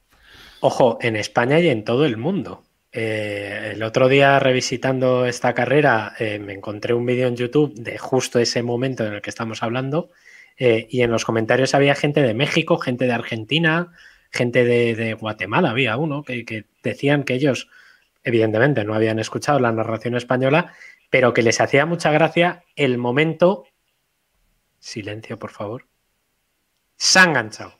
Ojo, 0.61 0.99
en 1.01 1.17
España 1.17 1.59
y 1.59 1.69
en 1.69 1.85
todo 1.85 2.05
el 2.05 2.19
mundo. 2.19 2.63
Eh, 2.95 3.73
el 3.75 3.83
otro 3.83 4.07
día 4.07 4.39
revisitando 4.39 5.25
esta 5.25 5.55
carrera 5.55 6.13
eh, 6.19 6.39
me 6.39 6.53
encontré 6.53 6.93
un 6.93 7.07
vídeo 7.07 7.27
en 7.27 7.37
YouTube 7.37 7.75
de 7.75 7.97
justo 7.97 8.39
ese 8.39 8.63
momento 8.63 9.07
en 9.07 9.15
el 9.15 9.23
que 9.23 9.31
estamos 9.31 9.63
hablando 9.63 10.11
eh, 10.59 10.89
y 10.91 11.01
en 11.01 11.11
los 11.11 11.25
comentarios 11.25 11.75
había 11.75 11.95
gente 11.95 12.21
de 12.21 12.35
México, 12.35 12.77
gente 12.77 13.07
de 13.07 13.13
Argentina, 13.13 13.93
gente 14.33 14.65
de, 14.65 14.95
de 14.95 15.15
Guatemala, 15.15 15.71
había 15.71 15.97
uno 15.97 16.23
que, 16.23 16.45
que, 16.45 16.65
decían 16.83 17.25
que 17.25 17.35
ellos 17.35 17.69
evidentemente 18.25 18.85
no 18.85 18.95
habían 18.95 19.19
escuchado 19.19 19.61
la 19.61 19.73
narración 19.73 20.17
española, 20.17 20.73
pero 21.11 21.35
que 21.35 21.43
les 21.43 21.61
hacía 21.61 21.87
mucha 21.87 22.11
gracia 22.11 22.65
el 22.75 22.99
momento... 22.99 23.67
Silencio, 24.79 25.39
por 25.39 25.51
favor. 25.51 25.87
Se 26.97 27.19
ha 27.19 27.25
enganchado. 27.25 27.75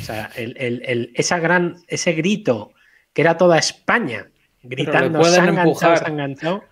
O 0.00 0.04
sea, 0.04 0.30
el, 0.36 0.56
el, 0.58 0.82
el, 0.84 1.12
esa 1.14 1.38
gran, 1.38 1.82
ese 1.88 2.12
grito 2.12 2.72
que 3.12 3.22
era 3.22 3.36
toda 3.36 3.58
España 3.58 4.30
gritando 4.62 5.24
se 5.24 5.40
han 5.40 5.48
enganchado, 5.50 5.96
se 5.96 6.04
han 6.04 6.12
enganchado, 6.12 6.64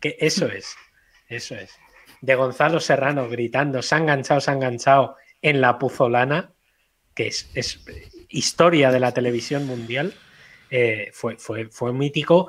que 0.00 0.16
eso 0.20 0.46
es, 0.46 0.74
eso 1.28 1.54
es. 1.54 1.76
De 2.20 2.34
Gonzalo 2.34 2.80
Serrano 2.80 3.28
gritando 3.28 3.82
se 3.82 3.94
han 3.94 4.02
enganchado, 4.02 4.40
se 4.40 4.50
han 4.50 4.56
enganchado 4.58 5.16
en 5.42 5.60
la 5.60 5.78
puzolana, 5.78 6.53
que 7.14 7.28
es, 7.28 7.48
historia 8.28 8.90
de 8.90 9.00
la 9.00 9.12
televisión 9.12 9.66
mundial, 9.66 10.12
eh, 10.70 11.10
fue, 11.12 11.36
fue, 11.38 11.66
fue 11.66 11.92
mítico. 11.92 12.48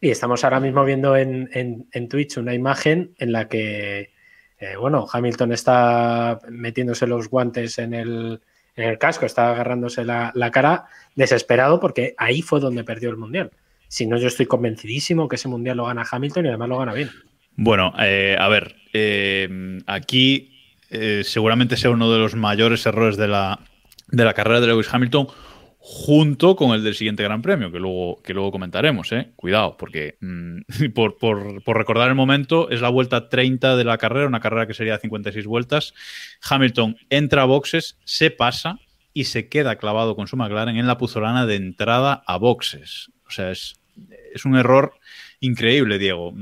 Y 0.00 0.10
estamos 0.10 0.44
ahora 0.44 0.60
mismo 0.60 0.84
viendo 0.84 1.16
en, 1.16 1.48
en, 1.52 1.86
en 1.92 2.08
Twitch 2.08 2.38
una 2.38 2.54
imagen 2.54 3.14
en 3.18 3.32
la 3.32 3.48
que, 3.48 4.10
eh, 4.58 4.76
bueno, 4.78 5.06
Hamilton 5.10 5.52
está 5.52 6.38
metiéndose 6.48 7.06
los 7.06 7.28
guantes 7.28 7.78
en 7.78 7.94
el, 7.94 8.40
en 8.76 8.88
el 8.88 8.98
casco, 8.98 9.26
estaba 9.26 9.52
agarrándose 9.52 10.04
la, 10.04 10.32
la, 10.34 10.50
cara 10.50 10.86
desesperado 11.14 11.80
porque 11.80 12.14
ahí 12.16 12.40
fue 12.42 12.60
donde 12.60 12.82
perdió 12.82 13.10
el 13.10 13.18
mundial. 13.18 13.50
Si 13.88 14.06
no, 14.06 14.16
yo 14.16 14.28
estoy 14.28 14.46
convencidísimo 14.46 15.28
que 15.28 15.36
ese 15.36 15.48
mundial 15.48 15.76
lo 15.76 15.86
gana 15.86 16.06
Hamilton 16.10 16.46
y 16.46 16.48
además 16.48 16.68
lo 16.68 16.78
gana 16.78 16.94
bien. 16.94 17.10
Bueno, 17.56 17.92
eh, 18.00 18.36
a 18.38 18.48
ver, 18.48 18.76
aquí 19.86 20.56
seguramente 21.22 21.76
sea 21.76 21.90
uno 21.90 22.10
de 22.10 22.18
los 22.18 22.34
mayores 22.34 22.86
errores 22.86 23.16
de 23.16 23.28
la, 23.28 23.60
de 24.10 24.24
la 24.24 24.34
carrera 24.34 24.60
de 24.60 24.66
Lewis 24.66 24.92
Hamilton 24.92 25.28
junto 25.82 26.56
con 26.56 26.72
el 26.72 26.84
del 26.84 26.94
siguiente 26.94 27.22
Gran 27.22 27.40
Premio, 27.40 27.72
que 27.72 27.80
luego, 27.80 28.22
que 28.22 28.34
luego 28.34 28.52
comentaremos, 28.52 29.10
¿eh? 29.12 29.30
Cuidado, 29.34 29.76
porque 29.78 30.16
mmm, 30.20 30.60
por, 30.94 31.16
por, 31.16 31.64
por, 31.64 31.76
recordar 31.76 32.08
el 32.08 32.14
momento, 32.14 32.68
es 32.70 32.82
la 32.82 32.90
vuelta 32.90 33.28
30 33.30 33.76
de 33.76 33.84
la 33.84 33.96
carrera, 33.96 34.26
una 34.26 34.40
carrera 34.40 34.66
que 34.66 34.74
sería 34.74 34.98
56 34.98 35.46
vueltas. 35.46 35.94
Hamilton 36.48 36.96
entra 37.08 37.42
a 37.42 37.46
boxes, 37.46 37.98
se 38.04 38.30
pasa 38.30 38.78
y 39.14 39.24
se 39.24 39.48
queda 39.48 39.76
clavado 39.76 40.14
con 40.16 40.26
su 40.26 40.36
McLaren 40.36 40.76
en 40.76 40.86
la 40.86 40.98
puzolana 40.98 41.46
de 41.46 41.56
entrada 41.56 42.22
a 42.26 42.36
boxes. 42.36 43.10
O 43.26 43.30
sea, 43.30 43.50
es, 43.50 43.80
es 44.34 44.44
un 44.44 44.56
error 44.56 44.92
increíble, 45.40 45.98
Diego. 45.98 46.32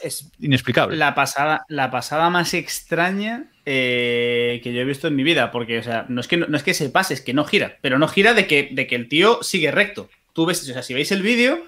Es 0.00 0.30
inexplicable. 0.40 0.96
La 0.96 1.14
pasada, 1.14 1.64
la 1.68 1.90
pasada 1.90 2.30
más 2.30 2.54
extraña 2.54 3.50
eh, 3.66 4.60
que 4.62 4.72
yo 4.72 4.80
he 4.80 4.84
visto 4.84 5.08
en 5.08 5.16
mi 5.16 5.22
vida, 5.22 5.50
porque, 5.50 5.78
o 5.78 5.82
sea, 5.82 6.06
no 6.08 6.20
es 6.20 6.28
que, 6.28 6.36
no, 6.36 6.46
no, 6.46 6.56
es 6.56 6.62
que 6.62 6.74
se 6.74 6.90
pase, 6.90 7.14
es 7.14 7.20
que 7.20 7.34
no 7.34 7.44
gira, 7.44 7.78
pero 7.80 7.98
no 7.98 8.08
gira 8.08 8.34
de 8.34 8.46
que, 8.46 8.68
de 8.72 8.86
que 8.86 8.96
el 8.96 9.08
tío 9.08 9.42
sigue 9.42 9.70
recto. 9.70 10.08
Tú 10.32 10.46
ves, 10.46 10.62
o 10.68 10.72
sea, 10.72 10.82
si 10.82 10.94
veis 10.94 11.12
el 11.12 11.22
vídeo, 11.22 11.64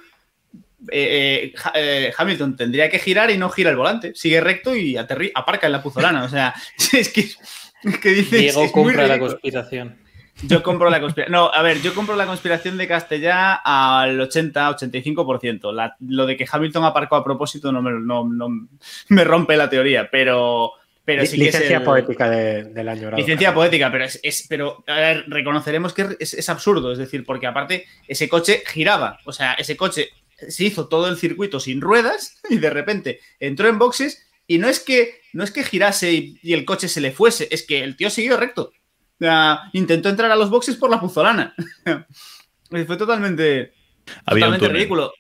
eh, 0.90 1.55
eh, 1.74 2.12
Hamilton 2.16 2.57
tendría 2.57 2.90
que 2.90 2.99
girar 2.99 3.30
y 3.30 3.38
no 3.38 3.49
gira 3.49 3.70
el 3.70 3.76
volante, 3.76 4.12
sigue 4.14 4.40
recto 4.40 4.76
y 4.76 4.97
aterri 4.97 5.32
aparca 5.34 5.66
en 5.66 5.72
la 5.72 5.82
puzolana. 5.82 6.24
O 6.24 6.28
sea, 6.28 6.55
es 6.92 7.09
que, 7.09 7.20
es 7.20 7.99
que 7.99 8.09
dices. 8.11 8.40
Diego 8.40 8.70
compra 8.72 9.07
la 9.07 9.18
conspiración. 9.18 10.05
Yo 10.43 10.62
compro 10.62 10.91
la 10.91 11.01
conspiración. 11.01 11.32
No, 11.32 11.51
a 11.53 11.62
ver, 11.62 11.80
yo 11.80 11.95
compro 11.95 12.14
la 12.14 12.26
conspiración 12.26 12.76
de 12.76 12.87
Castellá 12.87 13.55
al 13.55 14.20
80-85%. 14.20 15.72
La, 15.72 15.97
lo 16.01 16.26
de 16.26 16.37
que 16.37 16.47
Hamilton 16.51 16.84
aparcó 16.84 17.16
a 17.16 17.24
propósito 17.24 17.72
no 17.72 17.80
me, 17.80 17.93
no, 17.93 18.28
no 18.28 18.68
me 19.09 19.24
rompe 19.24 19.57
la 19.57 19.70
teoría, 19.70 20.09
pero. 20.11 20.72
Pero 21.05 21.24
sí 21.24 21.37
licencia 21.37 21.61
que 21.61 21.74
es 21.74 21.80
el... 21.80 21.84
poética 21.84 22.28
de, 22.28 22.64
del 22.64 22.89
año. 22.89 23.12
Licencia 23.12 23.55
poética, 23.55 23.93
pero 23.93 24.05
es, 24.05 24.18
es 24.24 24.45
pero 24.49 24.82
a 24.89 24.97
ver, 24.97 25.24
reconoceremos 25.28 25.95
que 25.95 26.16
es, 26.18 26.34
es, 26.34 26.49
absurdo, 26.49 26.91
es 26.91 26.99
decir, 26.99 27.24
porque 27.24 27.47
aparte 27.47 27.87
ese 28.09 28.28
coche 28.28 28.64
giraba, 28.66 29.20
o 29.24 29.32
sea, 29.32 29.53
ese 29.53 29.76
coche 29.76 30.09
se 30.37 30.64
hizo 30.64 30.89
todo 30.89 31.07
el 31.09 31.16
circuito 31.16 31.61
sin 31.61 31.80
ruedas 31.80 32.41
y 32.51 32.59
de 32.59 32.70
repente 32.70 33.20
entró 33.39 33.68
en 33.68 33.78
boxes 33.78 34.26
y 34.49 34.59
no 34.59 34.68
es 34.68 34.80
que 34.80 35.20
no 35.32 35.45
es 35.45 35.53
que 35.53 35.62
girase 35.62 36.12
y, 36.12 36.41
y 36.43 36.55
el 36.55 36.64
coche 36.64 36.89
se 36.89 37.01
le 37.01 37.12
fuese, 37.12 37.47
es 37.53 37.64
que 37.64 37.84
el 37.84 37.97
tío 37.97 38.11
siguió 38.11 38.37
recto. 38.37 38.72
Uh, 39.18 39.56
intentó 39.72 40.08
entrar 40.08 40.30
a 40.30 40.36
los 40.36 40.50
boxes 40.50 40.76
por 40.76 40.90
la 40.90 41.00
puzolana. 41.00 41.54
Fue 42.70 42.96
totalmente, 42.96 43.72
Había 44.24 44.47
totalmente 44.47 44.68
ridículo. 44.68 45.12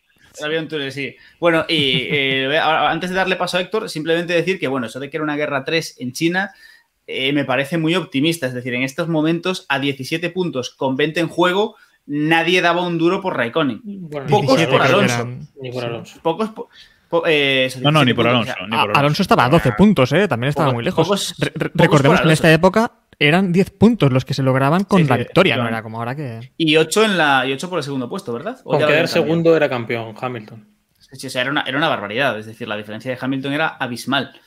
Había 0.42 0.60
un 0.60 0.68
túnel, 0.68 0.92
sí. 0.92 1.16
Bueno, 1.40 1.64
y 1.68 2.08
eh, 2.10 2.58
antes 2.58 3.10
de 3.10 3.16
darle 3.16 3.36
paso 3.36 3.56
a 3.56 3.60
Héctor, 3.60 3.88
simplemente 3.88 4.34
decir 4.34 4.58
que, 4.58 4.68
bueno, 4.68 4.86
eso 4.86 5.00
de 5.00 5.08
que 5.08 5.16
era 5.16 5.24
una 5.24 5.36
guerra 5.36 5.64
3 5.64 5.96
en 5.98 6.12
China 6.12 6.52
eh, 7.06 7.32
me 7.32 7.44
parece 7.44 7.78
muy 7.78 7.94
optimista. 7.94 8.46
Es 8.46 8.54
decir, 8.54 8.74
en 8.74 8.82
estos 8.82 9.08
momentos, 9.08 9.64
a 9.68 9.78
17 9.78 10.30
puntos 10.30 10.70
con 10.70 10.96
20 10.96 11.20
en 11.20 11.28
juego, 11.28 11.76
nadie 12.04 12.60
daba 12.60 12.82
un 12.82 12.98
duro 12.98 13.20
por 13.20 13.36
Raikkonen. 13.36 13.80
Bueno, 13.84 14.26
Pocos 14.26 14.62
por 14.66 14.82
Alonso. 14.82 15.28
Ni 15.60 15.70
por 15.70 15.84
Alonso. 15.84 16.18
Pocos 16.22 16.50
por. 16.50 16.68
Po 17.08 17.22
eh, 17.24 17.72
no, 17.82 17.92
no, 17.92 18.04
ni 18.04 18.12
por 18.14 18.26
Alonso, 18.26 18.52
ni 18.62 18.70
por 18.70 18.78
Alonso. 18.80 18.98
Alonso. 18.98 19.22
estaba 19.22 19.44
a 19.44 19.48
12 19.48 19.72
puntos, 19.72 20.12
¿eh? 20.12 20.26
También 20.26 20.48
estaba 20.48 20.66
pocos, 20.66 20.74
muy 20.74 20.84
lejos. 20.84 21.06
Pocos, 21.06 21.34
Re 21.38 21.70
recordemos 21.72 22.20
que 22.20 22.26
en 22.26 22.32
esta 22.32 22.52
época 22.52 22.92
eran 23.18 23.52
10 23.52 23.70
puntos 23.70 24.12
los 24.12 24.24
que 24.24 24.34
se 24.34 24.42
lograban 24.42 24.84
con 24.84 25.02
sí, 25.02 25.08
la 25.08 25.16
sí, 25.16 25.20
victoria, 25.20 25.56
no 25.56 25.68
era 25.68 25.82
como 25.82 25.98
ahora 25.98 26.14
que. 26.14 26.52
Y 26.56 26.76
8 26.76 27.04
en 27.04 27.18
la 27.18 27.46
y 27.46 27.52
8 27.52 27.70
por 27.70 27.78
el 27.78 27.84
segundo 27.84 28.08
puesto, 28.08 28.32
¿verdad? 28.32 28.60
Con 28.62 28.78
quedar 28.78 29.08
segundo 29.08 29.56
era 29.56 29.68
campeón 29.68 30.14
Hamilton. 30.18 30.66
Sí, 31.12 31.28
o 31.28 31.30
sea, 31.30 31.42
era 31.42 31.50
una, 31.50 31.62
era 31.62 31.78
una 31.78 31.88
barbaridad, 31.88 32.38
es 32.38 32.46
decir, 32.46 32.66
la 32.66 32.76
diferencia 32.76 33.10
de 33.10 33.18
Hamilton 33.20 33.52
era 33.52 33.68
abismal. 33.68 34.38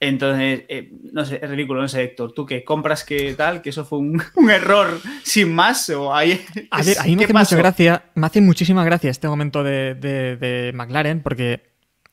Entonces, 0.00 0.64
eh, 0.68 0.92
no 1.12 1.24
sé, 1.24 1.40
es 1.42 1.50
ridículo, 1.50 1.80
no 1.80 1.88
sé, 1.88 2.04
Héctor, 2.04 2.32
tú 2.32 2.46
que 2.46 2.62
compras 2.62 3.04
que 3.04 3.34
tal, 3.34 3.62
que 3.62 3.70
eso 3.70 3.84
fue 3.84 3.98
un, 3.98 4.22
un 4.36 4.50
error 4.50 5.00
sin 5.24 5.52
más, 5.52 5.88
o 5.90 6.14
hay... 6.14 6.44
A 6.70 6.82
ver, 6.82 6.98
a 6.98 7.04
mí 7.04 7.16
me 7.16 7.24
hace 7.24 7.32
mucha 7.32 7.56
gracia, 7.56 8.04
me 8.14 8.26
hace 8.26 8.40
muchísima 8.40 8.84
gracia 8.84 9.10
este 9.10 9.26
momento 9.26 9.64
de, 9.64 9.94
de, 9.94 10.36
de 10.36 10.72
McLaren, 10.72 11.22
porque 11.22 11.62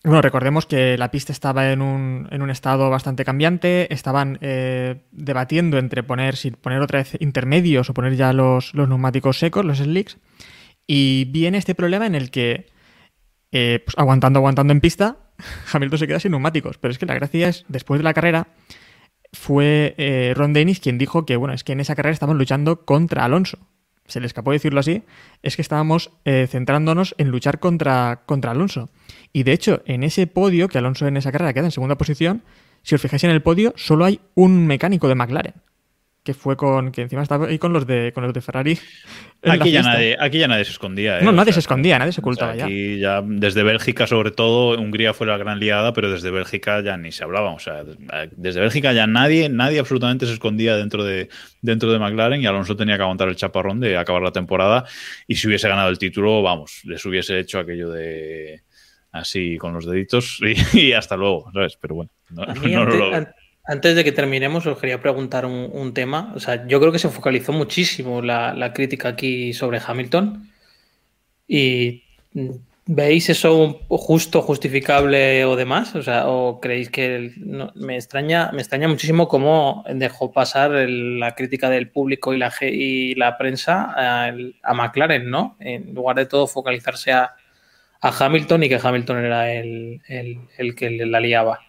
bueno, 0.06 0.22
recordemos 0.22 0.68
que 0.68 0.99
la 0.99 1.10
pista 1.10 1.32
estaba 1.34 1.72
en 1.72 1.82
un, 1.82 2.27
en 2.30 2.44
un 2.44 2.52
estado 2.52 2.91
bastante 2.91 3.26
cambiante, 3.26 3.91
estaban 3.91 4.38
eh, 4.40 5.02
debatiendo 5.11 5.80
entre 5.80 6.03
poner, 6.03 6.36
si 6.36 6.52
poner 6.52 6.80
otra 6.82 6.99
vez 6.99 7.18
intermedios 7.19 7.90
o 7.90 7.94
poner 7.95 8.15
ya 8.15 8.32
los, 8.32 8.76
los 8.76 8.88
neumáticos 8.88 9.40
secos, 9.40 9.65
los 9.65 9.80
slicks, 9.80 10.19
y 10.86 11.26
viene 11.26 11.57
este 11.57 11.73
problema 11.73 12.06
en 12.06 12.14
el 12.14 12.30
que, 12.30 12.68
eh, 13.52 13.82
pues 13.84 13.98
aguantando, 13.98 14.38
aguantando 14.38 14.73
en 14.73 14.80
pista, 14.80 15.18
Hamilton 15.73 15.98
se 15.98 16.07
queda 16.07 16.19
sin 16.19 16.32
neumáticos. 16.32 16.77
Pero 16.77 16.91
es 16.91 16.99
que 16.99 17.07
la 17.07 17.15
gracia 17.15 17.49
es, 17.49 17.65
después 17.68 17.99
de 17.99 18.03
la 18.03 18.14
carrera, 18.14 18.49
fue 19.34 19.95
eh, 19.98 20.34
Ron 20.36 20.53
Dennis 20.53 20.82
quien 20.82 20.99
dijo 20.99 21.26
que, 21.26 21.36
bueno, 21.36 21.56
es 21.56 21.64
que 21.64 21.72
en 21.72 21.80
esa 21.80 21.95
carrera 21.95 22.14
estaban 22.14 22.38
luchando 22.38 22.86
contra 22.86 23.26
Alonso. 23.26 23.57
Se 24.06 24.19
le 24.19 24.27
escapó 24.27 24.52
decirlo 24.52 24.80
así, 24.80 25.02
es 25.41 25.56
que 25.56 25.64
estábamos 25.64 26.11
centrándonos 26.23 27.15
en 27.18 27.30
luchar 27.30 27.60
contra, 27.60 28.22
contra 28.27 28.52
Alonso. 28.52 28.91
Y 29.36 29.44
de 29.44 29.52
hecho, 29.52 29.84
en 29.86 30.06
ese 30.06 30.28
podio, 30.28 30.70
que 30.70 30.78
Alonso 30.78 31.07
en 31.07 31.18
esa 31.18 31.30
carrera 31.30 31.52
queda 31.52 31.66
en 31.66 31.72
segunda 31.72 31.98
posición, 31.98 32.41
si 32.84 32.95
os 32.95 33.02
fijáis 33.02 33.22
en 33.26 33.32
el 33.32 33.41
podio, 33.41 33.74
solo 33.76 34.06
hay 34.06 34.22
un 34.34 34.66
mecánico 34.66 35.10
de 35.10 35.16
McLaren 35.16 35.56
que 36.24 36.34
fue 36.34 36.56
con 36.56 36.91
que 36.91 37.02
encima 37.02 37.22
estaba 37.22 37.45
ahí 37.45 37.60
con 37.60 37.72
los 37.72 37.86
de 37.86 38.12
con 38.12 38.24
los 38.24 38.34
de 38.34 38.41
Ferrari. 38.41 38.80
Aquí 39.44 39.72
ya, 39.72 39.84
nadie, 39.84 40.18
aquí 40.20 40.40
ya 40.40 40.48
nadie 40.48 40.66
se 40.66 40.72
escondía. 40.72 41.20
¿eh? 41.20 41.22
No, 41.22 41.32
nadie 41.32 41.53
se 41.53 41.60
escondía, 41.60 41.99
nadie 41.99 42.14
se 42.14 42.22
ocultaba 42.22 42.53
aquí 42.53 42.98
ya. 42.98 43.22
Desde 43.24 43.62
Bélgica, 43.62 44.07
sobre 44.07 44.32
todo, 44.32 44.80
Hungría 44.80 45.14
fue 45.14 45.28
la 45.28 45.38
gran 45.38 45.60
liada, 45.60 45.94
pero 45.94 46.10
desde 46.10 46.32
Bélgica 46.32 46.82
ya 46.82 46.98
ni 46.98 47.12
se 47.12 47.24
hablaba. 47.24 47.52
O 47.52 47.60
sea, 47.60 47.84
desde 48.38 48.62
Bélgica 48.62 48.94
ya 48.94 49.06
nadie, 49.06 49.49
nadie 49.49 49.78
absolutamente 49.78 50.26
se 50.26 50.34
escondía 50.34 50.78
dentro 50.78 51.03
de, 51.03 51.30
dentro 51.62 51.91
de 51.91 51.99
McLaren 51.99 52.41
y 52.41 52.48
Alonso 52.48 52.76
tenía 52.76 52.95
que 52.95 53.03
aguantar 53.03 53.28
el 53.28 53.36
chaparrón 53.36 53.82
de 53.82 53.98
acabar 53.98 54.24
la 54.24 54.32
temporada. 54.32 54.86
Y 55.28 55.36
si 55.36 55.48
hubiese 55.48 55.68
ganado 55.68 55.90
el 55.90 55.99
título, 55.99 56.41
vamos, 56.41 56.82
les 56.86 57.06
hubiese 57.06 57.38
hecho 57.38 57.60
aquello 57.60 57.91
de 57.91 58.64
así 59.15 59.57
con 59.57 59.73
los 59.73 59.85
deditos 59.85 60.39
y, 60.73 60.93
hasta 60.93 61.15
luego, 61.15 61.49
¿sabes? 61.53 61.77
Pero 61.79 61.95
bueno, 61.95 62.11
no, 62.29 62.45
lo 62.85 63.25
antes 63.67 63.95
de 63.95 64.03
que 64.03 64.11
terminemos, 64.11 64.67
os 64.67 64.77
quería 64.77 65.01
preguntar 65.01 65.45
un, 65.45 65.93
tema. 65.93 66.31
O 66.35 66.39
sea, 66.39 66.67
yo 66.67 66.79
creo 66.79 66.91
que 66.91 66.99
se 66.99 67.09
focalizó 67.09 67.51
muchísimo 67.51 68.21
la, 68.21 68.71
crítica 68.73 69.09
aquí 69.09 69.53
sobre 69.53 69.81
Hamilton. 69.83 70.51
¿Y 71.47 72.03
veis 72.85 73.29
eso 73.29 73.81
justo, 73.89 74.43
justificable 74.43 75.45
o 75.45 75.55
demás? 75.55 75.95
O 75.95 76.03
sea, 76.03 76.27
¿o 76.27 76.61
creéis 76.61 76.91
que 76.91 77.33
me 77.73 77.95
extraña, 77.95 78.51
me 78.51 78.61
extraña 78.61 78.87
muchísimo 78.87 79.27
cómo 79.27 79.83
dejó 79.91 80.31
pasar 80.31 80.69
la 80.87 81.33
crítica 81.33 81.67
del 81.71 81.89
público 81.89 82.35
y 82.35 82.37
la, 82.37 82.53
y 82.61 83.15
la 83.15 83.35
prensa 83.35 84.29
a, 84.61 84.73
McLaren, 84.75 85.27
¿no? 85.27 85.57
En 85.59 85.95
lugar 85.95 86.17
de 86.17 86.27
todo 86.27 86.45
focalizarse 86.45 87.13
a, 87.13 87.33
Hamilton 88.01 88.63
y 88.63 88.69
que 88.69 88.80
Hamilton 88.81 89.26
era 89.26 89.53
el, 89.53 90.01
el 90.07 90.76
que 90.76 90.89
la 90.91 91.19
liaba. 91.19 91.59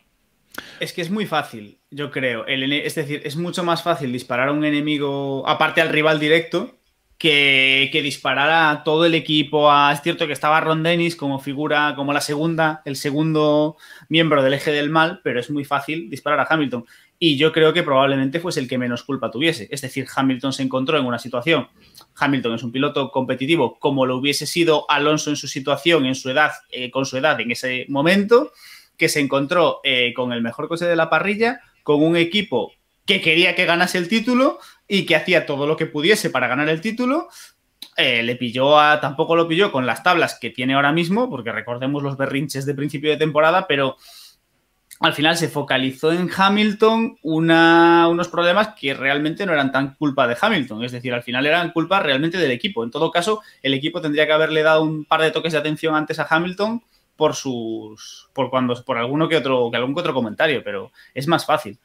Es 0.80 0.92
que 0.92 1.02
es 1.02 1.10
muy 1.10 1.26
fácil, 1.26 1.78
yo 1.90 2.10
creo. 2.10 2.46
es 2.46 2.94
decir, 2.94 3.22
es 3.24 3.36
mucho 3.36 3.64
más 3.64 3.82
fácil 3.82 4.12
disparar 4.12 4.48
a 4.48 4.52
un 4.52 4.64
enemigo, 4.64 5.46
aparte 5.48 5.80
al 5.80 5.88
rival 5.88 6.20
directo, 6.20 6.76
que, 7.18 8.00
disparar 8.02 8.50
a 8.50 8.84
todo 8.84 9.06
el 9.06 9.14
equipo. 9.14 9.70
es 9.90 10.02
cierto 10.02 10.26
que 10.26 10.32
estaba 10.32 10.60
Ron 10.60 10.82
Dennis 10.82 11.16
como 11.16 11.38
figura, 11.38 11.94
como 11.96 12.12
la 12.12 12.20
segunda, 12.20 12.82
el 12.84 12.96
segundo 12.96 13.76
miembro 14.08 14.42
del 14.42 14.54
eje 14.54 14.70
del 14.72 14.90
mal, 14.90 15.20
pero 15.24 15.40
es 15.40 15.50
muy 15.50 15.64
fácil 15.64 16.10
disparar 16.10 16.40
a 16.40 16.46
Hamilton. 16.48 16.84
Y 17.18 17.38
yo 17.38 17.52
creo 17.52 17.72
que 17.72 17.82
probablemente 17.82 18.40
fuese 18.40 18.60
el 18.60 18.68
que 18.68 18.76
menos 18.76 19.02
culpa 19.02 19.30
tuviese. 19.30 19.68
Es 19.70 19.80
decir, 19.80 20.06
Hamilton 20.14 20.52
se 20.52 20.62
encontró 20.62 20.98
en 20.98 21.06
una 21.06 21.18
situación. 21.18 21.68
Hamilton 22.18 22.54
es 22.54 22.62
un 22.62 22.72
piloto 22.72 23.10
competitivo, 23.10 23.78
como 23.78 24.06
lo 24.06 24.16
hubiese 24.16 24.46
sido 24.46 24.90
Alonso 24.90 25.30
en 25.30 25.36
su 25.36 25.48
situación, 25.48 26.06
en 26.06 26.14
su 26.14 26.30
edad, 26.30 26.52
eh, 26.70 26.90
con 26.90 27.06
su 27.06 27.16
edad 27.16 27.40
en 27.40 27.50
ese 27.50 27.86
momento 27.88 28.52
que 28.96 29.08
se 29.08 29.20
encontró 29.20 29.80
eh, 29.84 30.12
con 30.14 30.32
el 30.32 30.42
mejor 30.42 30.68
coche 30.68 30.86
de 30.86 30.96
la 30.96 31.10
parrilla, 31.10 31.60
con 31.82 32.02
un 32.02 32.16
equipo 32.16 32.72
que 33.04 33.20
quería 33.20 33.54
que 33.54 33.66
ganase 33.66 33.98
el 33.98 34.08
título 34.08 34.58
y 34.88 35.06
que 35.06 35.16
hacía 35.16 35.46
todo 35.46 35.66
lo 35.66 35.76
que 35.76 35.86
pudiese 35.86 36.30
para 36.30 36.48
ganar 36.48 36.68
el 36.68 36.80
título. 36.80 37.28
Eh, 37.96 38.22
le 38.22 38.36
pilló 38.36 38.78
a, 38.78 39.00
tampoco 39.00 39.36
lo 39.36 39.48
pilló 39.48 39.72
con 39.72 39.86
las 39.86 40.02
tablas 40.02 40.38
que 40.38 40.50
tiene 40.50 40.74
ahora 40.74 40.92
mismo, 40.92 41.30
porque 41.30 41.52
recordemos 41.52 42.02
los 42.02 42.16
berrinches 42.16 42.66
de 42.66 42.74
principio 42.74 43.10
de 43.10 43.16
temporada, 43.16 43.66
pero 43.66 43.96
al 45.00 45.12
final 45.12 45.36
se 45.36 45.48
focalizó 45.48 46.12
en 46.12 46.30
Hamilton 46.34 47.18
unos 47.22 48.28
problemas 48.28 48.68
que 48.80 48.94
realmente 48.94 49.44
no 49.44 49.52
eran 49.52 49.72
tan 49.72 49.94
culpa 49.94 50.26
de 50.26 50.36
Hamilton, 50.40 50.84
es 50.84 50.92
decir, 50.92 51.12
al 51.12 51.22
final 51.22 51.46
eran 51.46 51.72
culpa 51.72 52.00
realmente 52.00 52.38
del 52.38 52.50
equipo. 52.50 52.82
En 52.82 52.90
todo 52.90 53.10
caso, 53.10 53.42
el 53.62 53.74
equipo 53.74 54.00
tendría 54.00 54.26
que 54.26 54.32
haberle 54.32 54.62
dado 54.62 54.82
un 54.82 55.04
par 55.04 55.20
de 55.20 55.30
toques 55.30 55.52
de 55.52 55.58
atención 55.58 55.94
antes 55.94 56.18
a 56.18 56.26
Hamilton 56.28 56.82
por 57.16 57.34
sus. 57.34 58.30
por 58.32 58.50
cuando. 58.50 58.74
por 58.84 58.98
alguno 58.98 59.28
que 59.28 59.36
otro. 59.36 59.70
que 59.70 59.76
algún 59.76 59.94
que 59.94 60.00
otro 60.00 60.14
comentario, 60.14 60.62
pero 60.64 60.92
es 61.14 61.26
más 61.26 61.44
fácil. 61.44 61.78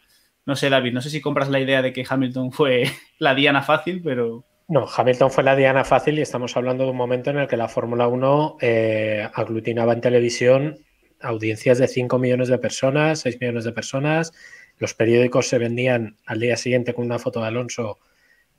No 0.45 0.55
sé, 0.55 0.69
David, 0.69 0.93
no 0.93 1.01
sé 1.01 1.09
si 1.09 1.21
compras 1.21 1.49
la 1.49 1.59
idea 1.59 1.81
de 1.81 1.93
que 1.93 2.05
Hamilton 2.07 2.51
fue 2.51 2.83
la 3.19 3.35
diana 3.35 3.61
fácil, 3.61 4.01
pero. 4.03 4.45
No, 4.67 4.87
Hamilton 4.87 5.31
fue 5.31 5.43
la 5.43 5.57
diana 5.57 5.83
fácil 5.83 6.17
y 6.17 6.21
estamos 6.21 6.55
hablando 6.55 6.85
de 6.85 6.91
un 6.91 6.97
momento 6.97 7.29
en 7.29 7.39
el 7.39 7.47
que 7.47 7.57
la 7.57 7.67
Fórmula 7.67 8.07
1 8.07 8.57
eh, 8.61 9.29
aglutinaba 9.33 9.91
en 9.91 9.99
televisión 9.99 10.77
audiencias 11.21 11.77
de 11.77 11.87
5 11.87 12.19
millones 12.19 12.47
de 12.47 12.57
personas, 12.57 13.19
6 13.19 13.39
millones 13.39 13.63
de 13.63 13.71
personas. 13.71 14.31
Los 14.77 14.93
periódicos 14.93 15.47
se 15.47 15.57
vendían 15.57 16.17
al 16.25 16.39
día 16.39 16.57
siguiente 16.57 16.93
con 16.93 17.05
una 17.05 17.19
foto 17.19 17.41
de 17.41 17.47
Alonso. 17.47 17.99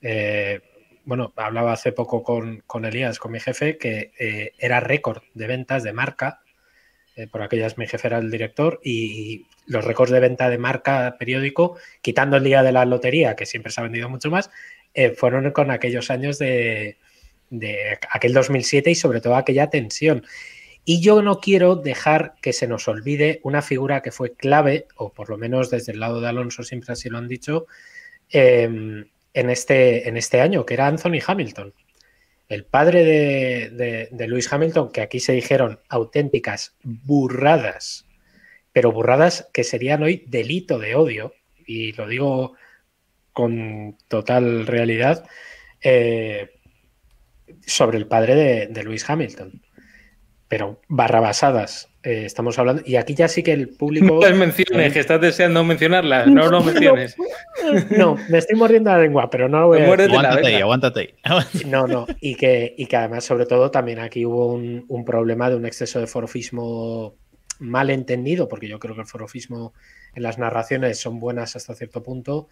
Eh, 0.01 0.61
bueno, 1.05 1.33
hablaba 1.37 1.73
hace 1.73 1.93
poco 1.93 2.23
con, 2.23 2.63
con, 2.67 2.85
Elías, 2.85 3.19
con 3.19 3.33
mi 3.33 3.41
jefe, 3.41 3.77
que 3.77 4.13
eh, 4.19 4.53
era 4.59 4.81
récord 4.81 5.23
de 5.35 5.47
ventas 5.47 5.83
de 5.83 5.93
marca 5.93 6.41
eh, 7.15 7.27
por 7.27 7.43
aquellas 7.43 7.77
mi 7.77 7.87
jefe 7.87 8.07
era 8.09 8.19
el 8.19 8.31
director, 8.31 8.81
y, 8.83 9.47
los 9.67 9.85
récords 9.85 10.11
de 10.11 10.19
venta 10.19 10.49
de 10.49 10.59
marca 10.59 11.17
periódico, 11.19 11.77
quitando 12.01 12.37
el 12.37 12.45
día 12.45 12.63
de 12.63 12.73
la 12.73 12.85
lotería, 12.85 13.37
que 13.37 13.47
siempre 13.47 13.71
se 13.71 13.81
ha 13.81 13.85
vendido 13.85 14.09
mucho 14.09 14.29
más, 14.29 14.51
fueron 15.17 15.53
con 15.53 15.71
aquellos 15.71 16.11
años 16.11 16.39
de, 16.39 16.99
de 17.53 17.99
aquel 18.11 18.33
2007 18.33 18.91
y 18.91 18.95
sobre 18.95 19.21
todo 19.21 19.37
aquella 19.37 19.69
tensión. 19.69 20.25
Y 20.85 21.01
yo 21.01 21.23
no 21.23 21.39
quiero 21.39 21.77
dejar 21.77 22.35
que 22.43 22.53
se 22.53 22.67
nos 22.67 22.89
olvide 22.89 23.41
una 23.45 23.63
figura 23.63 24.03
que 24.03 24.11
fue 24.11 24.35
clave, 24.35 24.87
o 24.97 25.13
por 25.13 25.31
lo 25.31 25.39
menos 25.39 25.71
desde 25.71 25.93
el 25.93 26.01
lado 26.01 26.21
de 26.21 26.29
Alonso 26.29 26.63
siempre 26.65 26.93
así 26.93 27.09
lo 27.09 27.19
han 27.19 27.29
dicho, 27.29 27.67
em, 28.31 29.07
en, 29.35 29.51
este, 29.51 30.09
en 30.09 30.17
este 30.17 30.41
año, 30.41 30.67
que 30.67 30.75
era 30.75 30.87
Anthony 30.89 31.21
Hamilton 31.25 31.73
el 32.53 32.67
padre 32.67 33.03
de, 33.03 34.09
de, 34.11 34.29
Lewis 34.29 34.53
Hamilton, 34.53 34.93
que 34.93 35.01
aquí 35.01 35.21
se 35.21 35.33
dijeron 35.33 35.81
auténticas 35.89 36.77
burradas, 36.83 38.07
pero 38.75 38.93
burradas 38.93 39.49
que 39.55 39.65
serían 39.65 40.03
hoy 40.03 40.25
delito 40.27 40.79
de 40.79 40.95
odio, 40.95 41.33
y 41.67 41.93
lo 41.93 42.07
digo 42.07 42.53
con 43.33 43.97
total 44.07 44.67
realidad, 44.67 45.25
eh, 45.81 46.51
sobre 47.67 47.97
el 47.97 48.07
padre 48.07 48.35
de, 48.35 48.67
de 48.67 48.85
Lewis 48.85 49.09
Hamilton. 49.09 49.63
Pero 50.53 50.79
barrabasadas, 50.87 51.89
eh, 52.03 52.25
estamos 52.27 52.59
hablando. 52.59 52.83
Y 52.85 52.97
aquí 52.97 53.15
ya 53.15 53.27
sí 53.27 53.43
que 53.43 53.55
el 53.55 53.71
público. 53.71 54.21
No 54.21 54.37
menciones, 54.37 54.93
que 54.93 55.01
estás 55.01 55.19
deseando 55.19 55.65
mencionarlas. 55.65 56.27
No 56.27 56.51
lo 56.51 56.63
menciones. 56.63 57.17
No, 57.97 58.19
me 58.29 58.37
estoy 58.37 58.59
mordiendo 58.59 58.91
la 58.91 58.99
lengua, 58.99 59.31
pero 59.31 59.49
no 59.49 59.61
lo 59.61 59.67
voy 59.69 59.79
a 59.79 59.97
decir. 59.97 60.11
Aguántate 60.11 60.47
ahí, 60.49 60.61
aguántate 60.61 61.15
No, 61.67 61.87
no. 61.87 62.07
Y 62.21 62.35
que, 62.35 62.75
y 62.77 62.85
que 62.85 62.97
además, 62.97 63.25
sobre 63.25 63.47
todo, 63.47 63.71
también 63.71 63.99
aquí 63.99 64.27
hubo 64.27 64.49
un, 64.49 65.05
problema 65.07 65.49
de 65.49 65.57
un 65.57 65.65
exceso 65.65 66.01
de 66.01 66.07
forofismo 66.07 67.15
mal 67.59 67.89
entendido, 67.89 68.47
porque 68.47 68.69
yo 68.69 68.79
creo 68.79 68.95
que 68.95 69.01
el 69.01 69.07
forofismo 69.07 69.73
en 70.15 70.23
las 70.23 70.37
narraciones 70.37 71.01
son 71.01 71.19
buenas 71.19 71.57
hasta 71.57 71.75
cierto 71.75 72.03
punto, 72.03 72.49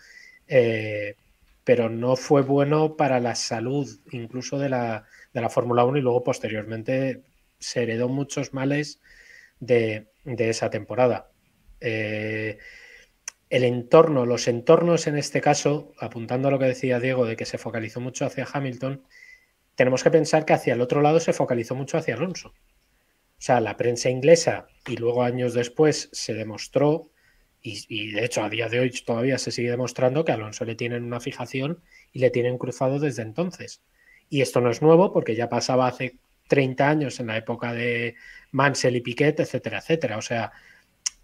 eh, 0.49 1.17
pero 1.65 1.91
no 1.91 2.17
fue 2.17 2.41
bueno 2.41 2.97
para 2.97 3.21
la 3.21 3.35
salud 3.35 3.87
incluso 4.11 4.59
de 4.59 4.71
la, 4.71 5.05
de 5.35 5.41
la 5.43 5.51
Fórmula 5.51 5.85
1 5.85 5.99
y 5.99 6.01
luego 6.01 6.25
posteriormente 6.25 7.25
se 7.61 7.83
heredó 7.83 8.09
muchos 8.09 8.53
males 8.53 9.01
de, 9.61 10.09
esa 10.25 10.71
temporada. 10.71 11.31
Eh, 11.81 12.59
el 13.51 13.65
entorno, 13.65 14.27
los 14.27 14.49
entornos 14.49 15.07
en 15.07 15.17
este 15.17 15.41
caso, 15.41 15.93
apuntando 15.99 16.49
a 16.49 16.51
lo 16.51 16.59
que 16.59 16.67
decía 16.67 17.01
Diego 17.01 17.27
de 17.27 17.37
que 17.37 17.47
se 17.47 17.59
focalizó 17.59 18.01
mucho 18.01 18.25
hacia 18.25 18.49
Hamilton, 18.51 19.05
tenemos 19.75 20.03
que 20.03 20.11
pensar 20.11 20.45
que 20.45 20.53
hacia 20.53 20.75
el 20.75 20.81
otro 20.81 21.01
lado 21.01 21.21
se 21.21 21.33
focalizó 21.33 21.75
mucho 21.75 21.99
hacia 21.99 22.15
Alonso. 22.15 22.49
O 22.49 23.43
sea, 23.43 23.61
la 23.61 23.77
prensa 23.77 24.11
inglesa 24.11 24.67
y 24.87 24.97
luego 24.97 25.23
años 25.23 25.55
después 25.55 26.11
se 26.13 26.35
demostró, 26.35 27.11
y, 27.63 27.85
y, 27.89 28.13
de 28.13 28.25
hecho 28.25 28.43
a 28.43 28.49
día 28.49 28.69
de 28.69 28.81
hoy 28.81 28.91
todavía 29.05 29.37
se 29.39 29.51
sigue 29.51 29.71
demostrando 29.71 30.25
que 30.25 30.33
a 30.33 30.37
Alonso 30.37 30.65
le 30.65 30.75
tienen 30.75 31.05
una 31.05 31.21
fijación 31.21 31.83
y 32.13 32.21
le 32.21 32.31
tienen 32.31 32.57
cruzado 32.57 32.99
desde 32.99 33.23
entonces. 33.23 33.83
Y 34.29 34.43
esto 34.43 34.61
no 34.61 34.71
es 34.71 34.81
nuevo 34.81 35.13
porque 35.13 35.35
ya 35.35 35.49
pasaba 35.49 35.89
hace 35.89 36.19
30 36.51 36.89
años 36.89 37.21
en 37.21 37.29
la 37.29 37.37
época 37.37 37.73
de 37.73 38.17
Mansell 38.51 38.97
y 38.97 39.01
Piquet, 39.01 39.39
etcétera, 39.39 39.79
etcétera. 39.79 40.19
O 40.19 40.23
sea, 40.23 40.51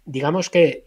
digamos 0.05 0.49
que 0.49 0.85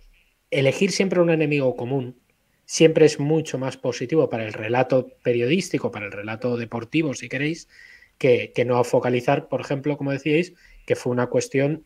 elegir 0.50 0.92
siempre 0.92 1.20
un 1.20 1.28
enemigo 1.28 1.76
común 1.76 2.18
siempre 2.64 3.04
es 3.04 3.20
mucho 3.20 3.58
más 3.58 3.76
positivo 3.76 4.30
para 4.30 4.46
el 4.46 4.54
relato 4.54 5.08
periodístico, 5.22 5.90
para 5.90 6.06
el 6.06 6.12
relato 6.12 6.56
deportivo, 6.56 7.12
si 7.12 7.28
queréis, 7.28 7.68
que, 8.16 8.52
no 8.64 8.82
focalizar, 8.82 9.48
por 9.48 9.60
ejemplo, 9.60 9.98
como 9.98 10.12
decíais, 10.12 10.54
que 10.86 10.96
fue 10.96 11.12
una 11.12 11.26
cuestión 11.26 11.84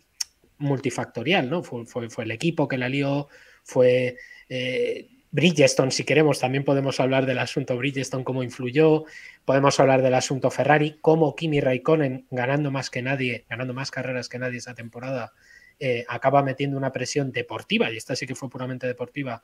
multifactorial, 0.58 1.50
¿no? 1.50 1.64
Fue, 1.64 1.86
fue, 1.86 2.24
el 2.24 2.30
equipo 2.30 2.68
que 2.68 2.78
la 2.78 2.88
lió, 2.88 3.28
fue 3.64 4.16
eh, 4.48 5.08
Bridgestone, 5.34 5.90
si 5.90 6.04
queremos, 6.04 6.38
también 6.38 6.62
podemos 6.62 7.00
hablar 7.00 7.26
del 7.26 7.40
asunto 7.40 7.76
Bridgestone, 7.76 8.22
cómo 8.22 8.44
influyó, 8.44 9.02
podemos 9.44 9.80
hablar 9.80 10.00
del 10.00 10.14
asunto 10.14 10.48
Ferrari, 10.48 10.96
cómo 11.00 11.34
Kimi 11.34 11.60
Raikkonen, 11.60 12.28
ganando 12.30 12.70
más 12.70 12.88
que 12.88 13.02
nadie, 13.02 13.44
ganando 13.50 13.74
más 13.74 13.90
carreras 13.90 14.28
que 14.28 14.38
nadie 14.38 14.58
esa 14.58 14.74
temporada, 14.74 15.32
eh, 15.80 16.04
acaba 16.06 16.44
metiendo 16.44 16.76
una 16.76 16.92
presión 16.92 17.32
deportiva, 17.32 17.90
y 17.90 17.96
esta 17.96 18.14
sí 18.14 18.28
que 18.28 18.36
fue 18.36 18.48
puramente 18.48 18.86
deportiva, 18.86 19.42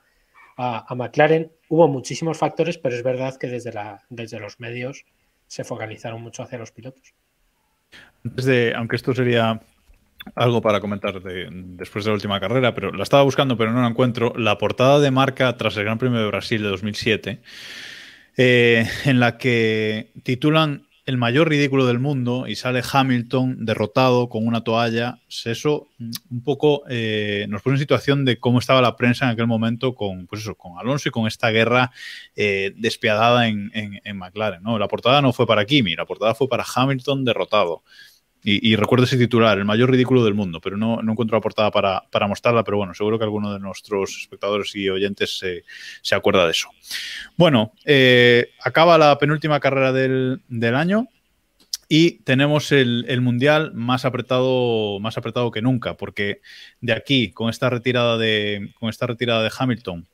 a, 0.55 0.95
McLaren. 0.95 1.51
Hubo 1.67 1.89
muchísimos 1.89 2.37
factores, 2.37 2.77
pero 2.77 2.95
es 2.95 3.03
verdad 3.03 3.35
que 3.35 3.47
desde, 3.47 3.73
la, 3.73 4.05
desde 4.09 4.39
los 4.39 4.61
medios 4.61 5.03
se 5.47 5.65
focalizaron 5.65 6.21
mucho 6.21 6.41
hacia 6.43 6.57
los 6.57 6.71
pilotos. 6.71 7.13
Antes 8.23 8.73
aunque 8.75 8.95
esto 8.95 9.13
sería 9.13 9.59
algo 10.35 10.61
para 10.61 10.79
comentar 10.79 11.21
después 11.21 12.05
de 12.05 12.11
la 12.11 12.15
última 12.15 12.39
carrera, 12.39 12.73
pero 12.73 12.91
la 12.91 13.03
estaba 13.03 13.23
buscando, 13.23 13.57
pero 13.57 13.71
no 13.71 13.81
la 13.81 13.87
encuentro. 13.87 14.33
La 14.37 14.57
portada 14.57 14.99
de 14.99 15.11
marca 15.11 15.55
tras 15.57 15.77
el 15.77 15.83
Gran 15.83 15.97
Premio 15.97 16.19
de 16.19 16.27
Brasil 16.27 16.61
de 16.61 16.69
2007, 16.69 17.41
eh, 18.37 18.87
en 19.05 19.19
la 19.19 19.37
que 19.37 20.11
titulan 20.23 20.87
el 21.05 21.17
mayor 21.17 21.49
ridículo 21.49 21.87
del 21.87 21.99
mundo 21.99 22.47
y 22.47 22.55
sale 22.55 22.83
Hamilton 22.89 23.65
derrotado 23.65 24.29
con 24.29 24.45
una 24.45 24.63
toalla. 24.63 25.19
Eso 25.45 25.87
mm, 25.97 26.11
un 26.29 26.43
poco 26.43 26.83
eh, 26.89 27.45
nos 27.49 27.61
pone 27.61 27.75
en 27.75 27.79
situación 27.79 28.23
de 28.23 28.39
cómo 28.39 28.59
estaba 28.59 28.81
la 28.81 28.95
prensa 28.95 29.25
en 29.25 29.31
aquel 29.31 29.47
momento 29.47 29.95
con, 29.95 30.27
pues 30.27 30.41
eso, 30.41 30.55
con 30.55 30.77
Alonso 30.77 31.09
y 31.09 31.11
con 31.11 31.27
esta 31.27 31.49
guerra 31.49 31.91
eh, 32.35 32.73
despiadada 32.77 33.47
en, 33.47 33.71
en, 33.73 34.17
McLaren. 34.17 34.61
¿no? 34.61 34.77
La 34.77 34.87
portada 34.87 35.21
no 35.21 35.33
fue 35.33 35.47
para 35.47 35.65
Kimi, 35.65 35.95
la 35.95 36.05
portada 36.05 36.35
fue 36.35 36.47
para 36.47 36.65
Hamilton 36.75 37.25
derrotado. 37.25 37.83
Y, 38.43 38.75
recuerdo 38.75 39.05
ese 39.05 39.17
titular, 39.17 39.59
el 39.59 39.65
mayor 39.65 39.91
ridículo 39.91 40.23
del 40.25 40.33
mundo, 40.33 40.59
pero 40.59 40.75
no, 40.75 40.99
encuentro 40.99 41.37
la 41.37 41.41
portada 41.41 41.69
para, 41.69 42.27
mostrarla, 42.27 42.63
pero 42.63 42.77
bueno, 42.77 42.95
seguro 42.95 43.19
que 43.19 43.23
alguno 43.23 43.53
de 43.53 43.59
nuestros 43.59 44.17
espectadores 44.19 44.75
y 44.75 44.89
oyentes 44.89 45.39
se, 46.01 46.15
acuerda 46.15 46.45
de 46.45 46.51
eso. 46.51 46.69
Bueno, 47.37 47.73
eh, 47.85 48.49
acaba 48.63 48.97
la 48.97 49.15
penúltima 49.19 49.59
carrera 49.59 49.91
del, 49.93 50.41
año 50.75 51.07
y 51.87 52.23
tenemos 52.23 52.71
el, 52.71 53.21
mundial 53.21 53.73
más 53.75 54.05
apretado, 54.05 54.99
más 54.99 55.19
apretado 55.19 55.51
que 55.51 55.61
nunca, 55.61 55.95
porque 55.95 56.41
de 56.79 56.93
aquí, 56.93 57.31
con 57.31 57.47
esta 57.47 57.69
retirada 57.69 58.17
de, 58.17 58.73
con 58.79 58.89
esta 58.89 59.05
retirada 59.05 59.43
de 59.43 59.51
Hamilton, 59.55 60.07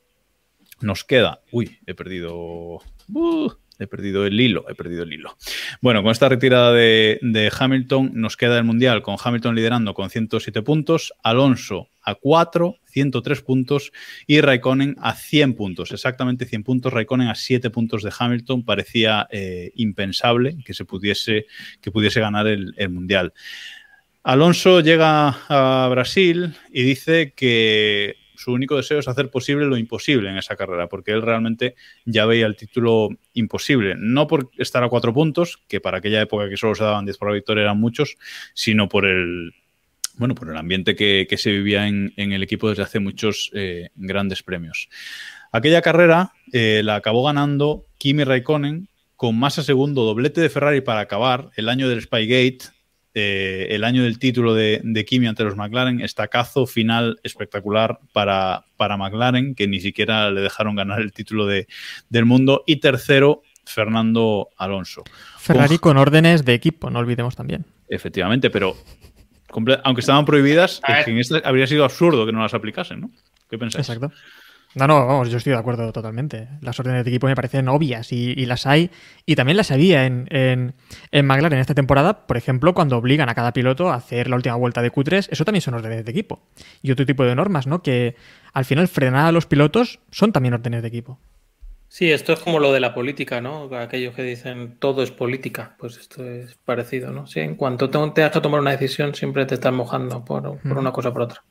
nos 0.82 1.02
queda. 1.02 1.40
Uy, 1.50 1.78
he 1.86 1.94
perdido. 1.94 2.80
Uh, 3.12 3.50
he 3.78 3.86
perdido 3.86 4.26
el 4.26 4.40
hilo, 4.40 4.64
he 4.68 4.74
perdido 4.74 5.02
el 5.02 5.12
hilo. 5.12 5.36
Bueno, 5.80 6.02
con 6.02 6.12
esta 6.12 6.28
retirada 6.28 6.72
de, 6.72 7.52
Hamilton 7.58 8.10
nos 8.14 8.36
queda 8.36 8.58
el 8.58 8.64
Mundial 8.64 9.02
con 9.02 9.16
Hamilton 9.22 9.54
liderando 9.54 9.94
con 9.94 10.10
107 10.10 10.62
puntos, 10.62 11.12
Alonso 11.22 11.88
a 12.02 12.14
4, 12.14 12.76
103 12.86 13.42
puntos 13.42 13.92
y 14.26 14.40
Raikkonen 14.40 14.96
a 15.00 15.14
100 15.14 15.54
puntos, 15.54 15.92
exactamente 15.92 16.46
100 16.46 16.64
puntos, 16.64 16.92
Raikkonen 16.92 17.28
a 17.28 17.34
7 17.34 17.70
puntos 17.70 18.02
de 18.02 18.12
Hamilton, 18.18 18.64
parecía 18.64 19.26
eh, 19.30 19.72
impensable 19.74 20.56
que 20.64 20.74
se 20.74 20.84
pudiese, 20.84 21.46
que 21.80 21.90
pudiese 21.90 22.20
ganar 22.20 22.46
el 22.46 22.88
Mundial. 22.90 23.32
Alonso 24.22 24.80
llega 24.80 25.28
a 25.48 25.88
Brasil 25.88 26.54
y 26.70 26.82
dice 26.82 27.32
que 27.34 28.16
su 28.38 28.52
único 28.52 28.76
deseo 28.76 29.00
es 29.00 29.08
hacer 29.08 29.30
posible 29.30 29.66
lo 29.66 29.76
imposible 29.76 30.30
en 30.30 30.38
esa 30.38 30.54
carrera, 30.54 30.88
porque 30.88 31.10
él 31.10 31.22
realmente 31.22 31.74
ya 32.04 32.24
veía 32.24 32.46
el 32.46 32.54
título 32.54 33.08
imposible, 33.34 33.96
no 33.98 34.28
por 34.28 34.50
estar 34.58 34.84
a 34.84 34.88
cuatro 34.88 35.12
puntos, 35.12 35.58
que 35.66 35.80
para 35.80 35.98
aquella 35.98 36.20
época 36.20 36.48
que 36.48 36.56
solo 36.56 36.76
se 36.76 36.84
daban 36.84 37.04
10 37.04 37.18
por 37.18 37.28
la 37.28 37.34
victoria 37.34 37.62
eran 37.62 37.80
muchos, 37.80 38.16
sino 38.54 38.88
por 38.88 39.06
el, 39.06 39.54
bueno, 40.14 40.36
por 40.36 40.48
el 40.50 40.56
ambiente 40.56 40.94
que, 40.94 41.26
se 41.36 41.50
vivía 41.50 41.88
en, 41.88 42.12
el 42.16 42.42
equipo 42.44 42.68
desde 42.68 42.84
hace 42.84 43.00
muchos 43.00 43.50
eh, 43.54 43.88
grandes 43.96 44.44
premios. 44.44 44.88
Aquella 45.50 45.82
carrera 45.82 46.32
eh, 46.52 46.82
la 46.84 46.94
acabó 46.94 47.24
ganando 47.24 47.86
Kimi 47.98 48.22
Raikkonen 48.22 48.88
con 49.16 49.36
más 49.36 49.58
a 49.58 49.64
segundo, 49.64 50.04
doblete 50.04 50.40
de 50.40 50.48
Ferrari 50.48 50.80
para 50.80 51.00
acabar, 51.00 51.50
el 51.56 51.68
año 51.68 51.88
del 51.88 52.02
Spygate, 52.02 52.60
eh, 53.18 53.74
el 53.74 53.84
año 53.84 54.04
del 54.04 54.18
título 54.18 54.54
de, 54.54 54.80
de, 54.84 55.04
Kimi 55.04 55.26
ante 55.26 55.44
los 55.44 55.56
McLaren, 55.56 56.00
estacazo 56.00 56.66
final 56.66 57.18
espectacular 57.22 57.98
para, 58.12 58.64
para 58.76 58.96
McLaren, 58.96 59.54
que 59.54 59.66
ni 59.66 59.80
siquiera 59.80 60.30
le 60.30 60.40
dejaron 60.40 60.76
ganar 60.76 61.00
el 61.00 61.12
título 61.12 61.46
de, 61.46 61.66
del 62.08 62.24
mundo. 62.24 62.62
Y 62.66 62.76
tercero, 62.76 63.42
Fernando 63.64 64.50
Alonso. 64.56 65.02
Ferrari 65.38 65.78
con 65.78 65.96
órdenes 65.96 66.44
de 66.44 66.54
equipo, 66.54 66.90
no 66.90 67.00
olvidemos 67.00 67.34
también. 67.36 67.64
Efectivamente, 67.88 68.50
pero 68.50 68.76
aunque 69.82 70.00
estaban 70.00 70.24
prohibidas, 70.24 70.80
en 70.86 71.18
este 71.18 71.42
habría 71.44 71.66
sido 71.66 71.84
absurdo 71.84 72.26
que 72.26 72.32
no 72.32 72.42
las 72.42 72.54
aplicasen, 72.54 73.00
¿no? 73.00 73.10
¿Qué 73.48 73.58
pensáis? 73.58 73.88
Exacto. 73.88 74.14
No, 74.74 74.86
no, 74.86 75.06
vamos, 75.06 75.30
yo 75.30 75.38
estoy 75.38 75.54
de 75.54 75.58
acuerdo 75.58 75.92
totalmente. 75.92 76.48
Las 76.60 76.78
órdenes 76.78 77.04
de 77.04 77.10
equipo 77.10 77.26
me 77.26 77.34
parecen 77.34 77.68
obvias 77.68 78.12
y, 78.12 78.34
las 78.46 78.66
hay. 78.66 78.90
Y 79.24 79.34
también 79.34 79.56
las 79.56 79.70
había 79.70 80.04
en, 80.04 80.26
en, 80.30 80.74
en, 81.10 81.26
McLaren 81.26 81.58
esta 81.58 81.74
temporada, 81.74 82.26
por 82.26 82.36
ejemplo, 82.36 82.74
cuando 82.74 82.98
obligan 82.98 83.28
a 83.28 83.34
cada 83.34 83.52
piloto 83.52 83.90
a 83.90 83.94
hacer 83.94 84.28
la 84.28 84.36
última 84.36 84.56
vuelta 84.56 84.82
de 84.82 84.92
Q3, 84.92 85.28
eso 85.30 85.44
también 85.44 85.62
son 85.62 85.74
órdenes 85.74 86.04
de 86.04 86.10
equipo. 86.10 86.42
Y 86.82 86.90
otro 86.90 87.06
tipo 87.06 87.24
de 87.24 87.34
normas, 87.34 87.66
¿no? 87.66 87.82
Que 87.82 88.14
al 88.52 88.66
final 88.66 88.88
frenar 88.88 89.26
a 89.26 89.32
los 89.32 89.46
pilotos 89.46 90.00
son 90.10 90.32
también 90.32 90.54
órdenes 90.54 90.82
de 90.82 90.88
equipo. 90.88 91.18
Sí, 91.88 92.12
esto 92.12 92.34
es 92.34 92.40
como 92.40 92.58
lo 92.58 92.70
de 92.72 92.80
la 92.80 92.94
política, 92.94 93.40
¿no? 93.40 93.74
Aquellos 93.74 94.14
que 94.14 94.22
dicen 94.22 94.76
todo 94.78 95.02
es 95.02 95.10
política, 95.10 95.74
pues 95.78 95.96
esto 95.96 96.22
es 96.22 96.54
parecido, 96.56 97.12
¿no? 97.12 97.26
Sí, 97.26 97.40
en 97.40 97.54
cuanto 97.54 97.88
te, 97.88 97.98
te 98.10 98.22
has 98.22 98.30
que 98.30 98.40
tomar 98.42 98.60
una 98.60 98.72
decisión, 98.72 99.14
siempre 99.14 99.46
te 99.46 99.54
estás 99.54 99.72
mojando 99.72 100.22
por, 100.22 100.60
por 100.60 100.76
una 100.76 100.92
cosa 100.92 101.08
o 101.08 101.12
por 101.14 101.22
otra. 101.22 101.42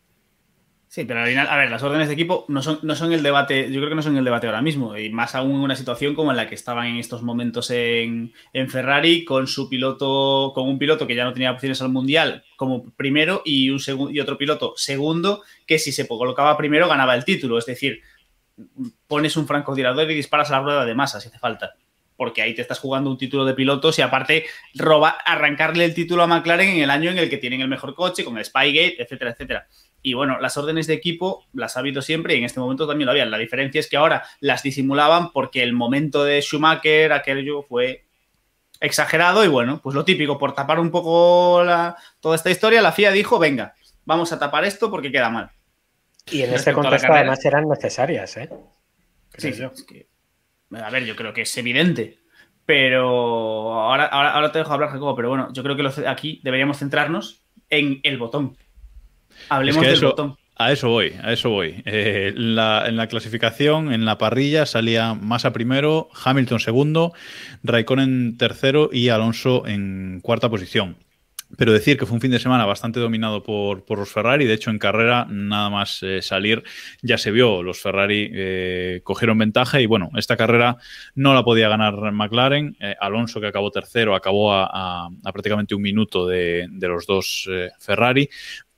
Sí, 0.90 1.04
pero 1.04 1.20
al 1.20 1.28
final, 1.28 1.48
a 1.50 1.58
ver, 1.58 1.70
las 1.70 1.84
órdenes 1.84 2.08
de 2.08 2.14
equipo 2.14 2.46
no 2.48 2.62
son, 2.62 2.80
no 2.82 2.96
son 2.96 3.12
el 3.12 3.22
debate, 3.22 3.70
yo 3.70 3.80
creo 3.80 3.90
que 3.90 3.96
no 3.96 4.02
son 4.02 4.16
el 4.16 4.24
debate 4.24 4.48
ahora 4.48 4.62
mismo, 4.62 4.98
y 4.98 5.10
más 5.10 5.36
aún 5.36 5.52
en 5.52 5.58
una 5.58 5.76
situación 5.76 6.16
como 6.16 6.32
en 6.32 6.38
la 6.38 6.48
que 6.48 6.56
estaban 6.56 6.88
en 6.88 6.96
estos 6.96 7.24
momentos 7.24 7.70
en, 7.72 8.34
Ferrari 8.70 9.26
con 9.26 9.48
su 9.48 9.68
piloto, 9.68 10.54
con 10.56 10.68
un 10.70 10.80
piloto 10.80 11.06
que 11.06 11.16
ya 11.16 11.26
no 11.26 11.34
tenía 11.34 11.52
opciones 11.52 11.82
al 11.82 11.90
mundial 11.90 12.44
como 12.56 12.90
primero 12.92 13.42
y, 13.44 13.70
un 13.70 13.80
y 14.14 14.20
otro 14.22 14.38
piloto 14.38 14.74
segundo 14.78 15.44
que 15.66 15.78
si 15.78 15.92
se 15.92 16.08
colocaba 16.08 16.56
primero 16.56 16.88
ganaba 16.88 17.16
el 17.16 17.26
título, 17.26 17.58
es 17.58 17.66
decir, 17.66 18.02
pones 19.08 19.36
un 19.36 19.46
francotirador 19.46 20.10
y 20.10 20.16
disparas 20.16 20.50
a 20.52 20.54
la 20.54 20.64
rueda 20.64 20.86
de 20.86 20.96
masa 20.96 21.20
si 21.20 21.28
hace 21.28 21.38
falta 21.38 21.76
porque 22.16 22.42
ahí 22.42 22.56
te 22.56 22.64
estás 22.64 22.80
jugando 22.80 23.12
un 23.12 23.18
título 23.18 23.46
de 23.46 23.54
pilotos 23.54 24.00
y 24.00 24.02
aparte 24.02 24.46
roba, 24.74 25.10
arrancarle 25.10 25.86
el 25.86 25.94
título 25.94 26.24
a 26.24 26.28
McLaren 26.28 26.70
en 26.70 26.82
el 26.82 26.90
año 26.90 27.12
en 27.12 27.20
el 27.20 27.30
que 27.30 27.38
tienen 27.38 27.62
el 27.62 27.68
mejor 27.68 27.94
coche, 27.94 28.26
con 28.26 28.38
el 28.38 28.44
Spygate, 28.44 29.02
etcétera, 29.02 29.32
etcétera. 29.32 29.68
Y 30.02 30.14
bueno, 30.14 30.40
las 30.40 30.58
órdenes 30.58 30.88
de 30.88 30.94
equipo 30.94 31.46
las 31.54 31.76
ha 31.76 31.82
habido 31.82 32.02
siempre 32.02 32.36
y 32.36 32.38
en 32.38 32.46
este 32.46 32.60
momento 32.60 32.88
también 32.88 33.08
lo 33.08 33.12
habían. 33.12 33.32
La 33.32 33.38
diferencia 33.38 33.80
es 33.80 33.90
que 33.90 33.98
ahora 33.98 34.24
las 34.40 34.64
disimulaban 34.64 35.32
porque 35.32 35.64
el 35.64 35.74
momento 35.74 36.24
de 36.24 36.42
Schumacher, 36.42 37.12
aquello 37.12 37.64
fue 37.64 38.06
exagerado 38.80 39.44
y 39.44 39.48
bueno, 39.48 39.82
pues 39.82 39.96
lo 39.96 40.06
típico, 40.06 40.38
por 40.38 40.54
tapar 40.54 40.80
un 40.80 40.92
poco 40.92 41.64
toda 42.20 42.36
esta 42.36 42.52
historia, 42.52 42.82
la 42.82 42.92
FIA 42.92 43.12
dijo, 43.12 43.40
venga, 43.40 43.74
vamos 44.06 44.32
a 44.32 44.40
tapar 44.40 44.66
esto 44.66 44.90
porque 44.92 45.12
queda 45.12 45.30
mal. 45.30 45.52
Y 46.32 46.44
en 46.44 46.54
este 46.54 46.74
contexto 46.74 47.12
además 47.12 47.44
eran 47.46 47.68
necesarias, 47.68 48.38
¿eh? 48.38 48.50
sí, 49.38 49.54
a 50.76 50.90
ver, 50.90 51.06
yo 51.06 51.16
creo 51.16 51.34
que 51.34 51.42
es 51.42 51.58
evidente. 51.58 52.20
Pero 52.66 53.74
ahora, 53.74 54.08
ahora, 54.08 54.52
te 54.52 54.60
dejo 54.60 54.74
hablar, 54.74 54.90
Jacobo, 54.90 55.16
pero 55.16 55.30
bueno, 55.30 55.54
yo 55.54 55.64
creo 55.64 55.78
que 55.78 56.06
aquí 56.06 56.42
deberíamos 56.44 56.80
centrarnos 56.80 57.46
en 57.70 58.02
el 58.04 58.18
botón. 58.18 58.58
Hablemos 59.50 59.86
del 59.86 60.02
botón. 60.02 60.38
A 60.60 60.72
eso 60.72 60.90
voy, 60.90 61.14
a 61.22 61.34
eso 61.34 61.52
voy. 61.52 61.84
Eh, 61.86 62.34
en 62.36 62.56
la 62.98 63.08
clasificación, 63.08 63.94
en 63.94 64.06
la 64.06 64.18
parrilla, 64.18 64.66
salía 64.66 65.14
Massa 65.14 65.54
primero, 65.54 66.10
Hamilton 66.24 66.60
segundo, 66.60 67.14
Raikkonen 67.64 68.38
tercero 68.38 68.90
y 68.92 69.10
Alonso 69.10 69.68
en 69.68 70.20
cuarta 70.24 70.50
posición. 70.50 70.98
Pero 71.56 71.72
decir 71.72 71.98
que 71.98 72.06
fue 72.06 72.16
un 72.16 72.22
fin 72.22 72.32
de 72.32 72.40
semana 72.40 72.66
bastante 72.66 73.00
dominado 73.00 73.42
por, 73.42 73.84
los 73.98 74.12
Ferrari. 74.12 74.46
De 74.46 74.54
hecho, 74.54 74.70
en 74.70 74.80
carrera, 74.80 75.26
nada 75.30 75.70
más 75.70 76.04
eh, 76.04 76.22
salir, 76.22 76.64
ya 77.02 77.18
se 77.18 77.32
vio. 77.32 77.64
Los 77.64 77.80
Ferrari 77.80 78.30
eh, 78.34 79.00
cogieron 79.04 79.38
ventaja 79.38 79.80
y 79.80 79.86
bueno, 79.86 80.10
esta 80.18 80.36
carrera 80.36 80.76
no 81.16 81.34
la 81.34 81.44
podía 81.44 81.70
ganar 81.70 82.12
McLaren. 82.12 82.76
Eh, 82.82 82.96
Alonso, 83.00 83.40
que 83.40 83.48
acabó 83.48 83.72
tercero, 83.72 84.14
acabó 84.14 84.54
a, 84.54 85.08
prácticamente 85.24 85.74
un 85.74 85.84
minuto 85.84 86.28
de, 86.28 86.68
de 86.70 86.88
los 86.90 87.06
dos 87.06 87.50
Ferrari. 87.80 88.30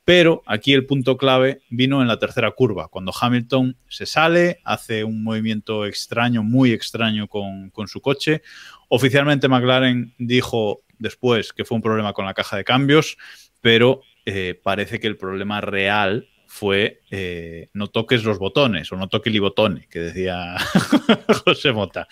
Pero 0.10 0.41
aquí 0.48 0.73
el 0.73 0.88
punto 0.88 1.18
clave 1.18 1.61
vino 1.69 2.02
en 2.02 2.07
la 2.07 2.18
tercera 2.18 2.49
curva, 2.49 2.88
cuando 2.88 3.14
Hamilton 3.14 3.77
se 3.90 4.07
sale, 4.07 4.60
hace 4.64 5.03
un 5.03 5.23
movimiento 5.23 5.86
extraño, 5.86 6.41
muy 6.41 6.72
extraño 6.72 7.27
con, 7.27 7.72
su 7.86 8.02
coche. 8.02 8.41
Oficialmente 8.88 9.48
McLaren 9.48 10.15
dijo 10.18 10.81
después 10.98 11.53
que 11.53 11.64
fue 11.64 11.76
un 11.76 11.84
problema 11.84 12.14
con 12.14 12.26
la 12.26 12.34
caja 12.34 12.57
de 12.57 12.64
cambios, 12.64 13.19
pero 13.61 14.02
eh, 14.26 14.60
parece 14.64 14.99
que 14.99 15.06
el 15.06 15.15
problema 15.15 15.61
real 15.61 16.27
fue 16.48 17.02
eh, 17.11 17.69
no 17.73 17.86
toques 17.86 18.23
los 18.23 18.40
botones 18.40 18.91
o 18.91 18.95
no 18.95 19.10
toque 19.10 19.30
el 19.30 19.40
botone, 19.40 19.88
que 19.91 19.99
decía 19.99 20.56
José 21.45 21.72
Mota. 21.72 22.07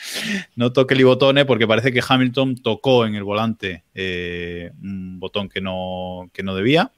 No 0.55 0.71
toque 0.71 0.93
el 0.93 1.03
botone 1.03 1.45
porque 1.45 1.65
parece 1.65 1.91
que 1.91 2.03
Hamilton 2.07 2.57
tocó 2.57 3.07
en 3.07 3.15
el 3.15 3.23
volante 3.23 3.85
eh, 3.95 4.69
un 4.83 5.19
botón 5.19 5.49
que 5.49 5.61
no, 5.61 6.29
que 6.31 6.43
no 6.43 6.53
debía 6.53 6.91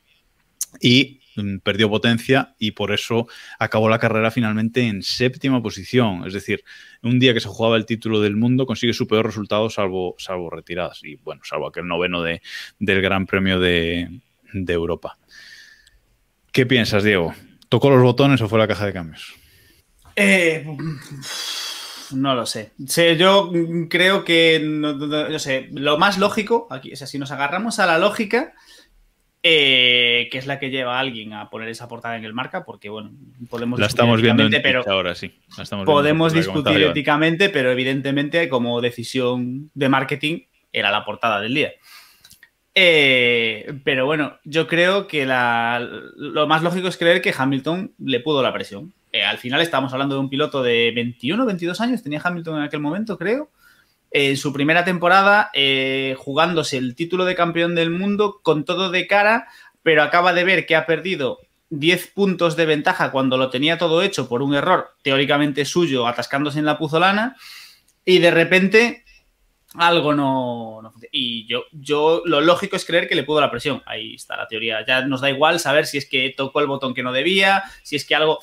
y 0.81 1.19
Mm, 1.41 1.59
perdió 1.59 1.89
potencia 1.89 2.55
y 2.59 2.71
por 2.71 2.91
eso 2.91 3.27
acabó 3.59 3.89
la 3.89 3.99
carrera 3.99 4.31
finalmente 4.31 4.81
en 4.87 5.03
séptima 5.03 5.61
posición. 5.61 6.25
Es 6.25 6.33
decir, 6.33 6.63
un 7.03 7.19
día 7.19 7.33
que 7.33 7.39
se 7.39 7.47
jugaba 7.47 7.77
el 7.77 7.85
título 7.85 8.19
del 8.19 8.35
mundo 8.35 8.65
consigue 8.65 8.93
su 8.93 9.07
peor 9.07 9.25
resultado 9.25 9.69
salvo, 9.69 10.15
salvo 10.17 10.49
retiradas 10.49 11.01
y 11.03 11.15
bueno, 11.15 11.41
salvo 11.43 11.67
aquel 11.67 11.87
noveno 11.87 12.21
de, 12.21 12.41
del 12.79 13.01
Gran 13.01 13.25
Premio 13.25 13.59
de, 13.59 14.09
Europa. 14.53 15.17
¿Qué 16.51 16.65
piensas, 16.65 17.03
Diego? 17.03 17.33
¿Tocó 17.69 17.89
los 17.89 18.01
botones 18.01 18.41
o 18.41 18.49
fue 18.49 18.59
la 18.59 18.67
caja 18.67 18.87
de 18.87 18.93
cambios? 18.93 19.35
Eh, 20.15 20.65
no 22.11 22.33
lo 22.33 22.45
sé. 22.47 22.73
yo 23.17 23.51
creo 23.89 24.25
que, 24.25 24.59
no, 24.63 25.39
sé, 25.39 25.69
lo 25.71 25.99
más 25.99 26.17
lógico, 26.17 26.67
aquí, 26.71 26.91
o 26.91 26.95
sea, 26.95 27.05
si 27.05 27.19
nos 27.19 27.31
agarramos 27.31 27.77
a 27.77 27.85
la 27.85 27.99
lógica, 27.99 28.55
eh, 29.41 30.27
que 30.31 30.37
es 30.37 30.47
la 30.47 30.59
que 30.59 30.69
lleva 30.69 30.97
a 30.97 30.99
alguien 30.99 31.33
a 31.33 31.49
poner 31.49 31.69
esa 31.69 31.87
portada 31.87 32.17
en 32.17 32.25
el 32.25 32.33
marca, 32.33 32.65
porque 32.65 32.89
bueno, 32.89 33.11
podemos 33.49 33.79
La 33.79 33.85
estamos 33.85 34.21
viendo 34.21 34.43
en 34.43 34.61
pero 34.61 34.83
ahora, 34.89 35.15
sí. 35.15 35.33
La 35.57 35.63
estamos 35.63 35.85
viendo 35.85 35.91
podemos 36.01 36.33
discutir 36.33 36.73
éticamente, 36.91 37.49
pero 37.49 37.71
evidentemente 37.71 38.49
como 38.49 38.81
decisión 38.81 39.71
de 39.73 39.89
marketing 39.89 40.39
era 40.73 40.91
la 40.91 41.05
portada 41.05 41.39
del 41.41 41.53
día. 41.53 41.71
Eh, 42.75 43.73
pero 43.83 44.05
bueno, 44.05 44.37
yo 44.43 44.67
creo 44.67 45.07
que 45.07 45.25
la- 45.25 45.79
lo 46.15 46.47
más 46.47 46.61
lógico 46.63 46.87
es 46.87 46.97
creer 46.97 47.21
que 47.21 47.33
Hamilton 47.35 47.93
le 47.99 48.19
pudo 48.19 48.43
la 48.43 48.53
presión. 48.53 48.93
Eh, 49.11 49.23
al 49.23 49.37
final 49.37 49.61
estamos 49.61 49.91
hablando 49.91 50.15
de 50.15 50.21
un 50.21 50.29
piloto 50.29 50.61
de 50.61 50.91
21, 50.95 51.45
22 51.45 51.81
años, 51.81 52.03
tenía 52.03 52.21
Hamilton 52.23 52.57
en 52.57 52.63
aquel 52.63 52.79
momento, 52.79 53.17
creo. 53.17 53.49
En 54.11 54.37
su 54.37 54.51
primera 54.53 54.83
temporada, 54.83 55.51
eh, 55.53 56.15
jugándose 56.17 56.77
el 56.77 56.95
título 56.95 57.25
de 57.25 57.35
campeón 57.35 57.75
del 57.75 57.91
mundo 57.91 58.39
con 58.41 58.65
todo 58.65 58.89
de 58.89 59.05
cara, 59.07 59.47
pero 59.83 60.03
acaba 60.03 60.33
de 60.33 60.43
ver 60.43 60.65
que 60.65 60.75
ha 60.75 60.85
perdido 60.85 61.39
10 61.69 62.07
puntos 62.07 62.55
de 62.55 62.65
ventaja 62.65 63.11
cuando 63.11 63.37
lo 63.37 63.49
tenía 63.49 63.77
todo 63.77 64.01
hecho 64.01 64.27
por 64.27 64.41
un 64.41 64.55
error 64.55 64.95
teóricamente 65.03 65.65
suyo, 65.65 66.07
atascándose 66.07 66.59
en 66.59 66.65
la 66.65 66.77
puzolana, 66.77 67.35
y 68.03 68.19
de 68.19 68.31
repente 68.31 69.03
algo 69.75 70.13
no, 70.15 70.81
no. 70.81 70.93
Y 71.11 71.45
yo, 71.45 71.63
yo 71.71 72.23
lo 72.25 72.41
lógico 72.41 72.75
es 72.75 72.85
creer 72.85 73.07
que 73.07 73.15
le 73.15 73.23
pudo 73.23 73.39
la 73.39 73.51
presión. 73.51 73.83
Ahí 73.85 74.15
está 74.15 74.35
la 74.35 74.47
teoría. 74.47 74.83
Ya 74.85 75.05
nos 75.05 75.21
da 75.21 75.29
igual 75.29 75.59
saber 75.59 75.85
si 75.85 75.99
es 75.99 76.09
que 76.09 76.33
tocó 76.35 76.59
el 76.59 76.67
botón 76.67 76.93
que 76.93 77.03
no 77.03 77.11
debía, 77.11 77.63
si 77.83 77.95
es 77.95 78.05
que 78.05 78.15
algo... 78.15 78.39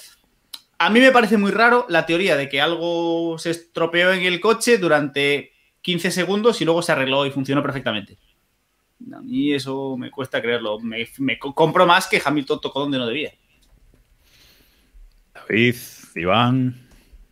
A 0.78 0.90
mí 0.90 1.00
me 1.00 1.10
parece 1.10 1.38
muy 1.38 1.50
raro 1.50 1.86
la 1.88 2.06
teoría 2.06 2.36
de 2.36 2.48
que 2.48 2.60
algo 2.60 3.38
se 3.38 3.50
estropeó 3.50 4.12
en 4.12 4.22
el 4.22 4.40
coche 4.40 4.78
durante 4.78 5.52
15 5.86 6.10
segundos 6.10 6.60
y 6.60 6.64
luego 6.64 6.82
se 6.82 6.90
arregló 6.90 7.24
y 7.26 7.30
funcionó 7.30 7.62
perfectamente. 7.62 8.18
A 9.14 9.20
mí 9.20 9.52
eso 9.54 9.96
me 9.96 10.10
cuesta 10.10 10.42
creerlo. 10.42 10.80
Me, 10.80 11.06
me 11.18 11.38
co- 11.38 11.54
compro 11.54 11.86
más 11.86 12.08
que 12.08 12.20
Hamilton 12.24 12.60
tocó 12.60 12.80
donde 12.80 12.98
no 12.98 13.06
debía. 13.06 13.32
David, 15.32 15.76
Iván, 16.16 16.88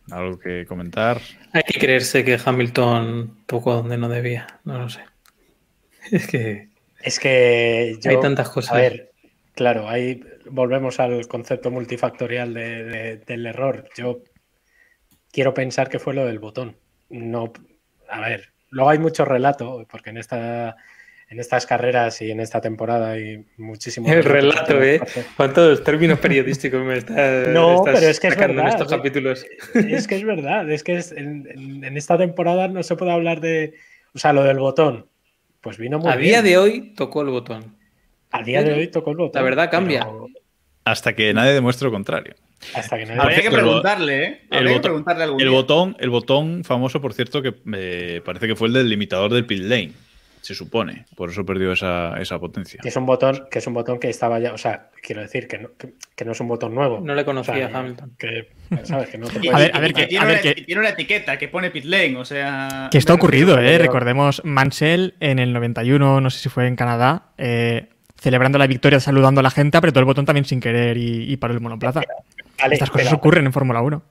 algo 0.09 0.39
que 0.39 0.65
comentar. 0.65 1.19
Hay 1.51 1.63
que 1.63 1.79
creerse 1.79 2.23
que 2.23 2.39
Hamilton 2.43 3.39
tocó 3.45 3.73
donde 3.73 3.97
no 3.97 4.07
debía. 4.07 4.47
No 4.63 4.79
lo 4.79 4.89
sé. 4.89 5.01
Es 6.11 6.27
que 6.27 6.69
Es 7.01 7.19
que 7.19 7.97
yo- 8.01 8.11
Hay 8.11 8.19
tantas 8.21 8.49
cosas. 8.49 8.71
A 8.71 8.75
ver, 8.77 9.11
claro, 9.53 9.89
ahí 9.89 10.23
volvemos 10.49 11.01
al 11.01 11.27
concepto 11.27 11.71
multifactorial 11.71 12.53
de- 12.53 12.83
de- 12.85 13.17
del 13.17 13.45
error. 13.47 13.89
Yo 13.97 14.21
quiero 15.31 15.53
pensar 15.53 15.89
que 15.89 15.99
fue 15.99 16.13
lo 16.13 16.25
del 16.25 16.39
botón. 16.39 16.77
No, 17.09 17.51
a 18.15 18.19
ver, 18.21 18.49
luego 18.69 18.89
hay 18.89 18.99
mucho 18.99 19.25
relato, 19.25 19.85
porque 19.89 20.09
en 20.11 20.17
esta 20.17 20.75
en 21.27 21.39
estas 21.39 21.65
carreras 21.65 22.21
y 22.21 22.29
en 22.29 22.39
esta 22.39 22.61
temporada 22.61 23.11
hay 23.11 23.43
muchísimo 23.57 24.07
el 24.13 24.23
relato, 24.23 24.81
¿eh? 24.81 25.01
¿Cuántos 25.35 25.83
términos 25.83 26.19
periodísticos 26.19 26.83
me 26.85 26.97
estás, 26.97 27.47
No, 27.49 27.77
estás 27.77 27.95
pero 27.95 28.11
es 28.11 28.19
que 28.19 28.27
es 28.27 28.33
sacando 28.35 28.51
en 28.59 28.65
verdad, 28.65 28.79
estos 28.81 28.91
¿eh? 28.93 28.95
capítulos? 28.97 29.45
Es 29.73 30.07
que 30.07 30.15
es 30.17 30.23
verdad, 30.23 30.69
es 30.69 30.83
que 30.83 30.95
es- 30.97 31.11
en, 31.11 31.47
en- 31.49 31.83
en 31.83 31.97
esta 31.97 32.17
temporada 32.17 32.67
no 32.67 32.83
se 32.83 32.95
puede 32.95 33.11
hablar 33.11 33.39
de. 33.41 33.73
O 34.13 34.19
sea, 34.19 34.33
lo 34.33 34.43
del 34.43 34.59
botón. 34.59 35.07
Pues 35.61 35.77
vino 35.79 35.97
muy 35.97 36.11
A 36.11 36.15
bien. 36.15 36.29
día 36.29 36.41
de 36.43 36.57
hoy 36.57 36.93
tocó 36.95 37.21
el 37.23 37.29
botón. 37.29 37.75
A 38.31 38.43
día 38.43 38.61
de 38.63 38.73
hoy 38.73 38.87
tocó 38.89 39.09
el 39.11 39.17
botón. 39.17 39.41
la 39.41 39.43
verdad 39.49 39.71
cambia. 39.71 40.01
pero 40.01 40.27
Hasta 40.85 41.13
que 41.15 41.33
nadie 41.33 41.53
demuestre 41.53 41.85
lo 41.87 41.91
contrario. 41.91 42.35
Hasta 42.73 42.97
que 42.97 43.05
nadie. 43.05 43.21
Habría 43.21 43.41
que 43.41 43.51
preguntarle, 43.51 44.23
¿eh? 44.23 44.41
el 44.49 44.57
Habría 44.57 44.71
que 44.73 44.77
botón- 44.77 44.81
preguntarle 44.81 45.23
algún 45.23 45.41
El 45.41 45.47
día. 45.49 45.55
botón, 45.57 45.97
el 45.99 46.09
botón 46.09 46.63
famoso, 46.63 47.01
por 47.01 47.13
cierto, 47.13 47.41
que 47.41 47.53
me 47.63 48.21
parece 48.21 48.47
que 48.47 48.55
fue 48.55 48.67
el 48.69 48.73
del 48.73 48.89
limitador 48.89 49.31
del 49.33 49.45
pit 49.45 49.61
lane, 49.61 49.91
se 50.41 50.53
supone. 50.55 51.05
Por 51.15 51.29
eso 51.29 51.45
perdió 51.45 51.71
esa, 51.71 52.19
esa 52.19 52.39
potencia. 52.39 52.79
Que 52.81 52.89
es 52.89 52.95
un 52.95 53.05
botón, 53.05 53.45
que 53.51 53.59
es 53.59 53.67
un 53.67 53.73
botón 53.73 53.99
que 53.99 54.09
estaba 54.09 54.39
ya. 54.39 54.53
O 54.53 54.57
sea, 54.57 54.89
quiero 55.01 55.21
decir 55.21 55.47
que 55.47 55.57
no, 55.59 55.69
que, 55.77 55.93
que 56.15 56.25
no 56.25 56.31
es 56.33 56.39
un 56.39 56.47
botón 56.47 56.73
nuevo. 56.75 56.99
No 57.01 57.13
le 57.15 57.25
conocía 57.25 57.53
O 57.53 57.57
sea, 57.57 57.67
a 57.67 57.79
Hamilton. 57.79 58.11
Que, 58.17 58.49
¿sabes? 58.83 59.09
Que 59.09 59.17
no 59.17 59.27
te 59.27 59.39
Y- 59.43 59.49
A 59.49 59.57
ver, 59.57 59.71
y- 59.73 59.77
a 59.77 59.79
ver 59.79 59.91
y 59.91 59.93
que- 59.93 60.05
tiene, 60.07 60.23
a 60.23 60.27
ver 60.27 60.35
una, 60.35 60.41
que- 60.53 60.61
y 60.61 60.65
tiene 60.65 60.81
una 60.81 60.89
etiqueta 60.89 61.37
que 61.37 61.47
pone 61.47 61.71
pit 61.71 61.85
lane, 61.85 62.15
o 62.17 62.25
sea... 62.25 62.89
Que 62.91 62.97
esto 62.97 63.13
ha 63.13 63.15
ocurrido, 63.15 63.59
¿eh? 63.59 63.77
Recordemos 63.77 64.41
Mansell 64.43 65.15
en 65.19 65.39
el 65.39 65.51
91, 65.53 66.21
no 66.21 66.29
sé 66.29 66.39
si 66.39 66.49
fue 66.49 66.67
en 66.67 66.75
Canadá, 66.75 67.29
eh, 67.37 67.89
celebrando 68.17 68.57
la 68.57 68.67
victoria, 68.67 68.99
saludando 68.99 69.39
a 69.39 69.43
la 69.43 69.51
gente, 69.51 69.77
apretó 69.77 69.99
el 69.99 70.05
botón 70.05 70.25
también 70.25 70.45
sin 70.45 70.59
querer 70.59 70.97
y, 70.97 71.31
y 71.31 71.37
paró 71.37 71.53
el 71.53 71.59
monoplaza. 71.61 72.01
Vale, 72.59 72.75
Estas 72.75 72.89
cosas 72.89 73.07
pero- 73.07 73.17
ocurren 73.17 73.45
en 73.45 73.53
Fórmula 73.53 73.81
1. 73.81 74.01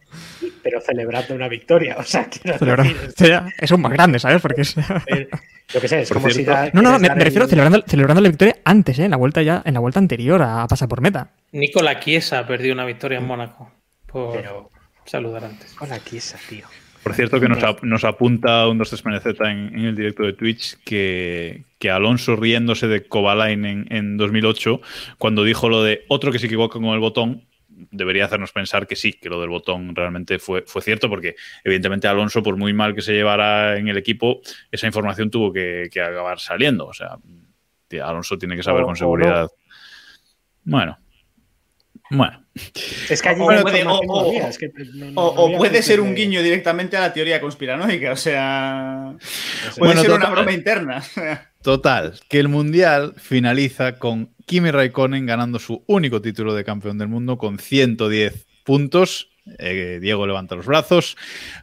pero 0.62 0.80
celebrando 0.80 1.34
una 1.34 1.48
victoria. 1.48 1.96
O 1.98 2.02
sea, 2.04 2.28
Celebrando- 2.58 2.92
decir, 2.94 3.08
o 3.08 3.26
sea, 3.26 3.46
eso 3.58 3.74
es 3.74 3.80
más 3.80 3.92
grande, 3.92 4.18
¿sabes? 4.18 4.40
Porque 4.42 4.62
es... 4.62 4.76
eh, 5.06 5.28
yo 5.72 5.80
qué 5.80 5.88
sé, 5.88 6.00
es 6.02 6.08
Por 6.08 6.18
como 6.18 6.30
si 6.30 6.44
da- 6.44 6.70
No, 6.72 6.82
no, 6.82 6.98
me, 6.98 7.08
refiero 7.08 7.44
el- 7.44 7.50
celebrando, 7.50 7.82
celebrando 7.86 8.20
la 8.20 8.28
victoria 8.28 8.56
antes, 8.64 8.98
¿eh? 8.98 9.04
En 9.06 9.10
la 9.10 9.16
vuelta 9.16 9.42
ya, 9.42 9.62
en 9.64 9.74
la 9.74 9.80
vuelta 9.80 9.98
anterior 9.98 10.42
a 10.42 10.66
pasar 10.68 10.88
por 10.88 11.00
meta. 11.00 11.30
Nicola 11.52 12.00
Chiesa 12.00 12.46
perdió 12.46 12.72
una 12.74 12.84
victoria 12.84 13.18
en 13.18 13.26
Mónaco 13.26 13.72
por 14.06 14.36
Pero 14.36 14.70
saludar 15.06 15.44
antes. 15.44 15.72
con 15.74 15.88
la 15.88 15.98
quiesa, 16.00 16.38
tío. 16.48 16.66
Por 17.02 17.12
cierto, 17.14 17.38
que 17.38 17.48
nos, 17.48 17.62
ap- 17.62 17.82
nos 17.82 18.02
apunta 18.04 18.66
un 18.66 18.78
2 18.78 18.88
3 18.88 19.02
en, 19.40 19.46
en 19.78 19.84
el 19.84 19.94
directo 19.94 20.22
de 20.22 20.32
Twitch 20.32 20.78
que, 20.84 21.64
que 21.78 21.90
Alonso 21.90 22.34
riéndose 22.34 22.88
de 22.88 23.06
Kovalainen 23.06 23.86
en, 23.90 23.96
en 23.96 24.16
2008, 24.16 24.80
cuando 25.18 25.44
dijo 25.44 25.68
lo 25.68 25.82
de 25.82 26.04
otro 26.08 26.32
que 26.32 26.38
se 26.38 26.46
equivoca 26.46 26.78
con 26.78 26.86
el 26.86 27.00
botón, 27.00 27.44
debería 27.90 28.24
hacernos 28.26 28.52
pensar 28.52 28.86
que 28.86 28.96
sí, 28.96 29.12
que 29.12 29.28
lo 29.28 29.40
del 29.40 29.50
botón 29.50 29.94
realmente 29.96 30.38
fue, 30.38 30.62
fue 30.66 30.80
cierto, 30.82 31.08
porque 31.08 31.34
evidentemente 31.64 32.06
Alonso, 32.08 32.42
por 32.42 32.56
muy 32.56 32.72
mal 32.72 32.94
que 32.94 33.02
se 33.02 33.12
llevara 33.12 33.76
en 33.78 33.88
el 33.88 33.96
equipo, 33.96 34.40
esa 34.70 34.86
información 34.86 35.30
tuvo 35.30 35.52
que, 35.52 35.88
que 35.90 36.00
acabar 36.00 36.38
saliendo. 36.40 36.86
O 36.86 36.92
sea, 36.94 37.16
Alonso 38.02 38.36
tiene 38.38 38.56
que 38.56 38.62
saber 38.62 38.82
O- 38.82 38.86
con 38.86 38.96
seguridad. 38.96 39.48
Bueno. 40.64 40.98
Bueno. 42.10 42.44
Es 43.10 43.22
que 43.22 43.28
allí 43.30 43.40
O 43.40 43.46
puede- 43.46 43.84
o- 43.84 43.98
o- 43.98 44.48
es 44.48 44.58
que 44.58 44.68
no- 44.94 45.10
no- 45.10 45.20
O, 45.20 45.34
no 45.34 45.40
o 45.42 45.46
había 45.46 45.58
puede 45.58 45.82
ser 45.82 46.00
un 46.00 46.10
de- 46.10 46.14
guiño 46.20 46.42
directamente 46.42 46.96
a 46.96 47.00
la 47.00 47.12
teoría 47.12 47.40
conspiranoica, 47.40 48.12
o 48.12 48.16
sea... 48.16 49.14
Puede 49.76 49.94
Bueno, 49.94 50.00
ser 50.02 50.10
una 50.12 50.30
broma 50.30 50.52
interna. 50.52 51.02
Total, 51.62 52.14
que 52.28 52.38
el 52.38 52.48
Mundial 52.48 53.14
finaliza 53.16 53.98
con 53.98 54.33
Kimi 54.46 54.70
Raikkonen 54.70 55.26
ganando 55.26 55.58
su 55.58 55.82
único 55.86 56.20
título 56.20 56.54
de 56.54 56.64
campeón 56.64 56.98
del 56.98 57.08
mundo 57.08 57.38
con 57.38 57.58
110 57.58 58.46
puntos. 58.64 59.30
Eh, 59.58 59.98
Diego 60.00 60.26
levanta 60.26 60.54
los 60.54 60.66
brazos. 60.66 61.16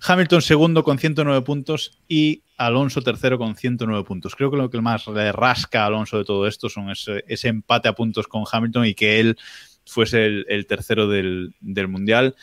Hamilton 0.06 0.42
segundo 0.42 0.84
con 0.84 1.00
109 1.00 1.42
puntos 1.44 2.00
y 2.08 2.44
Alonso 2.58 3.02
tercero 3.02 3.38
con 3.38 3.56
109 3.56 4.06
puntos. 4.06 4.36
Creo 4.36 4.52
que 4.52 4.58
lo 4.58 4.70
que 4.70 4.82
más 4.82 5.08
le 5.08 5.32
rasca 5.32 5.84
a 5.84 5.88
Alonso 5.88 6.18
de 6.18 6.26
todo 6.26 6.48
esto 6.48 6.70
son 6.70 6.92
ese, 6.92 7.48
empate 7.48 7.88
a 7.88 7.94
puntos 7.94 8.28
con 8.28 8.44
Hamilton 8.52 8.86
y 8.86 8.94
que 8.94 9.20
él 9.20 9.38
fuese 9.86 10.26
el, 10.26 10.66
tercero 10.68 11.08
del, 11.08 11.54
Mundial. 11.88 12.36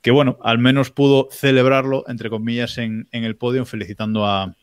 Que 0.00 0.10
bueno, 0.10 0.38
al 0.42 0.58
menos 0.58 0.90
pudo 0.90 1.28
celebrarlo, 1.30 2.04
entre 2.08 2.30
comillas, 2.30 2.78
en 2.78 3.06
el 3.10 3.36
podio, 3.36 3.64
felicitando 3.64 4.26
a, 4.26 4.56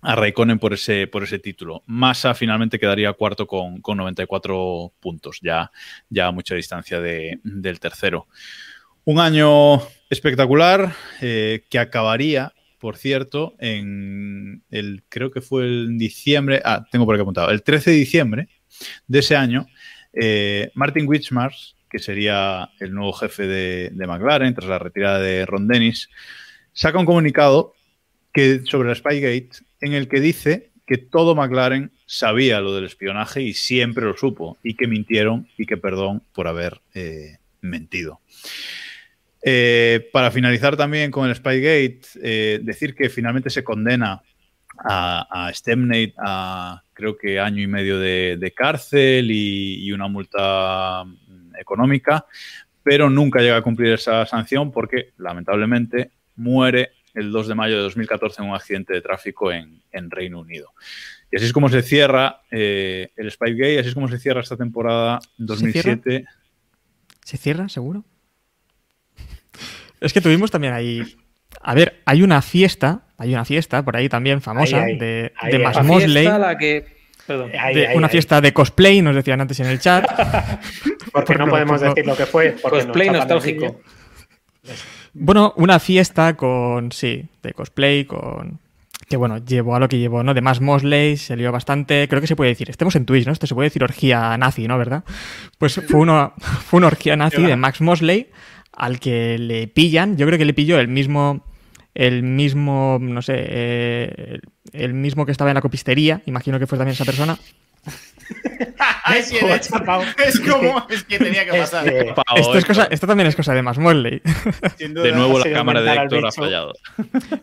a 0.00 0.14
Raikkonen 0.14 0.58
por 0.58 0.72
ese, 0.74 1.06
por 1.06 1.22
ese 1.24 1.38
título. 1.38 1.82
Massa 1.86 2.34
finalmente 2.34 2.78
quedaría 2.78 3.12
cuarto 3.14 3.46
con, 3.46 3.80
con 3.80 3.96
94 3.98 4.92
puntos, 5.00 5.40
ya, 5.42 5.70
ya 6.08 6.26
a 6.28 6.32
mucha 6.32 6.54
distancia 6.54 7.00
de- 7.00 7.40
del 7.42 7.80
tercero. 7.80 8.28
Un 9.04 9.18
año 9.18 9.80
espectacular 10.10 10.92
eh, 11.20 11.64
que 11.70 11.78
acabaría, 11.78 12.52
por 12.78 12.96
cierto, 12.96 13.54
en 13.58 14.62
el, 14.70 15.02
creo 15.08 15.30
que 15.30 15.40
fue 15.40 15.64
el 15.64 15.98
diciembre, 15.98 16.60
ah, 16.64 16.84
tengo 16.92 17.04
por 17.04 17.14
aquí 17.14 17.22
apuntado, 17.22 17.50
el 17.50 17.62
13 17.62 17.90
de 17.90 17.96
diciembre 17.96 18.48
de 19.06 19.18
ese 19.18 19.34
año, 19.34 19.66
eh, 20.12 20.70
Martin 20.74 21.08
Wichmars, 21.08 21.74
que 21.90 21.98
sería 21.98 22.70
el 22.80 22.92
nuevo 22.92 23.12
jefe 23.14 23.46
de, 23.46 23.90
de 23.92 24.06
McLaren 24.06 24.54
tras 24.54 24.68
la 24.68 24.78
retirada 24.78 25.18
de 25.18 25.44
Ron 25.46 25.66
Dennis, 25.66 26.08
saca 26.72 26.98
un 26.98 27.06
comunicado 27.06 27.72
que, 28.32 28.60
sobre 28.64 28.88
la 28.90 28.94
Spygate 28.94 29.48
en 29.80 29.94
el 29.94 30.08
que 30.08 30.20
dice 30.20 30.70
que 30.86 30.96
todo 30.96 31.34
McLaren 31.34 31.92
sabía 32.06 32.60
lo 32.60 32.74
del 32.74 32.86
espionaje 32.86 33.42
y 33.42 33.52
siempre 33.52 34.06
lo 34.06 34.16
supo 34.16 34.56
y 34.62 34.74
que 34.74 34.86
mintieron 34.86 35.46
y 35.58 35.66
que 35.66 35.76
perdón 35.76 36.22
por 36.32 36.48
haber 36.48 36.80
eh, 36.94 37.36
mentido. 37.60 38.20
Eh, 39.42 40.08
para 40.12 40.30
finalizar 40.30 40.76
también 40.76 41.10
con 41.10 41.28
el 41.28 41.36
Spygate, 41.36 42.00
eh, 42.22 42.60
decir 42.62 42.94
que 42.94 43.10
finalmente 43.10 43.50
se 43.50 43.62
condena 43.62 44.22
a, 44.78 45.46
a 45.46 45.52
Stemnate 45.52 46.14
a 46.16 46.82
creo 46.92 47.16
que 47.16 47.38
año 47.38 47.62
y 47.62 47.66
medio 47.66 47.98
de, 47.98 48.52
cárcel 48.56 49.30
y, 49.30 49.84
y 49.84 49.92
una 49.92 50.08
multa 50.08 51.04
mm, 51.04 51.56
económica, 51.60 52.24
pero 52.82 53.10
nunca 53.10 53.40
llega 53.40 53.58
a 53.58 53.62
cumplir 53.62 53.92
esa 53.92 54.24
sanción 54.26 54.72
porque 54.72 55.10
lamentablemente 55.18 56.10
muere 56.34 56.92
el 57.14 57.30
2 57.32 57.48
de 57.48 57.54
mayo 57.54 57.76
de 57.76 57.82
2014 57.82 58.42
en 58.42 58.48
un 58.48 58.54
accidente 58.54 58.92
de 58.94 59.00
tráfico 59.00 59.50
en, 59.52 59.82
en 59.92 60.10
Reino 60.10 60.40
Unido. 60.40 60.72
Y 61.30 61.36
así 61.36 61.46
es 61.46 61.52
como 61.52 61.68
se 61.68 61.82
cierra 61.82 62.40
eh, 62.50 63.10
el 63.16 63.30
Spygate, 63.30 63.80
así 63.80 63.88
es 63.88 63.94
como 63.94 64.08
se 64.08 64.18
cierra 64.18 64.40
esta 64.40 64.56
temporada 64.56 65.18
2007. 65.36 66.24
¿Se 67.24 67.36
cierra, 67.36 67.68
seguro? 67.68 68.04
Es 70.00 70.12
que 70.12 70.20
tuvimos 70.20 70.50
también 70.50 70.72
ahí. 70.72 71.16
A 71.60 71.74
ver, 71.74 72.00
hay 72.04 72.22
una 72.22 72.40
fiesta, 72.40 73.02
hay 73.18 73.34
una 73.34 73.44
fiesta 73.44 73.84
por 73.84 73.96
ahí 73.96 74.08
también 74.08 74.40
famosa 74.40 74.82
Ahí, 74.84 74.92
ahí, 74.92 74.98
de, 74.98 75.32
ahí, 75.36 75.52
de. 75.52 75.58
Max 75.58 75.84
Mosley. 75.84 76.24
la 76.24 76.56
que... 76.56 76.96
Perdón. 77.26 77.50
Ahí, 77.58 77.74
de- 77.74 77.88
ahí, 77.88 77.96
una 77.96 78.06
ahí. 78.06 78.12
fiesta 78.12 78.40
de 78.40 78.52
cosplay, 78.54 79.02
nos 79.02 79.14
decían 79.14 79.40
antes 79.40 79.60
en 79.60 79.66
el 79.66 79.80
chat. 79.80 80.06
Porque 81.12 81.34
no 81.34 81.46
podemos 81.46 81.80
decir 81.80 82.06
lo 82.06 82.16
que 82.16 82.24
fue. 82.26 82.56
Porque 82.62 82.84
Cosplay 82.84 83.10
nostálgico. 83.10 83.80
Bueno, 85.14 85.52
una 85.56 85.78
fiesta 85.78 86.36
con, 86.36 86.92
sí, 86.92 87.26
de 87.42 87.52
cosplay, 87.52 88.04
con... 88.04 88.60
Que 89.08 89.16
bueno, 89.16 89.38
llevó 89.38 89.74
a 89.74 89.80
lo 89.80 89.88
que 89.88 89.98
llevó, 89.98 90.22
¿no? 90.22 90.34
De 90.34 90.42
más 90.42 90.60
Mosley, 90.60 91.16
se 91.16 91.34
lió 91.34 91.50
bastante. 91.50 92.06
Creo 92.08 92.20
que 92.20 92.26
se 92.26 92.36
puede 92.36 92.50
decir, 92.50 92.68
estemos 92.68 92.94
en 92.94 93.06
Twitch, 93.06 93.24
¿no? 93.26 93.32
Esto 93.32 93.46
se 93.46 93.54
puede 93.54 93.68
decir 93.68 93.82
orgía 93.82 94.36
nazi, 94.36 94.68
¿no? 94.68 94.76
¿Verdad? 94.76 95.02
Pues 95.56 95.80
fue, 95.88 96.00
uno, 96.00 96.34
fue 96.66 96.76
una 96.78 96.88
orgía 96.88 97.16
nazi 97.16 97.42
de 97.42 97.56
Max 97.56 97.80
Mosley 97.80 98.28
al 98.72 99.00
que 99.00 99.38
le 99.38 99.66
pillan. 99.66 100.18
Yo 100.18 100.26
creo 100.26 100.38
que 100.38 100.44
le 100.44 100.52
pilló 100.52 100.78
el 100.78 100.88
mismo, 100.88 101.42
el 101.94 102.22
mismo, 102.22 102.98
no 103.00 103.22
sé, 103.22 103.34
eh, 103.38 104.40
el 104.72 104.92
mismo 104.92 105.24
que 105.24 105.32
estaba 105.32 105.50
en 105.50 105.54
la 105.54 105.62
copistería. 105.62 106.22
Imagino 106.26 106.58
que 106.58 106.66
fue 106.66 106.76
también 106.76 106.92
esa 106.92 107.06
persona. 107.06 107.38
Es 110.26 110.40
como 110.40 110.86
es 110.90 111.04
que 111.04 111.18
tenía 111.18 111.44
que 111.44 111.50
Es 111.50 111.70
pasar. 111.70 111.84
que- 111.84 112.12
Pau, 112.14 112.24
esto, 112.36 112.52
es 112.52 112.58
Héctor. 112.58 112.66
cosa, 112.76 112.88
esto 112.90 113.06
también 113.06 113.26
es 113.28 113.36
cosa 113.36 113.54
de. 113.54 113.62
Sin 114.78 114.94
duda. 114.94 115.04
De 115.04 115.12
nuevo 115.12 115.38
la 115.38 115.50
cámara 115.52 115.80
de 115.82 115.92
Héctor 115.92 116.26
ha 116.26 116.32
fallado. 116.32 116.72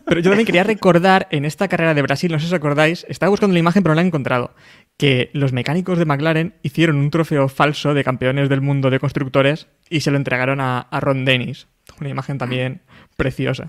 Pero 0.06 0.20
yo 0.20 0.30
también 0.30 0.46
quería 0.46 0.64
recordar 0.64 1.28
en 1.30 1.44
esta 1.44 1.68
carrera 1.68 1.94
de 1.94 2.02
Brasil, 2.02 2.30
no 2.32 2.38
sé 2.38 2.46
si 2.46 2.52
os 2.54 2.58
acordáis, 2.58 3.04
estaba 3.08 3.30
buscando 3.30 3.52
la 3.54 3.58
imagen 3.60 3.82
pero 3.82 3.94
no 3.94 3.96
la 3.96 4.02
he 4.02 4.06
encontrado, 4.06 4.54
que 4.96 5.30
los 5.32 5.52
mecánicos 5.52 5.98
de 5.98 6.04
McLaren 6.04 6.54
hicieron 6.62 6.96
un 6.96 7.10
trofeo 7.10 7.48
falso 7.48 7.94
de 7.94 8.04
campeones 8.04 8.48
del 8.48 8.60
mundo 8.60 8.90
de 8.90 9.00
constructores 9.00 9.68
y 9.90 10.00
se 10.00 10.10
lo 10.10 10.16
entregaron 10.16 10.60
a, 10.60 10.80
a 10.80 11.00
Ron 11.00 11.24
Dennis. 11.24 11.68
Una 12.00 12.08
imagen 12.10 12.38
también 12.38 12.82
preciosa. 13.16 13.68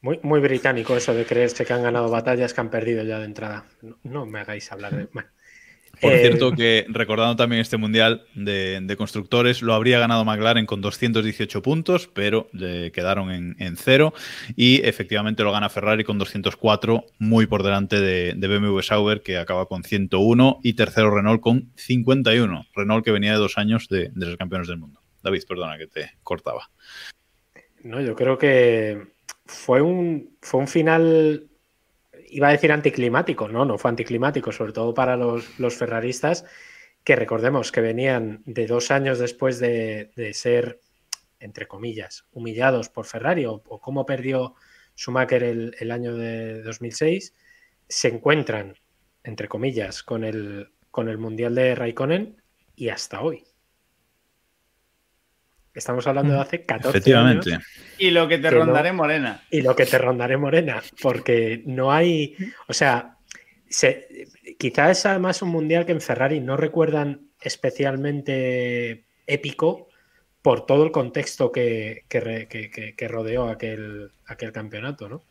Muy, 0.00 0.20
muy 0.22 0.38
británico 0.40 0.96
eso 0.96 1.12
de 1.12 1.24
creerse 1.24 1.64
que 1.64 1.72
han 1.72 1.82
ganado 1.82 2.08
batallas 2.08 2.54
que 2.54 2.60
han 2.60 2.70
perdido 2.70 3.02
ya 3.02 3.18
de 3.18 3.24
entrada. 3.24 3.64
No, 3.82 3.96
no 4.04 4.26
me 4.26 4.38
hagáis 4.40 4.70
hablar 4.70 4.94
de. 4.96 5.08
bueno. 5.12 5.28
Por 6.00 6.12
Eh, 6.12 6.20
cierto, 6.20 6.52
que 6.52 6.86
recordando 6.88 7.36
también 7.36 7.60
este 7.60 7.76
mundial 7.76 8.24
de, 8.34 8.80
de 8.80 8.96
constructores, 8.96 9.62
lo 9.62 9.74
habría 9.74 9.98
ganado 9.98 10.24
McLaren 10.24 10.66
con 10.66 10.80
218 10.80 11.62
puntos, 11.62 12.08
pero 12.12 12.48
le 12.52 12.92
quedaron 12.92 13.30
en, 13.30 13.56
en 13.58 13.76
cero. 13.76 14.14
Y 14.56 14.86
efectivamente 14.86 15.42
lo 15.42 15.52
gana 15.52 15.68
Ferrari 15.68 16.04
con 16.04 16.18
204, 16.18 17.04
muy 17.18 17.46
por 17.46 17.62
delante 17.62 18.00
de, 18.00 18.34
de 18.36 18.48
BMW 18.48 18.80
Sauber, 18.80 19.22
que 19.22 19.38
acaba 19.38 19.66
con 19.66 19.82
101, 19.82 20.60
y 20.62 20.74
tercero 20.74 21.14
Renault 21.14 21.40
con 21.40 21.72
51. 21.76 22.66
Renault 22.74 23.04
que 23.04 23.10
venía 23.10 23.32
de 23.32 23.38
dos 23.38 23.58
años 23.58 23.88
de, 23.88 24.10
de 24.14 24.26
ser 24.26 24.38
campeones 24.38 24.68
del 24.68 24.78
mundo. 24.78 25.00
David, 25.22 25.42
perdona 25.48 25.78
que 25.78 25.86
te 25.86 26.12
cortaba. 26.22 26.70
No, 27.82 28.00
yo 28.00 28.14
creo 28.14 28.38
que 28.38 29.02
fue 29.46 29.80
un, 29.80 30.36
fue 30.42 30.60
un 30.60 30.68
final, 30.68 31.47
iba 32.30 32.48
a 32.48 32.52
decir 32.52 32.72
anticlimático, 32.72 33.48
no, 33.48 33.64
no 33.64 33.78
fue 33.78 33.90
anticlimático, 33.90 34.52
sobre 34.52 34.72
todo 34.72 34.94
para 34.94 35.16
los, 35.16 35.58
los 35.58 35.76
ferraristas, 35.76 36.44
que 37.04 37.16
recordemos 37.16 37.72
que 37.72 37.80
venían 37.80 38.42
de 38.44 38.66
dos 38.66 38.90
años 38.90 39.18
después 39.18 39.58
de, 39.58 40.10
de 40.16 40.34
ser, 40.34 40.80
entre 41.40 41.66
comillas, 41.66 42.26
humillados 42.32 42.88
por 42.88 43.06
Ferrari 43.06 43.46
o, 43.46 43.62
o 43.66 43.80
cómo 43.80 44.04
perdió 44.04 44.54
Schumacher 44.96 45.42
el, 45.44 45.76
el 45.78 45.90
año 45.90 46.16
de 46.16 46.62
2006, 46.62 47.34
se 47.88 48.08
encuentran, 48.08 48.74
entre 49.22 49.48
comillas, 49.48 50.02
con 50.02 50.24
el, 50.24 50.70
con 50.90 51.08
el 51.08 51.18
Mundial 51.18 51.54
de 51.54 51.74
Raikkonen 51.74 52.42
y 52.74 52.88
hasta 52.88 53.22
hoy. 53.22 53.44
Estamos 55.78 56.06
hablando 56.06 56.34
de 56.34 56.40
hace 56.40 56.64
14 56.64 56.98
Efectivamente. 56.98 57.54
años 57.54 57.64
Y 57.98 58.10
lo 58.10 58.28
que 58.28 58.36
te 58.38 58.48
Que 58.50 58.54
no. 58.56 58.64
rondaré, 58.64 58.92
Morena. 58.92 59.42
y 59.50 59.62
lo 59.62 59.74
que 59.74 59.86
te 59.86 59.96
rondaré 59.98 60.36
morena, 60.36 60.82
porque 61.00 61.62
no 61.66 61.90
hay, 61.92 62.36
o 62.66 62.72
sea, 62.74 63.16
se, 63.68 64.26
quizá 64.58 64.90
es 64.90 65.06
además 65.06 65.40
un 65.42 65.50
mundial 65.50 65.86
que 65.86 65.92
en 65.92 66.00
Ferrari 66.00 66.40
no 66.40 66.56
recuerdan 66.56 67.28
especialmente 67.40 69.04
épico 69.26 69.88
por 70.42 70.66
todo 70.66 70.84
el 70.84 70.90
contexto 70.90 71.50
que, 71.52 72.04
que, 72.08 72.20
re- 72.20 72.48
que- 72.48 72.70
que- 72.70 72.94
que 72.94 73.08
rodeó 73.08 73.48
aquel, 73.48 74.10
aquel 74.26 74.52
campeonato, 74.52 75.08
¿no? 75.08 75.22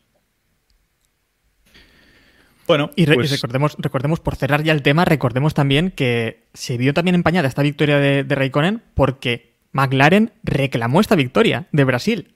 Bueno, 2.66 2.90
Y, 2.96 3.06
re- 3.06 3.14
y 3.14 3.16
pues, 3.16 3.30
recordemos, 3.30 3.76
recordemos, 3.78 4.20
por 4.20 4.36
cerrar 4.36 4.62
ya 4.62 4.72
el 4.72 4.82
tema, 4.82 5.04
recordemos 5.06 5.54
también 5.54 5.90
que 5.90 6.44
se 6.52 6.76
vio 6.76 6.92
también 6.92 7.14
empañada 7.14 7.48
esta 7.48 7.62
victoria 7.62 7.98
de, 7.98 8.24
de 8.24 8.34
Raikkonen 8.34 8.82
porque 8.94 9.47
McLaren 9.72 10.32
reclamó 10.42 11.00
esta 11.00 11.16
victoria 11.16 11.68
de 11.72 11.84
Brasil. 11.84 12.34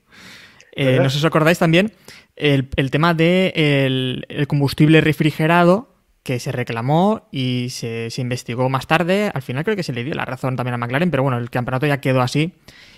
Eh, 0.75 0.99
no 1.03 1.11
sé 1.11 1.19
si 1.19 1.19
os 1.19 1.25
acordáis 1.27 1.59
también 1.59 1.93
el, 2.37 2.69
el 2.77 2.91
tema 2.91 3.15
de 3.15 3.53
el, 3.55 4.27
el 4.29 4.47
combustible 4.47 5.01
refrigerado 5.01 5.93
que 6.23 6.39
se 6.39 6.53
reclamó 6.53 7.29
y 7.33 7.69
se, 7.71 8.11
se 8.11 8.21
investigó 8.21 8.69
más 8.69 8.87
tarde. 8.87 9.31
Al 9.35 9.43
final 9.43 9.65
creo 9.65 9.77
que 9.77 9.83
se 9.83 9.93
le 9.93 10.05
dio 10.05 10.15
la 10.15 10.25
razón 10.25 10.57
también 10.57 10.75
a 10.75 10.79
McLaren, 10.79 11.11
pero 11.11 11.23
bueno, 11.23 11.39
el 11.39 11.51
campeonato 11.51 11.87
ya 11.87 12.01
quedó 12.01 12.23
así 12.23 12.55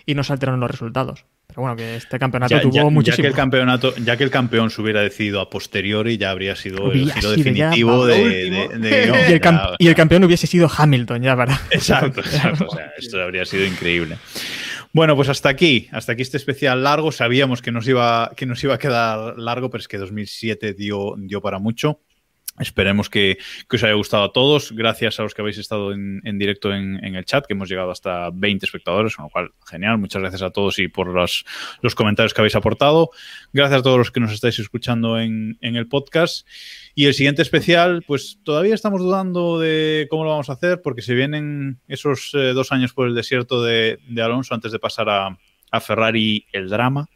y 0.07 0.15
no 0.15 0.25
se 0.25 0.33
alteraron 0.33 0.61
los 0.61 0.71
resultados. 0.71 1.25
Pero 1.47 1.61
bueno, 1.63 1.77
que 1.77 1.97
este 1.97 2.19
campeonato 2.19 2.55
ya, 2.57 2.61
tuvo 2.63 2.73
ya- 2.73 2.83
ya 2.83 2.91
muchísimo. 2.91 3.23
que 3.23 3.29
el 3.29 3.35
campeonato, 3.35 3.95
ya 3.97 4.17
que 4.17 4.25
el 4.25 4.31
campeón 4.31 4.71
se 4.71 4.83
hubiera 4.83 5.03
decidido 5.03 5.41
a 5.41 5.49
posteriori, 5.51 6.17
ya 6.19 6.31
habría 6.31 6.57
sido 6.57 6.91
el 6.91 7.03
Hubiera 7.03 7.15
giro 7.15 7.35
sido 7.35 7.45
ya 7.55 7.69
definitivo 7.71 8.07
de, 8.07 8.51
de- 8.51 8.69
de- 8.79 9.07
no, 9.07 9.15
y, 9.19 9.33
el 9.33 9.41
ya, 9.41 9.77
y 9.79 9.95
campeón 9.95 10.25
hubiese 10.25 10.47
sido 10.47 10.69
Hamilton, 10.75 11.23
ya, 11.23 11.35
¿verdad? 11.35 11.59
Exacto, 11.71 12.21
exacto. 12.21 12.67
O 12.69 12.75
sea, 12.75 12.93
esto 12.99 13.21
habría 13.23 13.45
sido 13.45 13.65
increíble. 13.65 14.17
Bueno, 14.93 15.17
pues 15.17 15.29
hasta 15.29 15.49
aquí, 15.49 15.89
hasta 15.93 16.13
aquí 16.13 16.23
este 16.23 16.37
especial 16.37 16.83
largo. 16.85 17.11
Sabíamos 17.13 17.63
que 17.63 17.73
nos 17.73 17.87
iba, 17.89 18.31
que 18.37 18.47
nos 18.47 18.63
iba 18.63 18.75
a 18.75 18.79
quedar 18.79 19.37
largo, 19.39 19.69
pero 19.71 19.81
es 19.81 19.89
que 19.89 19.99
2007 19.99 20.73
dio, 20.75 21.15
dio 21.19 21.41
para 21.41 21.59
mucho. 21.59 22.01
Esperemos 22.59 23.11
que, 23.11 23.39
que 23.69 23.77
os 23.77 23.83
haya 23.83 23.95
gustado 23.95 24.25
a 24.25 24.33
todos. 24.33 24.71
Gracias 24.73 25.19
a 25.19 25.25
los 25.25 25.35
que 25.35 25.43
habéis 25.43 25.59
estado 25.59 25.93
en, 25.93 26.21
en 26.25 26.39
directo 26.39 26.73
en, 26.73 27.05
en 27.05 27.17
el 27.17 27.25
chat, 27.25 27.47
que 27.47 27.55
hemos 27.55 27.69
llegado 27.69 27.91
hasta 27.91 28.31
20 28.33 28.65
espectadores, 28.65 29.17
con 29.17 29.25
lo 29.25 29.31
cual, 29.31 29.51
genial. 29.67 29.99
Muchas 29.99 30.23
gracias 30.23 30.43
a 30.43 30.51
todos 30.51 30.79
y 30.79 30.87
por 30.87 31.09
los, 31.09 31.45
los 31.83 31.95
comentarios 31.97 32.33
que 32.33 32.41
habéis 32.41 32.55
aportado. 32.55 33.11
Gracias 33.53 33.81
a 33.81 33.83
todos 33.83 33.99
los 33.99 34.13
que 34.13 34.21
nos 34.21 34.33
estáis 34.33 34.59
escuchando 34.61 35.19
en, 35.19 35.59
en 35.63 35.75
el 35.75 35.89
podcast. 35.89 36.47
Y 36.95 37.07
el 37.07 37.15
siguiente 37.15 37.43
especial, 37.43 38.05
pues 38.07 38.39
todavía 38.45 38.75
estamos 38.75 39.01
dudando 39.01 39.59
de 39.59 40.07
cómo 40.09 40.23
lo 40.23 40.31
vamos 40.31 40.49
a 40.49 40.53
hacer, 40.53 40.81
porque 40.81 41.03
se 41.03 41.15
vienen 41.15 41.81
esos 41.89 42.31
eh, 42.35 42.53
dos 42.53 42.71
años 42.71 42.93
por 42.93 43.09
el 43.09 43.17
desierto 43.17 43.65
de, 43.65 43.99
de 44.09 44.23
Alonso 44.23 44.55
antes 44.55 44.71
de 44.71 44.79
pasar 44.79 45.09
a, 45.09 45.37
a 45.75 45.81
Ferrari 45.81 46.47
el 46.53 46.69
drama. 46.69 47.09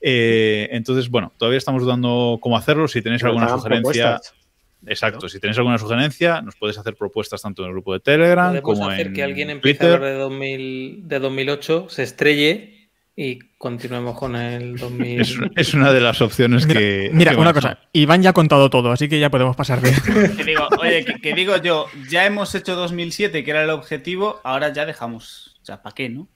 Eh, 0.00 0.68
entonces, 0.72 1.10
bueno, 1.10 1.32
todavía 1.36 1.58
estamos 1.58 1.82
dudando 1.82 2.38
cómo 2.40 2.56
hacerlo. 2.56 2.88
Si 2.88 3.02
tenéis 3.02 3.22
alguna 3.24 3.48
sugerencia. 3.50 4.04
propuestas. 4.04 4.39
Exacto, 4.86 5.28
si 5.28 5.38
tenéis 5.40 5.58
alguna 5.58 5.76
sugerencia, 5.78 6.40
nos 6.42 6.56
podéis 6.56 6.78
hacer 6.78 6.94
propuestas 6.96 7.42
tanto 7.42 7.62
en 7.62 7.68
el 7.68 7.72
grupo 7.74 7.92
de 7.92 8.00
Telegram 8.00 8.48
Podemos 8.48 8.78
como 8.78 8.88
hacer 8.90 9.08
en 9.08 9.12
que 9.12 9.22
alguien 9.22 9.50
empiece 9.50 9.78
Twitter. 9.78 9.92
a 9.92 9.94
hablar 9.96 10.12
de, 10.12 10.18
2000, 10.18 11.08
de 11.08 11.18
2008, 11.18 11.86
se 11.90 12.02
estrelle 12.02 12.88
y 13.14 13.38
continuemos 13.58 14.18
con 14.18 14.36
el 14.36 14.76
2000. 14.78 15.20
Es, 15.20 15.36
es 15.56 15.74
una 15.74 15.92
de 15.92 16.00
las 16.00 16.22
opciones 16.22 16.66
Mira, 16.66 16.80
que. 16.80 17.10
mira, 17.12 17.32
que 17.32 17.36
una 17.38 17.52
cosa, 17.52 17.78
Iván 17.92 18.22
ya 18.22 18.30
ha 18.30 18.32
contado 18.32 18.70
todo, 18.70 18.90
así 18.90 19.08
que 19.08 19.18
ya 19.20 19.28
podemos 19.30 19.54
pasar 19.54 19.80
de... 19.82 19.90
Que 20.36 20.44
digo, 20.44 20.66
oye, 20.80 21.04
que, 21.04 21.14
que 21.20 21.34
digo 21.34 21.56
yo, 21.58 21.86
ya 22.08 22.24
hemos 22.24 22.54
hecho 22.54 22.74
2007, 22.74 23.44
que 23.44 23.50
era 23.50 23.62
el 23.62 23.70
objetivo, 23.70 24.40
ahora 24.44 24.72
ya 24.72 24.86
dejamos. 24.86 25.58
O 25.60 25.64
sea, 25.66 25.82
¿para 25.82 25.94
qué, 25.94 26.08
no? 26.08 26.26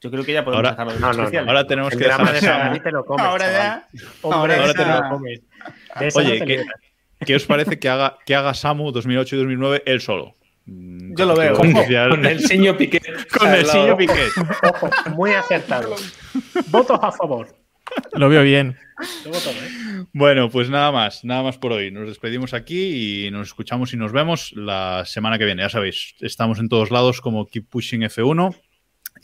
Yo 0.00 0.10
creo 0.10 0.24
que 0.24 0.32
ya 0.32 0.44
podemos 0.44 0.58
Ahora- 0.66 0.70
dejarlo 0.70 0.92
de 0.94 1.00
No, 1.00 1.12
no. 1.44 1.48
Ahora 1.50 1.66
tenemos 1.66 1.92
El 1.92 1.98
que 1.98 2.04
de 2.04 2.10
dejar. 2.10 2.26
Ferrari 2.36 2.80
te 2.80 2.90
lo 2.92 3.04
comes, 3.04 3.24
Ahora 3.26 3.44
chaval. 3.44 3.82
ya. 3.92 4.08
Hombre, 4.22 4.54
ahora 4.56 4.56
esa 4.56 4.66
ya- 4.66 4.74
te 4.74 5.02
lo 5.02 5.08
comes. 5.10 5.40
De 6.00 6.06
esa 6.08 6.18
Oye, 6.20 6.44
que-. 6.44 6.64
¿Qué 7.24 7.36
os 7.36 7.46
parece 7.46 7.78
que 7.78 7.88
haga, 7.88 8.18
que 8.24 8.34
haga 8.34 8.54
Samu 8.54 8.92
2008 8.92 9.36
y 9.36 9.38
2009 9.38 9.82
él 9.86 10.00
solo? 10.00 10.36
Yo 10.66 11.26
lo 11.26 11.36
veo. 11.36 11.54
Con, 11.56 12.24
el 12.24 12.40
señor 12.40 12.76
Piquet. 12.76 13.02
Con 13.38 13.52
el 13.52 13.66
señor 13.66 13.96
Piquet. 13.96 14.30
Ojo, 14.62 14.90
muy 15.14 15.32
acertado. 15.32 15.94
Votos 16.68 16.98
a 17.02 17.12
favor. 17.12 17.54
Lo 18.12 18.28
veo 18.28 18.42
bien. 18.42 18.76
¿eh? 19.26 20.06
Bueno, 20.12 20.48
pues 20.48 20.70
nada 20.70 20.90
más, 20.90 21.24
nada 21.24 21.42
más 21.42 21.58
por 21.58 21.72
hoy. 21.72 21.90
Nos 21.90 22.08
despedimos 22.08 22.54
aquí 22.54 23.26
y 23.26 23.30
nos 23.30 23.48
escuchamos 23.48 23.92
y 23.92 23.98
nos 23.98 24.12
vemos 24.12 24.52
la 24.56 25.04
semana 25.04 25.38
que 25.38 25.44
viene. 25.44 25.62
Ya 25.62 25.68
sabéis, 25.68 26.14
estamos 26.20 26.58
en 26.58 26.68
todos 26.68 26.90
lados 26.90 27.20
como 27.20 27.46
Keep 27.46 27.68
Pushing 27.68 28.02
F1 28.02 28.56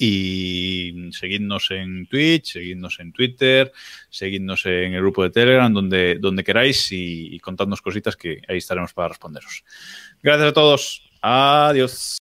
y 0.03 1.11
seguidnos 1.13 1.71
en 1.71 2.07
Twitch, 2.07 2.55
seguidnos 2.55 2.99
en 3.01 3.13
Twitter, 3.13 3.71
seguidnos 4.09 4.65
en 4.65 4.95
el 4.95 5.01
grupo 5.03 5.23
de 5.23 5.31
Telegram, 5.31 5.73
donde, 5.73 6.17
donde 6.19 6.43
queráis 6.43 6.91
y, 6.91 7.35
y 7.35 7.39
contadnos 7.39 7.83
cositas 7.83 8.17
que 8.17 8.41
ahí 8.49 8.57
estaremos 8.57 8.95
para 8.95 9.09
responderos. 9.09 9.63
Gracias 10.23 10.49
a 10.49 10.53
todos. 10.55 11.03
Adiós. 11.21 12.17